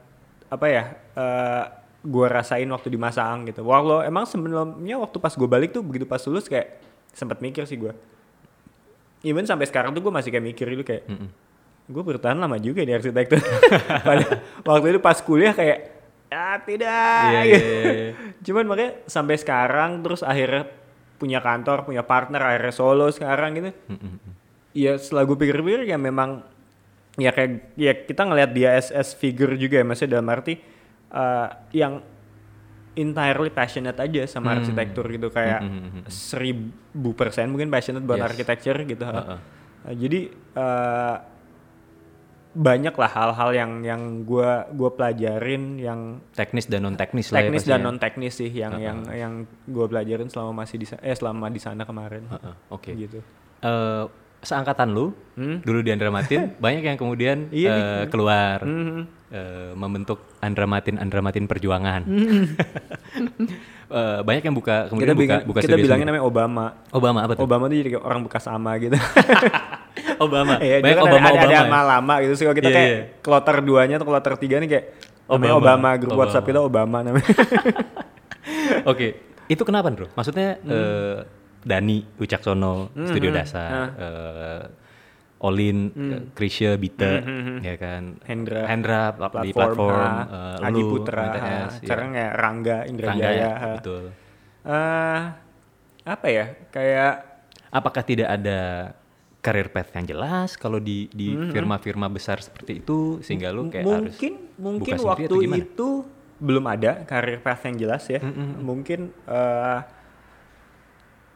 apa 0.50 0.66
ya 0.66 0.82
eh, 1.14 1.64
gue 2.04 2.26
rasain 2.28 2.68
waktu 2.68 2.92
di 2.92 3.00
Masaang 3.00 3.48
gitu. 3.48 3.64
Walau 3.64 4.04
emang 4.04 4.28
sebelumnya 4.28 5.00
waktu 5.00 5.16
pas 5.16 5.32
gue 5.32 5.48
balik 5.48 5.72
tuh 5.72 5.80
begitu 5.80 6.04
pas 6.04 6.20
lulus 6.28 6.44
kayak 6.44 6.76
sempat 7.16 7.40
mikir 7.40 7.64
sih 7.64 7.80
gue. 7.80 7.96
Even 9.24 9.48
sampai 9.48 9.64
sekarang 9.64 9.96
tuh 9.96 10.04
gue 10.04 10.12
masih 10.12 10.28
kayak 10.28 10.44
mikir 10.44 10.68
itu 10.68 10.84
kayak 10.84 11.08
Mm-mm. 11.08 11.28
gue 11.88 12.02
bertahan 12.04 12.36
lama 12.36 12.60
juga 12.60 12.84
di 12.84 12.92
arsitektur. 12.92 13.40
Padahal 14.06 14.44
waktu 14.68 14.86
itu 14.92 15.00
pas 15.00 15.16
kuliah 15.24 15.56
kayak 15.56 15.78
ya 16.28 16.60
tidak. 16.60 17.24
Iya, 17.24 17.40
gitu. 17.48 17.64
iya, 17.64 17.80
iya, 17.80 17.92
iya. 17.96 18.12
Cuman 18.44 18.64
makanya 18.68 18.92
sampai 19.08 19.36
sekarang 19.40 20.04
terus 20.04 20.20
akhirnya 20.20 20.68
punya 21.16 21.40
kantor, 21.40 21.88
punya 21.88 22.04
partner, 22.04 22.42
akhirnya 22.44 22.74
solo 22.76 23.08
sekarang 23.08 23.56
gitu. 23.56 23.70
Mm-mm. 23.88 24.20
Ya 24.76 25.00
setelah 25.00 25.24
gue 25.24 25.40
pikir-pikir 25.40 25.88
ya 25.88 25.96
memang 25.96 26.44
ya 27.16 27.30
kayak 27.32 27.72
ya 27.78 27.92
kita 27.94 28.28
ngelihat 28.28 28.50
dia 28.52 28.70
as, 28.76 28.90
as 28.90 29.16
figure 29.16 29.54
juga 29.56 29.80
ya 29.80 29.86
maksudnya 29.86 30.18
dalam 30.18 30.28
arti 30.34 30.73
eh, 31.14 31.48
yang 31.72 32.02
entirely 32.94 33.50
passionate 33.50 33.96
aja 33.96 34.22
sama 34.24 34.50
Hmm. 34.50 34.58
arsitektur 34.60 35.06
gitu 35.08 35.26
kayak 35.28 35.60
Hmm, 35.60 35.70
hmm, 35.72 35.80
hmm, 35.80 35.92
hmm. 36.00 36.10
seribu 36.10 37.10
persen 37.12 37.48
mungkin 37.48 37.66
passionate 37.66 38.02
buat 38.02 38.18
Yes. 38.18 38.28
architecture 38.28 38.78
gitu. 38.80 39.02
Heeh. 39.02 39.38
Eh, 39.84 39.94
jadi 39.96 40.20
eh, 40.54 41.16
banyak 42.54 42.94
lah 42.94 43.10
hal-hal 43.10 43.50
yang 43.50 43.70
yang 43.82 44.02
gua 44.22 44.70
gua 44.70 44.94
pelajarin 44.94 45.74
yang 45.76 46.22
Teknis 46.30 46.70
dan 46.70 46.86
non 46.86 46.94
teknis 46.94 47.26
lah 47.28 47.42
ya 47.42 47.42
teknis 47.44 47.60
pasti 47.60 47.70
dan 47.72 47.80
ya. 47.80 47.84
non 47.84 47.98
teknis 47.98 48.32
sih 48.32 48.50
yang 48.52 48.72
yang 48.78 48.98
yang 49.10 49.32
gua 49.66 49.90
pelajarin 49.90 50.30
selama 50.30 50.62
masih 50.62 50.78
di 50.78 50.86
eh 50.86 51.10
selama 51.12 51.50
di 51.50 51.58
sana 51.58 51.82
kemarin. 51.82 52.30
Heeh, 52.30 52.54
Oke. 52.70 52.94
Gitu. 52.94 53.18
Eh, 53.58 54.04
seangkatan 54.38 54.92
lu 54.92 55.10
Hmm? 55.34 55.66
dulu 55.66 55.82
di 55.82 55.90
Andra 55.90 56.12
Matin 56.12 56.52
banyak 56.62 56.84
yang 56.84 56.94
kemudian 56.94 57.50
Iya 57.50 57.70
nih. 57.72 57.82
eh, 57.82 58.04
keluar 58.06 58.62
Eh, 59.34 59.74
membentuk 59.74 60.22
Andra 60.38 60.62
Matin 60.62 60.94
Andra 60.94 61.18
Matin 61.18 61.50
perjuangan. 61.50 62.06
Eh, 63.84 64.20
banyak 64.24 64.42
yang 64.42 64.56
buka 64.56 64.88
kemudian 64.88 65.12
Hmm. 65.12 65.20
Kita, 65.20 65.36
buka 65.44 65.46
buka 65.46 65.60
kita 65.60 65.76
bilangnya 65.76 66.08
namanya 66.08 66.24
Obama. 66.24 66.66
Obama 66.88 67.18
apa 67.20 67.36
tuh? 67.36 67.44
Obama 67.44 67.68
tuh 67.68 67.76
jadi 67.76 67.90
kayak 67.94 68.02
orang 68.02 68.20
bekas 68.24 68.48
ama 68.48 68.72
gitu. 68.80 68.96
Obama. 70.24 70.56
Iya, 70.58 70.80
dia 70.80 70.82
banyak 70.82 70.96
kan 70.96 71.04
Obama 71.04 71.26
ada, 71.28 71.36
ada, 71.36 71.46
Obama. 71.52 71.76
ya? 71.76 71.82
lama 71.84 72.14
gitu. 72.24 72.32
sih 72.34 72.44
kalau 72.48 72.56
kita 72.56 72.70
Iya, 72.72 72.74
kayak 72.74 72.90
iya. 72.90 73.00
kloter 73.20 73.56
duanya 73.60 73.94
atau 74.00 74.06
kloter 74.08 74.34
tiga 74.40 74.56
nih 74.58 74.68
kayak 74.72 74.84
Obama. 75.28 75.54
Obama, 75.60 75.88
grup 75.94 76.10
Obama. 76.10 76.20
WhatsApp 76.26 76.46
kita 76.48 76.60
Obama 76.60 76.98
namanya. 77.02 77.28
Oke, 78.90 79.06
itu 79.46 79.62
kenapa 79.62 79.92
bro? 79.92 80.08
Maksudnya 80.10 80.58
Hmm. 80.58 80.72
eh, 80.72 81.16
Dani 81.62 81.98
Wicaksono, 82.16 82.88
Studio 83.04 83.30
Dasar, 83.30 83.68
Ah. 83.68 83.88
eh, 83.94 84.60
Olin, 85.44 85.92
eh, 85.92 86.22
Krisya, 86.32 86.74
Bita, 86.74 87.20
Hmm, 87.20 87.60
ya 87.60 87.76
kan, 87.76 88.16
Hendra. 88.24 88.64
Hendra 88.64 89.12
di 89.44 89.52
platform, 89.52 89.92
ah, 90.24 90.56
eh, 90.56 90.66
Adi 90.66 90.80
lu, 90.80 90.88
Putra, 90.88 91.22
MTS, 91.28 91.44
ya. 91.44 91.60
sekarang 91.78 92.08
ya 92.12 92.28
Rangga 92.32 92.78
Indra 92.88 93.06
Rangga, 93.12 93.28
Jaya. 93.28 93.36
ya, 93.36 93.50
ah. 93.52 93.74
betul. 93.76 94.04
Eh, 94.64 95.20
apa 96.04 96.26
ya? 96.28 96.46
Kayak 96.70 97.14
Apakah 97.68 98.02
tidak 98.02 98.30
ada 98.30 98.60
career 99.40 99.68
path 99.68 99.90
yang 99.92 100.06
jelas 100.06 100.54
kalau 100.54 100.78
di 100.78 101.10
di 101.10 101.34
Hmm, 101.34 101.50
firma-firma 101.50 102.08
besar 102.08 102.38
seperti 102.38 102.80
itu 102.80 103.20
sehingga 103.20 103.50
lu 103.50 103.68
kayak 103.68 103.84
harus 103.84 104.14
mungkin 104.16 104.32
mungkin 104.56 104.94
buka 104.96 105.08
waktu 105.10 105.36
itu 105.60 105.88
belum 106.34 106.64
ada 106.64 107.04
karir 107.04 107.42
path 107.42 107.66
yang 107.66 107.76
jelas 107.76 108.06
ya. 108.06 108.22
Mungkin 108.56 109.12
eh, 109.26 109.78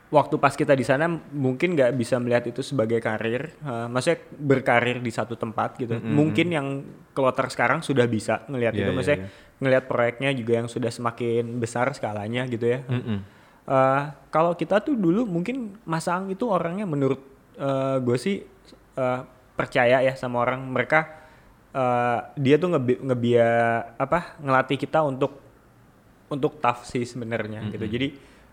waktu 0.08 0.40
pas 0.40 0.56
kita 0.56 0.72
di 0.72 0.84
sana 0.88 1.04
mungkin 1.32 1.76
nggak 1.76 1.92
bisa 1.92 2.16
melihat 2.16 2.48
itu 2.48 2.64
sebagai 2.64 2.96
karir, 3.00 3.52
eh, 3.60 3.86
maksudnya 3.92 4.24
berkarir 4.40 5.04
di 5.04 5.12
satu 5.12 5.36
tempat 5.36 5.76
gitu. 5.76 6.00
Mungkin 6.00 6.46
yang 6.48 6.66
kloter 7.12 7.52
sekarang 7.52 7.84
sudah 7.84 8.08
bisa 8.08 8.48
ngelihat 8.48 8.72
Iya, 8.72 8.80
itu, 8.80 8.90
iya, 8.90 8.96
maksudnya 8.96 9.20
iya. 9.20 9.28
ngelihat 9.60 9.84
proyeknya 9.84 10.30
juga 10.32 10.52
yang 10.64 10.68
sudah 10.70 10.88
semakin 10.88 11.60
besar 11.60 11.92
skalanya 11.92 12.48
gitu 12.48 12.66
ya. 12.66 12.80
Mm-mm. 12.88 13.18
Eh, 13.68 14.02
kalau 14.32 14.56
kita 14.56 14.80
tuh 14.80 14.96
dulu 14.96 15.28
mungkin 15.28 15.76
Mas 15.84 16.08
Ang 16.08 16.32
itu 16.32 16.48
orangnya 16.48 16.88
menurut 16.88 17.20
gue 17.98 18.14
sih 18.14 18.46
eh, 18.94 19.20
percaya 19.58 19.98
ya 20.06 20.14
sama 20.14 20.46
orang 20.46 20.62
mereka 20.62 21.10
eh, 21.74 22.20
dia 22.38 22.54
tuh 22.54 22.70
ngebi 22.70 23.02
ngebia 23.02 23.50
apa 23.98 24.38
ngelatih 24.38 24.78
kita 24.78 25.02
untuk 25.02 25.42
untuk 26.30 26.62
tough 26.62 26.86
sih 26.86 27.02
sebenarnya 27.02 27.66
gitu 27.74 27.82
jadi 27.90 28.08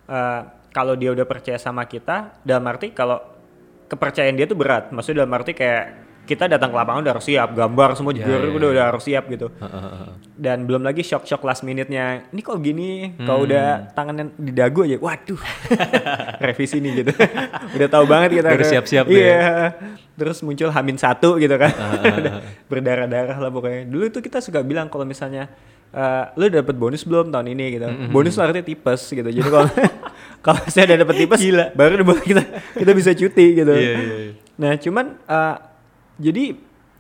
eh, 0.10 0.42
kalau 0.76 1.00
dia 1.00 1.16
udah 1.16 1.24
percaya 1.24 1.56
sama 1.56 1.88
kita 1.88 2.36
dalam 2.44 2.68
arti 2.68 2.92
kalau 2.92 3.24
kepercayaan 3.88 4.36
dia 4.36 4.44
tuh 4.44 4.60
berat. 4.60 4.92
Maksudnya 4.92 5.24
dalam 5.24 5.32
arti 5.32 5.56
kayak 5.56 6.04
kita 6.26 6.50
datang 6.50 6.74
ke 6.74 6.76
lapangan 6.76 7.06
udah 7.06 7.14
harus 7.16 7.28
siap 7.30 7.54
gambar 7.54 7.90
semua 7.94 8.10
Ya, 8.12 8.26
juga 8.26 8.34
ya, 8.34 8.38
udah 8.50 8.50
ya. 8.50 8.74
udah 8.74 8.86
harus 8.90 9.04
siap 9.06 9.24
gitu. 9.30 9.48
Dan 10.36 10.66
belum 10.66 10.82
lagi 10.82 11.06
shock-shock 11.06 11.46
last 11.46 11.62
minute-nya 11.62 12.28
ini 12.34 12.42
kok 12.42 12.58
gini? 12.60 13.14
Kalau 13.22 13.46
udah 13.46 13.94
tangannya 13.94 14.34
di 14.36 14.50
dagu 14.52 14.84
aja? 14.84 14.98
Waduh. 14.98 15.38
Revisi 16.44 16.82
nih 16.82 17.06
gitu. 17.06 17.12
Udah 17.78 17.88
tahu 17.88 18.06
banget 18.10 18.42
kita 18.42 18.50
Udah 18.52 18.68
siap-siap 18.68 19.06
tuh 19.06 19.16
iya. 19.16 19.78
Terus 20.18 20.42
muncul 20.42 20.74
hamin 20.74 20.98
satu 20.98 21.38
gitu 21.38 21.56
kan. 21.56 21.72
Udah 22.20 22.34
berdarah-darah 22.68 23.38
lah 23.38 23.52
pokoknya. 23.54 23.86
Dulu 23.86 24.10
tuh 24.10 24.26
kita 24.26 24.42
suka 24.42 24.66
bilang 24.66 24.90
kalau 24.90 25.06
misalnya 25.06 25.46
eh, 25.94 26.24
lu 26.42 26.50
dapet 26.50 26.74
bonus 26.74 27.06
belum 27.06 27.30
tahun 27.30 27.54
ini? 27.54 27.66
Gitu. 27.78 27.86
Bonus 28.10 28.34
tuh 28.34 28.44
artinya 28.44 28.66
tipes 28.66 29.02
gitu. 29.08 29.30
Jadi 29.30 29.46
kalau 29.46 29.70
kalau 30.46 30.62
saya 30.72 30.94
udah 30.94 30.98
dapet 31.02 31.16
tipes 31.26 31.42
baru 31.74 32.06
boleh 32.06 32.22
kita 32.22 32.44
kita 32.78 32.92
bisa 32.94 33.12
cuti 33.18 33.46
gitu 33.58 33.74
Iya, 33.74 33.94
iya, 33.98 34.16
iya. 34.30 34.34
Nah, 34.56 34.78
cuman 34.80 35.06
eh, 35.26 35.56
jadi 36.22 36.44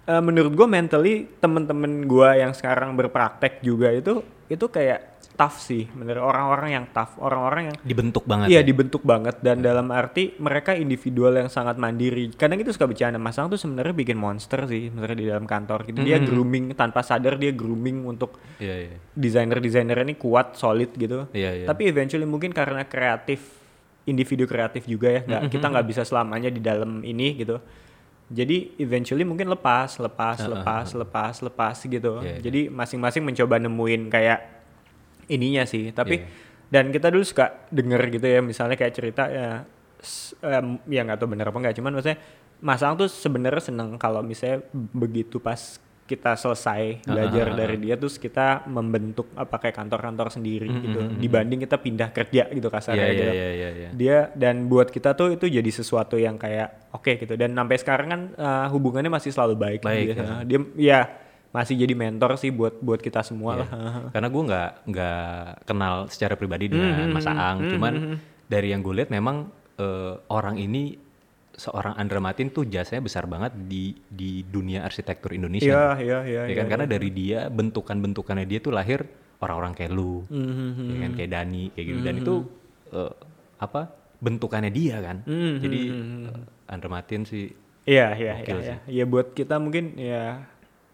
eh, 0.10 0.22
menurut 0.26 0.52
gue 0.58 0.68
mentally 0.68 1.30
temen-temen 1.40 2.04
gue 2.10 2.30
yang 2.42 2.52
sekarang 2.52 2.98
berpraktek 2.98 3.62
juga 3.62 3.94
itu 3.94 4.26
itu 4.50 4.66
kayak 4.66 5.15
tough 5.36 5.60
sih, 5.60 5.86
bener 5.92 6.18
orang-orang 6.18 6.70
yang 6.72 6.86
tough, 6.90 7.20
orang-orang 7.20 7.70
yang 7.70 7.76
dibentuk 7.84 8.24
banget 8.24 8.48
iya 8.48 8.64
ya? 8.64 8.66
dibentuk 8.66 9.04
banget 9.04 9.44
dan 9.44 9.60
dalam 9.60 9.92
arti 9.92 10.34
mereka 10.40 10.72
individual 10.74 11.36
yang 11.36 11.52
sangat 11.52 11.76
mandiri. 11.76 12.32
Kadang 12.34 12.64
itu 12.64 12.72
suka 12.72 12.88
bercanda, 12.88 13.20
Mas 13.20 13.36
Ang 13.36 13.52
tuh 13.52 13.60
sebenarnya 13.60 13.92
bikin 13.92 14.16
monster 14.16 14.64
sih, 14.66 14.88
sebenarnya 14.90 15.18
di 15.20 15.26
dalam 15.28 15.46
kantor 15.46 15.86
gitu. 15.92 16.00
Dia 16.02 16.18
grooming 16.24 16.74
tanpa 16.74 17.04
sadar 17.04 17.36
dia 17.36 17.52
grooming 17.52 18.08
untuk 18.08 18.40
Iya, 18.58 18.76
iya. 18.88 18.98
desainer-desainer 19.14 20.08
ini 20.08 20.16
kuat, 20.16 20.56
solid 20.56 20.96
gitu. 20.96 21.28
Iya, 21.36 21.64
iya. 21.64 21.66
Tapi 21.68 21.92
eventually 21.92 22.24
mungkin 22.24 22.56
karena 22.56 22.88
kreatif, 22.88 23.60
individu 24.08 24.48
kreatif 24.48 24.88
juga 24.88 25.12
ya, 25.12 25.22
nggak 25.28 25.52
kita 25.52 25.68
nggak 25.68 25.88
bisa 25.92 26.02
selamanya 26.08 26.48
di 26.48 26.64
dalam 26.64 27.04
ini 27.04 27.36
gitu. 27.36 27.60
Jadi 28.26 28.74
eventually 28.82 29.22
mungkin 29.22 29.52
lepas, 29.54 30.02
lepas, 30.02 30.42
lepas, 30.50 30.88
lepas, 30.98 31.36
lepas 31.46 31.76
gitu. 31.84 32.24
Iya, 32.24 32.40
iya. 32.40 32.42
Jadi 32.42 32.62
masing-masing 32.74 33.22
mencoba 33.22 33.62
nemuin 33.62 34.10
kayak 34.10 34.55
ininya 35.32 35.64
sih. 35.68 35.92
Tapi 35.92 36.16
Iya. 36.22 36.28
dan 36.70 36.90
kita 36.90 37.14
dulu 37.14 37.24
suka 37.24 37.70
denger 37.70 38.02
gitu 38.10 38.28
ya, 38.28 38.40
misalnya 38.42 38.76
kayak 38.76 38.94
cerita 38.94 39.24
ya, 39.30 39.64
em, 40.42 40.82
ya 40.90 41.02
nggak 41.06 41.18
tahu 41.22 41.30
bener 41.34 41.50
apa 41.50 41.58
nggak, 41.62 41.76
cuman 41.78 41.92
maksudnya 41.98 42.20
Mas 42.64 42.82
Ang 42.82 42.96
tuh 42.96 43.10
sebenarnya 43.12 43.62
seneng 43.62 44.00
kalau 44.00 44.24
misalnya 44.24 44.64
begitu 44.74 45.38
pas 45.44 45.78
kita 46.06 46.38
selesai 46.38 47.02
belajar 47.02 47.58
dari 47.58 47.82
dia 47.82 47.98
terus 47.98 48.22
kita 48.22 48.70
membentuk 48.70 49.26
apa 49.34 49.58
kayak 49.58 49.74
kantor-kantor 49.74 50.30
sendiri 50.30 50.70
gitu 50.70 51.02
dibanding 51.18 51.66
kita 51.66 51.82
pindah 51.82 52.14
kerja 52.14 52.46
gitu 52.54 52.70
kasarnya 52.70 53.10
iya, 53.10 53.18
gitu. 53.18 53.32
iya, 53.34 53.50
iya, 53.50 53.70
iya. 53.74 53.90
dia 53.90 54.18
dan 54.38 54.70
buat 54.70 54.94
kita 54.94 55.18
tuh 55.18 55.34
itu 55.34 55.50
jadi 55.50 55.66
sesuatu 55.66 56.22
yang 56.22 56.38
kayak 56.38 56.94
oke 56.94 57.10
gitu 57.10 57.34
dan 57.34 57.58
sampai 57.58 57.78
sekarang 57.82 58.08
kan 58.14 58.22
uh, 58.38 58.70
hubungannya 58.70 59.10
masih 59.10 59.34
selalu 59.34 59.58
baik, 59.58 59.82
Baik, 59.82 60.14
dia, 60.14 60.22
ya. 60.22 60.30
dia 60.46 60.60
ya 60.78 61.00
masih 61.56 61.76
jadi 61.78 61.96
mentor 61.96 62.36
sih 62.36 62.52
buat 62.52 62.76
buat 62.78 63.00
kita 63.00 63.24
semua 63.24 63.56
Iya. 63.56 63.60
lah. 63.62 63.70
Karena 64.14 64.28
gue 64.28 64.44
nggak 64.44 64.70
nggak 64.86 65.24
kenal 65.64 65.94
secara 66.08 66.36
pribadi 66.36 66.68
Hmm, 66.68 66.76
dengan 66.76 67.08
Mas 67.10 67.26
Aang, 67.26 67.64
cuman 67.66 67.94
dari 68.46 68.68
yang 68.70 68.82
gue 68.82 68.94
lihat 68.94 69.10
memang 69.10 69.48
eh, 69.76 70.14
orang 70.28 70.56
ini 70.58 71.00
seorang 71.54 71.96
Andra 71.96 72.20
Matin 72.20 72.48
tuh 72.50 72.64
jasanya 72.66 73.00
besar 73.02 73.24
banget 73.26 73.56
di 73.56 73.96
di 74.06 74.44
dunia 74.44 74.84
arsitektur 74.84 75.32
Indonesia. 75.32 75.96
iya 75.96 76.20
iya 76.20 76.20
iya 76.26 76.42
ya 76.46 76.56
kan? 76.58 76.68
Karena 76.68 76.86
dari 76.86 77.10
dia 77.10 77.48
bentukan-bentukannya 77.50 78.44
dia 78.44 78.60
tuh 78.60 78.70
lahir 78.70 79.08
orang-orang 79.38 79.72
kayak 79.74 79.90
lu, 79.90 80.24
Hmm, 80.26 80.90
ya 80.90 80.98
kan? 81.02 81.12
kayak 81.14 81.30
Dani 81.30 81.64
kayak 81.72 81.86
gitu. 81.86 82.00
Dan 82.02 82.16
itu 82.18 82.34
eh, 82.92 83.14
apa? 83.58 83.82
Bentukannya 84.18 84.68
dia 84.70 85.00
kan. 85.00 85.24
Hmm, 85.24 85.56
Jadi 85.58 85.80
eh, 85.88 86.40
Andra 86.66 86.90
Matin 86.90 87.24
sih 87.24 87.48
iya 87.86 88.12
iya 88.12 88.34
iya 88.42 88.56
iya. 88.58 88.76
ya 88.84 89.06
buat 89.06 89.32
kita 89.32 89.56
mungkin 89.56 89.94
ya 89.96 90.42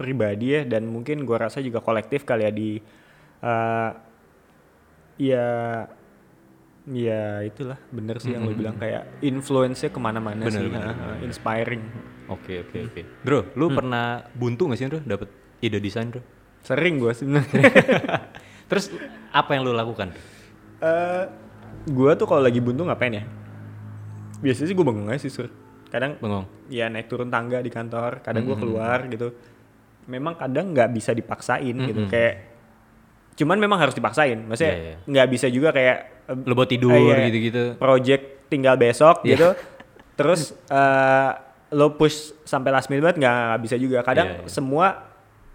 pribadi 0.02 0.58
ya 0.58 0.62
dan 0.66 0.90
mungkin 0.90 1.22
gua 1.24 1.46
rasa 1.46 1.62
juga 1.62 1.78
kolektif 1.80 2.26
kali 2.26 2.44
ya 2.44 2.52
di 2.52 2.70
uh, 3.46 3.90
ya 5.16 5.48
ya 6.90 7.46
itulah 7.46 7.78
bener 7.94 8.18
sih 8.18 8.34
yang 8.34 8.50
lu 8.50 8.58
bilang 8.58 8.74
kayak 8.76 9.22
influence-nya 9.22 9.94
ke 9.94 10.00
mana-mana 10.02 10.50
Bener, 10.50 10.58
sih 10.58 10.66
bener, 10.66 10.90
ha, 10.90 10.94
ha, 10.98 11.16
inspiring 11.22 11.84
oke 12.26 12.54
oke 12.66 12.78
oke. 12.90 13.02
Bro, 13.22 13.54
lu 13.54 13.70
pernah 13.70 14.26
buntu 14.34 14.66
gak 14.66 14.80
sih 14.82 14.90
bro 14.90 14.98
dapet 15.06 15.30
ide 15.62 15.78
desain 15.78 16.10
bro? 16.10 16.26
sering 16.62 16.98
gua 16.98 17.14
sebenarnya 17.14 17.62
Terus 18.72 18.88
apa 19.36 19.52
yang 19.52 19.68
lu 19.68 19.76
lakukan? 19.76 20.16
Eh, 20.80 21.24
gua 21.92 22.16
tuh 22.16 22.24
kalau 22.24 22.40
lagi 22.40 22.64
buntu 22.64 22.88
ngapain 22.88 23.20
ya? 23.20 23.28
Biasanya 24.40 24.72
sih 24.72 24.76
gue 24.80 24.86
bengong 24.88 25.12
aja 25.12 25.20
sih, 25.20 25.28
Sur. 25.28 25.52
Kadang 25.92 26.16
Bengong. 26.24 26.48
ya 26.72 26.88
naik 26.88 27.12
turun 27.12 27.28
tangga 27.28 27.60
di 27.60 27.68
kantor, 27.68 28.24
kadang 28.24 28.48
Hmm, 28.48 28.56
gua 28.56 28.58
keluar 28.64 29.00
gitu. 29.12 29.36
Memang 30.04 30.34
kadang 30.34 30.72
nggak 30.72 30.90
bisa 30.90 31.12
dipaksain 31.12 31.76
gitu. 31.76 32.08
Kayak 32.08 32.50
cuman 33.32 33.58
memang 33.58 33.80
harus 33.80 33.94
dipaksain 33.94 34.38
maksudnya 34.38 34.72
Iya, 34.72 34.84
iya. 34.84 34.96
nggak 35.04 35.28
bisa 35.30 35.48
juga 35.48 35.72
kayak 35.72 35.98
Lo 36.44 36.54
buat 36.54 36.68
tidur 36.68 36.92
eh, 36.92 37.00
iya, 37.02 37.26
gitu-gitu. 37.26 37.64
project 37.76 38.24
tinggal 38.48 38.76
besok 38.76 39.24
Iya. 39.24 39.30
gitu 39.32 39.50
terus 40.20 40.42
eh, 40.68 41.32
lo 41.72 41.96
push 41.96 42.36
sampai 42.44 42.70
last 42.70 42.92
minute 42.92 43.02
banget 43.02 43.18
nggak 43.18 43.58
bisa 43.62 43.76
juga 43.76 44.04
kadang 44.04 44.28
Iya, 44.30 44.38
iya. 44.38 44.52
semua 44.52 44.88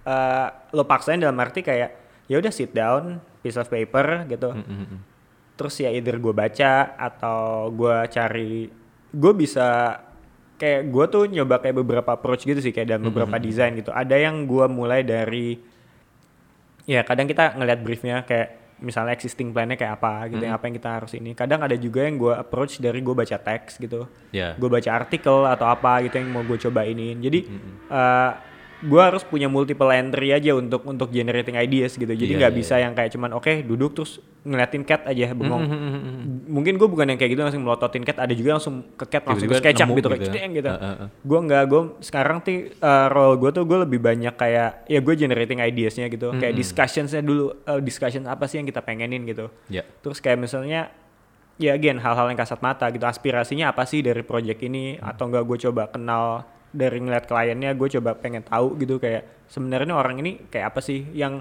eh, 0.03 0.47
lo 0.73 0.83
paksain 0.83 1.21
dalam 1.21 1.37
arti 1.37 1.61
kayak 1.61 1.91
ya 2.27 2.37
udah 2.37 2.51
sit 2.51 2.73
down 2.73 3.21
piece 3.39 3.55
of 3.55 3.69
paper 3.69 4.25
gitu 4.27 4.51
Mm, 4.51 4.65
mm, 4.65 4.87
mm. 4.89 4.99
terus 5.55 5.75
ya 5.77 5.89
either 5.89 6.17
gue 6.17 6.33
baca 6.33 6.73
atau 6.97 7.71
gue 7.71 7.97
cari 8.09 8.67
gue 9.07 9.33
bisa 9.33 10.01
kayak 10.57 10.89
gue 10.89 11.05
tuh 11.09 11.25
nyoba 11.29 11.61
kayak 11.61 11.77
beberapa 11.77 12.11
approach 12.17 12.49
gitu 12.49 12.61
sih 12.61 12.73
kayak 12.73 12.97
dalam 12.97 13.09
beberapa 13.13 13.37
desain 13.37 13.77
gitu. 13.77 13.93
Ada 13.93 14.17
yang 14.17 14.49
gue 14.49 14.67
mulai 14.69 15.05
dari 15.05 15.61
ya 16.89 17.05
kadang 17.05 17.29
kita 17.29 17.57
ngeliat 17.57 17.81
briefnya 17.85 18.25
kayak 18.25 18.67
misalnya 18.77 19.17
existing 19.17 19.57
plan-nya 19.57 19.81
kayak 19.81 19.97
apa 19.97 20.29
gitu 20.29 20.45
yang 20.45 20.57
apa 20.57 20.65
yang 20.69 20.77
kita 20.77 20.91
harus 21.01 21.13
ini. 21.17 21.33
Kadang 21.33 21.65
ada 21.65 21.77
juga 21.77 22.05
yang 22.05 22.17
gue 22.21 22.33
approach 22.33 22.81
dari 22.81 23.01
gue 23.01 23.15
baca 23.17 23.37
teks 23.41 23.81
gitu. 23.81 24.09
Ya. 24.33 24.53
gue 24.57 24.69
baca 24.69 24.91
artikel 24.93 25.49
atau 25.49 25.67
apa 25.69 26.05
gitu 26.05 26.21
yang 26.21 26.29
mau 26.29 26.45
gue 26.45 26.61
coba 26.61 26.85
ini 26.85 27.17
jadi 27.17 27.41
eh, 27.89 28.31
gue 28.77 29.01
harus 29.01 29.25
punya 29.25 29.49
multiple 29.49 29.89
entry 29.89 30.31
aja 30.31 30.53
untuk 30.53 30.85
untuk 30.85 31.09
generating 31.09 31.57
ideas 31.57 31.97
gitu 31.97 32.09
jadi 32.09 32.29
Iya, 32.29 32.39
nggak 32.39 32.53
iya, 32.53 32.59
bisa 32.61 32.75
yang 32.77 32.93
kayak 32.93 33.09
cuman 33.09 33.33
oke 33.33 33.65
duduk 33.65 33.97
terus 33.97 34.21
ngeliatin 34.45 34.85
cat 34.85 35.09
aja 35.09 35.33
bengong 35.33 35.65
Mm, 35.65 35.73
mm, 35.73 35.81
mm, 35.81 36.03
mm. 36.05 36.25
mungkin 36.47 36.75
gue 36.77 36.85
bukan 36.85 37.07
yang 37.09 37.17
kayak 37.17 37.33
gitu 37.33 37.43
langsung 37.43 37.65
melototin 37.65 38.05
cat 38.05 38.21
ada 38.21 38.31
juga 38.31 38.61
langsung 38.61 38.85
ke 38.95 39.09
cat 39.09 39.25
langsung 39.25 39.49
ke 39.49 39.57
gitu, 39.57 39.57
gitu 39.57 40.29
kayak 40.29 40.45
ya. 40.45 40.47
gitu 40.53 40.69
Uh, 40.69 40.77
uh, 40.77 40.95
uh. 41.03 41.09
gue 41.09 41.39
nggak 41.41 41.63
gue 41.67 41.83
sekarang 42.05 42.37
tuh 42.41 42.53
uh, 42.79 43.07
role 43.09 43.37
gue 43.37 43.51
tuh 43.51 43.65
gue 43.65 43.79
lebih 43.81 43.99
banyak 43.99 44.35
kayak 44.37 44.85
ya 44.85 45.01
gue 45.01 45.15
generating 45.17 45.59
ideasnya 45.59 46.07
gitu 46.07 46.37
kayak 46.37 46.53
discussionsnya 46.55 47.25
dulu 47.25 47.57
uh, 47.65 47.81
discussion 47.81 48.29
apa 48.29 48.45
sih 48.45 48.61
yang 48.61 48.69
kita 48.69 48.81
pengenin 48.81 49.25
gitu 49.25 49.49
Ya. 49.67 49.89
terus 50.05 50.21
kayak 50.21 50.37
misalnya 50.39 50.93
ya 51.57 51.73
again 51.73 51.97
hal-hal 51.97 52.29
yang 52.29 52.37
kasat 52.37 52.61
mata 52.61 52.85
gitu 52.93 53.03
aspirasinya 53.03 53.73
apa 53.73 53.89
sih 53.89 54.05
dari 54.05 54.21
project 54.21 54.61
ini 54.61 55.01
Hmm. 55.01 55.09
atau 55.09 55.25
enggak 55.27 55.43
gue 55.43 55.59
coba 55.65 55.89
kenal 55.89 56.45
dari 56.77 57.01
ngeliat 57.01 57.25
kliennya 57.25 57.73
gue 57.73 57.89
coba 57.97 58.13
pengen 58.15 58.45
tahu 58.45 58.77
gitu 58.77 59.01
kayak 59.01 59.49
sebenarnya 59.49 59.97
orang 59.97 60.21
ini 60.21 60.45
kayak 60.47 60.77
apa 60.77 60.81
sih 60.85 61.09
yang 61.11 61.41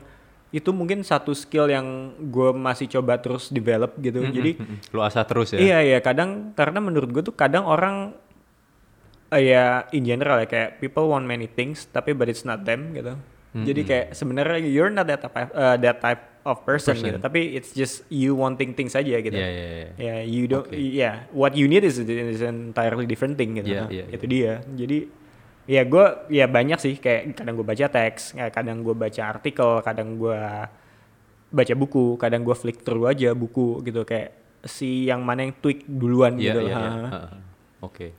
itu 0.49 0.71
mungkin 0.71 1.03
satu 1.03 1.35
skill 1.35 1.67
yang 1.67 1.83
gue 2.31 2.55
masih 2.55 2.87
coba 2.87 3.19
terus 3.19 3.51
develop 3.51 3.99
gitu 3.99 4.23
jadi 4.23 4.55
Mm, 4.55 4.79
mm. 4.79 4.95
Lo 4.95 5.03
asah 5.03 5.27
terus 5.27 5.51
ya. 5.51 5.59
Iya 5.59 5.77
iya 5.83 5.99
kadang 5.99 6.55
karena 6.55 6.79
menurut 6.79 7.11
gue 7.11 7.19
tuh 7.21 7.35
kadang 7.35 7.67
orang 7.67 8.15
eh, 9.29 9.51
ya 9.51 9.83
in 9.91 10.07
general 10.07 10.39
ya 10.39 10.47
kayak 10.47 10.79
people 10.79 11.11
want 11.11 11.27
many 11.27 11.45
things 11.45 11.89
tapi 11.89 12.15
but 12.15 12.31
it's 12.31 12.47
not 12.47 12.63
them 12.63 12.95
gitu. 12.95 13.19
Jadi 13.55 13.87
kayak 13.87 14.05
sebenarnya 14.11 14.67
you're 14.67 14.91
not 14.91 15.07
that 15.07 15.23
type 15.23 15.47
uh, 15.55 15.79
that 15.79 16.03
type 16.03 16.43
of 16.43 16.59
person, 16.67 16.91
Person. 16.91 17.07
gitu. 17.07 17.17
Tapi 17.23 17.55
it's 17.55 17.71
just 17.71 18.03
you 18.11 18.35
wanting 18.35 18.75
things 18.75 18.91
aja 18.93 19.15
gitu. 19.15 19.31
Iya, 19.31 19.47
iya, 19.47 19.65
iya. 19.71 19.87
Ya 19.95 20.15
you 20.23 20.43
don't 20.45 20.67
Oke. 20.67 20.75
yeah 20.75 21.23
what 21.31 21.55
you 21.55 21.63
need 21.65 21.87
is, 21.87 21.95
is 21.95 22.43
an 22.43 22.75
entirely 22.75 23.07
different 23.07 23.39
thing 23.39 23.55
gitu. 23.55 23.71
Iya, 23.71 23.87
Nah, 23.87 23.91
iya, 23.95 24.11
Itu 24.11 24.27
dia. 24.27 24.59
Jadi 24.75 25.07
ya 25.65 25.81
gue 25.81 26.05
ya 26.29 26.45
banyak 26.45 26.77
sih 26.77 26.95
kayak 26.97 27.33
kadang 27.33 27.57
gue 27.57 27.65
baca 27.65 27.85
teks, 27.89 28.37
ya 28.37 28.53
kadang 28.53 28.85
gue 28.85 28.93
baca 28.93 29.21
artikel, 29.25 29.81
kadang 29.81 30.15
gue 30.15 30.39
baca 31.49 31.73
buku, 31.73 32.17
kadang 32.17 32.45
gue 32.45 32.53
flick 32.53 32.85
through 32.85 33.09
aja 33.09 33.33
buku 33.33 33.81
gitu 33.81 34.05
kayak 34.05 34.33
si 34.65 35.05
yang 35.05 35.21
mana 35.21 35.45
yang 35.45 35.53
tweak 35.57 35.85
duluan 35.85 36.37
Iya, 36.37 36.53
gitu. 36.53 36.59
iya. 36.65 36.77
Ha. 36.77 36.89
Uh, 37.05 37.29
Oke. 37.85 38.13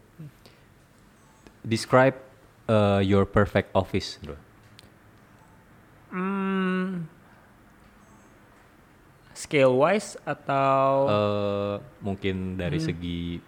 Describe 1.63 2.15
uh, 2.71 3.03
your 3.03 3.27
perfect 3.27 3.75
office, 3.75 4.19
bro. 4.23 4.39
Hmm, 6.15 7.11
scale 9.35 9.75
wise 9.75 10.15
atau 10.23 10.87
Uh, 11.11 11.75
mungkin 12.01 12.55
dari 12.57 12.79
segi 12.79 13.43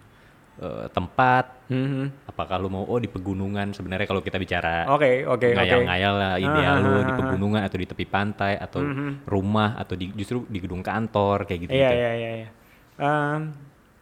uh, 0.61 0.87
tempat, 0.91 1.69
Mhm. 1.69 2.27
apakah 2.27 2.57
lu 2.59 2.69
mau 2.69 2.85
oh 2.85 2.97
di 2.97 3.07
pegunungan 3.07 3.71
sebenarnya 3.71 4.09
kalau 4.09 4.25
kita 4.25 4.41
bicara 4.41 4.89
Oke 4.89 5.23
oke 5.23 5.53
oke. 5.53 5.57
ngayal-ngayal 5.57 6.15
lah 6.17 6.33
ideal 6.41 6.75
Ah, 6.75 6.83
lu 6.83 6.89
ah, 6.89 7.05
di 7.05 7.13
ah, 7.13 7.19
pegunungan 7.21 7.61
atau 7.61 7.77
di 7.77 7.87
tepi 7.87 8.05
pantai 8.09 8.57
atau 8.57 8.81
rumah 9.29 9.77
atau 9.77 9.95
di 9.95 10.09
justru 10.17 10.49
di 10.49 10.59
gedung 10.59 10.81
kantor 10.81 11.45
kayak 11.45 11.69
gitu. 11.69 11.71
Iya 11.77 11.91
iya 11.93 12.11
iya. 12.17 12.31
iya. 12.43 12.49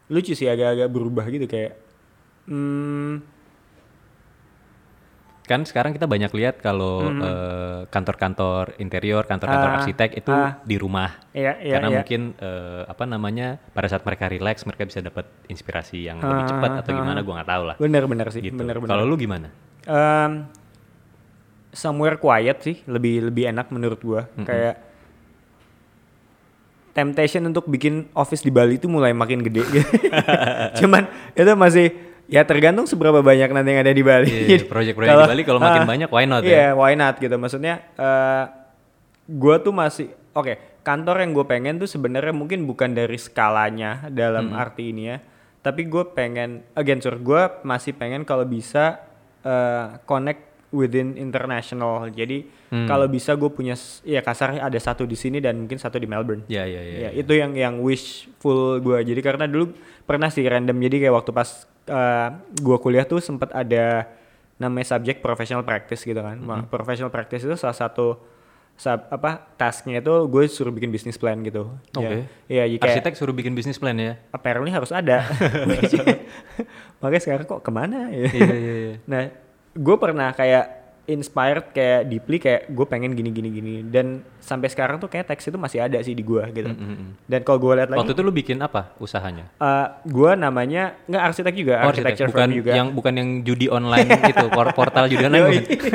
Lucu 0.07 0.33
sih 0.39 0.47
agak-agak 0.47 0.89
berubah 0.89 1.27
gitu 1.27 1.51
kayak. 1.51 1.75
Hmm, 2.47 3.27
Kan 5.47 5.63
sekarang 5.63 5.95
kita 5.95 6.11
banyak 6.11 6.35
lihat 6.35 6.59
kalau 6.59 7.07
eh, 7.07 7.87
kantor-kantor 7.87 8.75
interior, 8.83 9.23
kantor-kantor 9.23 9.71
Ah, 9.71 9.77
arsitek 9.79 10.11
itu 10.19 10.33
ah. 10.35 10.59
di 10.61 10.75
rumah. 10.75 11.23
iya 11.31 11.55
iya 11.63 11.79
Karena 11.79 11.89
iya. 11.89 11.97
mungkin 12.03 12.21
eh, 12.35 12.83
apa 12.83 13.07
namanya 13.07 13.63
pada 13.71 13.87
saat 13.87 14.03
mereka 14.03 14.27
relax 14.27 14.67
mereka 14.67 14.91
bisa 14.91 14.99
dapat 14.99 15.31
inspirasi 15.47 16.03
yang 16.03 16.19
lebih 16.19 16.43
Ah, 16.43 16.51
cepat 16.51 16.71
atau 16.83 16.91
ah, 16.91 16.97
gimana 16.99 17.19
gua 17.23 17.35
nggak 17.39 17.51
tahu 17.55 17.63
lah. 17.63 17.77
Bener 17.79 18.03
bener 18.11 18.27
sih. 18.35 18.43
Gitu. 18.43 18.59
Bener 18.59 18.83
bener. 18.83 18.91
Kalau 18.91 19.07
lu 19.07 19.15
gimana? 19.15 19.55
Em, 19.87 20.51
somewhere 21.71 22.19
quiet 22.19 22.59
sih 22.67 22.83
lebih 22.91 23.31
lebih 23.31 23.47
enak 23.47 23.71
menurut 23.71 24.03
gua. 24.03 24.27
Kayak 24.43 24.83
temptation 26.91 27.45
untuk 27.45 27.69
bikin 27.69 28.09
office 28.17 28.41
di 28.41 28.49
Bali 28.49 28.81
itu 28.81 28.89
mulai 28.89 29.13
makin 29.13 29.45
gede. 29.45 29.63
Cuman 30.81 31.07
itu 31.37 31.53
masih 31.55 31.93
ya 32.27 32.43
tergantung 32.43 32.87
seberapa 32.87 33.23
banyak 33.23 33.49
nanti 33.51 33.69
yang 33.75 33.81
ada 33.83 33.95
di 33.95 34.03
Bali. 34.03 34.29
Iya, 34.29 34.47
Jadi, 34.59 34.65
project-project 34.67 35.15
di 35.15 35.31
Bali 35.31 35.43
kalau 35.47 35.61
makin 35.63 35.83
banyak, 35.87 36.09
why 36.11 36.25
not 36.27 36.43
ya? 36.43 36.51
Iya, 36.51 36.69
why 36.75 36.93
not 36.95 37.15
gitu. 37.19 37.37
Maksudnya 37.39 37.75
eh 37.95 38.45
gua 39.27 39.59
tuh 39.59 39.75
masih 39.75 40.11
oke, 40.35 40.83
kantor 40.87 41.17
yang 41.27 41.31
gue 41.35 41.47
pengen 41.49 41.75
tuh 41.83 41.91
sebenarnya 41.91 42.31
mungkin 42.31 42.63
bukan 42.63 42.95
dari 42.95 43.19
skalanya 43.19 44.07
dalam 44.13 44.55
arti 44.55 44.95
ini 44.95 45.03
ya. 45.11 45.19
Tapi 45.63 45.83
gue 45.91 46.15
pengen 46.15 46.63
again 46.79 47.03
sur 47.03 47.19
gue 47.19 47.43
masih 47.67 47.91
pengen 47.99 48.23
kalau 48.23 48.47
bisa 48.47 49.03
eh, 49.43 49.99
connect 50.07 50.71
within 50.71 51.19
international. 51.19 52.07
Jadi 52.11 52.55
Hmm. 52.67 52.83
kalau 52.83 53.07
bisa 53.07 53.39
gue 53.39 53.47
punya 53.47 53.79
ya 54.03 54.19
kasar 54.27 54.59
ada 54.59 54.75
satu 54.83 55.07
di 55.07 55.15
sini 55.15 55.39
dan 55.39 55.55
mungkin 55.55 55.79
satu 55.79 56.03
di 56.03 56.11
Melbourne. 56.11 56.43
Iya 56.51 56.67
iya 56.67 56.83
iya. 56.83 56.99
Ya, 56.99 57.11
itu 57.15 57.31
yang 57.31 57.55
yang 57.55 57.75
wishful 57.79 58.83
gue. 58.83 58.99
Jadi 59.07 59.23
karena 59.23 59.47
dulu 59.47 59.71
pernah 60.03 60.27
sih 60.35 60.43
random. 60.43 60.75
Jadi 60.75 61.07
kayak 61.07 61.15
waktu 61.15 61.31
pas 61.31 61.63
uh, 61.89 62.29
gue 62.55 62.77
kuliah 62.83 63.07
tuh 63.07 63.23
sempat 63.23 63.51
ada 63.55 64.11
namanya 64.57 64.97
subjek 64.97 65.21
professional 65.21 65.63
practice 65.63 66.03
gitu 66.03 66.19
kan. 66.19 66.37
Nah, 66.41 66.65
professional 66.67 67.13
practice 67.13 67.45
itu 67.45 67.57
salah 67.61 67.77
satu 67.77 68.17
sub, 68.77 69.09
apa 69.09 69.53
tasknya 69.57 70.05
itu 70.05 70.15
gue 70.29 70.43
suruh 70.49 70.73
bikin 70.73 70.93
bisnis 70.93 71.17
plan 71.17 71.41
gitu. 71.41 71.73
Oke. 71.97 72.29
Ya, 72.49 72.65
ya 72.69 72.77
kayak 72.77 73.01
Arsitek 73.01 73.15
suruh 73.17 73.33
bikin 73.37 73.57
bisnis 73.57 73.81
plan 73.81 73.97
ya. 73.97 74.21
apparently 74.33 74.73
harus 74.73 74.93
ada. 74.93 75.25
Makanya 77.01 77.23
sekarang 77.25 77.45
kok 77.49 77.65
ke 77.65 77.71
mana 77.73 78.13
ya? 78.13 78.29
Iya 78.33 78.55
iya 78.57 78.75
iya. 78.77 78.95
Nah, 79.09 79.33
gue 79.77 79.97
pernah 79.97 80.33
kayak 80.33 80.76
inspired 81.07 81.71
kayak 81.71 82.07
deeply 82.07 82.37
kayak 82.37 82.67
gue 82.67 82.83
pengen 82.83 83.15
gini 83.15 83.31
gini 83.31 83.49
gini 83.49 83.75
dan 83.81 84.07
sampai 84.37 84.67
sekarang 84.67 84.99
tuh 84.99 85.07
kayak 85.07 85.27
teks 85.27 85.47
itu 85.47 85.55
masih 85.55 85.79
ada 85.81 85.99
sih 85.99 86.13
di 86.13 86.23
gue 86.23 86.43
gitu. 86.51 86.67
Mm, 86.67 86.77
mm, 86.77 86.97
mm. 86.97 87.11
Dan 87.25 87.41
kalau 87.43 87.59
gue 87.59 87.73
lihat 87.75 87.89
lagi, 87.89 87.99
Waktu 87.99 88.13
itu 88.13 88.23
lu 88.23 88.33
bikin 88.33 88.59
apa 88.59 88.91
usahanya? 88.99 89.47
eh 89.53 89.87
gue 90.03 90.31
namanya 90.35 90.99
nggak 91.05 91.23
arsitek 91.25 91.55
juga, 91.55 91.75
Oh, 91.81 91.91
arsitek. 91.91 92.15
bukan 92.25 92.31
firm 92.33 92.51
juga. 92.53 92.73
yang 92.75 92.89
bukan 92.91 93.13
yang 93.13 93.29
judi 93.43 93.67
online 93.67 94.07
gitu, 94.25 94.47
por- 94.49 94.71
portal 94.73 95.07
judi 95.07 95.25
online. 95.25 95.63
Bukan? 95.63 95.93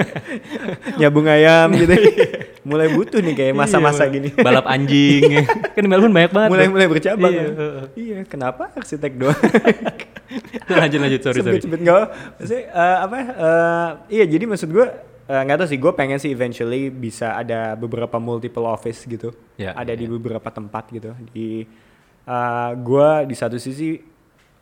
Nyabung 1.00 1.28
ayam 1.28 1.68
gitu. 1.74 1.96
mulai 2.62 2.88
butuh 2.90 3.18
nih 3.18 3.34
kayak 3.34 3.54
masa-masa 3.54 4.06
Iya, 4.06 4.14
gini. 4.14 4.30
Balap 4.34 4.66
anjing. 4.66 5.24
kan 5.74 5.82
di 5.82 5.90
Melbourne 5.90 6.14
banyak 6.14 6.32
banget. 6.32 6.50
mulai 6.50 6.68
mulai 6.68 6.88
bercabang. 6.88 7.32
Iya, 7.32 7.44
kan. 7.44 7.86
Iya, 7.94 8.18
kenapa 8.26 8.64
arsitek 8.72 9.12
doang? 9.16 9.40
lanjut 10.72 11.00
lanjut 11.00 11.22
sorry 11.22 11.38
sorry. 11.38 11.48
Sebut-sebut 11.58 11.80
nggak 11.82 11.96
apa. 11.96 12.08
Maksudnya 12.38 12.64
eh, 12.68 12.98
apa? 13.00 13.16
eh, 13.18 13.90
iya, 14.12 14.26
jadi 14.26 14.44
maksud 14.46 14.70
gue 14.70 14.86
eh, 15.26 15.42
nggak 15.42 15.58
tahu 15.58 15.68
sih. 15.68 15.80
Gue 15.80 15.92
pengen 15.92 16.18
sih 16.18 16.30
eventually 16.30 16.88
bisa 16.88 17.34
ada 17.34 17.74
beberapa 17.74 18.16
multiple 18.16 18.64
office 18.64 19.04
gitu. 19.04 19.34
Ya, 19.56 19.74
ada 19.74 19.92
ya, 19.92 19.98
di 19.98 20.06
ya. 20.06 20.12
beberapa 20.12 20.48
tempat 20.48 20.88
gitu. 20.90 21.12
Di 21.30 21.66
eh, 22.24 22.70
gue 22.78 23.10
di 23.26 23.36
satu 23.36 23.58
sisi 23.58 24.00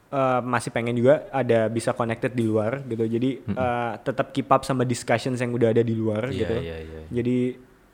eh, 0.09 0.39
masih 0.41 0.71
pengen 0.71 0.95
juga 0.95 1.27
ada 1.29 1.67
bisa 1.67 1.91
connected 1.91 2.31
di 2.31 2.43
luar 2.43 2.81
gitu. 2.81 3.03
Jadi 3.03 3.29
eh, 3.45 3.91
tetap 4.01 4.31
keep 4.31 4.47
up 4.47 4.63
sama 4.63 4.81
discussions 4.81 5.37
yang 5.37 5.51
udah 5.51 5.69
ada 5.69 5.83
di 5.83 5.93
luar 5.93 6.31
Iya 6.31 6.39
gitu. 6.39 6.55
iya 6.57 6.77
iya. 6.79 7.01
Jadi 7.11 7.37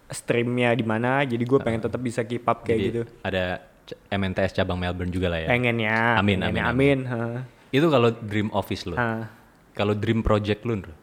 streamnya 0.09 0.73
di 0.73 0.85
mana? 0.85 1.25
Jadi 1.25 1.43
gue 1.43 1.59
pengen 1.61 1.81
tetap 1.81 2.01
bisa 2.01 2.21
keep 2.21 2.45
up 2.45 2.61
kayak 2.61 2.79
Jadi 2.79 2.87
gitu. 2.89 3.01
ada 3.21 3.61
MNTS 4.09 4.57
cabang 4.57 4.77
Melbourne 4.77 5.13
juga 5.13 5.29
lah 5.29 5.39
ya. 5.45 5.49
Pengennya. 5.49 6.17
Amin, 6.17 6.41
pengennya, 6.41 6.63
amin, 6.69 6.99
amin. 7.05 7.09
ha. 7.11 7.21
Itu 7.69 7.87
kalau 7.89 8.09
dream 8.13 8.49
office. 8.53 8.85
Ha. 8.93 9.29
Kalau 9.75 9.93
dream 9.93 10.23
project 10.23 10.63
Ndro? 10.63 10.93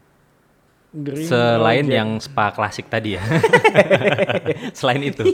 Dream 0.93 1.25
Selain 1.25 1.85
project. 1.85 1.97
yang 1.97 2.09
spa 2.21 2.53
klasik 2.53 2.85
tadi 2.89 3.17
ya. 3.17 3.23
Selain 4.77 5.01
itu. 5.01 5.23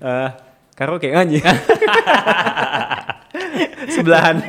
Eh, 0.00 0.28
karaoke 0.72 1.12
anjing. 1.12 1.44
Sebelahan. 3.92 4.40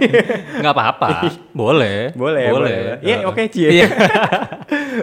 nggak 0.63 0.73
apa-apa. 0.75 1.27
Boleh. 1.51 2.11
boleh, 2.15 2.45
boleh. 2.51 2.71
Heeh. 2.71 3.03
Iya, 3.03 3.17
oke, 3.27 3.41
Cie. 3.51 3.69
Iya. 3.71 3.87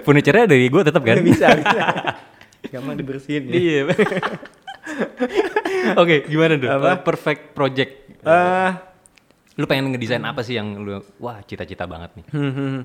Furniture-nya 0.04 0.48
dari 0.48 0.68
gue 0.68 0.82
tetap 0.84 1.02
kan? 1.04 1.20
bisa, 1.20 1.52
bisa. 1.52 1.84
Gampang 2.68 2.94
dibersihin 2.94 3.48
ya. 3.48 3.52
Iya. 3.54 3.80
Oke, 6.02 6.24
gimana 6.24 6.54
tuh? 6.56 6.68
Apa? 6.68 6.86
Uh, 6.90 6.98
perfect 7.00 7.42
project. 7.52 7.92
Eh, 8.18 8.70
Lu 9.58 9.66
pengen 9.66 9.90
ngedesain 9.90 10.22
apa 10.22 10.40
sih 10.40 10.54
yang 10.54 10.78
lu 10.78 11.02
wah 11.18 11.42
cita-cita 11.42 11.82
banget 11.82 12.14
nih? 12.14 12.24
hmm, 12.30 12.50
hmm, 12.50 12.68
hmm. 12.70 12.82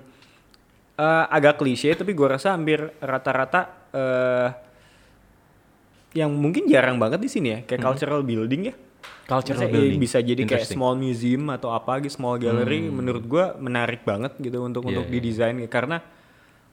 Eh, 0.93 1.25
agak 1.27 1.57
klise 1.57 1.89
tapi 1.93 2.13
gue 2.13 2.27
rasa 2.27 2.53
hampir 2.53 2.81
rata-rata 2.97 3.61
eh 3.89 4.49
yang 6.13 6.29
mungkin 6.29 6.65
jarang 6.65 6.97
banget 6.97 7.17
di 7.17 7.25
sini 7.25 7.47
ya, 7.49 7.59
kayak 7.63 7.81
cultural 7.81 8.21
building 8.21 8.69
ya. 8.69 8.73
Cultural 9.25 9.65
building. 9.65 9.97
eh, 9.97 9.99
bisa 9.99 10.21
jadi 10.21 10.43
kayak 10.43 10.69
small 10.69 10.93
museum 10.93 11.49
atau 11.49 11.73
apa 11.73 11.97
gitu, 11.97 12.13
small 12.13 12.37
gallery. 12.37 12.85
Menurut 12.85 13.25
gua 13.25 13.57
menarik 13.57 14.05
banget 14.05 14.37
gitu 14.37 14.61
untuk 14.61 14.85
Iya, 14.85 14.89
untuk 14.93 15.05
iya. 15.09 15.13
didesain 15.17 15.57
karena 15.65 15.97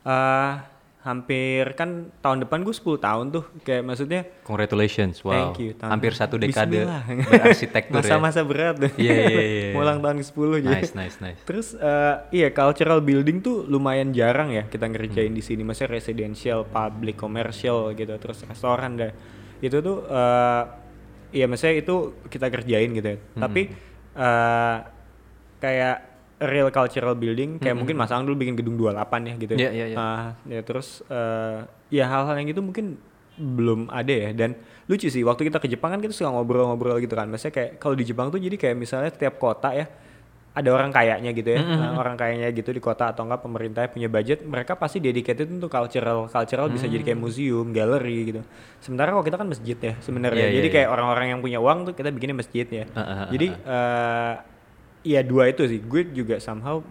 eh 0.01 0.53
hampir 1.01 1.73
kan 1.73 2.13
tahun 2.21 2.45
depan 2.45 2.61
gue 2.61 2.75
10 2.77 3.01
tahun 3.01 3.25
tuh 3.33 3.43
kayak 3.65 3.81
maksudnya 3.81 4.21
Congratulations, 4.45 5.25
wow. 5.25 5.33
thank 5.33 5.57
you 5.57 5.73
tahun 5.73 5.97
Hampir 5.97 6.13
satu 6.13 6.37
dekade 6.37 6.85
berarsitektur 7.25 8.05
ya. 8.05 8.21
masa-masa 8.21 8.45
berat 8.45 8.77
tuh. 8.77 8.91
Iya, 9.01 9.13
iya, 9.17 9.25
iya, 9.25 9.41
iya. 9.41 9.69
Ulang 9.81 9.97
tahun 10.05 10.21
ke-10 10.21 10.49
jadi. 10.61 10.77
Nice, 10.77 10.93
nice, 10.93 11.17
nice. 11.17 11.41
Terus 11.41 11.73
eh, 11.73 12.15
iya 12.37 12.53
cultural 12.53 13.01
building 13.01 13.41
tuh 13.41 13.65
lumayan 13.65 14.13
jarang 14.13 14.53
ya 14.53 14.69
kita 14.69 14.85
ngerjain 14.85 15.33
di 15.33 15.41
sini. 15.41 15.65
Maksudnya 15.65 15.97
residential, 15.97 16.69
public, 16.69 17.17
commercial 17.17 17.97
gitu, 17.97 18.13
terus 18.21 18.45
restoran 18.45 18.93
deh. 19.01 19.09
Itu 19.57 19.81
tuh 19.81 20.05
eh 20.05 20.63
iya 21.33 21.49
maksudnya 21.49 21.81
itu 21.81 22.21
kita 22.29 22.53
kerjain 22.53 22.93
gitu 22.93 23.09
ya. 23.09 23.17
Tapi 23.41 23.61
eh 24.21 24.77
kayak 25.57 26.10
real 26.41 26.73
cultural 26.73 27.13
building 27.13 27.61
kayak 27.61 27.77
mungkin 27.77 27.93
Mas 27.93 28.09
Ang 28.09 28.25
dulu 28.25 28.41
bikin 28.41 28.57
gedung 28.57 28.73
28 28.75 29.29
ya 29.29 29.33
gitu. 29.37 29.53
Iya, 29.53 29.69
iya, 29.69 29.85
iya. 29.93 29.97
Ah, 29.97 30.27
ya 30.49 30.61
terus 30.65 31.05
eh 31.05 31.61
ya 31.93 32.09
hal-hal 32.09 32.33
yang 32.41 32.49
gitu 32.49 32.65
mungkin 32.65 32.97
belum 33.37 33.93
ada 33.93 34.09
ya. 34.09 34.29
Dan 34.33 34.57
lucu 34.89 35.07
sih 35.07 35.21
waktu 35.21 35.47
kita 35.47 35.61
ke 35.61 35.69
Jepang 35.69 35.93
kan 35.93 36.01
kita 36.01 36.11
suka 36.11 36.33
ngobrol-ngobrol 36.33 36.97
gitu 36.97 37.13
kan. 37.13 37.29
Maksudnya 37.29 37.53
kayak 37.53 37.71
kalau 37.77 37.93
di 37.93 38.05
Jepang 38.09 38.33
tuh 38.33 38.41
jadi 38.41 38.57
kayak 38.57 38.75
misalnya 38.75 39.13
setiap 39.13 39.37
kota 39.37 39.69
ya 39.71 39.85
ada 40.51 40.67
orang 40.75 40.91
kayaknya 40.91 41.31
gitu 41.31 41.49
ya. 41.55 41.63
Nah, 41.63 41.95
orang 41.95 42.19
kayaknya 42.19 42.51
gitu 42.51 42.75
di 42.75 42.83
kota 42.83 43.15
atau 43.15 43.23
enggak 43.23 43.39
pemerintah 43.39 43.87
punya 43.87 44.11
budget 44.11 44.43
mereka 44.43 44.75
pasti 44.75 44.99
dedicated 44.99 45.47
untuk 45.47 45.71
cultural 45.71 46.27
cultural 46.27 46.67
bisa 46.67 46.91
jadi 46.91 47.03
kayak 47.07 47.19
museum 47.21 47.71
gallery 47.71 48.35
gitu. 48.35 48.41
Sementara 48.83 49.15
kalau 49.15 49.23
kita 49.23 49.39
kan 49.39 49.47
masjid 49.47 49.77
ya 49.79 49.93
sebenarnya. 50.03 50.43
Iya, 50.43 50.47
iya, 50.51 50.57
jadi 50.59 50.67
iya. 50.67 50.75
kayak 50.75 50.89
orang-orang 50.91 51.25
yang 51.31 51.39
punya 51.39 51.59
uang 51.63 51.87
tuh 51.87 51.93
kita 51.95 52.11
bikinnya 52.11 52.35
masjid 52.35 52.67
ya. 52.67 52.83
Ah, 52.91 52.99
ah, 52.99 53.11
ah, 53.23 53.27
jadi 53.31 53.47
eh 53.55 54.33
ya 55.01 55.21
dua 55.21 55.49
itu 55.49 55.65
sih. 55.65 55.79
Gue 55.81 56.05
juga 56.09 56.37
somehow 56.37 56.81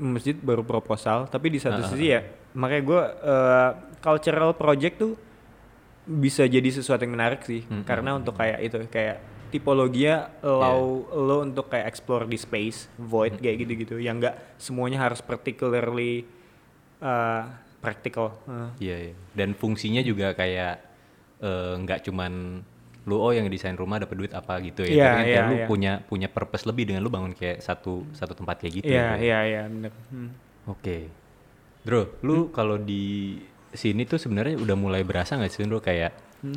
masjid 0.00 0.32
baru 0.32 0.64
proposal 0.64 1.28
tapi 1.28 1.52
di 1.52 1.60
satu 1.60 1.84
ah, 1.84 1.88
sisi 1.92 2.08
ya 2.08 2.24
makanya 2.56 2.82
gue 2.88 3.02
eh, 3.20 3.70
cultural 4.00 4.56
project 4.56 4.96
tuh 4.96 5.12
bisa 6.08 6.48
jadi 6.48 6.64
sesuatu 6.72 7.04
yang 7.04 7.14
menarik 7.14 7.44
sih. 7.44 7.62
Hmm, 7.68 7.84
karena 7.84 8.16
untuk 8.16 8.34
kayak 8.34 8.58
itu 8.64 8.78
kayak 8.88 9.20
tipologinya 9.52 10.30
allow 10.40 11.04
lo 11.10 11.42
untuk 11.44 11.68
kayak 11.68 11.86
explore 11.90 12.24
di 12.24 12.38
space 12.38 12.86
void 12.96 13.36
Hmm. 13.36 13.42
kayak 13.44 13.56
gitu-gitu 13.66 14.00
yang 14.00 14.18
enggak 14.18 14.56
semuanya 14.56 15.04
harus 15.04 15.20
particularly 15.20 16.24
eh, 17.00 17.42
practical. 17.80 18.36
Iya, 18.76 18.96
iya. 19.10 19.14
Dan 19.32 19.52
fungsinya 19.56 20.00
juga 20.00 20.32
kayak 20.32 20.74
eh, 21.40 21.74
nggak 21.76 22.08
cuman 22.08 22.64
lu 23.00 23.16
oh 23.16 23.30
yang 23.30 23.48
desain 23.48 23.72
rumah 23.72 23.96
dapat 23.96 24.12
duit 24.14 24.32
apa 24.32 24.60
gitu 24.60 24.82
ya. 24.82 24.90
Iya, 24.90 25.00
Tapi 25.00 25.08
kan 25.10 25.22
kayak 25.22 25.32
iya, 25.32 25.42
lu 25.42 25.54
iya. 25.54 25.66
punya 25.66 25.92
punya 26.02 26.28
purpose 26.28 26.64
lebih 26.64 26.84
dengan 26.86 27.00
lu 27.00 27.08
bangun 27.08 27.32
kayak 27.32 27.58
satu 27.58 28.04
satu 28.12 28.32
tempat 28.34 28.60
kayak 28.60 28.72
gitu. 28.78 28.88
iya 28.88 29.16
ya. 29.16 29.16
iya 29.16 29.38
iya 29.42 29.62
bener 29.64 29.92
Hmm. 30.08 30.30
Oke. 30.66 31.08
Bro, 31.80 32.20
lu 32.20 32.50
kalau 32.50 32.76
di 32.76 33.40
sini 33.72 34.04
tuh 34.04 34.18
sebenarnya 34.18 34.58
udah 34.58 34.76
mulai 34.76 35.00
berasa 35.00 35.34
nggak 35.34 35.48
sih 35.48 35.64
bro 35.64 35.80
kayak 35.80 36.12
Hmm. 36.40 36.56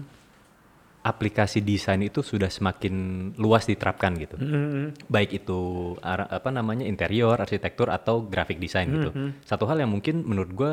aplikasi 1.04 1.60
desain 1.60 2.00
itu 2.00 2.24
sudah 2.24 2.48
semakin 2.48 2.96
luas 3.36 3.64
diterapkan 3.64 4.16
gitu. 4.16 4.39
Hmm. 4.39 4.96
Baik 5.08 5.44
itu 5.44 5.60
apa 6.00 6.48
namanya 6.48 6.84
interior, 6.84 7.36
arsitektur 7.36 7.88
atau 7.88 8.24
graphic 8.24 8.56
design 8.56 8.88
gitu. 8.94 9.12
Satu 9.44 9.68
hal 9.68 9.80
yang 9.80 9.91
mungkin 9.91 10.24
menurut 10.24 10.52
gua 10.52 10.72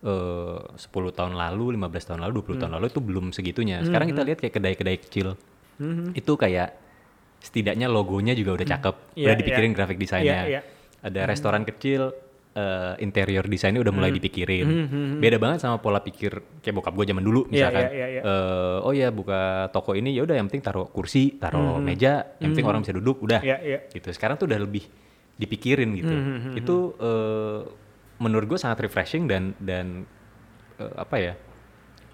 eh 0.00 0.58
10 0.76 1.12
tahun 1.12 1.32
lalu, 1.36 1.76
15 1.76 2.08
tahun 2.08 2.20
lalu, 2.24 2.32
20 2.40 2.60
tahun 2.60 2.72
lalu 2.80 2.86
itu 2.88 3.00
belum 3.00 3.26
segitunya. 3.30 3.84
Sekarang 3.84 4.08
kita 4.08 4.22
lihat 4.24 4.38
kayak 4.40 4.54
kedai-kedai 4.56 4.96
kecil. 5.00 5.36
Itu 6.12 6.36
kayak 6.36 6.76
setidaknya 7.40 7.88
logonya 7.88 8.36
juga 8.36 8.52
udah 8.52 8.66
cakep, 8.68 8.96
Iya, 9.16 9.26
udah 9.32 9.36
dipikirin 9.40 9.70
iya. 9.72 9.76
graphic 9.76 9.96
desainnya. 9.96 10.40
Iya, 10.44 10.48
iya. 10.48 10.60
Ada 11.00 11.20
restoran 11.24 11.64
kecil 11.64 12.12
eh, 12.50 12.94
interior 13.00 13.46
desainnya 13.46 13.80
udah 13.80 13.92
mulai 13.94 14.12
dipikirin. 14.12 14.66
Beda 15.16 15.40
banget 15.40 15.64
sama 15.64 15.80
pola 15.80 16.04
pikir 16.04 16.60
kayak 16.60 16.74
bokap 16.76 16.92
gue 16.92 17.06
zaman 17.08 17.24
dulu 17.24 17.48
Iya, 17.48 17.48
misalkan. 17.48 17.82
iya, 17.84 17.92
iya, 17.96 18.06
iya. 18.12 18.22
eh, 18.24 18.78
oh 18.84 18.92
ya 18.92 19.08
buka 19.08 19.72
toko 19.72 19.96
ini 19.96 20.12
ya 20.12 20.24
udah 20.28 20.36
yang 20.36 20.52
penting 20.52 20.60
taruh 20.60 20.84
kursi, 20.92 21.40
taruh 21.40 21.80
meja, 21.80 22.36
yang 22.40 22.52
penting 22.52 22.66
orang 22.68 22.80
bisa 22.84 22.92
duduk, 22.92 23.24
udah. 23.24 23.40
Iya, 23.40 23.56
iya. 23.64 23.78
Gitu. 23.88 24.12
Sekarang 24.12 24.36
tuh 24.36 24.44
udah 24.44 24.60
lebih 24.60 24.84
dipikirin 25.36 25.96
gitu. 25.96 26.14
Itu 26.56 26.76
eh, 27.00 27.60
menurut 28.20 28.46
gue 28.46 28.58
sangat 28.60 28.84
refreshing 28.84 29.24
dan 29.24 29.56
dan 29.58 30.04
eh, 30.76 30.92
apa 30.94 31.16
ya? 31.16 31.32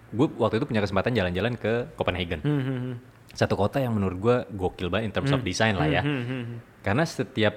Gue 0.08 0.30
waktu 0.32 0.56
itu 0.56 0.66
punya 0.66 0.80
kesempatan 0.80 1.12
jalan-jalan 1.12 1.58
ke 1.58 1.90
Copenhagen. 1.98 2.40
Hmm. 2.40 2.94
Satu 3.34 3.52
kota 3.52 3.76
yang 3.76 3.92
menurut 3.92 4.16
gue 4.16 4.36
gokil 4.54 4.88
banget 4.88 5.10
in 5.10 5.12
terms 5.12 5.28
of 5.28 5.42
design 5.42 5.74
lah 5.74 5.90
ya. 5.90 6.00
Hmm. 6.00 6.62
Karena 6.80 7.02
setiap 7.02 7.52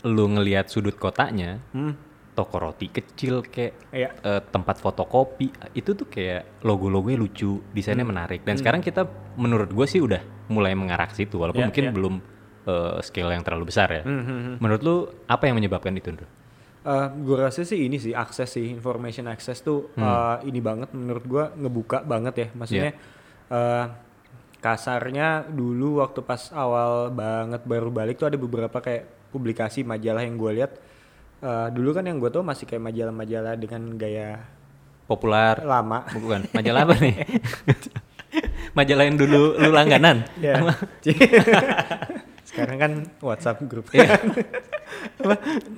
lu 0.00 0.28
ngelihat 0.28 0.68
sudut 0.68 0.94
kotanya, 0.94 1.60
Hmm. 1.72 1.96
toko 2.30 2.56
roti 2.56 2.88
kecil 2.88 3.42
kayak 3.42 3.74
Iya. 3.90 4.08
eh, 4.16 4.40
tempat 4.48 4.78
fotokopi 4.78 5.50
itu 5.72 5.92
tuh 5.92 6.06
kayak 6.06 6.62
logo-logonya 6.62 7.18
lucu, 7.18 7.60
desainnya 7.72 8.04
Hmm. 8.04 8.12
menarik. 8.14 8.40
Dan 8.44 8.56
sekarang 8.56 8.80
kita 8.80 9.04
menurut 9.34 9.68
gue 9.68 9.84
sih 9.84 10.00
udah 10.00 10.20
mulai 10.48 10.72
mengarah 10.72 11.04
ke 11.04 11.16
situ 11.16 11.36
walaupun 11.36 11.64
Iya, 11.64 11.68
mungkin 11.68 11.84
iya. 11.84 11.92
belum 11.92 12.14
eh, 12.60 13.00
scale 13.00 13.32
yang 13.32 13.40
terlalu 13.40 13.72
besar 13.72 13.88
ya. 13.90 14.04
Hmm, 14.04 14.20
hmm, 14.20 14.40
hmm. 14.40 14.56
Menurut 14.60 14.80
lu 14.84 14.96
apa 15.26 15.48
yang 15.48 15.56
menyebabkan 15.56 15.96
itu, 15.96 16.12
Ndro? 16.12 16.28
Eh, 16.80 17.06
gue 17.12 17.36
rasa 17.36 17.60
sih 17.60 17.84
ini 17.84 17.96
sih 17.96 18.16
akses 18.16 18.48
sih 18.50 18.72
information 18.72 19.28
access 19.28 19.60
tuh 19.60 19.92
Hmm. 19.92 20.00
eh, 20.00 20.48
ini 20.48 20.60
banget 20.60 20.88
menurut 20.90 21.24
gua 21.24 21.44
ngebuka 21.52 22.00
banget 22.02 22.34
ya 22.34 22.46
Iya. 22.46 22.56
maksudnya 22.56 22.92
eh, 23.50 23.84
kasarnya 24.58 25.44
dulu 25.46 26.00
waktu 26.00 26.20
pas 26.20 26.48
awal 26.50 27.08
banget 27.10 27.60
baru 27.64 27.88
balik 27.88 28.16
tuh 28.16 28.28
ada 28.28 28.36
beberapa 28.36 28.76
kayak 28.76 29.04
publikasi 29.28 29.84
majalah 29.84 30.20
yang 30.20 30.36
gue 30.36 30.52
lihat 30.56 30.72
Eh, 31.40 31.68
dulu 31.72 31.92
kan 31.92 32.04
yang 32.04 32.16
gue 32.16 32.28
tau 32.28 32.44
masih 32.44 32.64
kayak 32.64 32.84
majalah-majalah 32.84 33.56
dengan 33.56 33.96
gaya 33.96 34.44
Populer 35.04 35.64
lama 35.64 36.04
bukan 36.12 36.44
majalah 36.52 36.84
apa 36.84 36.96
nih? 36.96 37.16
majalah 38.78 39.04
yang 39.06 39.18
dulu 39.18 39.58
lu 39.58 39.70
langganan. 39.70 40.26
ya 40.38 40.60
sekarang 42.50 42.76
kan 42.82 42.92
WhatsApp 43.22 43.62
grup 43.70 43.86
Iya. 43.94 44.18
apa, 45.22 45.34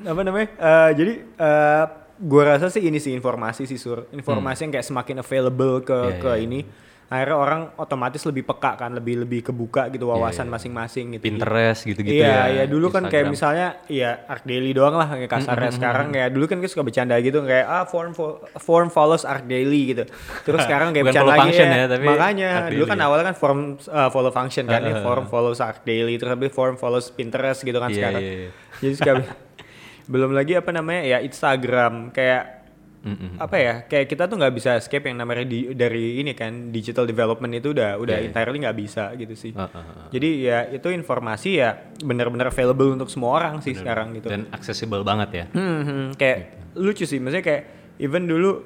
apa 0.08 0.20
namanya? 0.24 0.48
Eh, 0.56 0.90
jadi 0.96 1.12
eh 1.20 1.84
gue 2.22 2.42
rasa 2.46 2.70
sih 2.70 2.86
ini 2.86 2.96
sih 2.96 3.12
informasi 3.12 3.68
sih 3.68 3.76
sur. 3.76 4.08
Informasi 4.14 4.68
yang 4.68 4.72
kayak 4.72 4.86
semakin 4.88 5.16
available 5.20 5.84
ke 5.84 5.92
Hmm. 5.92 6.08
Iya, 6.08 6.20
ke 6.22 6.30
iya, 6.32 6.44
ini 6.48 6.60
akhirnya 7.12 7.36
orang 7.36 7.60
otomatis 7.76 8.24
lebih 8.24 8.48
peka 8.48 8.80
kan 8.80 8.96
lebih 8.96 9.28
lebih 9.28 9.44
kebuka 9.44 9.92
gitu 9.92 10.08
wawasan 10.08 10.48
iya. 10.48 10.52
masing-masing 10.56 11.04
gitu 11.14 11.24
Pinterest 11.28 11.84
gitu-gitu 11.84 12.24
iya, 12.24 12.48
ya. 12.48 12.52
iya 12.56 12.64
dulu 12.64 12.88
kan 12.88 13.04
kayak 13.04 13.28
Instagram. 13.28 13.32
misalnya 13.36 13.68
iya 13.92 14.24
Arc 14.24 14.48
Daily 14.48 14.72
doang 14.72 14.96
lah 14.96 15.12
kayak 15.12 15.28
kasarnya 15.28 15.72
sekarang 15.76 16.08
kayak 16.08 16.32
dulu 16.32 16.44
kan 16.48 16.56
kita 16.64 16.70
suka 16.72 16.84
bercanda 16.88 17.20
gitu 17.20 17.44
kayak 17.44 17.66
ah 17.68 17.84
form 17.84 18.16
fo- 18.16 18.40
form 18.56 18.88
follows 18.88 19.28
Arc 19.28 19.44
Daily 19.44 19.92
gitu. 19.92 20.08
Terus 20.42 20.60
sekarang 20.66 20.96
kayak 20.96 21.12
Bukan 21.12 21.14
bercanda 21.20 21.34
lagi 21.36 21.50
ya. 21.52 21.66
ya, 21.68 21.86
tapi 21.92 22.04
makanya 22.08 22.48
dulu 22.72 22.84
kan 22.88 22.98
awalnya 23.04 23.24
kan 23.28 23.36
form 23.36 23.60
uh, 23.86 24.08
follow 24.08 24.32
function 24.32 24.64
kan 24.64 24.80
ya 24.80 24.92
Uh, 24.92 25.00
uh, 25.00 25.04
form 25.04 25.24
follows 25.28 25.60
Arc 25.60 25.84
Daily 25.84 26.16
terus 26.16 26.32
habis 26.32 26.48
form 26.48 26.80
follows 26.80 27.12
Pinterest 27.12 27.60
gitu 27.60 27.76
kan 27.76 27.92
Iya, 27.92 27.96
sekarang. 28.00 28.22
iya, 28.24 28.32
iya. 28.46 28.50
Jadi 28.80 28.94
suka 28.96 29.12
belum 30.12 30.32
lagi 30.32 30.56
apa 30.56 30.70
namanya 30.72 31.02
ya 31.06 31.18
Instagram 31.20 32.10
kayak 32.10 32.61
Mm-mm. 33.02 33.34
apa 33.42 33.56
ya 33.58 33.74
kayak 33.90 34.06
kita 34.06 34.30
tuh 34.30 34.38
nggak 34.38 34.54
bisa 34.54 34.78
escape 34.78 35.10
yang 35.10 35.18
namanya 35.18 35.42
di, 35.42 35.74
dari 35.74 36.22
ini 36.22 36.38
kan 36.38 36.70
digital 36.70 37.02
development 37.02 37.50
itu 37.58 37.74
udah 37.74 37.98
udah 37.98 38.16
iya. 38.22 38.30
entirely 38.30 38.62
nggak 38.62 38.78
bisa 38.78 39.10
gitu 39.18 39.34
sih. 39.34 39.52
Ah, 39.58 39.66
ah. 39.74 40.06
Jadi 40.14 40.46
ya 40.46 40.70
itu 40.70 40.86
informasi 40.86 41.58
ya 41.58 41.90
benar-benar 41.98 42.54
available 42.54 42.94
untuk 42.94 43.10
semua 43.10 43.34
orang 43.42 43.58
sih 43.58 43.74
sekarang 43.74 44.14
gitu. 44.14 44.30
Dan 44.30 44.46
accessible 44.54 45.02
banget 45.02 45.30
ya. 45.34 45.44
Hmm, 45.50 45.82
hmm, 45.82 46.06
kayak 46.14 46.38
lucu 46.78 47.02
sih, 47.02 47.18
maksudnya 47.18 47.42
kayak 47.42 47.62
even 47.98 48.30
dulu 48.30 48.62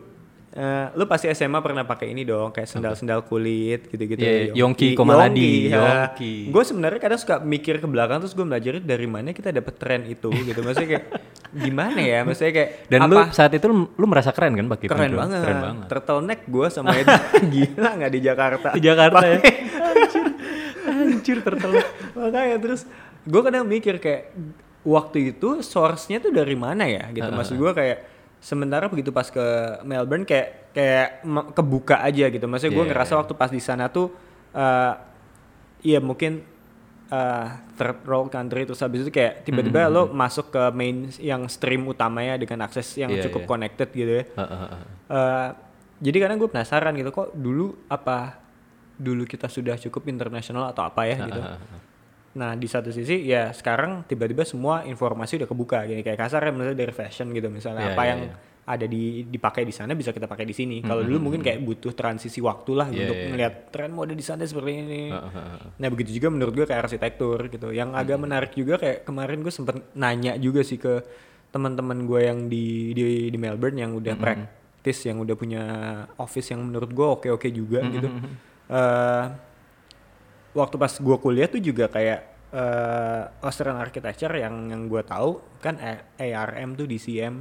eh, 0.56 0.86
lu 0.92 1.04
pasti 1.04 1.28
SMA 1.28 1.60
pernah 1.60 1.82
pakai 1.82 2.10
ini 2.10 2.22
dong, 2.22 2.48
kayak 2.48 2.64
sendal-sendal 2.66 3.22
kulit 3.22 3.86
gitu-gitu. 3.86 4.16
Iya, 4.18 4.56
Yongki 4.56 4.92
Komaladi, 4.92 5.68
ya. 5.68 6.08
Yongki. 6.08 6.48
Gue 6.48 6.62
sebenarnya 6.62 6.96
kadang 6.98 7.16
suka 7.16 7.36
mikir 7.38 7.76
ke 7.76 7.84
belakang 7.84 8.18
terus 8.18 8.32
gue 8.32 8.42
belajar 8.42 8.78
dari 8.78 9.04
mana 9.04 9.30
kita 9.30 9.50
dapet 9.50 9.76
tren 9.76 10.02
itu 10.04 10.32
gitu. 10.32 10.58
Maksudnya 10.58 10.88
kayak 10.90 11.04
gimana 11.64 11.98
ya? 11.98 12.18
Maksudnya 12.22 12.52
kayak 12.54 12.70
Dan 12.88 13.00
apa? 13.02 13.12
lu 13.12 13.18
saat 13.30 13.52
itu 13.52 13.66
lu, 13.66 13.76
lu 13.90 14.06
merasa 14.06 14.30
keren 14.30 14.52
kan 14.54 14.66
pakai 14.66 14.84
itu? 14.84 14.90
keren 14.90 15.08
Ndro? 15.08 15.18
banget. 15.18 15.40
Keren 15.42 15.60
banget. 15.62 15.86
Turtleneck 15.86 16.40
gue 16.46 16.66
sama 16.68 16.90
itu 16.98 17.14
gila 17.46 17.90
nggak 17.94 18.10
di 18.10 18.20
Jakarta. 18.20 18.68
Di 18.72 18.80
Jakarta 18.80 19.24
ya. 19.24 19.38
Pakai- 19.38 19.58
Anjir 20.86 21.38
turtle. 21.40 21.82
makanya 22.14 22.56
terus 22.56 22.86
gue 23.22 23.40
kadang 23.40 23.64
mikir 23.64 23.98
kayak 23.98 24.32
waktu 24.80 25.34
itu 25.34 25.60
source-nya 25.60 26.18
tuh 26.18 26.30
dari 26.30 26.54
mana 26.54 26.86
ya 26.86 27.10
gitu 27.10 27.26
maksud 27.28 27.54
gue 27.54 27.72
kayak 27.72 27.98
sementara 28.38 28.86
begitu 28.86 29.10
pas 29.10 29.26
ke 29.26 29.44
Melbourne 29.82 30.22
kayak 30.22 30.70
kayak 30.70 31.08
kebuka 31.52 32.00
aja 32.00 32.28
gitu 32.28 32.44
maksudnya 32.44 32.72
gue 32.72 32.84
Iya, 32.84 32.90
ngerasa 32.92 33.12
iya. 33.12 33.18
waktu 33.20 33.32
pas 33.32 33.48
di 33.48 33.58
sana 33.58 33.88
tuh 33.88 34.12
eh, 34.52 34.92
iya 35.82 35.98
mungkin 35.98 36.44
uh, 37.08 37.46
third 37.74 38.02
world 38.02 38.28
country 38.28 38.64
terus 38.64 38.80
habis 38.80 39.02
itu 39.02 39.10
kayak 39.10 39.42
tiba-tiba 39.42 39.86
Hmm, 39.86 39.92
lo 39.92 40.02
masuk 40.08 40.50
ke 40.50 40.62
main 40.72 40.96
yang 41.16 41.46
stream 41.46 41.86
utamanya 41.86 42.34
dengan 42.34 42.66
akses 42.66 42.96
yang 42.96 43.08
Iya, 43.08 43.22
cukup 43.24 43.42
iya. 43.42 43.48
connected 43.48 43.88
gitu 43.90 44.12
ya. 44.12 44.24
Heeh, 44.26 44.48
heeh, 44.48 44.68
heeh. 44.68 44.88
Eh, 45.08 45.48
jadi 46.02 46.16
kadang 46.20 46.36
gue 46.36 46.50
penasaran 46.50 46.92
gitu 46.92 47.08
kok 47.08 47.32
dulu 47.32 47.72
apa 47.86 48.36
dulu 48.96 49.24
kita 49.24 49.46
sudah 49.46 49.76
cukup 49.78 50.08
internasional 50.08 50.68
atau 50.68 50.84
apa 50.84 51.04
ya 51.04 51.16
gitu. 51.20 51.40
Nah 52.36 52.52
di 52.52 52.68
satu 52.68 52.92
sisi 52.92 53.24
ya 53.24 53.48
sekarang 53.50 54.04
tiba-tiba 54.04 54.44
semua 54.44 54.84
informasi 54.84 55.40
udah 55.40 55.48
kebuka 55.48 55.88
gini 55.88 56.04
kayak 56.04 56.20
kasar 56.20 56.44
ya 56.44 56.52
misalnya 56.52 56.76
dari 56.76 56.92
fashion 56.92 57.32
gitu 57.32 57.48
misalnya 57.48 57.88
Iya, 57.88 57.92
apa 57.96 58.02
iya, 58.04 58.10
yang 58.12 58.20
iya. 58.28 58.34
ada 58.66 58.86
di 58.86 59.24
dipakai 59.24 59.62
di 59.62 59.72
sana 59.72 59.96
bisa 59.96 60.10
kita 60.12 60.26
pakai 60.26 60.44
di 60.44 60.52
sini. 60.52 60.82
Kalau 60.82 61.00
dulu 61.00 61.30
mungkin 61.30 61.40
kayak 61.40 61.62
butuh 61.62 61.96
transisi 61.96 62.44
waktu 62.44 62.70
lah 62.76 62.88
Iya, 62.90 62.98
untuk 63.08 63.16
iya. 63.16 63.28
melihat 63.32 63.54
tren 63.72 63.90
mode 63.90 64.12
di 64.12 64.20
sana 64.20 64.44
seperti 64.44 64.72
ini. 64.74 65.02
Heeh. 65.08 65.80
Nah 65.80 65.88
begitu 65.88 66.10
juga 66.12 66.28
menurut 66.28 66.52
gue 66.52 66.66
kayak 66.66 66.82
arsitektur 66.84 67.46
gitu. 67.48 67.72
Yang 67.72 67.90
agak 67.94 68.18
menarik 68.20 68.52
juga 68.52 68.74
kayak 68.76 69.06
kemarin 69.06 69.38
gue 69.40 69.52
sempet 69.54 69.76
nanya 69.96 70.36
juga 70.36 70.60
sih 70.60 70.76
ke 70.76 71.00
teman-teman 71.48 72.04
gue 72.04 72.20
yang 72.20 72.38
di, 72.52 72.92
di 72.92 73.32
di 73.32 73.38
Melbourne 73.40 73.78
yang 73.80 73.96
udah 73.96 74.12
practice 74.18 75.08
yang 75.08 75.22
udah 75.22 75.34
punya 75.38 75.62
office 76.18 76.52
yang 76.52 76.60
menurut 76.60 76.90
gue 76.92 77.06
oke 77.06 77.28
oke 77.32 77.48
juga 77.48 77.80
gitu. 77.86 78.10
Eh, 78.66 79.24
waktu 80.56 80.76
pas 80.76 80.90
gue 80.90 81.16
kuliah 81.18 81.46
tuh 81.46 81.60
juga 81.60 81.86
kayak 81.86 82.20
eh 82.48 83.22
Australian 83.40 83.76
Architecture 83.78 84.32
yang 84.34 84.54
yang 84.66 84.82
gue 84.86 85.02
tahu 85.02 85.60
kan 85.60 85.76
A- 85.76 86.16
ARM 86.16 86.72
tuh 86.72 86.86
DCM 86.86 87.34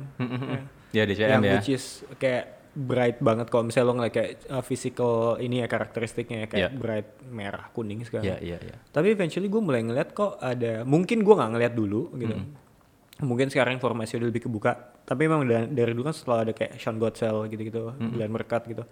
Ya 0.91 1.03
DCM 1.03 1.29
yang 1.29 1.41
ya. 1.41 1.53
which 1.55 1.69
is 1.69 1.83
kayak 2.15 2.51
bright 2.73 3.19
banget 3.19 3.47
kalau 3.47 3.63
misalnya 3.63 3.87
lo 3.87 3.95
ngeliat 3.95 4.13
kayak 4.13 4.31
uh, 4.49 4.59
physical 4.59 5.13
ini 5.37 5.59
ya 5.59 5.67
karakteristiknya 5.67 6.37
ya 6.37 6.47
kayak 6.49 6.63
Iya. 6.65 6.69
bright 6.73 7.09
merah 7.25 7.65
kuning 7.69 8.03
segala. 8.03 8.23
Iya, 8.25 8.37
iya, 8.41 8.57
iya. 8.59 8.75
Tapi 8.85 9.07
eventually 9.09 9.47
gue 9.47 9.61
mulai 9.61 9.79
ngeliat 9.81 10.11
kok 10.11 10.35
ada 10.37 10.83
mungkin 10.83 11.21
gue 11.21 11.33
nggak 11.33 11.51
ngeliat 11.51 11.73
dulu 11.73 12.11
gitu. 12.13 12.35
Mungkin 13.17 13.47
sekarang 13.47 13.79
informasi 13.79 14.19
udah 14.19 14.27
lebih 14.27 14.43
kebuka. 14.43 14.75
Tapi 15.01 15.23
memang 15.23 15.45
da- 15.45 15.69
dari 15.69 15.91
dulu 15.91 16.03
kan 16.03 16.11
selalu 16.11 16.39
ada 16.41 16.53
kayak 16.53 16.75
Sean 16.75 16.97
Gottsell 16.97 17.47
gitu-gitu, 17.47 17.95
Glenn 17.95 18.27
Mercat 18.29 18.65
gitu. 18.65 18.83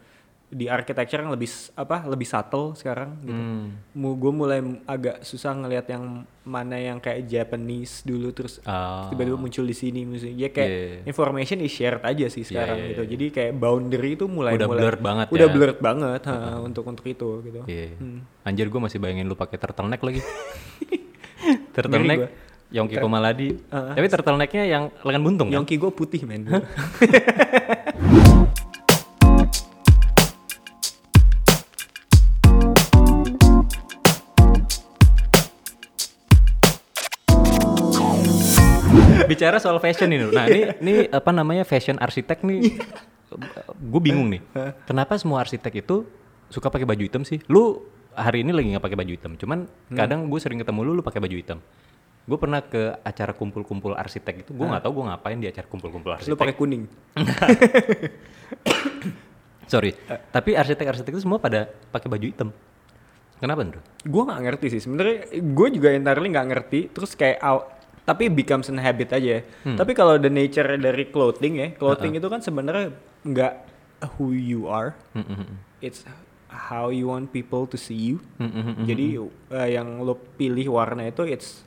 Di 0.54 0.70
architecture 0.70 1.18
yang 1.18 1.34
lebih 1.34 1.50
apa 1.74 2.06
lebih 2.06 2.28
subtle 2.30 2.78
sekarang 2.78 3.18
gitu. 3.22 3.34
Hmm. 3.34 3.74
Gue 3.96 4.32
mulai 4.32 4.60
agak 4.86 5.26
susah 5.26 5.58
ngelihat 5.58 5.90
yang 5.90 6.26
mana 6.44 6.76
yang 6.76 7.00
kayak 7.00 7.24
Japanese 7.26 8.04
dulu 8.04 8.30
terus 8.36 8.60
Ah. 8.68 9.08
tiba-tiba 9.08 9.40
muncul 9.40 9.64
di 9.64 9.72
sini 9.72 10.04
misalnya 10.04 10.36
ya 10.36 10.50
kayak 10.52 10.70
iya. 10.70 11.00
information 11.08 11.64
is 11.64 11.72
shared 11.72 12.04
aja 12.04 12.28
sih 12.28 12.44
sekarang 12.44 12.84
iya, 12.84 12.88
gitu 12.92 13.02
iya. 13.08 13.12
jadi 13.16 13.26
kayak 13.32 13.54
boundary 13.56 14.20
itu 14.20 14.28
mulai 14.28 14.60
Udah 14.60 14.68
mulai 14.68 14.82
blurred 14.84 15.00
banget 15.00 15.28
udah 15.32 15.48
ya. 15.48 15.54
blurred 15.56 15.80
banget 15.80 16.22
ha, 16.28 16.60
untuk 16.60 16.84
untuk 16.84 17.06
itu 17.08 17.30
gitu 17.48 17.64
Iya. 17.64 17.96
Hmm. 17.96 18.28
Anjir 18.44 18.68
gue 18.68 18.82
masih 18.84 19.00
bayangin 19.00 19.24
lu 19.26 19.40
pakai 19.40 19.56
turtleneck 19.56 20.04
lagi. 20.04 20.20
Turtleneck. 21.76 22.20
Yongki 22.74 22.98
Komaladi. 22.98 23.54
Uh-uh. 23.70 23.94
Tapi 23.94 24.08
turtlenecknya 24.10 24.64
yang 24.66 24.84
lengan 25.06 25.22
buntung 25.24 25.48
kan? 25.48 25.62
Yongki 25.62 25.80
gue 25.80 25.92
putih 25.96 26.28
men 26.28 26.44
Bicara 39.34 39.58
soal 39.58 39.82
fashion 39.82 40.10
ini. 40.10 40.30
Nah, 40.30 40.46
ini 40.46 40.62
ini 40.78 40.94
apa 41.10 41.34
namanya 41.34 41.66
fashion 41.66 41.98
arsitek 41.98 42.46
nih. 42.46 42.78
gue 43.74 44.02
bingung 44.02 44.30
nih. 44.30 44.42
Kenapa 44.86 45.18
semua 45.18 45.42
arsitek 45.42 45.82
itu 45.82 46.06
suka 46.48 46.70
pakai 46.70 46.86
baju 46.86 47.02
hitam 47.02 47.26
sih? 47.26 47.42
Lu 47.50 47.82
hari 48.14 48.46
ini 48.46 48.54
lagi 48.54 48.70
nggak 48.70 48.86
pakai 48.86 48.98
baju 48.98 49.12
hitam. 49.12 49.32
Cuman 49.34 49.66
kadang 49.90 50.30
gue 50.30 50.38
sering 50.38 50.62
ketemu 50.62 50.80
lu 50.86 50.92
lu 50.94 51.04
pakai 51.04 51.18
baju 51.18 51.34
hitam. 51.34 51.58
Gue 52.24 52.40
pernah 52.40 52.64
ke 52.64 52.96
acara 53.04 53.36
kumpul-kumpul 53.36 54.00
arsitek 54.00 54.48
itu, 54.48 54.56
gue 54.56 54.64
nggak 54.64 54.88
tahu 54.88 54.96
gue 54.96 55.12
ngapain 55.12 55.36
di 55.36 55.44
acara 55.44 55.68
kumpul-kumpul 55.68 56.08
lu 56.08 56.16
arsitek. 56.16 56.40
pakai 56.40 56.56
kuning 56.56 56.88
Sorry, 59.68 59.92
tapi 60.32 60.56
arsitek-arsitek 60.56 61.12
itu 61.12 61.24
semua 61.24 61.36
pada 61.36 61.68
pakai 61.92 62.08
baju 62.08 62.24
hitam. 62.24 62.50
Kenapa, 63.40 63.68
Ndro? 63.68 63.84
gue 64.08 64.24
nggak 64.24 64.40
ngerti 64.40 64.68
sih 64.72 64.82
sebenarnya 64.88 65.36
gue 65.36 65.68
juga 65.76 65.92
entirely 65.92 66.32
nggak 66.32 66.48
ngerti 66.48 66.80
terus 66.96 67.12
kayak 67.12 67.44
aw- 67.44 67.68
tapi 68.04 68.28
becomes 68.28 68.68
an 68.68 68.80
habit 68.80 69.16
aja 69.16 69.40
ya. 69.40 69.42
Hmm. 69.64 69.80
tapi 69.80 69.96
kalau 69.96 70.20
the 70.20 70.28
nature 70.28 70.68
dari 70.76 71.08
clothing 71.08 71.54
ya 71.60 71.68
clothing 71.76 72.20
itu 72.20 72.28
kan 72.28 72.44
sebenarnya 72.44 72.92
nggak 73.24 73.54
who 74.20 74.36
you 74.36 74.68
are 74.68 74.92
Mm-mm. 75.16 75.60
it's 75.80 76.04
how 76.52 76.92
you 76.92 77.08
want 77.08 77.32
people 77.32 77.64
to 77.64 77.80
see 77.80 78.14
you 78.14 78.18
Mm-mm. 78.38 78.84
jadi 78.84 79.24
eh, 79.56 79.70
yang 79.80 80.04
lo 80.04 80.20
pilih 80.36 80.76
warna 80.76 81.08
itu 81.08 81.24
it's 81.24 81.64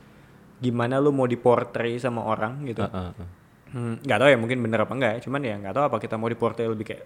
gimana 0.60 1.00
lo 1.00 1.12
mau 1.12 1.28
diportray 1.28 1.96
sama 1.96 2.24
orang 2.24 2.64
gitu 2.68 2.84
Uh, 2.84 3.12
uh, 3.12 3.20
uh. 3.20 3.28
Hmm, 3.66 3.98
nggak 3.98 4.18
tahu 4.22 4.28
ya 4.30 4.38
mungkin 4.38 4.58
bener 4.62 4.78
apa 4.86 4.92
enggak 4.94 5.12
ya 5.18 5.20
cuman 5.26 5.40
ya 5.42 5.54
nggak 5.58 5.74
tahu 5.74 5.84
apa 5.90 5.96
kita 5.98 6.14
mau 6.16 6.30
diportray 6.30 6.70
lebih 6.70 6.86
kayak 6.86 7.04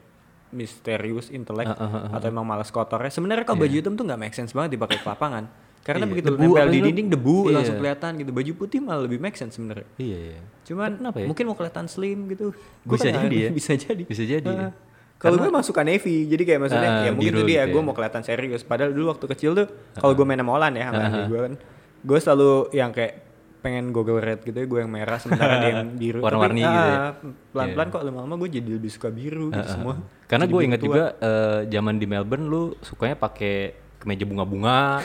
misterius 0.50 1.30
intelek 1.32 1.66
Uh, 1.66 1.74
uh, 1.74 1.82
uh, 1.82 1.96
uh. 2.10 2.10
atau 2.18 2.26
emang 2.30 2.46
malas 2.46 2.68
kotornya 2.68 3.10
sebenarnya 3.10 3.46
kalau 3.46 3.64
baju 3.64 3.74
hitam 3.74 3.94
tuh 3.96 4.04
nggak 4.06 4.20
make 4.20 4.34
sense 4.36 4.52
banget 4.52 4.76
dipakai 4.76 4.98
ke 5.00 5.06
lapangan 5.06 5.46
karena 5.80 6.02
Iya, 6.02 6.10
begitu 6.10 6.26
debu 6.30 6.44
nempel 6.46 6.68
di 6.68 6.78
dinding 6.82 7.08
debu 7.08 7.36
Iya. 7.42 7.54
langsung 7.54 7.76
kelihatan 7.78 8.10
gitu 8.16 8.30
baju 8.30 8.52
putih 8.54 8.78
malah 8.78 9.02
lebih 9.02 9.18
make 9.18 9.34
sense 9.34 9.54
sebenarnya 9.54 9.88
Iya, 9.96 10.18
iya. 10.28 10.40
cuman 10.62 10.90
Kenapa 10.94 11.16
ya? 11.16 11.26
mungkin 11.26 11.44
mau 11.44 11.54
kelihatan 11.54 11.86
slim 11.86 12.18
gitu 12.28 12.52
Bisa 12.84 13.08
kan 13.08 13.22
jadi 13.22 13.36
ya. 13.38 13.50
bisa 13.58 13.72
jadi 13.74 14.02
Bisa 14.02 14.22
jadi 14.22 14.44
ya. 14.46 14.60
Heeh. 14.60 14.72
kalau 15.18 15.36
gue 15.36 15.50
masuk 15.50 15.72
ke 15.72 15.82
navy 15.82 16.16
jadi 16.26 16.42
kayak 16.44 16.60
maksudnya 16.62 16.90
Ah, 16.90 17.02
ya 17.02 17.10
mungkin 17.10 17.32
itu 17.34 17.42
dia 17.46 17.62
gitu 17.62 17.70
gue 17.70 17.80
ya. 17.80 17.86
mau 17.86 17.92
kelihatan 17.92 18.22
serius 18.22 18.62
padahal 18.62 18.90
dulu 18.90 19.06
waktu 19.10 19.26
kecil 19.26 19.50
tuh 19.54 19.66
kalau 19.94 20.12
gue 20.12 20.24
main 20.24 20.36
sama 20.36 20.52
Olan 20.54 20.72
ya 20.72 20.84
sama 20.86 21.00
adik 21.02 21.22
gue 21.26 21.40
kan 21.40 21.52
gue 22.00 22.18
selalu 22.18 22.50
yang 22.72 22.90
kayak 22.90 23.12
pengen 23.60 23.84
goggle 23.90 24.16
red 24.18 24.40
gitu 24.40 24.52
ya 24.54 24.66
gue 24.66 24.78
yang 24.78 24.88
merah 24.88 25.16
sementara 25.16 25.60
dia 25.60 25.70
yang 25.74 25.92
biru 26.00 26.18
Warna-warni 26.18 26.60
gitu 26.62 26.72
ya. 26.82 26.96
ah, 26.98 27.12
pelan-pelan 27.52 27.88
kok 27.90 28.02
lama-lama 28.02 28.34
gue 28.38 28.50
jadi 28.50 28.70
lebih 28.70 28.88
suka 28.88 29.08
biru 29.10 29.48
gitu 29.50 29.68
semua 29.70 30.00
Karena 30.24 30.44
gue 30.44 30.60
inget 30.62 30.78
tua. 30.78 30.86
juga 30.86 31.02
eh, 31.18 31.60
zaman 31.68 31.94
di 31.94 32.06
Melbourne 32.06 32.46
lu 32.46 32.62
sukanya 32.78 33.16
pakai 33.16 33.76
kemeja 34.00 34.24
bunga-bunga, 34.24 35.04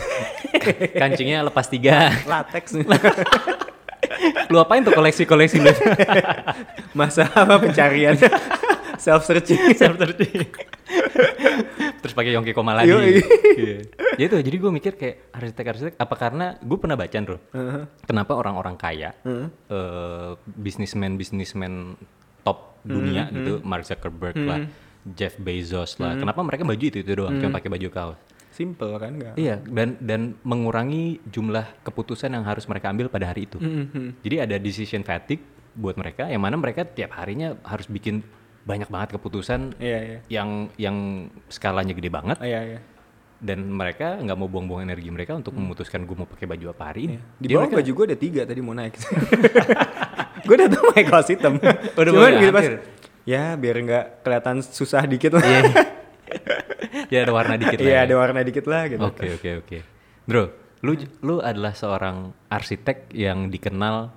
kancingnya 0.96 1.44
lepas 1.44 1.68
tiga. 1.68 2.16
latex 2.24 2.74
lu 4.52 4.58
apain 4.62 4.86
tuh 4.86 4.94
koleksi-koleksi 4.94 5.58
lu? 5.60 5.74
masa 7.00 7.28
apa 7.34 7.60
pencarian 7.60 8.16
self 9.04 9.28
searching 9.28 9.76
Self 9.76 10.00
searching. 10.00 10.48
Terus 12.00 12.14
pakai 12.14 12.32
Yongki 12.38 12.54
Komaladi. 12.54 12.94
Yoi. 12.94 13.20
Iya. 13.58 13.78
Jadi 14.16 14.28
tuh, 14.32 14.40
jadi 14.46 14.56
gue 14.62 14.72
mikir 14.72 14.94
kayak 14.96 15.16
arsitek-arsitek 15.36 15.94
apa 16.00 16.16
karena 16.16 16.56
gue 16.62 16.78
pernah 16.80 16.96
baca 16.96 17.18
bro, 17.20 17.38
kenapa 18.08 18.32
orang-orang 18.38 18.80
kaya, 18.80 19.12
eh, 19.26 20.32
bisnismen-bisnismen 20.56 22.00
top 22.46 22.80
dunia 22.86 23.28
gitu, 23.34 23.60
Mark 23.66 23.84
Zuckerberg 23.84 24.38
lah, 24.40 24.64
Jeff 25.04 25.36
Bezos 25.42 26.00
lah, 26.00 26.16
kenapa 26.16 26.40
mereka 26.46 26.64
baju 26.64 26.80
itu 26.80 27.02
itu 27.04 27.12
doang, 27.12 27.36
cuma 27.42 27.58
pakai 27.60 27.70
baju 27.74 27.88
kaos. 27.92 28.20
Simple 28.56 28.96
kan 28.96 29.12
enggak 29.12 29.36
Iya, 29.36 29.60
dan 29.62 30.00
dan 30.00 30.22
mengurangi 30.42 31.20
jumlah 31.28 31.84
keputusan 31.84 32.32
yang 32.32 32.42
harus 32.42 32.64
mereka 32.66 32.88
ambil 32.88 33.08
pada 33.08 33.28
hari 33.28 33.44
itu. 33.44 33.60
Jadi 34.24 34.36
ada 34.40 34.56
decision 34.56 35.04
fatigue 35.04 35.44
buat 35.74 35.94
mereka, 35.94 36.26
yang 36.26 36.40
mana 36.40 36.56
mereka 36.56 36.88
tiap 36.88 37.12
harinya 37.14 37.60
harus 37.62 37.86
bikin 37.86 38.24
banyak 38.64 38.88
banget 38.88 39.14
keputusan 39.14 39.78
iya 39.78 40.00
iya. 40.02 40.20
yang 40.26 40.50
yang 40.76 40.98
skalanya 41.48 41.92
gede 41.92 42.08
banget. 42.08 42.40
Ah, 42.40 42.48
iya 42.48 42.62
iya. 42.66 42.80
Dan 43.36 43.68
mereka 43.68 44.16
nggak 44.18 44.34
mau 44.34 44.48
buang-buang 44.48 44.82
energi 44.82 45.12
mereka 45.12 45.36
untuk 45.36 45.54
memutuskan 45.54 46.02
gue 46.02 46.16
mau 46.16 46.26
pakai 46.26 46.48
baju 46.48 46.72
apa 46.72 46.84
hari 46.90 47.02
ini. 47.06 47.16
di 47.36 47.46
Jadi 47.46 47.52
bawah 47.52 47.62
mereka- 47.68 47.78
baju 47.78 47.92
gue 47.92 48.06
ada 48.08 48.18
tiga 48.18 48.42
tadi 48.42 48.60
mau 48.60 48.74
naik. 48.74 48.96
Gue 50.46 50.56
udah 50.56 50.70
tuh 50.70 50.82
pakai 50.88 51.04
kaos 51.04 51.28
hitam. 51.28 51.54
Udah 51.98 52.12
cuman 52.12 52.32
gitu 52.38 52.54
pas 52.54 52.68
ya 53.26 53.58
biar 53.58 53.76
nggak 53.82 54.06
kelihatan 54.22 54.62
susah 54.62 55.02
dikit. 55.04 55.34
Lah 55.34 55.42
Iya. 55.42 55.62
ya 57.14 57.20
ada 57.26 57.34
warna 57.34 57.56
dikit 57.60 57.80
lah. 57.80 57.88
iya 57.88 57.96
ya. 57.96 58.06
ada 58.08 58.16
warna 58.16 58.40
dikit 58.42 58.66
lah 58.66 58.82
gitu 58.90 59.02
Oke 59.04 59.28
oke 59.36 59.50
oke. 59.66 59.78
Bro, 60.26 60.44
lu 60.82 60.92
lu 61.22 61.36
adalah 61.42 61.74
seorang 61.74 62.34
arsitek 62.50 63.14
yang 63.14 63.50
dikenal 63.50 64.10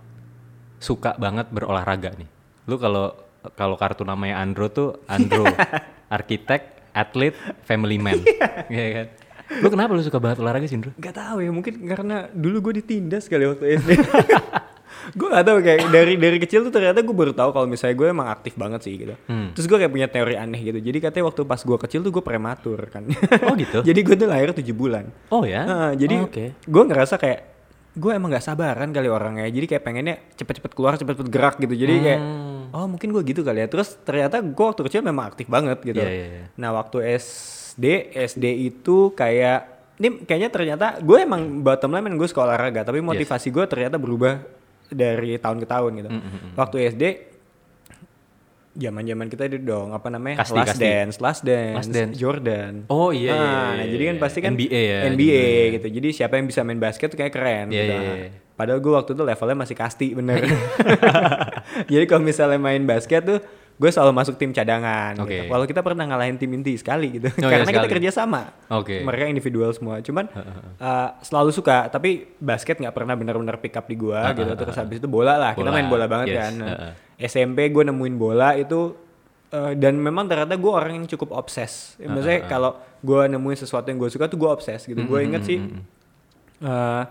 suka 0.78 1.18
banget 1.18 1.50
berolahraga 1.52 2.14
nih. 2.16 2.28
Lu 2.70 2.78
kalau 2.80 3.12
kalau 3.54 3.76
kartu 3.78 4.02
namanya 4.02 4.42
Andro 4.42 4.68
tuh 4.72 5.02
Andro, 5.08 5.44
arsitek, 6.16 6.92
atlet, 6.94 7.34
family 7.64 7.98
man. 8.00 8.20
Iya 8.68 8.86
kan? 8.94 9.06
Lu 9.64 9.68
kenapa 9.72 9.96
lu 9.96 10.04
suka 10.04 10.20
banget 10.20 10.44
olahraga 10.44 10.68
sih, 10.68 10.76
Andro? 10.76 10.92
Gak 11.00 11.16
tahu 11.16 11.40
ya 11.40 11.50
mungkin 11.52 11.74
karena 11.88 12.28
dulu 12.32 12.70
gue 12.70 12.84
ditindas 12.84 13.26
kali 13.28 13.48
waktu 13.48 13.80
SD. 13.80 13.90
gue 15.08 15.28
gak 15.28 15.44
tahu 15.44 15.58
kayak 15.60 15.80
dari 15.88 16.14
dari 16.14 16.38
kecil 16.38 16.60
tuh 16.62 16.72
ternyata 16.72 17.00
gue 17.00 17.12
baru 17.12 17.32
tahu 17.32 17.50
kalau 17.50 17.66
misalnya 17.66 17.96
gue 17.96 18.08
emang 18.08 18.28
aktif 18.28 18.54
banget 18.54 18.80
sih 18.82 18.94
gitu. 18.94 19.14
Hmm. 19.26 19.52
Terus 19.52 19.66
gue 19.66 19.78
kayak 19.78 19.92
punya 19.92 20.06
teori 20.06 20.34
aneh 20.34 20.60
gitu. 20.60 20.78
Jadi 20.78 20.98
katanya 20.98 21.24
waktu 21.26 21.42
pas 21.42 21.60
gue 21.60 21.78
kecil 21.78 22.00
tuh 22.00 22.10
gue 22.10 22.20
prematur 22.20 22.78
kan. 22.88 23.04
Oh 23.44 23.54
gitu? 23.54 23.80
jadi 23.88 23.98
gue 23.98 24.14
tuh 24.14 24.28
lahir 24.28 24.50
7 24.50 24.62
bulan. 24.72 25.08
Oh 25.28 25.42
ya? 25.42 25.62
Nah, 25.64 25.90
jadi 25.92 26.14
Oh, 26.18 26.26
oke. 26.26 26.44
gue 26.54 26.82
ngerasa 26.84 27.14
kayak 27.16 27.40
gue 27.94 28.10
emang 28.10 28.30
gak 28.30 28.44
sabaran 28.44 28.90
kali 28.90 29.06
orangnya. 29.06 29.46
Jadi 29.46 29.66
kayak 29.66 29.82
pengennya 29.82 30.14
cepet-cepet 30.34 30.72
keluar, 30.72 30.94
cepet-cepet 30.94 31.28
gerak 31.28 31.56
gitu. 31.58 31.74
Jadi 31.74 31.94
kayak 31.98 32.20
Hmm. 32.20 32.70
oh 32.70 32.86
mungkin 32.86 33.10
gue 33.10 33.22
gitu 33.24 33.40
kali 33.40 33.58
ya. 33.60 33.66
Terus 33.66 33.96
ternyata 34.02 34.38
gue 34.38 34.64
waktu 34.64 34.82
kecil 34.82 35.00
memang 35.00 35.28
aktif 35.28 35.48
banget 35.48 35.80
gitu. 35.80 35.98
Iya, 35.98 36.06
iya, 36.06 36.26
iya. 36.28 36.44
Nah 36.54 36.74
waktu 36.74 37.00
SD, 37.16 37.84
SD 38.14 38.44
itu 38.68 39.10
kayak 39.12 39.78
ini 39.98 40.22
kayaknya 40.22 40.46
ternyata 40.48 40.86
gue 41.02 41.18
emang 41.18 41.58
bottom 41.58 41.90
line 41.90 42.14
gue 42.14 42.28
sekolah 42.30 42.54
olahraga 42.54 42.86
tapi 42.86 43.02
motivasi 43.02 43.50
gue 43.50 43.66
ternyata 43.66 43.98
berubah 43.98 44.38
dari 44.88 45.36
tahun 45.36 45.58
ke 45.58 45.66
tahun 45.66 45.90
gitu 45.96 46.08
Mm-mm. 46.10 46.54
waktu 46.54 46.76
SD 46.90 47.04
zaman 48.72 49.02
zaman 49.02 49.26
kita 49.26 49.42
itu 49.44 49.58
dong 49.60 49.90
apa 49.90 50.06
namanya 50.06 50.38
Kasti, 50.40 50.54
last 50.54 50.68
kasti. 50.70 50.84
dance 50.84 51.16
last 51.18 51.42
dance, 51.42 51.76
Last 51.76 51.90
Dance. 51.90 52.14
Jordan 52.14 52.86
Oh 52.86 53.10
iya, 53.10 53.26
iya, 53.26 53.32
Nah, 53.32 53.42
iya, 53.42 53.50
nah, 53.50 53.74
iya, 53.76 53.84
jadi 53.88 54.04
kan 54.04 54.14
iya. 54.14 54.22
pasti 54.22 54.38
kan 54.38 54.52
NBA 54.54 54.80
ya, 54.80 54.98
NBA 55.08 55.18
juga. 55.42 55.72
gitu. 55.74 55.86
Jadi 55.98 56.08
siapa 56.12 56.34
yang 56.34 56.46
bisa 56.46 56.60
main 56.62 56.78
basket 56.78 57.08
tuh 57.08 57.18
kayak 57.18 57.32
keren 57.32 57.66
Iya, 57.68 57.74
gitu. 57.76 57.94
iya, 57.96 58.12
iya. 58.22 58.28
Padahal 58.54 58.78
gue 58.78 58.92
waktu 58.92 59.10
itu 59.12 59.22
levelnya 59.24 59.56
masih 59.56 59.74
kasti 59.74 60.06
bener. 60.12 60.42
jadi 61.90 62.04
kalau 62.06 62.22
misalnya 62.22 62.56
main 62.56 62.82
basket 62.84 63.22
tuh 63.24 63.38
gue 63.78 63.90
selalu 63.94 64.10
masuk 64.10 64.34
tim 64.34 64.50
cadangan. 64.50 65.14
Oke. 65.22 65.46
Gitu. 65.46 65.50
Walau 65.50 65.62
kita 65.62 65.86
pernah 65.86 66.02
ngalahin 66.02 66.34
tim 66.34 66.50
inti 66.50 66.74
sekali 66.74 67.14
gitu. 67.14 67.30
Oh, 67.30 67.46
iya, 67.46 67.62
Karena 67.62 67.70
kita 67.70 67.86
sekali. 67.86 67.94
kerja 67.94 68.10
sama. 68.10 68.42
Oke. 68.74 69.06
Mereka 69.06 69.30
individual 69.30 69.70
semua. 69.70 70.02
Cuman 70.02 70.26
uh, 70.28 71.08
selalu 71.22 71.54
suka. 71.54 71.86
Tapi 71.86 72.26
basket 72.36 72.82
nggak 72.82 72.90
pernah 72.90 73.14
benar-benar 73.14 73.62
pick 73.62 73.78
up 73.78 73.86
di 73.86 73.94
gue 73.94 74.18
gitu. 74.34 74.50
Terus 74.58 74.74
habis 74.74 74.98
itu 74.98 75.06
bola 75.06 75.38
lah. 75.38 75.54
Kita 75.54 75.62
Bola, 75.62 75.78
main 75.78 75.86
bola 75.86 76.10
banget 76.10 76.34
yes, 76.34 76.38
kan. 76.42 76.52
Ah. 76.58 76.92
SMP 77.16 77.70
gue 77.70 77.86
nemuin 77.86 78.14
bola 78.14 78.54
itu 78.54 78.98
eh, 79.48 79.72
dan 79.78 79.94
memang 79.94 80.26
ternyata 80.26 80.58
gue 80.58 80.72
orang 80.74 80.98
yang 80.98 81.06
cukup 81.06 81.38
obses. 81.38 81.94
Ya, 81.96 82.10
maksudnya 82.10 82.42
Ah, 82.42 82.50
kalau 82.50 82.70
gue 82.98 83.20
nemuin 83.30 83.58
sesuatu 83.58 83.86
yang 83.86 84.02
gue 84.02 84.10
suka 84.10 84.26
tuh 84.26 84.42
gue 84.42 84.50
obses 84.50 84.82
gitu. 84.82 84.98
Gue 84.98 85.22
Mm-hmm, 85.22 85.28
inget 85.30 85.42
sih 85.46 85.58
eh 86.58 87.02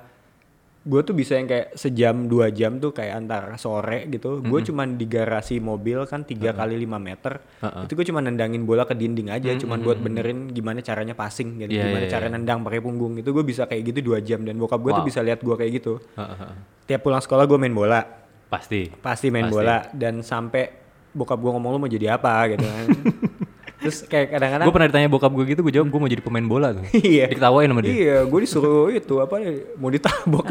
gue 0.87 1.01
tuh 1.03 1.11
bisa 1.11 1.35
yang 1.35 1.45
kayak 1.45 1.75
sejam 1.75 2.15
dua 2.25 2.47
jam 2.47 2.79
tuh 2.79 2.89
kayak 2.89 3.13
antar 3.17 3.43
sore 3.55 4.07
gitu. 4.07 4.39
Gue 4.39 4.47
Mm-hmm. 4.57 4.67
cuman 4.67 4.87
di 4.95 5.05
garasi 5.05 5.59
mobil 5.59 5.99
kan 6.05 6.23
tiga 6.23 6.55
kali 6.55 6.79
5 6.79 6.95
meter. 6.97 7.43
Uh-uh. 7.59 7.83
Itu 7.83 7.93
gue 7.93 8.05
cuma 8.05 8.19
nendangin 8.19 8.63
bola 8.63 8.83
ke 8.83 8.95
dinding 8.95 9.27
aja. 9.27 9.51
Cuman 9.53 9.83
buat 9.83 9.99
benerin 9.99 10.47
gimana 10.47 10.79
caranya 10.79 11.11
passing 11.11 11.59
gitu. 11.59 11.75
Iya, 11.75 11.83
gimana 11.85 12.03
iya, 12.03 12.09
cara 12.09 12.25
iya. 12.25 12.33
nendang 12.33 12.63
pakai 12.63 12.79
punggung. 12.79 13.19
Itu 13.19 13.29
gue 13.29 13.43
bisa 13.43 13.67
kayak 13.67 13.83
gitu 13.85 13.99
dua 14.05 14.19
jam 14.19 14.41
dan 14.41 14.55
bokap 14.55 14.79
gue 14.79 14.91
tuh 14.91 15.03
Wow. 15.03 15.09
bisa 15.11 15.19
lihat 15.19 15.39
gue 15.39 15.55
kayak 15.55 15.71
gitu. 15.75 15.99
Heeh, 16.15 16.35
heeh. 16.39 16.55
Tiap 16.87 17.03
pulang 17.03 17.19
sekolah 17.19 17.43
gue 17.43 17.57
main 17.57 17.75
bola 17.75 17.99
Pasti. 18.47 18.87
pasti 18.97 19.27
main 19.27 19.43
Pasti. 19.43 19.55
bola 19.59 19.77
dan 19.91 20.23
sampai 20.23 20.71
bokap 21.11 21.35
gue 21.35 21.51
ngomong 21.51 21.67
lu 21.69 21.79
mau 21.79 21.91
jadi 21.91 22.15
apa 22.15 22.47
gitu 22.47 22.63
kan 22.63 22.85
terus 23.77 24.01
kayak 24.03 24.27
kadang-kadang 24.31 24.65
Gue 24.65 24.73
pernah 24.73 24.87
ditanya 24.87 25.07
bokap 25.07 25.31
gue 25.31 25.45
gitu, 25.47 25.61
gue 25.61 25.71
jawab 25.71 25.87
gue 25.87 25.99
mau 25.99 26.07
jadi 26.07 26.19
pemain 26.19 26.41
bola 26.43 26.67
tuh. 26.71 26.83
iya 26.95 27.25
Diketawain 27.25 27.67
sama 27.67 27.81
dia. 27.81 27.91
iya 27.91 28.17
gue 28.21 28.39
disuruh 28.39 28.89
itu 28.89 29.15
apa 29.17 29.37
mau 29.75 29.87
ditabok 29.87 30.45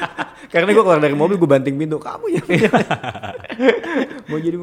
karena 0.52 0.68
gue 0.68 0.78
keluar 0.78 0.98
dari 0.98 1.12
mobil 1.12 1.34
gue 1.34 1.48
banting 1.48 1.74
pintu 1.74 1.96
kamu 1.96 2.26
ya 2.30 2.42
mau 4.28 4.38
jadi 4.38 4.56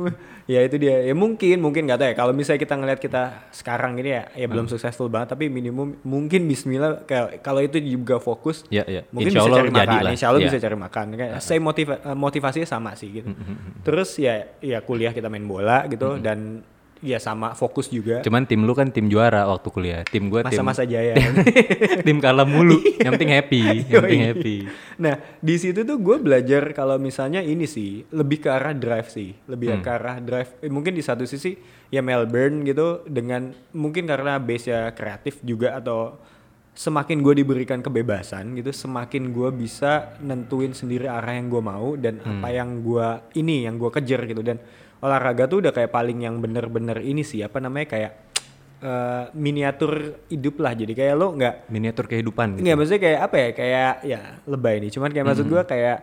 ya 0.44 0.60
itu 0.62 0.76
dia 0.78 1.00
ya 1.02 1.14
mungkin 1.14 1.58
mungkin 1.58 1.84
nggak 1.84 1.98
tahu 1.98 2.08
ya 2.08 2.16
kalau 2.16 2.32
misalnya 2.32 2.60
kita 2.60 2.76
ngelihat 2.76 3.00
kita 3.00 3.22
sekarang 3.50 3.96
ini 3.96 4.12
ya 4.12 4.24
ya 4.30 4.44
Hmm. 4.44 4.52
belum 4.54 4.66
successful 4.68 5.08
banget 5.08 5.34
tapi 5.34 5.48
minimum 5.48 5.96
mungkin 6.04 6.46
Bismillah 6.46 7.08
kalau 7.40 7.60
itu 7.60 7.80
juga 7.80 8.20
fokus 8.20 8.68
Ya, 8.68 8.84
ya. 8.86 9.08
mungkin 9.10 9.32
Insya 9.32 9.40
bisa 9.40 9.48
Allah 9.48 9.58
cari 9.58 9.70
jadi 9.70 9.80
makan, 9.88 10.04
lah. 10.04 10.12
insya 10.12 10.28
Allah 10.28 10.40
Ya. 10.40 10.48
bisa 10.48 10.60
cari 10.60 10.78
makan. 10.78 11.06
Kayak 11.16 11.32
saya 11.40 11.60
motiva 11.60 11.96
eh, 11.98 12.18
motivasinya 12.18 12.68
sama 12.68 12.92
sih 12.94 13.10
gitu. 13.14 13.30
Terus 13.82 14.10
ya 14.18 14.34
ya 14.60 14.80
kuliah 14.80 15.10
kita 15.10 15.28
main 15.28 15.44
bola 15.44 15.88
gitu 15.88 16.20
dan 16.20 16.60
ya 17.04 17.20
sama 17.20 17.52
fokus 17.52 17.92
juga. 17.92 18.24
Cuman 18.24 18.48
tim 18.48 18.64
lu 18.64 18.72
kan 18.72 18.88
tim 18.88 19.06
juara 19.06 19.44
waktu 19.44 19.68
kuliah. 19.68 20.02
Tim 20.08 20.32
gue 20.32 20.40
tim 20.40 20.48
Masa-masa 20.50 20.88
jaya. 20.88 21.20
tim 22.08 22.18
kalah 22.18 22.48
mulu. 22.48 22.80
yang 23.04 23.12
penting 23.14 23.36
happy, 23.36 23.62
yang 23.86 24.02
penting 24.02 24.24
happy. 24.24 24.56
nah 24.96 25.14
di 25.38 25.56
situ 25.60 25.84
tuh 25.84 26.00
gue 26.00 26.16
belajar 26.18 26.64
kalau 26.72 26.96
misalnya 26.96 27.44
ini 27.44 27.68
sih 27.68 28.08
lebih 28.10 28.40
ke 28.40 28.50
arah 28.50 28.72
drive 28.72 29.12
sih, 29.12 29.36
lebih 29.46 29.76
Hmm. 29.76 29.84
ke 29.84 29.90
arah 29.92 30.18
drive. 30.18 30.50
Eh, 30.64 30.72
mungkin 30.72 30.96
di 30.96 31.04
satu 31.04 31.28
sisi 31.28 31.60
ya 31.90 32.00
Melbourne 32.00 32.64
gitu 32.64 33.04
dengan 33.04 33.52
mungkin 33.72 34.08
karena 34.08 34.40
base 34.40 34.66
nya 34.66 34.90
kreatif 34.90 35.44
juga 35.44 35.76
atau 35.76 36.16
semakin 36.74 37.22
gue 37.22 37.38
diberikan 37.38 37.80
kebebasan 37.80 38.56
gitu, 38.56 38.74
semakin 38.74 39.30
gue 39.30 39.50
bisa 39.52 40.18
nentuin 40.18 40.72
sendiri 40.72 41.06
arah 41.06 41.36
yang 41.36 41.46
gue 41.46 41.62
mau 41.62 41.94
dan 41.94 42.18
Hmm. 42.18 42.40
apa 42.40 42.50
yang 42.50 42.82
gue 42.82 43.08
ini 43.36 43.68
yang 43.68 43.76
gue 43.76 43.92
kejar 43.92 44.26
gitu 44.26 44.42
dan 44.42 44.58
olahraga 45.04 45.52
tuh 45.52 45.60
udah 45.68 45.76
kayak 45.76 45.92
paling 45.92 46.24
yang 46.24 46.40
bener-bener 46.40 47.04
ini 47.04 47.28
sih 47.28 47.44
apa 47.44 47.60
namanya 47.60 47.92
kayak 47.92 48.12
eh, 48.80 49.24
miniatur 49.36 50.24
hidup 50.32 50.56
lah. 50.64 50.72
Jadi 50.72 50.96
kayak 50.96 51.16
lo 51.20 51.36
nggak 51.36 51.56
Miniatur 51.68 52.08
kehidupan 52.08 52.58
gitu. 52.58 52.64
Nggak 52.64 52.76
maksudnya 52.80 53.02
kayak 53.04 53.20
apa 53.20 53.36
ya 53.36 53.50
kayak 53.52 53.94
ya 54.08 54.22
lebay 54.48 54.76
nih. 54.80 54.92
Cuman 54.96 55.10
kayak 55.12 55.26
maksud 55.28 55.46
gua 55.52 55.68
kayak 55.68 55.98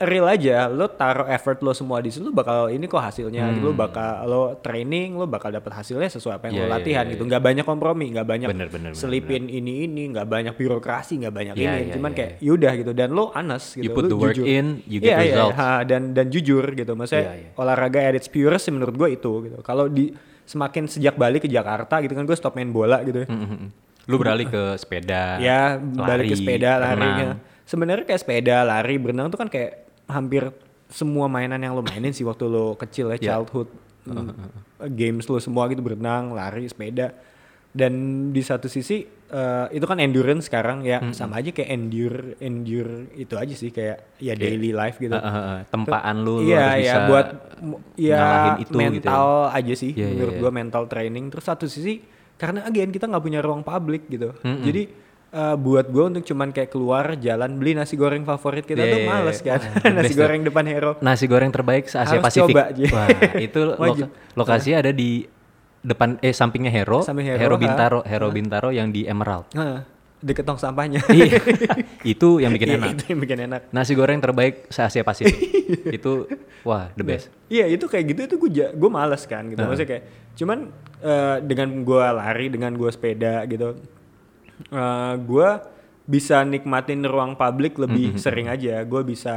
real 0.00 0.24
aja 0.24 0.66
lo 0.66 0.86
taruh 0.86 1.26
effort 1.26 1.58
lo 1.58 1.70
semua 1.70 1.98
di 1.98 2.08
situ 2.08 2.22
lo 2.22 2.30
bakal 2.30 2.68
ini 2.68 2.84
kok 2.84 2.98
hasilnya. 2.98 3.50
Lo 3.52 3.72
bakal 3.72 4.22
lo 4.24 4.40
training 4.56 5.12
lo 5.12 5.24
bakal 5.24 5.50
dapat 5.50 5.74
hasilnya 5.74 6.06
sesuai 6.08 6.34
apa 6.34 6.44
yang 6.46 6.54
Iya, 6.54 6.60
lo 6.60 6.64
iya, 6.64 6.72
latihan 6.72 7.04
iya, 7.04 7.12
gitu. 7.12 7.22
nggak 7.24 7.42
banyak 7.42 7.64
kompromi 7.64 8.06
nggak 8.08 8.22
banyak 8.24 8.46
Bener, 8.46 8.68
bener, 8.68 8.90
bener, 8.90 8.94
selipin 8.94 9.46
ini 9.46 9.84
ini 9.84 10.02
nggak 10.08 10.22
banyak 10.24 10.54
birokrasi 10.54 11.18
nggak 11.18 11.34
banyak 11.34 11.54
Iya, 11.54 11.66
ini. 11.68 11.80
iya, 11.82 11.92
cuman 11.92 12.10
iya, 12.10 12.16
kayak 12.16 12.32
yaudah 12.38 12.72
gitu. 12.76 12.92
Dan 12.92 13.08
lo 13.10 13.24
honest 13.28 13.66
gitu 13.74 13.84
You 13.84 13.90
put 13.90 14.04
lo 14.04 14.10
the 14.10 14.16
work 14.16 14.34
jujur. 14.34 14.46
in, 14.46 14.66
you 14.84 14.98
get 14.98 15.08
Iya, 15.08 15.18
iya, 15.18 15.34
results. 15.34 15.56
ha, 15.56 15.70
dan 15.82 16.02
dan 16.12 16.26
jujur 16.28 16.64
gitu. 16.70 16.92
Maksudnya 16.92 17.24
Iya, 17.24 17.34
iya. 17.34 17.50
olahraga 17.54 17.98
at 18.00 18.14
its 18.14 18.28
purest 18.28 18.64
sih 18.64 18.72
menurut 18.72 18.94
gue 18.94 19.08
itu 19.12 19.32
gitu. 19.44 19.58
Kalau 19.60 19.86
di 19.86 20.14
semakin 20.44 20.86
sejak 20.86 21.14
balik 21.14 21.44
ke 21.44 21.50
Jakarta 21.50 21.98
gitu 22.00 22.14
kan 22.14 22.22
gue 22.22 22.32
stop 22.32 22.54
main 22.54 22.68
bola 22.68 23.02
gitu 23.02 23.22
ya. 23.22 23.28
Mm-mm. 23.28 23.68
Lu 24.06 24.16
beralih 24.16 24.46
ke 24.46 24.78
sepeda. 24.78 25.36
ya 25.36 25.76
balik 25.76 25.98
ke 26.24 26.32
lari, 26.32 26.38
sepeda 26.38 26.70
larinya. 26.78 27.28
sebenarnya 27.64 28.06
kayak 28.06 28.20
sepeda 28.22 28.56
lari 28.62 28.96
berenang 28.96 29.28
tuh 29.28 29.36
kan 29.36 29.50
kayak 29.50 29.87
hampir 30.08 30.50
semua 30.88 31.28
mainan 31.28 31.60
yang 31.60 31.72
lo 31.72 31.80
mainin 31.80 32.10
sih 32.10 32.24
waktu 32.24 32.44
lo 32.44 32.72
kecil 32.74 33.12
ya 33.12 33.16
Ya. 33.16 33.24
childhood 33.36 33.68
games 34.90 35.26
lo 35.26 35.36
semua 35.38 35.68
gitu 35.68 35.80
berenang 35.80 36.32
lari 36.32 36.64
sepeda. 36.64 37.12
Dan 37.68 37.92
di 38.32 38.40
satu 38.40 38.64
sisi 38.66 39.04
eh, 39.04 39.66
itu 39.70 39.84
kan 39.84 40.00
endurance 40.00 40.48
sekarang 40.48 40.80
ya. 40.82 41.04
Sama 41.12 41.38
aja 41.38 41.52
kayak 41.52 41.68
endure 41.68 42.18
endure 42.40 43.12
itu 43.14 43.36
aja 43.36 43.52
sih 43.52 43.68
kayak 43.68 44.16
ya 44.16 44.32
daily 44.32 44.72
life 44.72 44.96
gitu. 44.96 45.12
Eh, 45.12 45.20
eh, 45.20 45.36
eh, 45.36 45.60
tempaan 45.68 46.16
lu, 46.18 46.40
lu 46.40 46.48
iya 46.48 46.58
harus 46.64 46.80
iya 46.80 46.80
bisa 46.80 46.98
buat 47.04 47.26
ya 47.94 48.18
itu 48.56 48.64
gitu 48.64 48.72
ya. 48.72 48.88
mental 48.88 49.26
aja 49.52 49.74
sih 49.76 49.92
Iya, 49.92 50.00
iya, 50.00 50.08
menurut 50.10 50.32
iya. 50.32 50.40
gua 50.40 50.50
mental 50.50 50.82
training. 50.86 51.24
Terus 51.28 51.44
satu 51.44 51.68
sisi 51.68 52.00
karena 52.34 52.64
again 52.64 52.88
kita 52.88 53.04
nggak 53.04 53.20
punya 53.20 53.40
ruang 53.44 53.60
publik 53.60 54.08
gitu. 54.08 54.32
Jadi 54.40 54.82
eh, 55.30 55.56
buat 55.56 55.86
gua 55.86 56.08
untuk 56.08 56.24
cuman 56.24 56.48
kayak 56.48 56.68
keluar 56.68 57.16
jalan 57.16 57.56
beli 57.56 57.72
nasi 57.72 57.94
goreng 57.94 58.22
favorit 58.22 58.62
kita 58.62 58.80
Iya, 58.80 58.92
tuh 58.92 59.00
males 59.04 59.38
kan 59.38 59.60
nasi 59.96 60.12
goreng 60.12 60.40
depan 60.42 60.64
hero 60.64 60.92
Nasi 60.98 61.24
goreng 61.24 61.48
terbaik 61.48 61.86
se 61.86 61.96
Asia 61.96 62.16
Harus 62.16 62.24
Pasifik. 62.24 62.52
coba. 62.52 62.64
Wah, 62.90 63.08
itu 63.46 63.60
loka- 63.70 64.10
lokasinya 64.34 64.78
ada 64.80 64.90
di 64.90 65.24
depan 65.78 66.18
eh 66.18 66.32
sampingnya 66.32 66.68
Hero, 66.70 67.00
Samping 67.00 67.24
Hero, 67.24 67.54
ha. 67.54 67.56
Bintaro, 67.56 68.00
Hero 68.02 68.28
Bintaro 68.28 68.68
yang 68.68 68.90
di 68.90 69.06
Emerald. 69.06 69.46
Nah, 69.54 69.86
deket 70.18 70.42
tong 70.42 70.58
sampahnya 70.58 70.98
Iya. 71.08 71.38
itu 72.04 72.42
yang 72.42 72.50
bikin 72.50 72.74
enak. 72.74 72.88
itu 72.92 73.04
yang 73.08 73.20
bikin 73.20 73.38
enak 73.44 73.70
Nasi 73.70 73.94
goreng 73.94 74.18
terbaik 74.18 74.66
se 74.66 74.82
Asia 74.82 75.02
Pasifik. 75.02 75.38
itu 75.88 76.26
wah 76.62 76.90
the 76.92 77.04
best. 77.04 77.30
Iya 77.46 77.68
itu 77.68 77.86
kayak 77.86 78.04
gitu 78.10 78.20
itu 78.24 78.36
gue 78.36 78.50
gue 78.68 78.90
males 78.90 79.22
kan 79.24 79.46
gitu 79.46 79.60
maksudnya 79.60 79.86
kayak 79.88 80.04
cuman 80.34 80.58
eh, 80.98 81.36
dengan 81.42 81.68
gue 81.80 82.04
lari 82.12 82.46
dengan 82.48 82.72
gue 82.74 82.90
sepeda 82.90 83.46
gitu 83.46 83.78
eh 84.68 85.14
gue 85.18 85.48
bisa 86.04 86.40
nikmatin 86.40 87.04
ruang 87.04 87.34
publik 87.34 87.76
lebih 87.76 88.12
Mm-hmm. 88.12 88.22
sering 88.22 88.46
aja. 88.46 88.80
Gue 88.82 89.02
bisa 89.02 89.36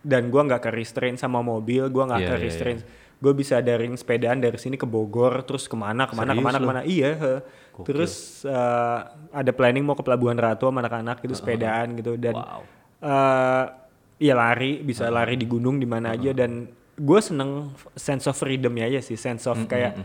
dan 0.00 0.28
gue 0.28 0.36
nggak 0.38 0.60
ke 0.60 0.70
restrain 0.70 1.14
sama 1.14 1.40
mobil 1.40 1.86
gue 1.86 2.02
nggak 2.04 2.20
Iya, 2.20 2.28
ke 2.28 2.36
restrain 2.38 2.78
gue 3.14 3.32
bisa 3.32 3.56
daring 3.58 3.96
sepedaan 3.96 4.36
dari 4.36 4.58
sini 4.58 4.76
ke 4.76 4.84
Bogor 4.84 5.40
terus 5.42 5.64
ke 5.64 5.72
mana 5.72 6.04
ke 6.04 6.12
mana 6.12 6.30
Serius 6.30 6.36
ke 6.36 6.44
mana 6.44 6.58
ke 6.58 6.66
mana. 6.66 6.80
Iya 6.84 7.10
he. 7.14 7.34
Gokil. 7.72 7.86
terus 7.88 8.12
eh, 8.44 8.98
ada 9.32 9.50
planning 9.50 9.80
mau 9.80 9.94
ke 9.94 10.02
Pelabuhan 10.02 10.36
Ratu 10.36 10.68
sama 10.68 10.78
anak-anak 10.78 11.18
gitu 11.20 11.32
sepedaan 11.32 11.96
gitu. 11.96 12.14
Dan 12.14 12.36
Wow. 12.36 12.60
eh 13.00 13.64
ya 14.20 14.34
lari. 14.34 14.78
Bisa 14.78 15.08
lari 15.08 15.34
di 15.34 15.44
gunung 15.44 15.76
di 15.76 15.86
mana 15.86 16.12
aja. 16.12 16.30
Dan 16.30 16.68
gue 16.94 17.20
seneng 17.20 17.72
sense 17.94 18.26
of 18.26 18.36
freedomnya 18.36 18.84
aja 18.84 19.00
sih. 19.00 19.16
Sense 19.16 19.46
of 19.46 19.56
kayak 19.64 19.96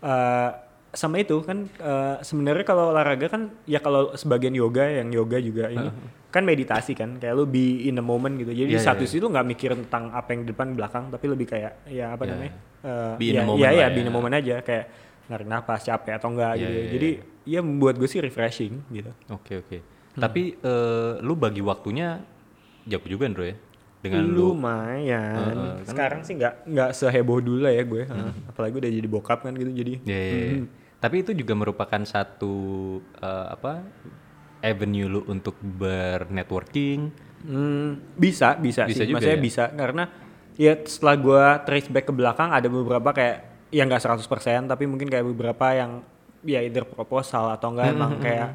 eh, 0.00 0.50
sama 0.90 1.22
itu 1.22 1.38
kan 1.40 1.70
eh, 1.70 2.16
sebenarnya 2.20 2.66
kalau 2.66 2.90
olahraga 2.90 3.30
kan 3.30 3.54
ya 3.62 3.78
kalau 3.78 4.10
sebagian 4.14 4.50
yoga 4.52 4.82
yang 4.82 5.14
yoga 5.14 5.38
juga 5.38 5.70
ini 5.70 5.86
kan 6.30 6.42
meditasi 6.42 6.94
kan 6.94 7.14
kayak 7.14 7.34
lu 7.34 7.46
be 7.46 7.86
in 7.86 7.94
the 7.94 8.02
moment 8.02 8.34
gitu 8.34 8.50
jadi 8.50 8.70
Iya, 8.70 8.74
di 8.74 8.82
satu 8.82 9.02
iya, 9.02 9.10
sisi 9.10 9.22
lu 9.22 9.30
nggak 9.30 9.46
mikir 9.46 9.70
tentang 9.74 10.10
apa 10.10 10.34
yang 10.34 10.42
di 10.42 10.50
depan 10.50 10.74
belakang 10.74 11.10
tapi 11.10 11.26
lebih 11.26 11.46
kayak 11.46 11.86
ya 11.86 12.14
apa 12.14 12.22
Iya. 12.22 12.30
namanya 12.34 12.52
eh, 12.82 13.12
Be 13.18 13.24
in 13.24 13.34
ya, 13.34 13.38
the 13.38 13.46
moment 13.46 13.62
ya, 13.62 13.70
ya, 13.70 13.78
ya. 13.78 13.86
be 13.88 13.98
in 13.98 14.06
the 14.06 14.14
moment 14.14 14.34
aja 14.34 14.56
kayak 14.60 14.84
narik 15.30 15.46
napas 15.46 15.80
capek 15.86 16.12
atau 16.18 16.28
enggak 16.30 16.52
Iya, 16.54 16.62
gitu 16.62 16.74
iya, 16.74 16.90
jadi 16.90 17.10
ya 17.46 17.60
membuat 17.62 17.94
gue 17.94 18.08
sih 18.10 18.18
refreshing 18.18 18.74
gitu 18.90 19.10
Oke 19.30 19.62
oke. 19.62 19.78
Hmm. 20.10 20.22
Tapi 20.22 20.42
eh, 20.58 21.12
lu 21.22 21.34
bagi 21.34 21.62
waktunya 21.62 22.18
jauh 22.82 23.06
juga 23.06 23.30
Andro 23.30 23.46
ya. 23.46 23.54
Dengan 24.00 24.24
lu 24.26 24.52
lumayan 24.52 25.04
Heeh, 25.36 25.46
kan- 25.46 25.58
Hmm. 25.76 25.84
sekarang 25.84 26.20
sih 26.22 26.34
nggak 26.34 26.54
nggak 26.66 26.90
seheboh 26.90 27.38
dulu 27.38 27.60
lah 27.60 27.70
ya 27.70 27.82
gue 27.82 28.02
Heeh. 28.02 28.32
apalagi 28.46 28.74
udah 28.76 28.90
jadi 28.90 29.08
bokap 29.08 29.38
kan 29.42 29.52
gitu 29.52 29.70
jadi 29.70 29.92
Ya, 30.02 30.18
ya, 30.18 30.38
ya. 30.46 30.56
Tapi 30.98 31.16
itu 31.18 31.32
juga 31.34 31.52
merupakan 31.54 32.00
satu 32.02 32.54
eh, 33.14 33.46
apa 33.50 33.84
avenue 34.60 35.08
lu 35.08 35.20
untuk 35.26 35.56
bernetworking. 35.60 37.08
Hmm, 37.40 37.96
bisa 38.14 38.52
bisa, 38.54 38.84
Bisa 38.84 39.00
sih 39.00 39.06
juga 39.06 39.16
maksudnya 39.18 39.36
ya? 39.36 39.42
bisa 39.42 39.64
karena 39.70 40.04
ya 40.54 40.72
setelah 40.78 41.16
gue 41.16 41.44
trace 41.64 41.88
back 41.88 42.04
ke 42.04 42.14
belakang 42.14 42.50
ada 42.50 42.68
beberapa 42.68 43.10
kayak 43.10 43.36
yang 43.70 43.86
nggak 43.86 44.02
100% 44.02 44.20
tapi 44.66 44.84
mungkin 44.84 45.08
kayak 45.08 45.24
beberapa 45.26 45.72
yang 45.72 46.04
ya 46.42 46.60
either 46.60 46.84
proposal 46.84 47.48
atau 47.48 47.68
enggak 47.70 47.86
Hmm, 47.86 47.96
emang 47.96 48.12
kayak 48.18 48.48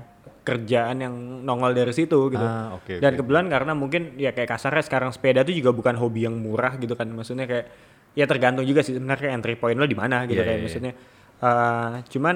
kerjaan 0.45 1.01
yang 1.01 1.13
nongol 1.41 1.73
dari 1.73 1.89
situ 1.89 2.29
gitu. 2.29 2.39
Ah, 2.39 2.77
oke, 2.77 3.01
Dan 3.01 3.11
oke. 3.11 3.17
kebetulan 3.19 3.49
karena 3.49 3.73
mungkin 3.73 4.13
ya 4.15 4.29
kayak 4.29 4.47
kasarnya 4.47 4.79
sekarang 4.79 5.09
sepeda 5.09 5.41
tuh 5.41 5.51
juga 5.51 5.73
bukan 5.73 5.97
hobi 5.97 6.23
yang 6.23 6.37
murah 6.37 6.77
gitu 6.77 6.93
kan. 6.93 7.09
Maksudnya 7.09 7.43
kayak 7.43 7.65
ya 8.13 8.23
tergantung 8.23 8.63
juga 8.63 8.79
sih 8.79 8.93
sebenarnya 8.93 9.33
entry 9.33 9.55
point 9.55 9.73
lo 9.73 9.83
di 9.83 9.93
mana 9.93 10.23
gitu 10.23 10.37
Iya, 10.37 10.45
kayak 10.45 10.51
iya, 10.51 10.55
iya. 10.55 10.63
maksudnya. 10.63 10.93
eh, 11.35 11.91
cuman 12.07 12.35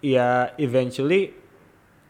ya 0.00 0.28
eventually 0.56 1.36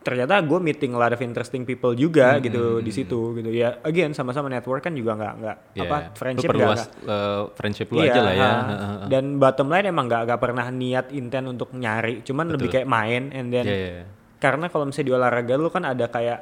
ternyata 0.00 0.40
gue 0.40 0.56
meeting 0.58 0.92
a 0.92 0.98
lot 0.98 1.08
of 1.08 1.20
interesting 1.20 1.62
people 1.62 1.92
juga 1.92 2.34
Hmm, 2.34 2.42
gitu 2.42 2.64
di 2.80 2.88
situ 2.88 3.36
gitu 3.36 3.50
ya 3.50 3.80
again 3.82 4.10
sama-sama 4.10 4.48
network 4.48 4.80
kan 4.80 4.92
juga 4.92 5.12
nggak 5.12 5.34
nggak 5.36 5.56
Iya, 5.70 5.82
apa 5.82 5.96
lu 6.00 6.16
friendship 6.16 6.40
nggak 6.42 6.56
perluas 6.56 6.80
nggak- 6.80 6.92
eh, 7.06 7.42
friendship 7.52 7.86
lu 7.86 7.96
Iya, 7.98 8.08
aja 8.08 8.20
lah 8.22 8.34
ya. 8.34 8.50
heeh. 8.66 8.96
Dan 9.06 9.24
bottom 9.36 9.68
line 9.68 9.86
emang 9.86 10.06
gak, 10.06 10.22
gak 10.26 10.40
pernah 10.40 10.66
niat 10.70 11.06
intent 11.10 11.46
untuk 11.48 11.74
nyari, 11.74 12.22
cuman 12.22 12.48
lebih 12.48 12.66
Betul. 12.66 12.74
kayak 12.76 12.88
main 12.88 13.22
and 13.30 13.48
then 13.50 13.64
Iya, 13.64 13.76
iya, 13.76 13.90
iya. 13.94 14.04
Karena 14.40 14.66
kalau 14.66 14.88
misalnya 14.88 15.08
di 15.08 15.14
olahraga 15.14 15.54
lu 15.54 15.68
kan 15.68 15.84
ada 15.84 16.08
kayak 16.08 16.40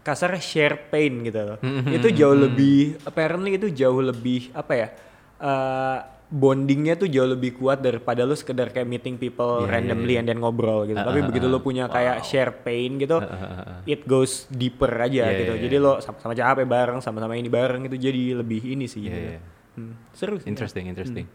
kasar 0.00 0.38
share 0.38 0.86
pain 0.86 1.20
gitu 1.20 1.42
loh. 1.42 1.58
Hmm, 1.58 1.90
itu 1.90 2.14
jauh 2.14 2.38
lebih 2.38 3.02
apparently 3.02 3.58
itu 3.58 3.68
jauh 3.74 3.98
lebih 4.00 4.54
apa 4.54 4.72
ya? 4.72 4.88
eh, 5.36 5.98
bondingnya 6.26 6.98
tuh 6.98 7.06
jauh 7.06 7.28
lebih 7.28 7.54
kuat 7.54 7.78
daripada 7.78 8.26
lu 8.26 8.34
sekedar 8.34 8.74
kayak 8.74 8.86
meeting 8.86 9.14
people 9.14 9.62
Iya, 9.62 9.66
iya, 9.66 9.72
randomly 9.78 10.12
iya. 10.14 10.20
and 10.22 10.26
then 10.26 10.38
ngobrol 10.42 10.82
gitu. 10.82 10.98
Ah, 10.98 11.06
Tapi 11.06 11.22
ah, 11.22 11.26
begitu 11.26 11.46
lu 11.46 11.62
punya 11.62 11.86
kayak 11.86 12.26
share 12.26 12.50
pain 12.66 12.98
gitu, 12.98 13.22
ah, 13.22 13.82
it 13.86 14.02
goes 14.06 14.46
deeper 14.50 14.90
aja 14.90 15.26
Iya, 15.26 15.38
gitu. 15.42 15.52
iya, 15.54 15.62
Jadi 15.66 15.76
iya. 15.78 15.84
lo 15.86 15.92
sama-sama 16.02 16.34
capek 16.34 16.66
bareng, 16.66 16.98
sama-sama 16.98 17.34
ini 17.34 17.46
bareng 17.46 17.86
itu 17.86 17.96
jadi 18.00 18.42
lebih 18.42 18.62
ini 18.62 18.86
sih. 18.90 19.06
Iya, 19.06 19.10
gitu. 19.10 19.18
iya. 19.22 19.40
Hmm, 19.76 19.92
Seru 20.16 20.40
sih. 20.40 20.48
Interesting, 20.50 20.84
interesting. 20.90 21.26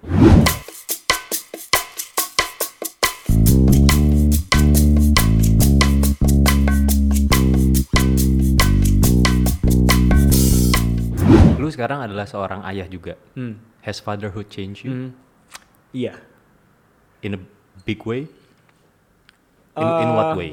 Lu 11.71 11.73
sekarang 11.73 12.03
adalah 12.03 12.27
seorang 12.27 12.67
ayah 12.67 12.83
juga. 12.85 13.15
Hmm. 13.31 13.55
Has 13.79 13.97
fatherhood 13.97 14.45
changed 14.45 14.83
you 14.83 14.91
Hmm. 14.91 15.09
Iya. 15.91 16.19
in 17.21 17.35
a 17.35 17.41
big 17.81 18.01
way? 18.01 18.27
In, 19.73 19.87
in 20.03 20.09
what 20.11 20.33
Uh, 20.33 20.35
way? 20.35 20.51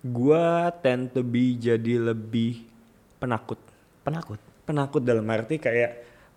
Gua 0.00 0.46
tend 0.74 1.12
to 1.12 1.22
be 1.22 1.54
jadi 1.54 2.02
lebih 2.02 2.66
penakut. 3.16 3.58
Penakut. 4.02 4.40
Penakut 4.64 5.00
dalam 5.00 5.22
arti 5.26 5.56
kayak 5.56 5.90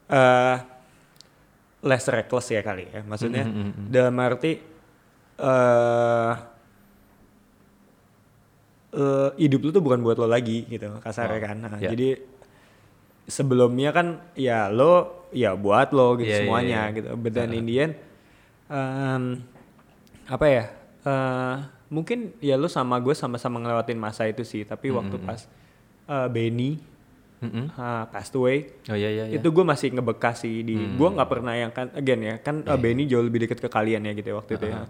eh 0.07 0.57
less 1.81 2.05
reckless 2.05 2.51
ya 2.51 2.61
kali 2.61 2.85
ya. 2.85 3.01
Maksudnya 3.01 3.41
Mm, 3.41 3.51
mm, 3.51 3.63
mm, 3.63 3.71
mm. 3.73 3.87
dalam 3.89 4.15
arti 4.17 4.51
eh 5.39 6.33
eh, 8.91 9.29
hidup 9.37 9.59
lu 9.61 9.69
tuh 9.71 9.79
bukan 9.79 9.99
buat 10.01 10.17
lo 10.17 10.27
lagi 10.27 10.67
gitu 10.67 10.99
kasarnya 10.99 11.37
Oh, 11.37 11.41
kan. 11.41 11.57
Nah, 11.59 11.79
ya. 11.79 11.89
Jadi 11.89 12.07
sebelumnya 13.25 13.89
kan 13.89 14.07
ya 14.33 14.67
lo 14.67 15.25
ya 15.31 15.53
buat 15.53 15.91
lo 15.91 16.15
gitu 16.15 16.27
Iya, 16.27 16.33
iya, 16.33 16.39
semuanya 16.41 16.79
iya. 16.85 16.95
gitu. 16.95 17.07
But 17.15 17.31
then 17.31 17.51
in 17.51 17.63
the 17.63 17.75
end 17.79 17.93
em, 18.67 19.23
apa 20.25 20.45
ya? 20.45 20.65
eh, 21.01 21.55
mungkin 21.87 22.31
ya 22.39 22.55
lo 22.55 22.65
sama 22.65 22.97
gue 22.97 23.11
sama-sama 23.11 23.57
ngelewatin 23.57 23.97
masa 23.97 24.25
itu 24.25 24.41
sih. 24.41 24.61
Tapi 24.61 24.89
waktu 24.89 25.15
Mm-mm. 25.15 25.27
pas 25.27 25.41
eh, 26.07 26.27
Benny 26.27 26.77
Mm-mm. 27.41 27.73
uh, 27.73 28.05
passed 28.07 28.37
away 28.37 28.69
Oh 28.85 28.93
iya 28.93 29.09
iya. 29.09 29.23
iya. 29.25 29.33
itu 29.35 29.49
gue 29.49 29.65
masih 29.65 29.89
ngebekas 29.89 30.45
sih 30.45 30.61
di 30.61 30.77
Hmm. 30.77 30.93
gue 30.93 31.09
nggak 31.09 31.25
pernah 31.25 31.57
yang 31.57 31.73
kan 31.73 31.89
again 31.91 32.21
ya 32.21 32.35
kan 32.37 32.61
uh, 32.61 32.77
Benny 32.77 33.09
jauh 33.09 33.25
lebih 33.25 33.41
deket 33.41 33.57
ke 33.57 33.65
kalian 33.65 34.05
ya 34.05 34.13
gitu 34.13 34.29
ya 34.29 34.37
waktu 34.37 34.61
itu 34.61 34.65
ya 34.69 34.85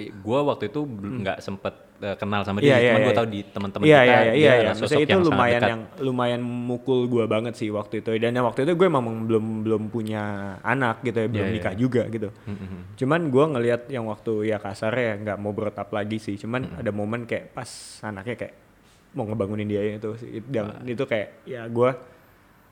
gue 0.00 0.38
waktu 0.40 0.72
itu 0.72 0.80
belum 0.80 1.20
nggak 1.20 1.44
sempet 1.44 1.76
eh, 2.00 2.16
kenal 2.16 2.40
sama 2.42 2.58
Iya, 2.58 2.64
dia, 2.64 2.72
iya, 2.72 2.80
cuman 2.86 2.96
iya. 2.96 3.04
gue 3.04 3.14
tahu 3.14 3.28
di 3.28 3.40
teman-teman 3.46 3.84
Iya 3.84 3.92
kita 3.94 4.04
iya 4.04 4.16
iya 4.16 4.24
dia 4.24 4.40
iya. 4.40 4.50
adalah 4.50 4.68
Maksudnya 4.70 4.88
sosok 4.90 5.00
itu 5.00 5.10
yang 5.10 5.24
lumayan 5.24 5.60
yang 5.62 5.80
lumayan 6.00 6.40
mukul 6.40 7.00
gue 7.06 7.24
banget 7.24 7.54
sih 7.54 7.68
waktu 7.68 7.94
itu 8.00 8.10
dan 8.16 8.30
yang 8.32 8.42
waktu 8.42 8.60
itu 8.62 8.72
gue 8.74 8.88
memang 8.88 9.16
belum 9.22 9.44
belum 9.62 9.82
punya 9.88 10.22
anak 10.60 10.96
gitu 11.02 11.18
ya 11.18 11.28
belum 11.28 11.40
Iya, 11.40 11.46
iya. 11.46 11.56
nikah 11.56 11.74
juga 11.74 12.02
gitu. 12.06 12.28
Mm, 12.40 12.50
mm, 12.50 12.66
mm. 12.66 12.82
Cuman 12.96 13.20
gue 13.26 13.44
ngelihat 13.50 13.82
yang 13.88 14.04
waktu 14.06 14.32
ya 14.44 14.56
kasar 14.56 14.92
ya 14.92 15.12
nggak 15.16 15.36
mau 15.36 15.52
berotap 15.52 15.88
lagi 15.90 16.16
sih. 16.16 16.34
Cuman 16.34 16.60
Hmm. 16.66 16.78
ada 16.78 16.90
momen 16.90 17.24
kayak 17.24 17.50
pas 17.50 17.68
anaknya 18.02 18.34
kayak 18.36 18.54
mau 19.10 19.24
ngebangunin 19.24 19.66
dia 19.66 19.82
itu 19.90 20.10
sih. 20.16 20.40
Dan 20.40 20.64
Ah. 20.70 20.84
itu 20.84 21.02
kayak 21.02 21.44
ya 21.44 21.66
gue 21.66 21.90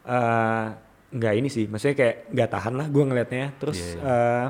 eh, 0.05 0.67
nggak 1.11 1.35
ini 1.35 1.49
sih. 1.49 1.65
Maksudnya 1.67 1.97
kayak 1.97 2.17
nggak 2.31 2.51
tahan 2.51 2.75
lah 2.75 2.87
gue 2.87 3.03
ngelihatnya. 3.03 3.47
Terus 3.57 3.79
Iya, 3.79 4.01
eh, 4.01 4.47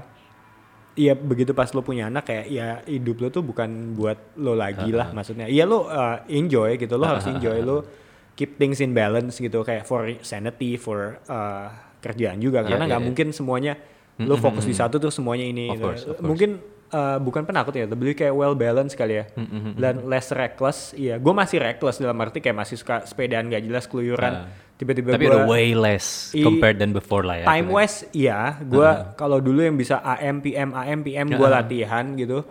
Iya 0.98 1.14
begitu 1.14 1.54
pas 1.54 1.70
lo 1.70 1.86
punya 1.86 2.10
anak 2.10 2.26
kayak 2.26 2.46
ya 2.50 2.82
hidup 2.82 3.22
lo 3.22 3.28
tuh 3.30 3.46
bukan 3.46 3.94
buat 3.94 4.34
lo 4.34 4.58
lagi 4.58 4.90
lah 4.90 5.14
maksudnya. 5.14 5.46
Iya 5.46 5.62
lo 5.62 5.86
uh, 5.86 6.26
enjoy 6.26 6.74
gitu 6.74 6.98
lo 6.98 7.06
harus 7.06 7.22
enjoy 7.30 7.62
lo 7.62 7.86
keep 8.34 8.58
things 8.58 8.82
in 8.82 8.90
balance 8.90 9.38
gitu 9.38 9.62
kayak 9.62 9.86
for 9.86 10.10
sanity 10.26 10.74
for 10.74 11.22
uh, 11.30 11.70
kerjaan 12.02 12.38
juga 12.42 12.62
Iya, 12.62 12.74
karena 12.74 12.84
iya, 12.86 12.90
nggak 12.94 13.02
iya. 13.02 13.08
mungkin 13.10 13.28
semuanya 13.34 13.72
lo 14.18 14.34
fokus 14.34 14.66
mm, 14.66 14.70
di 14.70 14.74
satu 14.74 14.98
tuh 14.98 15.14
semuanya 15.14 15.46
ini. 15.46 15.70
Of 15.70 15.78
gitu. 15.78 15.86
course, 15.86 16.02
of 16.02 16.14
course. 16.18 16.26
Mungkin 16.26 16.50
uh, 16.90 17.18
bukan 17.18 17.42
penakut 17.42 17.72
ya, 17.72 17.84
lebih 17.84 18.12
kayak 18.14 18.30
well 18.30 18.52
balance 18.52 18.92
kali 18.92 19.14
ya. 19.16 19.24
Mm, 19.32 19.42
mm, 19.42 19.60
mm, 19.62 19.72
Dan 19.76 19.94
less 20.04 20.28
reckless, 20.30 20.92
iya. 20.92 21.16
Gue 21.16 21.32
masih 21.32 21.58
reckless 21.58 21.96
dalam 21.96 22.16
arti 22.16 22.38
kayak 22.38 22.58
masih 22.58 22.74
suka 22.74 23.02
sepedaan 23.02 23.46
gak 23.46 23.62
jelas 23.62 23.84
keluyuran. 23.84 24.32
Ah. 24.38 24.48
Tiba-tiba 24.74 25.10
Tapi 25.10 25.24
gua- 25.24 25.34
udah 25.34 25.44
way 25.48 25.72
less 25.72 26.30
I- 26.30 26.40
compared 26.40 26.76
than 26.76 26.90
before 26.90 27.22
lah 27.22 27.34
ya. 27.36 27.46
time 27.46 27.66
wise 27.68 28.06
iya 28.12 28.62
gue 28.62 28.86
kalau 29.16 29.38
dulu 29.38 29.58
yang 29.60 29.74
bisa 29.74 29.98
AM 29.98 30.38
PM 30.38 30.70
AM 30.70 31.02
PM 31.02 31.26
gue 31.26 31.34
Heeh. 31.36 31.50
latihan 31.52 32.14
gitu 32.14 32.46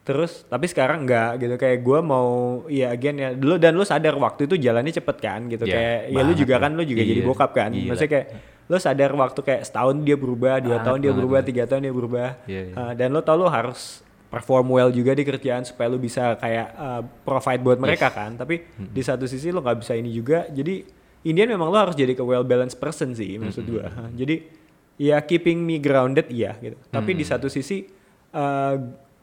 terus 0.00 0.46
tapi 0.46 0.64
sekarang 0.64 1.04
enggak 1.04 1.36
gitu 1.36 1.52
kayak 1.54 1.82
gue 1.82 1.98
mau 2.00 2.28
ya 2.66 2.88
again 2.88 3.16
ya 3.18 3.28
dulu 3.34 3.58
dan 3.58 3.74
lu 3.74 3.82
sadar 3.82 4.16
waktu 4.16 4.46
itu 4.46 4.56
jalannya 4.56 4.88
cepet 4.90 5.16
kan 5.18 5.40
gitu 5.46 5.64
Iya, 5.64 5.74
kayak 5.74 5.98
ya 6.08 6.20
lu 6.22 6.32
juga 6.32 6.54
kan 6.56 6.72
lu 6.72 6.82
juga 6.82 7.02
jadi 7.02 7.20
Iya, 7.20 7.28
bokap 7.28 7.50
kan 7.52 7.68
maksudnya 7.68 8.08
kayak 8.10 8.26
lu 8.66 8.76
sadar 8.82 9.14
waktu 9.14 9.40
kayak 9.46 9.62
setahun 9.62 9.94
dia 10.02 10.18
berubah 10.18 10.58
dua 10.58 10.78
Banget, 10.78 10.86
tahun 10.90 10.98
dia 10.98 11.12
berubah 11.14 11.40
tiga 11.46 11.62
tahun 11.70 11.82
dia 11.86 11.94
berubah. 11.94 12.28
Iya, 12.50 12.62
iya. 12.70 12.74
Uh, 12.74 12.92
dan 12.98 13.08
lu 13.14 13.22
tau 13.22 13.38
lu 13.38 13.46
harus 13.46 14.02
perform 14.26 14.74
well 14.74 14.90
juga 14.90 15.14
di 15.14 15.22
kerjaan 15.22 15.62
supaya 15.62 15.86
lu 15.86 16.02
bisa 16.02 16.34
kayak 16.34 16.68
uh, 16.74 17.02
provide 17.22 17.62
buat 17.62 17.78
mereka 17.78 18.10
kan. 18.10 18.34
Tapi 18.34 18.66
di 18.74 19.02
satu 19.06 19.24
sisi 19.30 19.54
lu 19.54 19.62
nggak 19.62 19.86
bisa 19.86 19.94
ini 19.94 20.10
juga. 20.10 20.50
Jadi 20.50 20.82
Indian 21.26 21.54
memang 21.54 21.70
lo 21.70 21.78
harus 21.78 21.94
jadi 21.94 22.14
ke 22.14 22.22
well 22.26 22.42
balanced 22.42 22.78
person 22.82 23.14
sih 23.14 23.38
maksud 23.38 23.66
gua. 23.70 23.86
Jadi 24.18 24.66
ya 24.98 25.20
keeping 25.22 25.62
me 25.62 25.78
grounded 25.78 26.26
iya 26.34 26.58
gitu. 26.58 26.74
Tapi 26.90 27.14
di 27.14 27.22
satu 27.22 27.46
sisi 27.46 27.86
uh, 28.34 28.74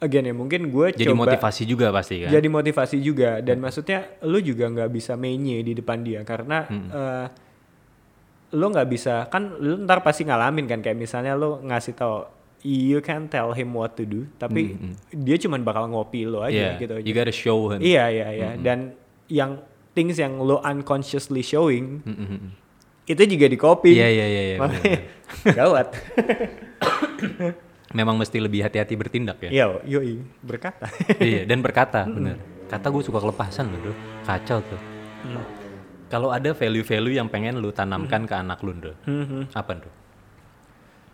again 0.04 0.28
ya 0.28 0.36
mungkin 0.36 0.68
gue 0.68 0.92
Jadi 0.92 1.08
coba 1.08 1.32
motivasi 1.32 1.64
juga 1.64 1.88
pasti 1.96 2.28
kan. 2.28 2.32
jadi 2.32 2.48
motivasi 2.48 2.98
juga. 3.00 3.40
Dan 3.40 3.60
maksudnya 3.64 4.20
lu 4.24 4.40
juga 4.40 4.72
nggak 4.72 4.90
bisa 4.92 5.20
menye 5.20 5.64
di 5.64 5.76
depan 5.76 6.00
dia. 6.04 6.24
Karena 6.24 6.68
uh, 6.68 7.28
lu 8.54 8.70
nggak 8.70 8.88
bisa 8.88 9.26
kan 9.34 9.58
lu 9.58 9.82
ntar 9.84 10.06
pasti 10.06 10.24
ngalamin 10.30 10.70
kan 10.70 10.80
kayak 10.80 10.98
misalnya 10.98 11.34
lu 11.34 11.58
ngasih 11.66 11.94
tau 11.98 12.30
you 12.64 13.02
can 13.04 13.28
tell 13.28 13.52
him 13.52 13.74
what 13.76 13.98
to 13.98 14.06
do 14.08 14.24
tapi 14.40 14.78
dia 15.12 15.36
cuman 15.42 15.66
bakal 15.66 15.90
ngopi 15.90 16.24
lo 16.24 16.46
aja 16.46 16.78
yeah, 16.78 16.80
gitu 16.80 17.02
you 17.04 17.12
gotta 17.12 17.34
show 17.34 17.68
him. 17.74 17.82
iya 17.84 18.08
iya 18.08 18.28
iya 18.32 18.50
dan 18.56 18.94
yang 19.28 19.60
things 19.92 20.16
yang 20.22 20.38
lo 20.40 20.62
unconsciously 20.64 21.42
showing 21.44 22.00
Mm, 22.08 22.16
mm, 22.16 22.28
mm. 22.30 22.50
itu 23.04 23.22
juga 23.36 23.46
di 23.52 23.58
copy 23.60 23.92
Iya 24.00 24.08
iya 24.08 24.26
iya. 24.32 24.42
iya, 24.56 24.98
gawat 25.52 25.88
Memang 27.94 28.18
mesti 28.18 28.42
lebih 28.42 28.66
hati-hati 28.66 28.98
bertindak 28.98 29.38
ya. 29.48 29.50
Yo, 29.54 29.68
yoi, 29.86 30.18
berkata. 30.42 30.90
iya 31.22 31.46
dan 31.46 31.62
berkata 31.62 32.10
bener. 32.16 32.42
Kata 32.66 32.90
gue 32.90 33.06
suka 33.06 33.22
kelepasan 33.22 33.70
loh. 33.70 33.94
Kacau 34.26 34.58
tuh. 34.66 34.82
Kalau 36.06 36.30
ada 36.30 36.52
value-value 36.52 37.16
yang 37.16 37.28
pengen 37.28 37.58
lu 37.58 37.70
tanamkan 37.70 38.24
ke 38.24 38.34
anak 38.34 38.60
lu, 38.60 38.72
bro. 38.72 38.94
Apa 39.52 39.72
tuh? 39.78 39.94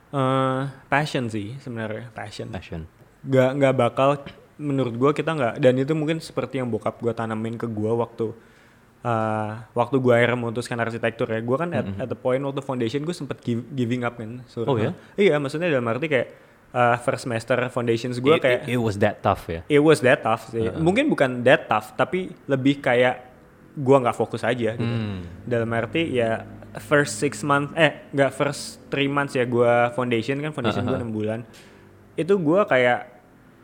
Eh, 0.09 0.61
passion 0.87 1.29
sih 1.29 1.53
sebenarnya, 1.57 2.09
passion. 2.11 2.49
Passion. 2.49 2.89
Gak 3.21 3.49
nggak 3.55 3.73
bakal 3.75 4.09
menurut 4.57 4.91
gua 4.93 5.11
kita 5.11 5.31
nggak 5.31 5.53
dan 5.57 5.73
itu 5.75 5.93
mungkin 5.93 6.17
seperti 6.19 6.57
yang 6.57 6.67
bokap 6.67 6.97
gua 6.97 7.13
tanamin 7.13 7.55
ke 7.55 7.63
gua 7.63 7.93
waktu 7.95 8.33
eh, 8.99 9.51
waktu 9.71 9.95
gua 9.97 10.17
akhirnya 10.17 10.35
memutuskan 10.35 10.75
arsitektur 10.77 11.29
ya. 11.29 11.39
Gua 11.39 11.57
kan 11.57 11.69
at, 11.71 11.85
at 11.95 12.07
the 12.07 12.17
point 12.17 12.41
waktu 12.41 12.59
foundation 12.59 13.03
gua 13.03 13.13
sempet 13.13 13.37
give- 13.39 13.69
giving 13.71 14.01
up 14.01 14.17
kan. 14.17 14.41
So, 14.45 14.65
Oh, 14.65 14.75
ya? 14.75 14.97
Iya, 15.13 15.37
maksudnya 15.37 15.69
dalam 15.69 15.85
arti 15.85 16.09
kayak 16.09 16.27
eh, 16.69 16.97
first 16.99 17.29
semester 17.29 17.55
foundations 17.69 18.17
gua 18.17 18.35
It- 18.35 18.41
kayak 18.41 18.61
it, 18.65 18.73
it 18.73 18.81
was 18.81 18.97
that 18.97 19.21
tough 19.21 19.45
ya. 19.45 19.61
it 19.69 19.79
was 19.79 20.01
that 20.01 20.19
tough 20.19 20.49
sih. 20.49 20.73
Mungkin 20.73 21.05
bukan 21.05 21.45
that 21.45 21.69
tough, 21.69 21.93
tapi 21.93 22.33
lebih 22.45 22.81
kayak 22.81 23.28
gua 23.77 23.97
nggak 24.01 24.17
fokus 24.17 24.41
aja 24.41 24.73
gitu. 24.73 24.85
Hmm. 24.85 25.25
Dalam 25.45 25.69
arti 25.73 26.13
ya 26.13 26.45
first 26.81 27.17
six 27.17 27.41
month 27.41 27.73
eh 27.73 28.07
nggak 28.13 28.31
first 28.31 28.77
three 28.87 29.09
months 29.09 29.33
ya 29.33 29.43
gua 29.43 29.89
foundation 29.91 30.37
kan 30.39 30.53
foundation 30.53 30.85
gua 30.85 30.97
enam 30.97 31.11
bulan. 31.11 31.39
Itu 32.13 32.37
gua 32.37 32.65
kayak 32.65 33.09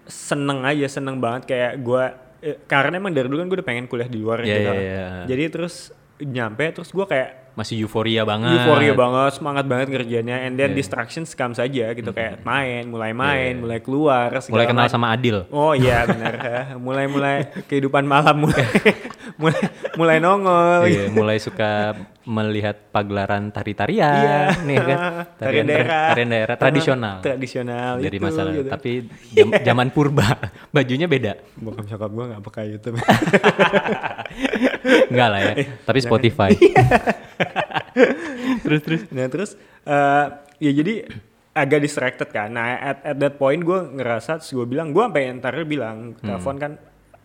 seneng 0.05 0.61
aja 0.61 0.85
seneng 0.85 1.17
banget 1.17 1.49
kayak 1.49 1.81
gua 1.81 2.13
eh, 2.41 2.57
karena 2.65 3.01
emang 3.01 3.09
dari 3.09 3.25
dulu 3.25 3.41
kan 3.41 3.47
gue 3.49 3.57
udah 3.57 3.67
pengen 3.67 3.85
kuliah 3.89 4.05
di 4.05 4.21
luar 4.21 4.45
Iya, 4.45 4.53
gitu. 4.53 4.71
iya, 4.71 4.81
iya. 4.85 5.05
Jadi 5.25 5.43
terus 5.49 5.75
nyampe 6.21 6.63
terus 6.71 6.93
gue 6.93 7.03
kayak 7.03 7.29
Masih 7.55 7.79
euforia 7.79 8.21
banget. 8.21 8.51
euforia 8.61 8.91
banget, 8.91 9.31
semangat 9.33 9.63
banget 9.63 9.87
ngerjainnya, 9.87 10.43
and 10.43 10.55
then 10.55 10.71
Iya. 10.71 10.77
distractions 10.77 11.31
comes 11.31 11.55
saja 11.55 11.91
gitu 11.91 12.11
kayak 12.11 12.43
main, 12.43 12.83
mulai 12.85 13.11
main, 13.11 13.55
iya. 13.55 13.61
mulai 13.61 13.79
keluar, 13.79 14.27
Mulai 14.45 14.65
kenal 14.65 14.85
macam. 14.85 14.93
sama 14.93 15.07
Adil. 15.09 15.47
Oh 15.49 15.71
iya 15.71 16.03
benar, 16.09 16.35
mulai 16.77 17.07
mulai 17.07 17.35
kehidupan 17.65 18.03
malam 18.03 18.43
mulai 18.43 18.65
mulai 19.35 19.61
mulai 19.95 20.17
nongol. 20.19 20.83
Iya, 20.85 21.07
mulai 21.09 21.37
suka 21.37 21.95
melihat 22.26 22.89
pagelaran 22.89 23.49
tari-tarian 23.49 24.17
Iya. 24.17 24.38
nih 24.59 24.78
kan. 24.80 24.97
Tarian 25.39 25.65
daerah. 25.65 26.09
tarian 26.09 26.30
daerah 26.30 26.55
tradisional. 26.55 27.15
Tradisional 27.19 27.93
dari 27.99 28.17
itu, 28.17 28.26
masa 28.26 28.41
lalu. 28.41 28.53
gitu. 28.57 28.69
Tapi 28.71 28.91
jam- 29.38 29.53
zaman 29.63 29.88
purba 29.89 30.28
bajunya 30.76 31.05
beda. 31.05 31.38
bokap 31.55 31.86
nyokap 31.86 32.09
gue 32.09 32.26
nggak 32.28 32.43
pakai 32.43 32.63
YouTube. 32.71 32.95
Enggak 35.07 35.30
lah 35.30 35.39
ya. 35.39 35.53
Tapi 35.82 35.99
Spotify. 35.99 36.51
terus 38.61 38.82
terus. 38.82 39.01
nah 39.09 39.28
terus 39.28 39.51
eh, 39.84 40.26
ya 40.59 40.71
jadi 40.73 40.93
agak 41.53 41.80
distracted 41.80 42.30
kan. 42.30 42.49
Nah 42.49 42.67
at, 42.76 42.97
at 43.05 43.17
that 43.17 43.36
point 43.36 43.59
gue 43.59 43.80
ngerasa, 43.93 44.41
gue 44.41 44.65
bilang, 44.65 44.91
gue 44.91 44.99
sampai 44.99 45.32
ntar 45.36 45.55
bilang, 45.63 46.11
Hmm. 46.15 46.26
telepon 46.26 46.57
kan 46.57 46.71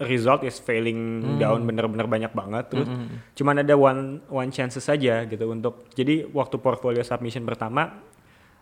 result 0.00 0.40
is 0.48 0.56
failing 0.58 1.20
down 1.36 1.64
bener-bener 1.68 2.08
banyak 2.08 2.32
banget. 2.32 2.72
Terus 2.72 2.88
cuman 3.36 3.60
ada 3.60 3.74
one 3.76 4.24
one 4.32 4.48
chances 4.48 4.84
saja 4.84 5.28
gitu 5.28 5.44
untuk. 5.48 5.88
Jadi 5.92 6.24
waktu 6.32 6.56
portfolio 6.56 7.04
submission 7.04 7.44
pertama, 7.44 8.00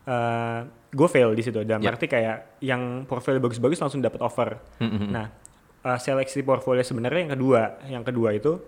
eh 0.02 0.60
gue 0.88 1.08
fail 1.08 1.30
di 1.36 1.42
situ. 1.44 1.62
Dan 1.62 1.78
Yep. 1.84 1.90
arti 1.94 2.06
kayak 2.08 2.36
yang 2.64 3.04
portfolio 3.06 3.38
bagus-bagus 3.38 3.78
langsung 3.78 4.02
dapat 4.02 4.20
offer. 4.24 4.56
Mm-mm. 4.82 5.12
Nah, 5.12 5.26
uh, 5.84 5.98
seleksi 6.00 6.42
portfolio 6.42 6.82
sebenarnya 6.82 7.28
yang 7.28 7.32
kedua, 7.36 7.62
yang 7.86 8.04
kedua 8.04 8.32
itu 8.32 8.58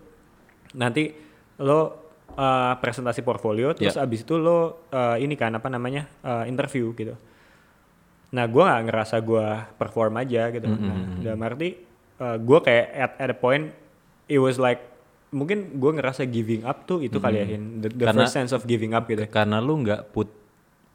nanti 0.77 1.11
lo 1.61 1.81
uh, 2.39 2.75
presentasi 2.79 3.27
portfolio, 3.27 3.75
terus 3.75 3.99
Ya. 3.99 4.05
abis 4.07 4.23
itu 4.23 4.39
lo 4.39 4.87
uh, 4.93 5.19
ini 5.19 5.35
kan 5.35 5.51
apa 5.57 5.67
namanya 5.67 6.07
uh, 6.23 6.45
interview 6.47 6.93
gitu. 6.95 7.17
Nah, 8.31 8.47
gue 8.47 8.63
nggak 8.63 8.85
ngerasa 8.87 9.17
gue 9.27 9.47
perform 9.75 10.15
aja 10.23 10.55
gitu. 10.55 10.71
Nah, 10.71 11.19
dalam 11.19 11.41
arti 11.43 11.90
uh, 12.21 12.37
gue 12.37 12.59
kayak 12.61 12.87
at, 12.93 13.13
at 13.19 13.31
a 13.31 13.37
point 13.37 13.73
it 14.27 14.39
was 14.39 14.57
like 14.57 14.79
mungkin 15.31 15.75
gue 15.75 15.91
ngerasa 15.93 16.27
giving 16.27 16.63
up 16.63 16.85
tuh 16.85 17.01
itu 17.01 17.17
kali 17.17 17.39
ya 17.39 17.47
Hin. 17.49 17.81
the, 17.81 17.89
the 17.89 18.05
Karena- 18.05 18.23
first 18.23 18.35
sense 18.35 18.51
of 18.51 18.63
giving 18.65 18.93
up 18.93 19.07
gitu. 19.07 19.25
Karena 19.27 19.59
lu 19.59 19.81
nggak 19.81 20.11
put 20.11 20.27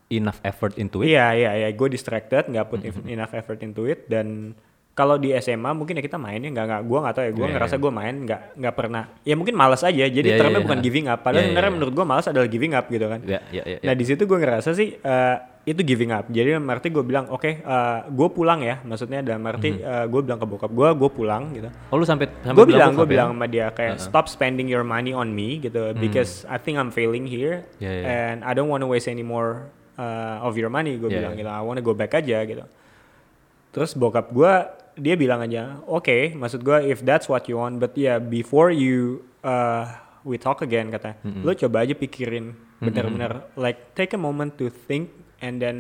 enough 0.08 0.38
effort 0.42 0.76
into 0.76 1.02
it. 1.02 1.12
Iya 1.12 1.34
iya 1.34 1.52
iya, 1.58 1.68
gue 1.72 1.88
distracted, 1.90 2.46
nggak 2.46 2.66
put 2.68 2.80
enough 3.06 3.34
effort 3.34 3.58
into 3.60 3.84
it 3.84 4.06
dan 4.06 4.54
kalau 4.92 5.20
di 5.20 5.36
SMA 5.36 5.76
mungkin 5.76 6.00
ya 6.00 6.04
kita 6.04 6.16
mainnya 6.16 6.48
nggak 6.48 6.66
nggak 6.66 6.82
gue 6.84 7.00
nggak 7.04 7.14
tahu 7.14 7.24
ya 7.24 7.32
gue 7.32 7.44
Iya, 7.44 7.54
ngerasa 7.54 7.76
iya. 7.76 7.82
gue 7.84 7.92
main 7.92 8.16
nggak 8.24 8.42
nggak 8.56 8.76
pernah 8.76 9.04
ya 9.28 9.36
mungkin 9.36 9.56
malas 9.56 9.84
aja 9.84 10.04
jadi 10.08 10.24
Iya, 10.24 10.40
termnya 10.40 10.56
iya, 10.56 10.64
bukan 10.64 10.80
iya. 10.80 10.86
giving 10.88 11.06
up 11.06 11.20
padahal 11.20 11.36
iya, 11.36 11.48
sebenarnya 11.52 11.68
iya. 11.68 11.76
menurut 11.76 11.94
gue 11.94 12.06
malas 12.08 12.26
adalah 12.32 12.48
giving 12.48 12.72
up 12.72 12.86
gitu 12.88 13.06
kan 13.06 13.20
Ya, 13.28 13.40
ya, 13.52 13.64
ya, 13.68 13.76
ya. 13.76 13.80
nah 13.84 13.94
di 13.94 14.06
situ 14.08 14.24
gue 14.24 14.38
ngerasa 14.40 14.72
sih 14.72 14.96
eh, 14.96 15.38
itu 15.66 15.82
giving 15.82 16.10
up 16.10 16.30
jadi 16.30 16.54
dalam 16.54 16.70
arti 16.70 16.88
gue 16.88 17.02
bilang 17.02 17.26
oke 17.28 17.50
eh, 17.58 17.60
gue 18.06 18.28
pulang 18.30 18.62
ya 18.62 18.80
maksudnya 18.82 19.20
dalam 19.20 19.42
arti 19.44 19.74
Mhm. 19.74 20.08
gue 20.08 20.22
bilang 20.22 20.38
ke 20.38 20.46
bokap 20.46 20.70
gue 20.70 20.90
gue 20.94 21.10
pulang 21.10 21.44
gitu 21.52 21.70
Oh 21.90 21.98
lu 21.98 22.06
sampai 22.06 22.30
sampai 22.40 22.54
gue 22.56 22.66
bilang 22.70 22.94
gue 22.94 23.02
ya? 23.02 23.10
bilang 23.10 23.30
sama 23.32 23.46
dia 23.46 23.68
kayak 23.70 23.98
stop 23.98 24.26
spending 24.26 24.66
your 24.66 24.86
money 24.86 25.10
on 25.10 25.28
me 25.28 25.58
gitu 25.58 25.92
because 25.96 26.46
I 26.46 26.56
think 26.56 26.78
I'm 26.78 26.90
failing 26.90 27.26
here 27.26 27.66
Hmm. 27.74 27.82
Yeah, 27.82 27.94
yeah. 27.96 28.06
and 28.30 28.38
I 28.42 28.54
don't 28.54 28.68
want 28.68 28.82
to 28.82 28.88
waste 28.88 29.08
any 29.08 29.26
more 29.26 29.66
uh, 29.98 30.38
of 30.40 30.54
your 30.54 30.70
money 30.70 30.96
gue 30.96 31.08
Yeah, 31.08 31.20
bilang 31.20 31.34
yeah. 31.34 31.42
gitu 31.42 31.52
I 31.52 31.62
want 31.62 31.76
to 31.76 31.84
go 31.84 31.92
back 31.92 32.14
aja 32.14 32.46
gitu 32.46 32.62
terus 33.72 33.92
bokap 33.92 34.30
gue 34.30 34.54
dia 34.96 35.16
bilang 35.16 35.42
aja 35.42 35.82
oke 35.84 36.32
maksud 36.34 36.62
gue 36.62 36.78
if 36.86 37.02
that's 37.02 37.26
what 37.26 37.44
you 37.46 37.58
want 37.58 37.76
but 37.76 37.92
yeah 37.96 38.16
before 38.16 38.70
you 38.70 39.20
uh, 39.42 39.84
we 40.22 40.38
talk 40.38 40.62
again 40.62 40.88
katanya 40.88 41.18
lo 41.42 41.52
coba 41.52 41.84
aja 41.84 41.92
pikirin 41.92 42.54
bener-bener 42.78 43.44
like 43.56 43.92
take 43.92 44.12
a 44.12 44.20
moment 44.20 44.54
to 44.54 44.70
think 44.70 45.10
and 45.46 45.58
then 45.58 45.78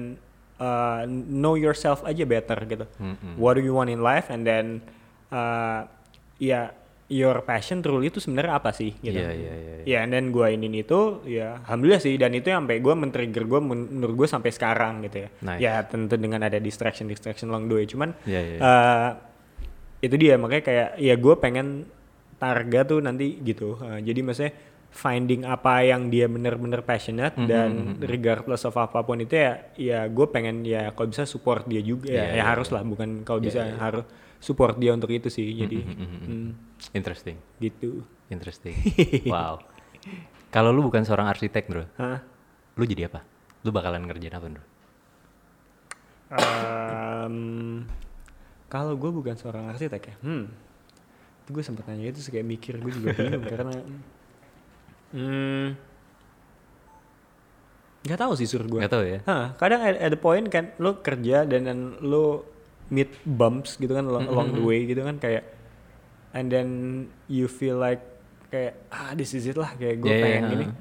uh, 0.57 1.01
know 1.09 1.57
yourself 1.57 1.99
aja 2.03 2.22
better 2.24 2.55
gitu 2.63 2.86
Mm-mm. 2.95 3.36
what 3.36 3.53
do 3.53 3.61
you 3.61 3.74
want 3.74 3.89
in 3.89 3.99
life 3.99 4.30
and 4.30 4.45
then 4.45 4.80
uh, 5.30 5.89
ya 6.38 6.70
your 7.05 7.38
passion 7.43 7.80
truly 7.80 8.09
itu 8.09 8.18
sebenarnya 8.18 8.53
apa 8.55 8.70
sih 8.72 8.97
gitu 8.97 9.13
Iya, 9.13 9.30
iya, 9.32 9.53
iya. 9.55 9.76
ya 9.84 9.97
and 9.99 10.09
then 10.09 10.30
gue 10.30 10.47
ini 10.47 10.82
itu 10.82 10.99
ya 11.24 11.61
alhamdulillah 11.61 12.01
sih 12.01 12.13
dan 12.16 12.34
itu 12.34 12.49
yang 12.49 12.63
sampai 12.63 12.80
gue 12.80 12.93
men-trigger 12.93 13.43
gue 13.43 13.59
men- 13.59 13.89
menurut 13.91 14.16
gue 14.16 14.28
sampai 14.28 14.49
sekarang 14.49 15.05
gitu 15.05 15.22
ya 15.22 15.30
Nice. 15.43 15.59
ya 15.59 15.74
tentu 15.84 16.16
dengan 16.16 16.41
ada 16.41 16.57
distraction 16.57 17.05
distraction 17.05 17.49
along 17.49 17.66
the 17.66 17.76
way 17.76 17.86
cuman 17.86 18.09
Iya, 18.26 18.41
iya. 18.41 18.57
eh, 18.57 19.09
itu 20.01 20.16
dia 20.16 20.34
makanya 20.36 20.63
kayak 20.63 20.89
ya 20.97 21.13
gue 21.16 21.36
pengen 21.36 21.68
targa 22.36 22.84
tuh 22.86 22.99
nanti 22.99 23.38
gitu 23.39 23.78
Eh, 23.78 24.01
jadi 24.01 24.20
maksudnya 24.22 24.53
finding 24.96 25.43
apa 25.43 25.84
yang 25.84 26.08
dia 26.08 26.32
bener-bener 26.32 26.80
passionate 26.80 27.36
Mhm, 27.36 27.48
dan 27.52 27.72
regardless 28.00 28.64
of 28.64 28.80
apa 28.80 29.04
pun 29.04 29.20
itu 29.20 29.36
ya 29.36 29.52
ya 29.76 30.00
gue 30.08 30.24
pengen 30.32 30.64
ya 30.64 30.96
kalau 30.96 31.12
bisa 31.12 31.28
support 31.28 31.68
dia 31.68 31.84
juga 31.84 32.08
ya, 32.08 32.16
Iya, 32.16 32.26
ya 32.32 32.36
iya, 32.39 32.43
harus 32.48 32.72
lah 32.72 32.80
bukan 32.82 33.28
kalau 33.28 33.43
Iya, 33.43 33.48
bisa 33.52 33.62
iya. 33.68 33.76
harus 33.76 34.08
support 34.39 34.80
dia 34.80 34.96
untuk 34.96 35.12
itu 35.12 35.28
sih 35.28 35.52
jadi 35.52 35.84
mhm. 35.84 36.20
hmm, 36.24 36.50
Interesting. 36.96 37.36
gitu 37.60 38.08
Interesting. 38.26 38.74
wow. 39.30 39.60
Kalau 40.50 40.74
lu 40.74 40.82
bukan 40.82 41.06
seorang 41.06 41.30
arsitek, 41.30 41.68
Bro, 41.70 41.86
Hah? 42.00 42.24
lu 42.74 42.84
jadi 42.88 43.06
apa? 43.06 43.22
Lu 43.62 43.70
bakalan 43.70 44.02
ngerjain 44.02 44.34
apa, 44.34 44.48
Bro? 44.50 44.64
Em, 46.26 47.36
kalau 48.66 48.98
gue 48.98 49.12
bukan 49.14 49.38
seorang 49.38 49.70
arsitek 49.70 50.02
ya, 50.10 50.16
hmm, 50.26 50.46
itu 51.46 51.50
gue 51.54 51.62
sempat 51.62 51.86
nanya 51.86 52.10
itu 52.10 52.18
kayak 52.26 52.48
mikir 52.50 52.74
gue 52.82 52.91
juga 52.91 53.14
bingung 53.14 53.46
karena, 53.54 53.78
hmm, 55.16 55.66
nggak 58.05 58.20
tahu 58.20 58.34
sih 58.36 58.45
suruh 58.45 58.68
gue. 58.68 58.80
Gak 58.80 58.91
tau 58.91 59.01
ya. 59.01 59.20
Hah, 59.26 59.57
kadang 59.57 59.82
ada, 59.82 59.97
ada 59.97 60.13
point 60.16 60.45
kan 60.45 60.70
lo 60.78 61.01
kerja 61.01 61.41
dan, 61.41 61.66
dan 61.66 61.78
lo 61.99 62.45
meet 62.88 63.09
bumps 63.26 63.76
gitu 63.76 63.89
kan 63.91 64.05
along, 64.05 64.30
along 64.30 64.47
the 64.51 64.61
way 64.61 64.86
gitu 64.86 65.01
kan 65.01 65.18
kayak 65.18 65.41
and 66.32 66.53
then 66.53 66.68
you 67.26 67.49
feel 67.49 67.74
like 67.76 67.97
kayak 68.47 68.78
ah 68.88 69.18
this 69.18 69.34
is 69.34 69.49
it 69.49 69.57
lah 69.57 69.74
kayak 69.74 69.97
gue 69.97 70.05
Yeah, 70.07 70.22
pengen 70.22 70.38
yeah, 70.38 70.51
gini. 70.51 70.66
huh. 70.68 70.74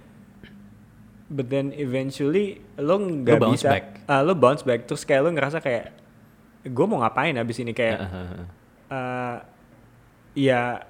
But 1.24 1.48
then 1.48 1.72
eventually 1.72 2.60
lo 2.76 3.00
nggak 3.00 3.40
bounce 3.40 3.64
bisa 3.64 3.72
back. 3.72 4.04
ah, 4.04 4.20
lo 4.20 4.36
bounce 4.36 4.60
back 4.60 4.84
terus 4.84 5.02
kayak 5.02 5.24
lo 5.24 5.32
ngerasa 5.32 5.58
kayak 5.58 5.96
gue 6.62 6.84
mau 6.84 7.00
ngapain 7.00 7.32
abis 7.34 7.56
ini 7.58 7.72
kayak 7.72 7.98
Heeh. 7.98 8.44
eh 8.90 9.36
ya 10.36 10.84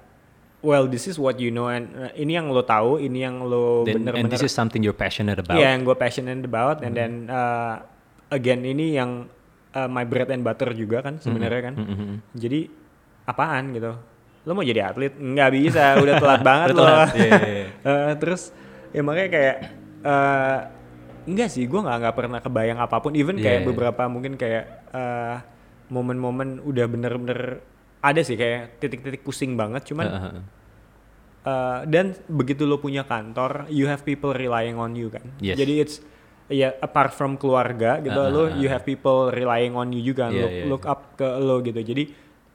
well 0.65 0.89
this 0.89 1.05
is 1.05 1.15
what 1.15 1.37
you 1.37 1.53
know 1.53 1.69
and 1.69 1.93
uh, 1.93 2.09
ini 2.17 2.33
yang 2.33 2.49
lo 2.49 2.65
tahu 2.65 2.97
ini 2.97 3.21
yang 3.21 3.45
lo 3.45 3.85
Dan- 3.85 4.01
and 4.01 4.09
bener-bener 4.09 4.33
this 4.33 4.41
is 4.41 4.49
something 4.49 4.81
you're 4.81 4.97
passionate 4.97 5.37
about. 5.37 5.53
Iya, 5.53 5.77
yang 5.77 5.85
gue 5.85 5.93
passionate 5.93 6.41
about, 6.41 6.81
and 6.81 6.97
then 6.97 7.29
uh, 7.29 7.85
again 8.33 8.65
ini 8.65 8.97
yang 8.97 9.29
uh, 9.71 9.85
my 9.85 10.01
bread 10.01 10.33
and 10.33 10.41
butter 10.41 10.73
juga 10.73 11.05
kan 11.05 11.21
sebenarnya 11.21 11.61
kan. 11.61 11.73
Mhm, 11.77 11.93
mhm. 11.93 12.15
Jadi 12.33 12.59
apaan 13.23 13.71
gitu? 13.71 13.93
Lo 14.43 14.51
mau 14.51 14.61
jadi 14.61 14.89
atlet? 14.89 15.13
Nggak 15.13 15.49
bisa, 15.53 15.83
udah 16.03 16.15
telat 16.17 16.41
banget 16.41 16.67
lo. 16.73 16.85
iya, 16.85 17.05
iya, 17.13 17.29
iya. 17.37 17.67
Eh, 17.85 18.11
terus 18.21 18.49
ya 18.89 19.01
makanya 19.01 19.29
kayak 19.29 19.55
uh, 20.01 20.57
enggak 21.25 21.49
sih, 21.49 21.65
gue 21.65 21.79
nggak 21.79 21.97
nggak 22.01 22.15
pernah 22.17 22.39
kebayang 22.41 22.79
apa 22.81 22.97
pun. 22.97 23.13
Even 23.13 23.37
Iya, 23.37 23.45
kayak 23.45 23.59
iya. 23.61 23.67
beberapa 23.69 24.01
mungkin 24.05 24.33
kayak 24.37 24.65
uh, 24.89 25.35
momen-momen 25.89 26.61
udah 26.65 26.85
bener-bener 26.89 27.61
ada 28.05 28.21
sih 28.21 28.33
kayak 28.33 28.77
titik-titik 28.77 29.21
pusing 29.21 29.53
banget. 29.53 29.81
Cuman 29.83 30.05
heeh. 30.05 30.43
Uh, 31.41 31.85
dan 31.85 32.17
begitu 32.25 32.65
lo 32.65 32.77
punya 32.77 33.01
kantor, 33.03 33.69
you 33.69 33.85
have 33.85 34.01
people 34.01 34.33
relying 34.33 34.73
on 34.75 34.93
you 34.93 35.09
kan. 35.09 35.21
Yes. 35.37 35.53
Jadi 35.55 35.73
it's 35.77 35.95
ya 36.45 36.73
apart 36.79 37.09
from 37.11 37.37
keluarga 37.37 37.97
gitu, 37.99 38.17
Uh, 38.19 38.29
lo 38.29 38.41
uh, 38.43 38.47
you 38.55 38.65
have 38.65 38.81
people 38.81 39.29
relying 39.29 39.73
on 39.73 39.89
you 39.89 40.01
juga, 40.03 40.29
Iya, 40.29 40.41
look, 40.41 40.49
iya, 40.51 40.63
look 40.65 40.83
up 40.83 41.01
ke 41.13 41.27
lo 41.37 41.61
gitu. 41.61 41.77
Jadi 41.77 42.09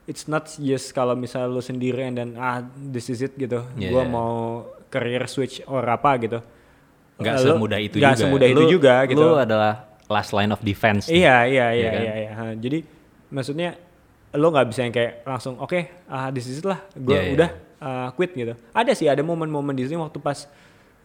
it's 0.06 0.26
not 0.26 0.50
just 0.52 0.90
kalau 0.90 1.14
misalnya 1.14 1.46
lo 1.48 1.58
sendiri 1.60 2.02
and 2.02 2.16
then 2.16 2.30
ah 2.34 2.58
this 2.66 3.06
is 3.06 3.18
it 3.20 3.34
gitu, 3.36 3.62
Iya, 3.74 3.90
gua 3.90 4.02
iya. 4.02 4.10
mau 4.10 4.32
career 4.88 5.22
switch 5.26 5.62
or 5.64 5.82
apa 5.82 6.10
gitu. 6.18 6.38
Nggak 7.16 7.30
Uh, 7.32 7.42
lo- 7.44 7.50
semudah 7.54 7.78
itu 7.78 7.94
nggak 7.94 8.10
juga. 8.12 8.22
semudah 8.26 8.46
itu 8.48 8.58
Lu- 8.60 8.70
juga 8.72 8.94
gitu. 9.06 9.22
Lu 9.22 9.34
adalah 9.36 9.86
last 10.06 10.34
line 10.34 10.50
of 10.50 10.58
defense. 10.60 11.06
Iya 11.06 11.46
iya 11.46 11.66
Iya 11.66 11.66
iya 11.70 11.88
kan? 11.88 12.02
iya. 12.02 12.14
iya. 12.16 12.30
Ha, 12.32 12.44
Jadi 12.56 12.78
maksudnya 13.28 13.70
lo 14.30 14.46
nggak 14.54 14.66
bisa 14.70 14.80
yang 14.86 14.94
kayak 14.94 15.26
langsung 15.26 15.58
oke 15.58 16.06
ah 16.06 16.30
this 16.30 16.46
is 16.46 16.62
it 16.62 16.66
lah 16.66 16.78
gue 16.94 17.10
Iya, 17.10 17.22
iya. 17.22 17.32
udah 17.34 17.50
uh, 17.80 18.08
quit 18.14 18.30
gitu. 18.36 18.54
Ada 18.70 18.92
sih 18.94 19.08
ada 19.08 19.24
momen-momen 19.24 19.74
di 19.74 19.88
sini 19.88 19.98
waktu 19.98 20.20
pas 20.22 20.46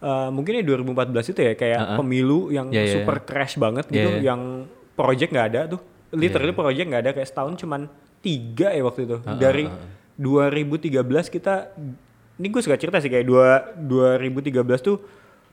uh, 0.04 0.28
mungkin 0.30 0.60
ya 0.60 0.62
2014 0.62 1.32
itu 1.34 1.40
ya 1.42 1.52
kayak 1.56 1.80
Uh-uh. 1.80 1.96
pemilu 1.98 2.40
yang 2.52 2.68
Iya, 2.70 2.82
iya, 2.84 2.94
super 3.00 3.16
iya. 3.18 3.24
crash 3.26 3.54
banget 3.58 3.88
gitu 3.90 4.10
iya. 4.20 4.32
yang 4.32 4.68
project 4.94 5.30
nggak 5.32 5.48
ada 5.52 5.60
tuh. 5.76 5.80
Literally 6.14 6.54
Iya, 6.54 6.60
project 6.60 6.86
nggak 6.86 7.02
ada 7.02 7.12
kayak 7.16 7.28
setahun 7.28 7.54
cuman 7.58 7.80
tiga 8.22 8.68
ya 8.70 8.82
waktu 8.84 9.00
itu. 9.08 9.16
Uh-uh, 9.18 9.38
Dari 9.40 9.64
uh-uh. 9.66 9.94
2013 10.16 11.34
kita 11.34 11.54
ini 12.36 12.46
gue 12.52 12.62
suka 12.62 12.76
cerita 12.76 13.00
sih 13.00 13.08
kayak 13.08 13.26
dua 13.26 13.72
2013 13.80 14.60
tuh 14.84 15.00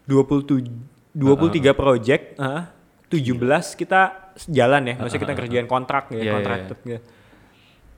27 0.08 0.68
23 1.14 1.78
project, 1.78 2.42
ah, 2.42 2.74
17 3.08 3.78
kita 3.78 4.34
jalan 4.50 4.82
ya, 4.90 4.96
maksudnya 4.98 5.24
kita 5.30 5.36
kerjain 5.38 5.68
kontrak 5.70 6.10
ya, 6.10 6.26
iya, 6.26 6.32
kontrak 6.34 6.58
iya. 6.58 6.66
gitu. 6.66 6.76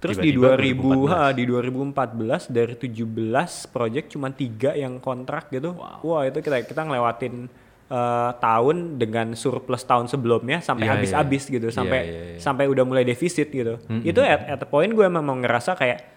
Terus 0.06 0.18
di 0.22 0.32
Tiba-tiba 0.38 1.10
2000 1.10 1.12
ha, 1.12 1.22
di 1.36 1.44
2014 1.44 2.54
dari 2.54 2.74
17 2.78 3.74
project 3.74 4.06
cuma 4.14 4.30
tiga 4.32 4.72
yang 4.78 5.02
kontrak 5.02 5.50
gitu. 5.50 5.74
Wah, 5.76 6.24
itu 6.24 6.40
kita 6.40 6.62
kita 6.64 6.82
ngelewatin 6.86 7.50
eh, 7.92 8.32
tahun 8.38 9.02
dengan 9.02 9.36
surplus 9.36 9.84
tahun 9.84 10.08
sebelumnya 10.08 10.62
sampai 10.64 10.86
Iya, 10.88 10.94
habis-habis 10.96 11.44
iya. 11.50 11.54
gitu, 11.60 11.68
Iya, 11.70 11.76
sampai 11.76 12.00
iya, 12.06 12.22
iya. 12.34 12.40
sampai 12.40 12.66
udah 12.72 12.84
mulai 12.88 13.04
defisit 13.04 13.52
gitu. 13.52 13.82
Itu 14.06 14.22
at, 14.24 14.46
at 14.46 14.60
the 14.62 14.70
point 14.70 14.94
gue 14.94 15.08
memang 15.10 15.44
ngerasa 15.44 15.76
kayak 15.76 16.15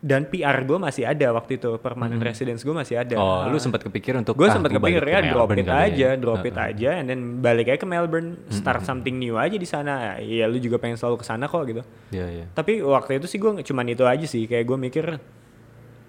dan 0.00 0.24
PR 0.24 0.64
gue 0.64 0.76
masih 0.76 1.04
ada 1.04 1.28
waktu 1.30 1.56
itu 1.56 1.76
permanent 1.76 2.16
residence 2.18 2.60
gue 2.60 2.72
masih 2.72 2.96
ada. 2.96 3.14
Oh, 3.14 3.44
Ah. 3.44 3.48
lu 3.48 3.56
sempat 3.56 3.80
kepikir 3.80 4.14
untuk 4.14 4.32
gue 4.34 4.48
ah, 4.48 4.52
sempat 4.52 4.72
kepikir 4.72 5.04
ya 5.04 5.20
ke 5.20 5.28
drop 5.28 5.44
Melbourne 5.46 5.60
it 5.60 5.66
kali 5.66 5.76
ya. 5.76 5.84
aja, 5.86 6.08
drop 6.16 6.40
it 6.40 6.54
Heeh. 6.54 6.68
aja, 6.72 6.90
and 6.94 7.06
then 7.06 7.20
balik 7.38 7.66
aja 7.66 7.76
ke 7.76 7.84
Melbourne, 7.84 8.40
start 8.48 8.80
something 8.82 9.14
new 9.14 9.36
aja 9.36 9.54
di 9.54 9.64
sana. 9.64 10.16
Iya, 10.16 10.44
lu 10.44 10.56
juga 10.56 10.76
pengen 10.76 10.96
selalu 10.96 11.20
ke 11.20 11.26
sana 11.26 11.44
kok 11.44 11.60
gitu. 11.64 11.84
Iya, 12.10 12.26
iya. 12.28 12.44
Tapi 12.50 12.80
waktu 12.80 13.20
itu 13.20 13.28
sih 13.28 13.36
gue 13.36 13.60
cuman 13.60 13.86
itu 13.86 14.02
aja 14.02 14.24
sih, 14.24 14.44
kayak 14.44 14.64
gue 14.64 14.78
mikir, 14.80 15.04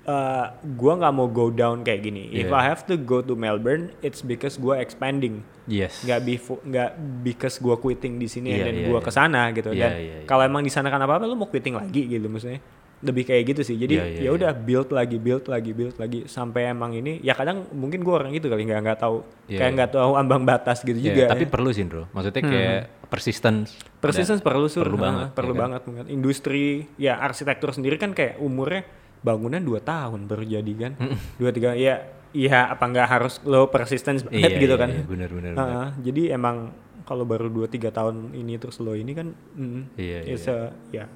eh 0.01 0.45
gue 0.57 0.93
nggak 0.95 1.11
mau 1.11 1.27
go 1.27 1.47
down 1.47 1.83
kayak 1.83 2.01
gini. 2.01 2.31
If 2.31 2.47
Yeah. 2.47 2.57
I 2.57 2.63
have 2.65 2.87
to 2.87 2.95
go 2.95 3.21
to 3.21 3.35
Melbourne, 3.35 3.93
it's 3.99 4.19
because 4.19 4.55
gue 4.55 4.73
expanding, 4.73 5.43
Yes. 5.65 6.01
nggak 6.01 6.19
befo- 6.21 6.63
nggak 6.63 6.89
because 7.21 7.55
gue 7.57 7.75
quitting 7.75 8.17
di 8.17 8.25
sini 8.25 8.49
Iya, 8.51 8.65
dan 8.65 8.73
iya, 8.73 8.87
gue 8.87 8.95
iya. 8.95 9.03
ke 9.03 9.11
sana 9.11 9.41
gitu. 9.51 9.69
Iya, 9.69 9.83
Dan 9.83 9.91
iya, 9.93 10.13
iya. 10.15 10.25
kalau 10.25 10.41
emang 10.41 10.63
di 10.63 10.71
sana 10.71 10.87
kan 10.87 10.97
apa 10.97 11.13
apa, 11.13 11.25
lu 11.25 11.35
mau 11.35 11.45
quitting 11.45 11.75
lagi 11.75 12.07
gitu 12.07 12.25
maksudnya. 12.25 12.63
Lebih 13.01 13.23
kayak 13.25 13.43
gitu 13.49 13.61
sih. 13.63 13.75
Jadi 13.75 13.97
Iya, 13.97 14.05
iya, 14.07 14.19
ya 14.25 14.31
udah 14.31 14.51
build 14.53 14.89
lagi, 14.89 15.17
build 15.17 15.45
lagi, 15.45 15.73
build 15.73 15.97
lagi 15.97 16.25
sampai 16.25 16.69
emang 16.69 16.93
ini. 16.93 17.17
Ya 17.19 17.33
kadang 17.33 17.65
mungkin 17.69 18.01
gue 18.01 18.13
orang 18.13 18.29
gitu 18.31 18.45
kali 18.45 18.61
nggak 18.63 18.81
nggak 18.81 18.99
tahu, 18.99 19.25
Iya, 19.45 19.57
kayak 19.57 19.65
iya. 19.65 19.75
nggak 19.75 19.89
tahu 19.91 20.11
ambang 20.13 20.43
batas 20.43 20.81
gitu 20.81 20.95
Iya, 20.95 21.05
juga. 21.07 21.23
tapi 21.29 21.45
ya. 21.45 21.49
perlu 21.49 21.69
sih, 21.71 21.83
Bro. 21.83 22.03
Maksudnya 22.09 22.41
kayak 22.41 22.81
persistence. 23.07 23.67
Persistence 23.97 24.39
perlu 24.39 24.65
sur, 24.65 24.85
perlu 24.85 24.97
banget, 24.97 25.33
perlu 25.33 25.51
ya 25.51 25.57
kan? 25.57 25.63
banget 25.67 25.81
banget. 25.83 26.05
Industri 26.09 26.63
ya 26.95 27.17
arsitektur 27.17 27.73
sendiri 27.73 27.97
kan 27.97 28.13
kayak 28.13 28.37
umurnya 28.37 28.85
bangunan 29.19 29.59
2 29.59 29.81
tahun 29.81 30.25
baru 30.25 30.43
jadi 30.43 30.73
kan. 30.79 30.91
Dua 31.35 31.49
tiga 31.49 31.73
ya 31.73 32.05
iya 32.31 32.69
apa 32.69 32.81
nggak 32.81 33.07
harus 33.09 33.43
lo 33.43 33.67
persistence 33.67 34.23
banget 34.23 34.39
Iya, 34.47 34.61
gitu 34.61 34.71
iya, 34.71 34.79
kan. 34.79 34.89
iya, 34.89 35.03
benar, 35.03 35.29
benar, 35.29 35.51
Ah, 35.51 35.59
benar. 35.59 35.87
jadi 35.99 36.21
emang 36.31 36.57
kalau 37.01 37.27
baru 37.27 37.51
2 37.51 37.67
3 37.67 37.91
tahun 37.91 38.31
ini 38.31 38.55
terus 38.55 38.79
lo 38.79 38.95
ini 38.95 39.11
kan 39.11 39.35
mm, 39.35 39.99
Iya, 39.99 40.17
it's 40.25 40.47
a 40.47 40.71
ya 40.89 41.11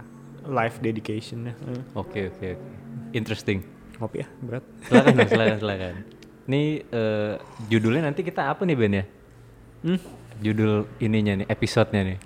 life 0.48 0.78
dedication 0.80 1.50
ya. 1.50 1.54
Ah. 1.58 2.02
Oke, 2.02 2.30
oke, 2.30 2.48
oke. 2.56 2.72
Interesting. 3.12 3.64
Ngopi 3.96 4.22
ya 4.22 4.28
berat. 4.40 4.64
Silakan, 4.84 5.14
silakan, 5.26 5.58
silakan. 5.58 5.94
Ini 6.46 6.62
eh, 6.86 7.34
judulnya 7.68 8.02
nanti 8.06 8.22
kita 8.22 8.52
apa 8.52 8.62
nih, 8.64 8.76
Ben 8.76 8.94
ya? 8.94 9.06
Hmm? 9.82 10.00
Judul 10.38 10.86
ininya 11.00 11.42
nih, 11.42 11.48
episode-nya 11.48 12.02
nih. 12.04 12.18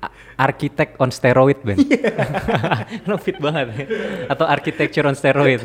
A- 0.00 0.12
Architect 0.38 0.96
on 0.96 1.08
steroid, 1.10 1.58
Ben. 1.60 1.76
Lo 3.08 3.16
fit 3.16 3.36
banget 3.36 3.66
ya. 3.72 3.76
Atau 4.28 4.44
architecture 4.44 5.04
on 5.04 5.16
steroid. 5.16 5.64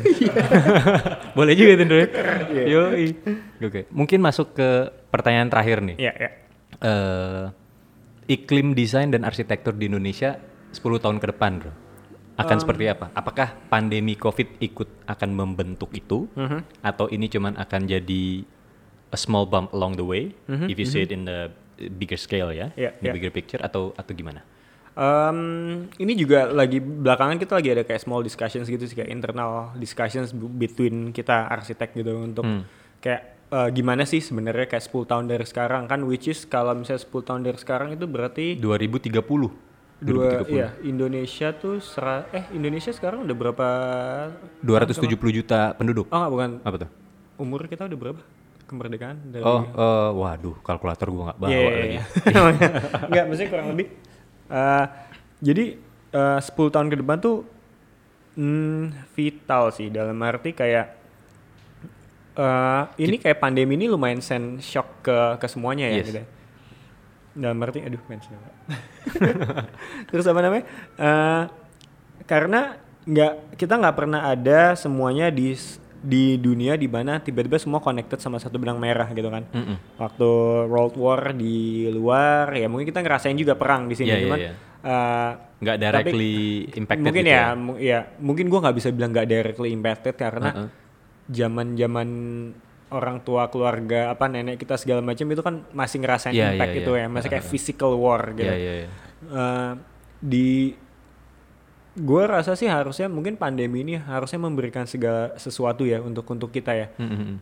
Boleh 1.36 1.54
juga 1.54 1.72
tuh, 1.76 1.86
Bro. 1.86 1.98
Yoi. 2.52 3.06
Oke, 3.60 3.80
mungkin 3.88 4.20
masuk 4.20 4.52
ke 4.52 4.68
pertanyaan 5.08 5.48
terakhir 5.48 5.80
nih. 5.80 5.96
Iya 5.96 6.12
ya. 6.12 6.30
eh 6.76 7.44
iklim 8.26 8.74
desain 8.74 9.08
dan 9.08 9.22
arsitektur 9.22 9.72
di 9.72 9.86
Indonesia 9.86 10.36
10 10.76 11.00
tahun 11.00 11.16
ke 11.16 11.32
depan, 11.32 11.52
bro. 11.58 11.72
Akan 12.36 12.60
seperti 12.60 12.84
apa? 12.84 13.08
Apakah 13.16 13.56
pandemi 13.72 14.12
COVID 14.12 14.60
ikut 14.60 15.08
akan 15.08 15.30
membentuk 15.32 15.88
itu, 15.90 16.28
Mhm. 16.36 16.84
atau 16.84 17.08
ini 17.08 17.32
cuman 17.32 17.56
akan 17.56 17.88
jadi 17.88 18.44
a 19.08 19.16
small 19.16 19.48
bump 19.48 19.72
along 19.72 19.96
the 19.96 20.04
way, 20.04 20.36
if 20.68 20.76
you 20.76 20.84
see 20.84 21.00
it 21.00 21.08
in 21.08 21.24
the 21.24 21.48
bigger 21.96 22.20
scale 22.20 22.52
ya, 22.52 22.76
Iya, 22.76 22.92
in 23.00 23.02
the 23.02 23.08
iya. 23.08 23.14
bigger 23.16 23.32
picture, 23.32 23.60
atau 23.64 23.96
atau 23.96 24.12
gimana? 24.12 24.44
Um, 24.96 25.92
ini 25.96 26.16
juga 26.16 26.48
lagi 26.48 26.80
belakangan 26.80 27.36
kita 27.36 27.52
lagi 27.52 27.68
ada 27.68 27.84
kayak 27.84 28.00
small 28.00 28.24
discussions 28.24 28.64
gitu 28.64 28.80
sih 28.80 28.96
kayak 28.96 29.12
internal 29.12 29.76
discussions 29.76 30.32
between 30.32 31.12
kita 31.12 31.52
arsitek 31.52 31.92
gitu 31.92 32.16
untuk 32.16 32.44
Hmm. 32.44 32.64
kayak 33.00 33.36
eh, 33.46 33.68
gimana 33.70 34.02
sih 34.02 34.18
sebenarnya 34.18 34.66
kayak 34.66 34.82
10 34.82 35.06
tahun 35.06 35.28
dari 35.28 35.44
sekarang 35.44 35.86
kan 35.86 36.00
which 36.02 36.26
is 36.26 36.42
kalau 36.42 36.74
misalnya 36.74 36.98
10 36.98 37.22
tahun 37.22 37.40
dari 37.44 37.54
sekarang 37.60 37.92
itu 37.92 38.08
berarti 38.08 38.56
2030. 38.56 39.52
Dua 39.98 40.44
2030. 40.44 40.52
iya 40.52 40.68
Indonesia 40.82 41.48
tuh 41.50 41.78
sera, 41.78 42.28
eh 42.30 42.44
Indonesia 42.50 42.90
sekarang 42.90 43.24
udah 43.24 43.32
berapa 43.34 43.68
270 44.60 45.08
juta 45.32 45.72
penduduk. 45.72 46.04
oh 46.06 46.14
enggak 46.14 46.30
bukan 46.30 46.50
Apa 46.62 46.76
tuh? 46.78 46.90
umur 47.36 47.64
kita 47.64 47.84
udah 47.84 47.98
berapa 47.98 48.20
kemerdekaan 48.66 49.16
dari 49.26 49.40
Oh, 49.40 49.62
eh, 49.62 50.10
waduh, 50.12 50.56
kalkulator 50.60 51.08
gua 51.08 51.22
nggak 51.26 51.38
bawa 51.38 51.48
Iya, 51.48 51.58
iya, 51.58 51.70
lagi. 51.70 51.88
iya. 51.88 52.02
Enggak, 53.08 53.24
maksudnya 53.26 53.50
kurang 53.50 53.68
lebih. 53.70 53.86
eh, 54.48 54.84
jadi 55.38 55.64
eh, 56.12 56.38
10 56.40 56.50
tahun 56.68 56.88
ke 56.88 56.96
depan 56.98 57.16
tuh 57.18 57.36
hmm, 58.34 58.82
vital 59.10 59.70
sih 59.70 59.88
dalam 59.88 60.18
arti 60.20 60.50
kayak 60.50 60.86
eh, 62.36 62.82
ini 62.98 63.16
kayak 63.16 63.38
pandemi 63.38 63.74
ini 63.74 63.86
lumayan 63.86 64.20
send 64.20 64.60
shock 64.60 65.00
ke 65.02 65.14
ke 65.36 65.46
semuanya 65.46 65.88
ya 65.88 65.96
Yes. 65.96 66.06
gitu. 66.06 66.22
Dalam 67.36 67.60
arti 67.60 67.78
aduh 67.80 68.00
mention. 68.08 68.32
Terus 70.08 70.24
apa 70.24 70.40
namanya? 70.40 70.64
Eh, 70.96 71.42
karena 72.24 72.60
nggak 73.04 73.54
kita 73.54 73.76
nggak 73.76 73.96
pernah 73.96 74.26
ada 74.26 74.74
semuanya 74.74 75.28
di 75.28 75.54
di 75.96 76.34
dunia 76.36 76.74
di 76.74 76.86
mana 76.86 77.18
tiba-tiba 77.18 77.54
semua 77.56 77.78
connected 77.78 78.18
sama 78.18 78.36
satu 78.36 78.58
benang 78.58 78.78
merah 78.78 79.06
gitu 79.10 79.26
kan 79.26 79.42
Mm-mm. 79.48 79.96
waktu 79.96 80.28
World 80.66 80.94
War 80.94 81.30
di 81.32 81.86
luar 81.88 82.50
ya 82.50 82.66
mungkin 82.66 82.86
kita 82.86 83.00
ngerasain 83.00 83.34
juga 83.34 83.54
perang 83.54 83.86
di 83.86 83.94
sini 83.94 84.10
Iya, 84.10 84.14
iya, 84.14 84.22
cuman 84.22 84.38
iya. 84.38 84.52
eh, 84.82 85.30
Nggak 85.56 85.76
tapi 85.76 85.82
directly 85.82 86.34
impacted 86.74 87.02
mungkin 87.02 87.22
gitu 87.24 87.32
ya, 87.32 87.44
mu- 87.54 87.78
ya 87.80 87.98
mungkin 88.18 88.46
gua 88.46 88.58
nggak 88.60 88.76
bisa 88.76 88.88
bilang 88.90 89.10
nggak 89.10 89.28
directly 89.28 89.68
impacted 89.70 90.14
karena 90.14 90.48
Uh-uh. 90.52 90.68
zaman 91.26 91.66
zaman 91.74 92.08
orang 92.90 93.18
tua 93.22 93.50
keluarga 93.50 94.14
apa 94.14 94.30
nenek 94.30 94.62
kita 94.62 94.78
segala 94.78 95.02
macam 95.02 95.26
itu 95.26 95.42
kan 95.42 95.66
masih 95.74 95.98
ngerasain 96.06 96.34
Iya, 96.34 96.54
impact 96.54 96.74
iya, 96.74 96.80
itu 96.82 96.92
iya. 96.94 97.02
ya 97.02 97.06
masih 97.10 97.28
kayak 97.34 97.46
physical 97.46 97.98
war 97.98 98.22
gitu 98.32 98.46
Iya, 98.46 98.56
iya, 98.56 98.72
iya. 98.84 98.88
Eh, 99.26 99.72
di 100.22 100.48
gue 101.96 102.22
rasa 102.28 102.52
sih 102.54 102.68
harusnya 102.68 103.08
mungkin 103.08 103.40
pandemi 103.40 103.80
ini 103.80 103.96
harusnya 103.96 104.36
memberikan 104.36 104.84
segala 104.84 105.32
sesuatu 105.40 105.88
ya 105.88 105.98
untuk 106.04 106.28
untuk 106.28 106.52
kita 106.52 106.72
ya 106.76 106.86
Mm-mm. 107.00 107.40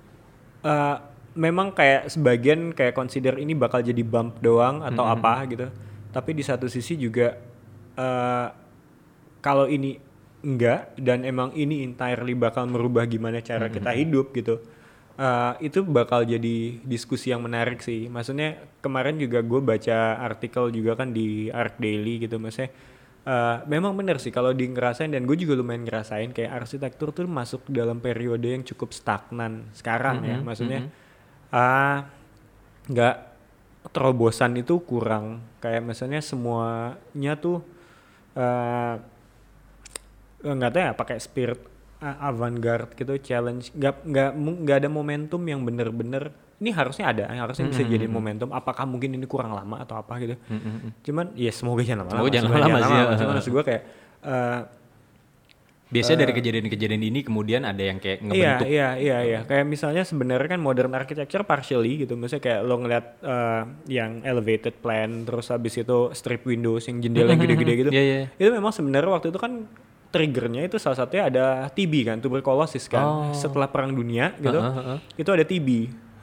Eh, 0.64 0.96
memang 1.34 1.74
kayak 1.74 2.08
sebagian 2.08 2.72
kayak 2.72 2.94
consider 2.94 3.36
ini 3.36 3.52
bakal 3.52 3.82
jadi 3.82 4.00
bump 4.00 4.38
doang 4.40 4.80
atau 4.80 5.04
apa 5.04 5.44
gitu. 5.50 5.66
Tapi 6.08 6.30
di 6.32 6.40
satu 6.46 6.70
sisi 6.70 6.94
juga 6.96 7.36
eh 7.94 8.48
kalau 9.42 9.68
ini 9.68 9.98
enggak 10.40 10.96
dan 10.96 11.20
emang 11.26 11.52
ini 11.52 11.84
entirely 11.84 12.32
bakal 12.32 12.64
merubah 12.64 13.04
gimana 13.04 13.44
cara 13.44 13.68
kita 13.68 13.92
hidup 13.92 14.32
gitu. 14.32 14.62
Eh, 15.19 15.53
itu 15.62 15.82
bakal 15.86 16.27
jadi 16.27 16.78
diskusi 16.82 17.31
yang 17.31 17.43
menarik 17.45 17.81
sih. 17.82 18.07
Maksudnya 18.11 18.59
kemarin 18.82 19.16
juga 19.19 19.41
gue 19.43 19.61
baca 19.62 20.19
artikel 20.20 20.70
juga 20.74 20.99
kan 20.99 21.15
di 21.15 21.49
Arc 21.51 21.78
Daily 21.78 22.24
gitu 22.27 22.36
maksudnya 22.43 22.70
eh, 23.24 23.57
memang 23.70 23.97
bener 23.97 24.20
sih 24.20 24.28
kalau 24.35 24.53
di 24.53 24.69
ngerasain 24.69 25.11
dan 25.12 25.24
gue 25.24 25.36
juga 25.39 25.57
lumayan 25.57 25.86
ngerasain 25.89 26.31
kayak 26.36 26.53
arsitektur 26.65 27.11
tuh 27.15 27.24
masuk 27.24 27.65
dalam 27.73 27.99
periode 28.03 28.45
yang 28.45 28.65
cukup 28.66 28.93
stagnan 28.93 29.70
sekarang 29.73 30.23
ya. 30.24 30.36
Mhm, 30.39 30.45
maksudnya 30.45 30.81
ah 31.55 32.05
nggak 32.91 33.16
terobosan 33.93 34.59
itu 34.59 34.81
kurang. 34.85 35.41
Kayak 35.62 35.82
misalnya 35.89 36.20
semuanya 36.20 37.32
tuh 37.41 37.62
eh 38.35 38.95
nggak 40.45 40.70
tahu 40.74 40.82
ya 40.85 40.93
pakai 40.93 41.16
spirit 41.23 41.61
uh, 41.65 41.73
avant-garde 42.02 42.92
gitu 42.98 43.12
challenge 43.22 43.70
nggak 43.72 43.94
nggak 44.04 44.30
nggak 44.36 44.76
ada 44.84 44.88
momentum 44.92 45.40
yang 45.46 45.62
bener-bener 45.64 46.34
ini 46.60 46.70
harusnya 46.70 47.10
ada 47.10 47.24
harusnya 47.32 47.68
bisa 47.68 47.82
jadi 47.84 48.06
momentum 48.06 48.48
apakah 48.52 48.86
mungkin 48.86 49.16
ini 49.16 49.26
kurang 49.26 49.52
lama 49.52 49.82
atau 49.82 49.98
apa 49.98 50.16
gitu 50.22 50.36
Mm-mm. 50.48 51.00
cuman 51.02 51.26
ya 51.34 51.52
semoga 51.52 51.82
jangan 51.84 52.06
lama-lama 52.06 52.20
Semoga 52.20 52.30
jangan 52.32 52.50
lama-lama 52.50 52.86
sih, 52.86 52.96
ya. 52.96 53.18
cuman 53.20 53.34
maksud 53.40 53.52
gue 53.52 53.64
kayak 53.64 53.82
eh, 54.24 54.60
Biasanya 55.94 56.26
dari 56.26 56.32
kejadian-kejadian 56.34 57.02
ini 57.06 57.20
kemudian 57.22 57.62
ada 57.62 57.78
yang 57.78 58.02
kayak 58.02 58.18
Iya, 58.18 58.26
ngebentuk 58.26 58.66
iya, 58.66 58.88
iya, 58.98 59.18
iya. 59.22 59.40
Kayak 59.46 59.64
misalnya 59.68 60.02
sebenarnya 60.02 60.48
kan 60.50 60.58
modern 60.58 60.90
architecture 60.90 61.46
partially 61.46 62.02
gitu. 62.02 62.18
Misalnya 62.18 62.42
kayak 62.42 62.60
lo 62.66 62.82
ngeliat 62.82 63.06
eh, 63.22 63.62
yang 63.92 64.24
elevated 64.26 64.74
plan, 64.82 65.22
terus 65.22 65.54
habis 65.54 65.78
itu 65.78 66.10
strip 66.10 66.42
windows 66.50 66.82
yang 66.90 66.98
jendela 66.98 67.30
yang 67.30 67.38
gede-gede 67.38 67.72
gitu. 67.78 67.90
Iya, 67.94 68.02
iya. 68.02 68.26
Itu 68.34 68.50
memang 68.50 68.74
sebenarnya 68.74 69.10
waktu 69.12 69.30
itu 69.30 69.38
kan 69.38 69.70
triggernya 70.15 70.62
itu 70.62 70.78
salah 70.78 70.95
satunya 70.95 71.27
ada 71.27 71.66
TB 71.66 71.93
kan, 72.07 72.16
tuberkulosis 72.23 72.86
kan. 72.86 73.03
Oh. 73.03 73.35
Setelah 73.35 73.66
perang 73.66 73.91
dunia 73.91 74.31
gitu, 74.39 74.55
Heeh, 74.55 74.74
heeh. 74.78 74.99
itu 75.19 75.31
ada 75.35 75.43
TB. 75.43 75.69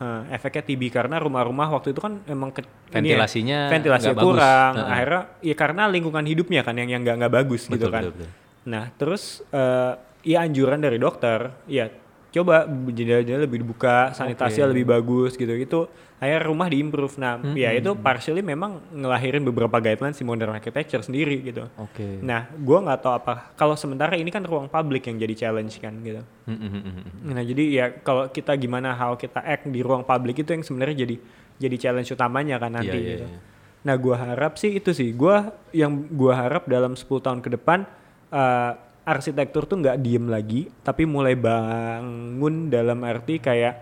Nah, 0.02 0.26
efeknya 0.34 0.66
TB 0.66 0.82
karena 0.90 1.22
rumah-rumah 1.22 1.78
waktu 1.78 1.94
itu 1.94 2.02
kan 2.02 2.24
emang 2.26 2.50
ke, 2.50 2.66
ya, 2.66 2.98
Ventilasinya 2.98 3.70
ventilasi 3.70 4.10
nggak 4.10 4.18
bagus. 4.18 4.28
kurang. 4.34 4.72
Heeh. 4.74 4.90
Akhirnya 4.90 5.22
ya 5.46 5.56
karena 5.60 5.84
lingkungan 5.92 6.26
hidupnya 6.26 6.62
kan 6.66 6.74
yang 6.74 6.90
yang 6.90 7.06
nggak 7.06 7.16
nggak 7.22 7.34
bagus 7.38 7.68
gitu 7.70 7.86
Betul, 7.86 7.92
kan. 7.94 8.02
betul, 8.08 8.14
betul. 8.18 8.30
Nah, 8.66 8.84
terus 8.98 9.24
eh 9.52 9.94
ya 10.22 10.42
anjuran 10.42 10.78
dari 10.78 10.98
dokter, 10.98 11.54
ya 11.66 11.86
coba 12.32 12.64
jendela-jendela 12.66 13.44
lebih 13.44 13.60
dibuka, 13.60 14.16
sanitasi 14.16 14.64
Oke. 14.64 14.72
lebih 14.72 14.86
bagus 14.88 15.36
gitu. 15.36 15.52
Itu 15.52 15.92
akhirnya 16.16 16.48
rumah 16.48 16.72
diimprove. 16.72 17.20
Nah, 17.20 17.44
ya 17.52 17.76
itu 17.76 17.92
partially 18.00 18.40
memang 18.40 18.80
ngelahirin 18.96 19.44
beberapa 19.44 19.84
guidelines 19.84 20.16
di 20.16 20.24
modern 20.24 20.56
architecture 20.56 21.04
sendiri 21.04 21.44
gitu. 21.44 21.68
Oke. 21.76 22.24
Nah, 22.24 22.48
gua 22.56 22.88
nggak 22.88 23.00
tahu 23.04 23.14
apa 23.20 23.34
kalau 23.60 23.76
sementara 23.76 24.16
ini 24.16 24.32
kan 24.32 24.48
ruang 24.48 24.72
publik 24.72 25.12
yang 25.12 25.20
jadi 25.20 25.34
challenge 25.36 25.76
kan 25.84 25.92
gitu. 26.00 26.24
Hmm, 26.48 26.56
hmm, 26.56 26.72
hmm, 26.72 26.94
hmm. 26.96 27.32
Nah, 27.36 27.44
jadi 27.44 27.64
ya 27.68 27.86
kalau 28.00 28.32
kita 28.32 28.56
gimana 28.56 28.96
how 28.96 29.20
kita 29.20 29.44
act 29.44 29.68
di 29.68 29.84
ruang 29.84 30.08
publik 30.08 30.40
itu 30.40 30.56
yang 30.56 30.64
sebenarnya 30.64 31.04
jadi 31.04 31.16
jadi 31.60 31.76
challenge 31.78 32.10
utamanya 32.16 32.56
kan 32.58 32.72
nanti 32.80 32.96
Iya, 32.96 33.04
iya, 33.04 33.12
gitu. 33.20 33.26
iya. 33.28 33.40
Nah, 33.82 33.96
gua 34.00 34.16
harap 34.16 34.56
sih 34.56 34.78
itu 34.80 34.96
sih. 34.96 35.12
Gua 35.12 35.52
yang 35.76 36.06
gua 36.16 36.38
harap 36.48 36.64
dalam 36.70 36.96
10 36.96 37.12
tahun 37.20 37.44
ke 37.44 37.60
depan 37.60 37.84
eh, 38.32 38.72
arsitektur 39.04 39.66
tuh 39.66 39.78
nggak 39.78 39.98
diem 39.98 40.26
lagi, 40.26 40.70
tapi 40.80 41.04
mulai 41.06 41.34
bangun 41.34 42.68
dalam 42.68 43.02
arti 43.02 43.38
kayak 43.38 43.74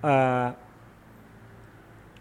eh, 0.00 0.48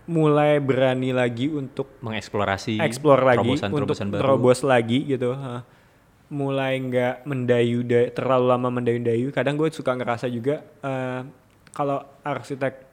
mulai 0.07 0.57
berani 0.57 1.11
lagi 1.11 1.47
untuk 1.49 1.99
Mengeksplorasi 1.99 2.79
explore 2.79 3.23
lagi 3.25 3.43
terobosan-terobosan 3.59 4.05
untuk 4.05 4.07
baru. 4.09 4.21
terobos 4.21 4.59
lagi 4.63 4.99
gitu 5.05 5.31
Hah. 5.33 5.61
mulai 6.29 6.75
nggak 6.77 7.15
mendayu 7.23 7.83
da- 7.83 8.11
terlalu 8.11 8.45
lama 8.47 8.69
mendayu-dayu 8.69 9.31
kadang 9.31 9.55
gue 9.55 9.67
suka 9.69 9.91
ngerasa 9.93 10.27
juga 10.27 10.63
eh, 10.79 11.21
kalau 11.69 11.99
arsitektur 12.21 12.87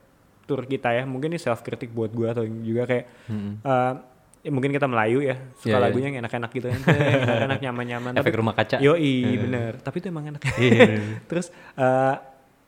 kita 0.65 0.91
ya 0.93 1.03
mungkin 1.05 1.31
ini 1.31 1.39
self 1.39 1.63
kritik 1.63 1.89
buat 1.89 2.11
gue 2.11 2.27
atau 2.29 2.43
juga 2.45 2.83
kayak 2.85 3.07
Hmm. 3.27 3.59
eh, 3.61 3.95
ya 4.45 4.51
mungkin 4.51 4.71
kita 4.71 4.85
Melayu 4.85 5.25
ya 5.25 5.41
suka 5.57 5.67
Iya, 5.67 5.73
iya. 5.73 5.81
lagunya 5.81 6.07
yang 6.07 6.19
enak-enak 6.21 6.51
gitu 6.53 6.67
kan 6.69 6.81
enak-enak 6.85 7.61
nyaman-nyaman 7.65 8.13
Efek 8.15 8.37
rumah 8.37 8.53
kaca. 8.53 8.77
yoi 8.79 9.41
bener 9.41 9.81
tapi 9.81 9.97
itu 9.99 10.07
emang 10.07 10.29
enak 10.29 10.43
Iya. 10.61 11.01
terus 11.31 11.49
eh, 11.75 12.15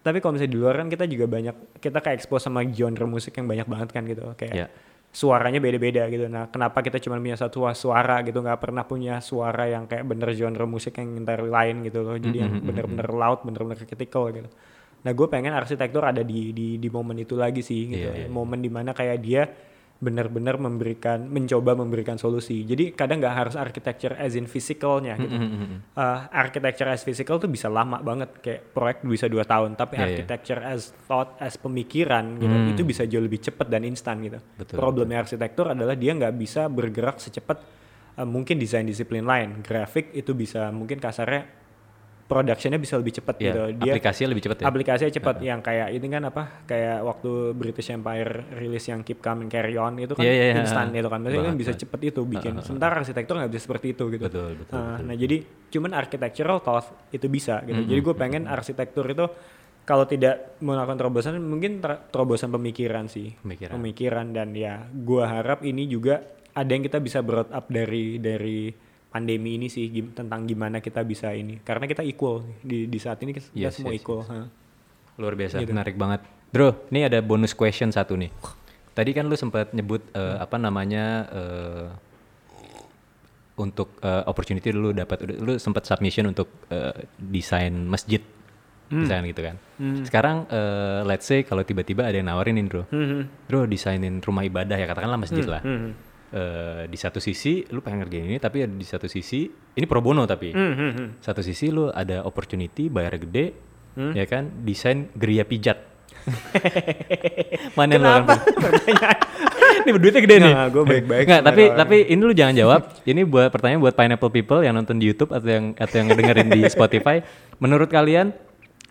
tapi 0.00 0.18
kalau 0.18 0.34
misalnya 0.34 0.50
di 0.50 0.58
luar 0.58 0.74
kan 0.76 0.88
kita 0.88 1.04
juga 1.04 1.26
banyak 1.26 1.54
kita 1.76 1.98
kayak 2.00 2.16
expose 2.16 2.42
sama 2.42 2.64
genre 2.64 3.04
musik 3.04 3.34
yang 3.34 3.44
banyak 3.44 3.66
banget 3.66 3.88
kan 3.90 4.02
gitu 4.02 4.24
kayak 4.34 4.54
Iya. 4.54 4.66
suaranya 5.08 5.58
beda-beda 5.58 6.06
gitu. 6.06 6.28
Nah, 6.28 6.46
kenapa 6.46 6.78
kita 6.78 7.00
cuma 7.00 7.16
punya 7.16 7.34
satu 7.34 7.64
suara 7.72 8.20
gitu, 8.20 8.36
nggak 8.36 8.60
pernah 8.60 8.84
punya 8.84 9.16
suara 9.18 9.64
yang 9.64 9.84
kayak 9.84 10.04
bener 10.04 10.28
genre 10.30 10.62
musik 10.64 10.92
yang 10.94 11.16
entirely 11.16 11.48
lain 11.48 11.80
gitu 11.82 12.04
loh. 12.04 12.14
Jadi 12.14 12.36
yang 12.36 12.52
Mm-hmm, 12.52 12.68
bener-bener 12.68 13.08
loud, 13.10 13.40
bener-bener 13.40 13.80
critical 13.80 14.28
gitu. 14.28 14.44
Nah, 15.00 15.10
gue 15.10 15.26
pengen 15.26 15.50
arsitektur 15.50 16.04
ada 16.04 16.20
di 16.20 16.52
di 16.52 16.76
di 16.76 16.88
momen 16.88 17.16
itu 17.16 17.32
lagi 17.32 17.64
sih 17.64 17.88
gitu. 17.88 18.06
Iya, 18.06 18.12
iya, 18.12 18.22
iya. 18.22 18.28
Momen 18.28 18.60
di 18.60 18.68
mana 18.68 18.92
kayak 18.92 19.16
dia 19.18 19.48
bener-bener 19.96 20.60
memberikan, 20.60 21.24
mencoba 21.24 21.72
memberikan 21.72 22.20
solusi. 22.20 22.68
Jadi 22.68 22.92
kadang 22.92 23.16
nggak 23.16 23.32
harus 23.32 23.54
architecture 23.56 24.12
as 24.20 24.36
in 24.36 24.44
physicalnya 24.44 25.16
gitu. 25.16 25.32
Hmm, 25.32 25.48
hmm. 25.48 25.76
Uh, 25.96 26.20
architecture 26.36 26.84
as 26.92 27.00
physical 27.00 27.40
tuh 27.40 27.48
bisa 27.48 27.72
lama 27.72 28.04
banget 28.04 28.44
kayak 28.44 28.76
proyek 28.76 29.00
bisa 29.08 29.24
dua 29.24 29.48
tahun 29.48 29.72
tapi 29.72 29.96
Iya, 29.96 30.00
iya. 30.04 30.06
architecture 30.12 30.60
as 30.60 30.92
thought 31.08 31.40
as 31.40 31.56
pemikiran 31.56 32.36
gitu 32.36 32.52
Hmm. 32.52 32.72
itu 32.76 32.82
bisa 32.84 33.08
jauh 33.08 33.24
lebih 33.24 33.40
cepat 33.40 33.66
dan 33.72 33.88
instan 33.88 34.20
gitu 34.20 34.36
Betul, 34.60 34.76
problemnya 34.76 35.24
arsitektur 35.24 35.72
adalah 35.72 35.96
dia 35.96 36.12
nggak 36.12 36.34
bisa 36.36 36.68
bergerak 36.68 37.16
secepat 37.16 37.56
uh, 38.20 38.28
mungkin 38.28 38.60
desain 38.60 38.84
disiplin 38.84 39.24
lain 39.24 39.64
grafik 39.64 40.12
itu 40.12 40.36
bisa 40.36 40.68
mungkin 40.72 41.00
kasarnya 41.00 41.65
productionnya 42.26 42.76
bisa 42.76 42.98
lebih 42.98 43.14
cepat 43.14 43.34
Iya, 43.36 43.44
gitu. 43.46 43.60
Dia 43.78 43.92
aplikasinya 43.94 44.28
lebih 44.30 44.42
cepat 44.42 44.56
ya. 44.58 44.64
aplikasinya 44.66 45.12
cepat. 45.12 45.34
Yang 45.40 45.60
kayak 45.62 45.88
ini 45.94 46.06
kan 46.06 46.22
apa? 46.26 46.42
Kayak 46.66 46.98
waktu 47.00 47.30
British 47.54 47.88
Empire 47.88 48.30
rilis 48.52 48.84
yang 48.84 49.00
Keep 49.00 49.18
Calm 49.20 49.38
and 49.40 49.50
Carry 49.50 49.74
On 49.74 49.94
itu 49.94 50.12
kan 50.12 50.22
Iya, 50.22 50.32
iya, 50.32 50.44
iya. 50.50 50.54
instan 50.60 50.90
gitu 50.90 51.06
kan. 51.06 51.22
Maksudnya 51.22 51.46
kan 51.46 51.56
bisa 51.56 51.72
cepet 51.72 52.00
itu 52.04 52.20
bikin. 52.22 52.58
Sementara 52.60 52.98
arsitektur 52.98 53.38
nggak 53.38 53.48
bisa 53.48 53.62
seperti 53.62 53.86
itu 53.94 54.04
gitu. 54.10 54.24
Betul, 54.26 54.58
betul, 54.58 54.74
Nah, 54.74 54.84
betul. 54.92 55.06
nah 55.06 55.14
jadi 55.14 55.36
cuman 55.66 55.90
architectural 55.94 56.58
thought 56.60 56.86
itu 57.10 57.26
bisa 57.26 57.62
gitu. 57.62 57.74
Mm-hmm. 57.76 57.90
jadi 57.90 58.00
gue 58.02 58.14
pengen 58.16 58.42
arsitektur 58.46 59.06
itu 59.06 59.26
kalau 59.82 60.02
tidak 60.02 60.58
melakukan 60.58 60.98
terobosan 60.98 61.38
mungkin 61.38 61.78
ter- 61.78 62.10
terobosan 62.10 62.50
pemikiran 62.50 63.06
sih. 63.06 63.38
Pemikiran. 63.38 63.72
pemikiran 63.72 64.26
dan 64.30 64.50
ya 64.50 64.82
gue 64.84 65.22
harap 65.22 65.62
ini 65.62 65.86
juga 65.86 66.26
ada 66.50 66.66
yang 66.66 66.82
kita 66.82 66.98
bisa 66.98 67.22
brought 67.22 67.54
up 67.54 67.68
dari 67.68 68.18
dari 68.18 68.74
pandemi 69.16 69.56
ini 69.56 69.66
sih 69.66 69.88
gim- 69.88 70.12
tentang 70.12 70.44
gimana 70.44 70.78
kita 70.78 71.00
bisa 71.02 71.32
ini 71.32 71.56
karena 71.58 71.84
kita 71.84 72.04
equal 72.04 72.44
di 72.60 72.84
di 72.84 72.98
saat 72.98 73.16
ini 73.18 73.32
kita 73.32 73.48
Yes, 73.50 73.74
semua 73.74 73.90
yes, 73.90 73.98
equal 73.98 74.20
ha. 74.22 74.44
Luar 75.16 75.32
biasa, 75.32 75.56
Gitu. 75.58 75.72
menarik 75.72 75.96
banget. 75.96 76.20
Bro, 76.46 76.84
ini 76.90 77.00
ada 77.02 77.18
bonus 77.20 77.52
question 77.52 77.88
satu 77.88 78.12
nih. 78.14 78.28
Tadi 78.92 79.10
kan 79.10 79.24
lu 79.24 79.32
sempat 79.34 79.72
nyebut 79.72 80.04
eh, 80.12 80.36
apa 80.36 80.56
namanya 80.56 81.04
eh, 81.26 81.86
untuk 83.56 83.96
eh, 83.98 84.22
opportunity 84.22 84.68
dulu 84.68 84.92
dapat 84.92 85.24
lu 85.24 85.56
sempat 85.56 85.84
submission 85.84 86.28
untuk 86.28 86.52
eh, 86.68 86.92
desain 87.16 87.72
masjid. 87.72 88.20
Desain 88.86 89.24
gitu 89.24 89.42
kan. 89.42 89.56
Sekarang 90.04 90.46
eh, 90.46 91.00
let's 91.02 91.24
say 91.24 91.42
kalau 91.42 91.60
tiba-tiba 91.60 92.04
ada 92.04 92.14
yang 92.14 92.28
nawarin 92.28 92.54
nih, 92.54 92.66
Bro. 92.66 92.82
Hmm, 92.86 93.26
Bro, 93.42 93.66
desainin 93.66 94.20
rumah 94.20 94.44
ibadah 94.44 94.76
ya 94.76 94.86
katakanlah 94.86 95.18
masjid 95.18 95.42
lah. 95.42 95.58
hmm, 95.58 96.05
Eh, 96.36 96.84
di 96.92 96.98
satu 97.00 97.16
sisi 97.16 97.64
lu 97.72 97.80
pengen 97.80 98.04
ngerjain 98.04 98.28
ini 98.28 98.36
tapi 98.36 98.60
di 98.68 98.84
satu 98.84 99.08
sisi 99.08 99.48
ini 99.48 99.86
pro 99.88 100.04
bono 100.04 100.28
tapi. 100.28 100.52
Hmm, 100.52 100.74
hmm, 100.76 100.92
hmm. 100.92 101.08
satu 101.24 101.40
sisi 101.40 101.72
lu 101.72 101.88
ada 101.88 102.28
opportunity 102.28 102.92
bayar 102.92 103.16
gede 103.16 103.56
ya 103.96 104.28
kan? 104.28 104.52
Desain 104.60 105.08
geria 105.16 105.48
pijat. 105.48 105.80
Mana 107.78 107.96
lu 107.96 108.04
pilih? 108.04 108.36
ini 109.88 109.90
duitnya 109.96 110.20
gede 110.28 110.36
nih. 110.44 110.52
Nah, 110.52 110.68
gua 110.68 110.84
baik-baik 110.84 111.24
Nggak, 111.24 111.42
tapi 111.48 111.62
orang. 111.72 111.78
tapi 111.80 111.96
ini 112.04 112.20
lu 112.20 112.34
jangan 112.36 112.54
jawab. 112.58 112.80
Ini 113.08 113.20
buat 113.24 113.48
pertanyaan 113.48 113.80
buat 113.80 113.94
pineapple 113.96 114.32
people 114.34 114.60
yang 114.60 114.76
nonton 114.76 115.00
di 115.00 115.08
YouTube 115.08 115.32
atau 115.32 115.48
yang 115.48 115.72
atau 115.72 115.94
yang 115.96 116.06
ngedengerin 116.12 116.48
di 116.52 116.60
Spotify. 116.68 117.24
Menurut 117.64 117.88
kalian 117.88 118.36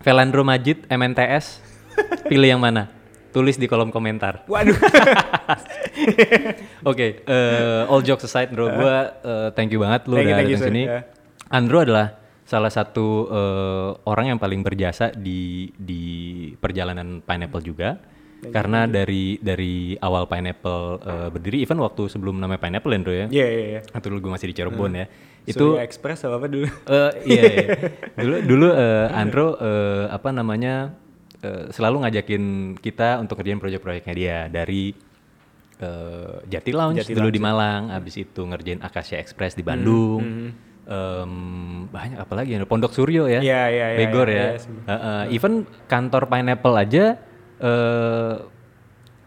Velandro 0.01 0.41
Majid 0.41 0.89
MNTS 0.89 1.61
pilih 2.26 2.57
yang 2.57 2.61
mana 2.63 2.89
tulis 3.36 3.60
di 3.60 3.68
kolom 3.68 3.91
komentar 3.91 4.48
waduh 4.48 4.80
Oke, 6.90 7.26
eh, 7.26 7.91
all 7.91 8.03
jokes 8.03 8.28
aside, 8.28 8.52
bro, 8.52 8.70
gua 8.70 9.16
eh, 9.24 9.49
thank 9.56 9.72
you 9.72 9.82
banget 9.82 10.06
lu 10.06 10.20
Thank 10.20 10.28
udah 10.28 10.36
datang 10.38 10.62
sini. 10.70 10.84
Ya. 10.86 10.99
Andrew 11.49 11.82
adalah 11.82 12.20
salah 12.45 12.70
satu 12.70 13.30
eh, 13.30 13.90
orang 14.06 14.36
yang 14.36 14.40
paling 14.40 14.62
berjasa 14.62 15.10
di 15.16 15.72
di 15.74 16.03
perjalanan 16.60 17.24
Pineapple 17.24 17.66
juga. 17.66 17.90
Karena 18.45 18.86
dari 18.86 19.41
dari 19.41 19.98
awal 19.98 20.30
Pineapple 20.30 21.02
eh, 21.02 21.30
berdiri, 21.34 21.66
even 21.66 21.82
waktu 21.82 22.06
sebelum 22.06 22.38
namanya 22.38 22.62
Pineapple, 22.62 22.94
Andrew 22.94 23.16
ya. 23.16 23.26
Iya 23.32 23.48
iya 23.49 23.66
iya. 23.66 23.82
Waktu 23.90 24.07
dulu 24.14 24.30
gue 24.30 24.32
masih 24.38 24.48
di 24.52 24.53
Cirebon 24.53 24.91
ya. 24.94 25.06
Itu 25.45 25.74
Surya 25.74 25.82
Express 25.82 26.30
apa 26.30 26.38
apa 26.38 26.48
dulu? 26.49 26.68
Eh, 26.70 27.12
iya, 27.26 27.44
iya. 27.49 27.68
dulu 28.22 28.36
dulu 28.45 28.68
eh, 28.78 29.18
Andro 29.18 29.57
eh, 29.57 30.06
apa 30.14 30.30
namanya 30.30 30.94
eh, 31.45 31.63
selalu 31.69 32.01
ngajakin 32.01 32.43
kita 32.81 33.22
untuk 33.22 33.38
kerjain 33.38 33.61
proyek-proyeknya 33.61 34.13
dia 34.17 34.38
dari 34.49 34.89
eh, 35.77 36.35
Jati 36.49 36.72
Lounge 36.73 37.05
Jati 37.05 37.13
dulu 37.13 37.30
Lounge, 37.30 37.38
di 37.38 37.41
Malang, 37.41 37.93
habis 37.93 38.17
itu 38.17 38.41
ngerjain 38.41 38.81
Akasia 38.81 39.22
Express 39.22 39.53
di 39.53 39.61
Bandung. 39.61 40.22
Hmm, 40.26 40.49
Em, 40.85 41.89
banyak 41.89 42.22
apa 42.22 42.34
lagi 42.38 42.53
ya 42.53 42.61
Pondok 42.61 42.93
Suryo 42.93 43.26
ya, 43.26 43.41
Iya, 43.41 43.73
iya, 43.73 43.88
iya, 43.97 43.99
Begor 44.05 44.30
iya, 44.30 44.53
ya, 44.53 44.61
sih. 44.61 44.69
Eh, 44.69 44.93
eh, 44.93 45.23
even 45.34 45.65
kantor 45.89 46.30
Pineapple 46.30 46.77
aja 46.77 47.17
eh, 47.57 48.35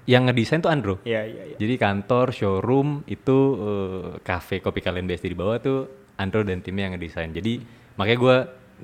yang 0.07 0.31
ngedesain 0.31 0.63
tuh 0.63 0.71
Andro. 0.71 1.03
Iya 1.03 1.27
iya 1.27 1.43
iya. 1.51 1.57
Jadi 1.59 1.75
kantor, 1.77 2.31
showroom 2.31 3.03
itu 3.11 3.39
eh, 3.59 4.09
cafe 4.23 4.63
kopi 4.63 4.87
kalian 4.87 5.11
BSD 5.11 5.35
di 5.35 5.39
bawah 5.39 5.59
tuh 5.59 5.79
Andro 6.15 6.47
dan 6.47 6.63
timnya 6.63 6.87
yang 6.87 6.95
ngedesain. 6.95 7.35
Jadi 7.35 7.59
makanya 7.99 8.19
gue 8.23 8.37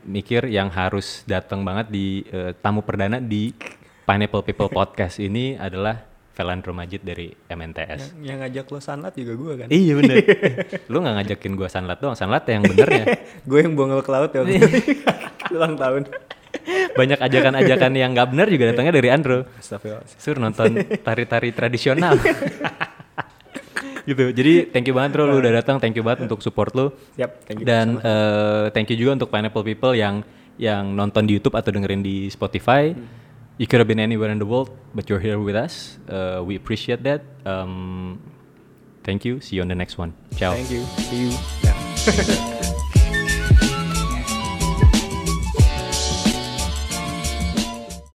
mikir 0.03 0.51
yang 0.51 0.69
harus 0.75 1.23
datang 1.25 1.62
banget 1.62 1.87
di 1.95 2.27
eh, 2.29 2.51
tamu 2.59 2.83
perdana 2.83 3.23
di 3.23 3.55
Pineapple 4.05 4.45
People 4.45 4.69
Podcast 4.69 5.23
ini 5.23 5.57
adalah 5.57 6.15
Velandro 6.35 6.75
Majid 6.75 7.07
dari 7.07 7.31
MNTS. 7.31 8.19
Yang, 8.19 8.27
yang 8.27 8.39
ngajak 8.43 8.66
lo 8.75 8.81
sanlat 8.83 9.15
juga 9.15 9.33
gue 9.39 9.53
kan. 9.65 9.69
Iya 9.71 9.93
bener. 9.95 10.16
Lu 10.91 10.99
nggak 10.99 11.15
ngajakin 11.23 11.53
gue 11.55 11.69
sanlat 11.71 11.99
doang, 12.03 12.19
sanlat 12.19 12.43
yang 12.51 12.66
bener 12.66 12.89
ya. 12.91 13.05
gue 13.49 13.59
yang 13.62 13.73
buang 13.79 13.95
lo 13.95 14.03
ke 14.03 14.11
laut 14.11 14.35
ya 14.35 14.43
ulang 15.55 15.79
tahun. 15.79 16.11
Banyak 16.95 17.19
ajakan-ajakan 17.23 17.93
yang 17.95 18.11
nggak 18.15 18.29
bener 18.35 18.47
juga 18.51 18.65
datangnya 18.75 18.93
dari 18.99 19.09
Andro. 19.15 19.47
Astagfirullahaladzim. 19.59 20.19
Sur 20.19 20.37
nonton 20.43 20.71
tari-tari 21.07 21.55
tradisional. 21.55 22.19
Gitu. 24.05 24.31
Jadi 24.33 24.71
thank 24.71 24.87
you 24.89 24.95
banget 24.97 25.17
Bro 25.17 25.29
lu 25.29 25.41
udah 25.41 25.53
datang, 25.61 25.77
thank 25.81 25.97
you 25.97 26.05
banget 26.05 26.29
untuk 26.29 26.41
support 26.41 26.73
lu. 26.73 26.93
Yap, 27.17 27.45
thank 27.49 27.61
you. 27.61 27.67
Dan 27.67 28.01
eh, 28.01 28.71
thank 28.73 28.89
you 28.93 28.97
juga 28.97 29.21
untuk 29.21 29.29
Pineapple 29.33 29.65
People 29.65 29.93
yang 29.97 30.25
yang 30.61 30.95
nonton 30.95 31.27
di 31.27 31.37
YouTube 31.37 31.59
atau 31.59 31.75
dengerin 31.75 32.05
di 32.05 32.31
Spotify. 32.31 32.95
You 33.59 33.71
could 33.71 33.79
have 33.79 33.91
been 33.91 34.03
anywhere 34.03 34.35
in 34.35 34.43
the 34.43 34.49
world, 34.49 34.75
but 34.95 35.07
you're 35.07 35.23
here 35.23 35.39
with 35.39 35.55
us. 35.55 35.99
Uh, 36.11 36.43
we 36.43 36.59
appreciate 36.59 37.07
that. 37.07 37.23
Um, 37.47 38.19
thank 39.07 39.23
you. 39.23 39.39
See 39.39 39.57
you 39.57 39.63
on 39.63 39.71
the 39.71 39.79
next 39.79 39.95
one. 39.95 40.11
Ciao. 40.35 40.59
Thank 40.59 40.75
you. 40.75 40.83
See 41.07 41.31
you. 41.31 41.31
Ya. 41.63 41.75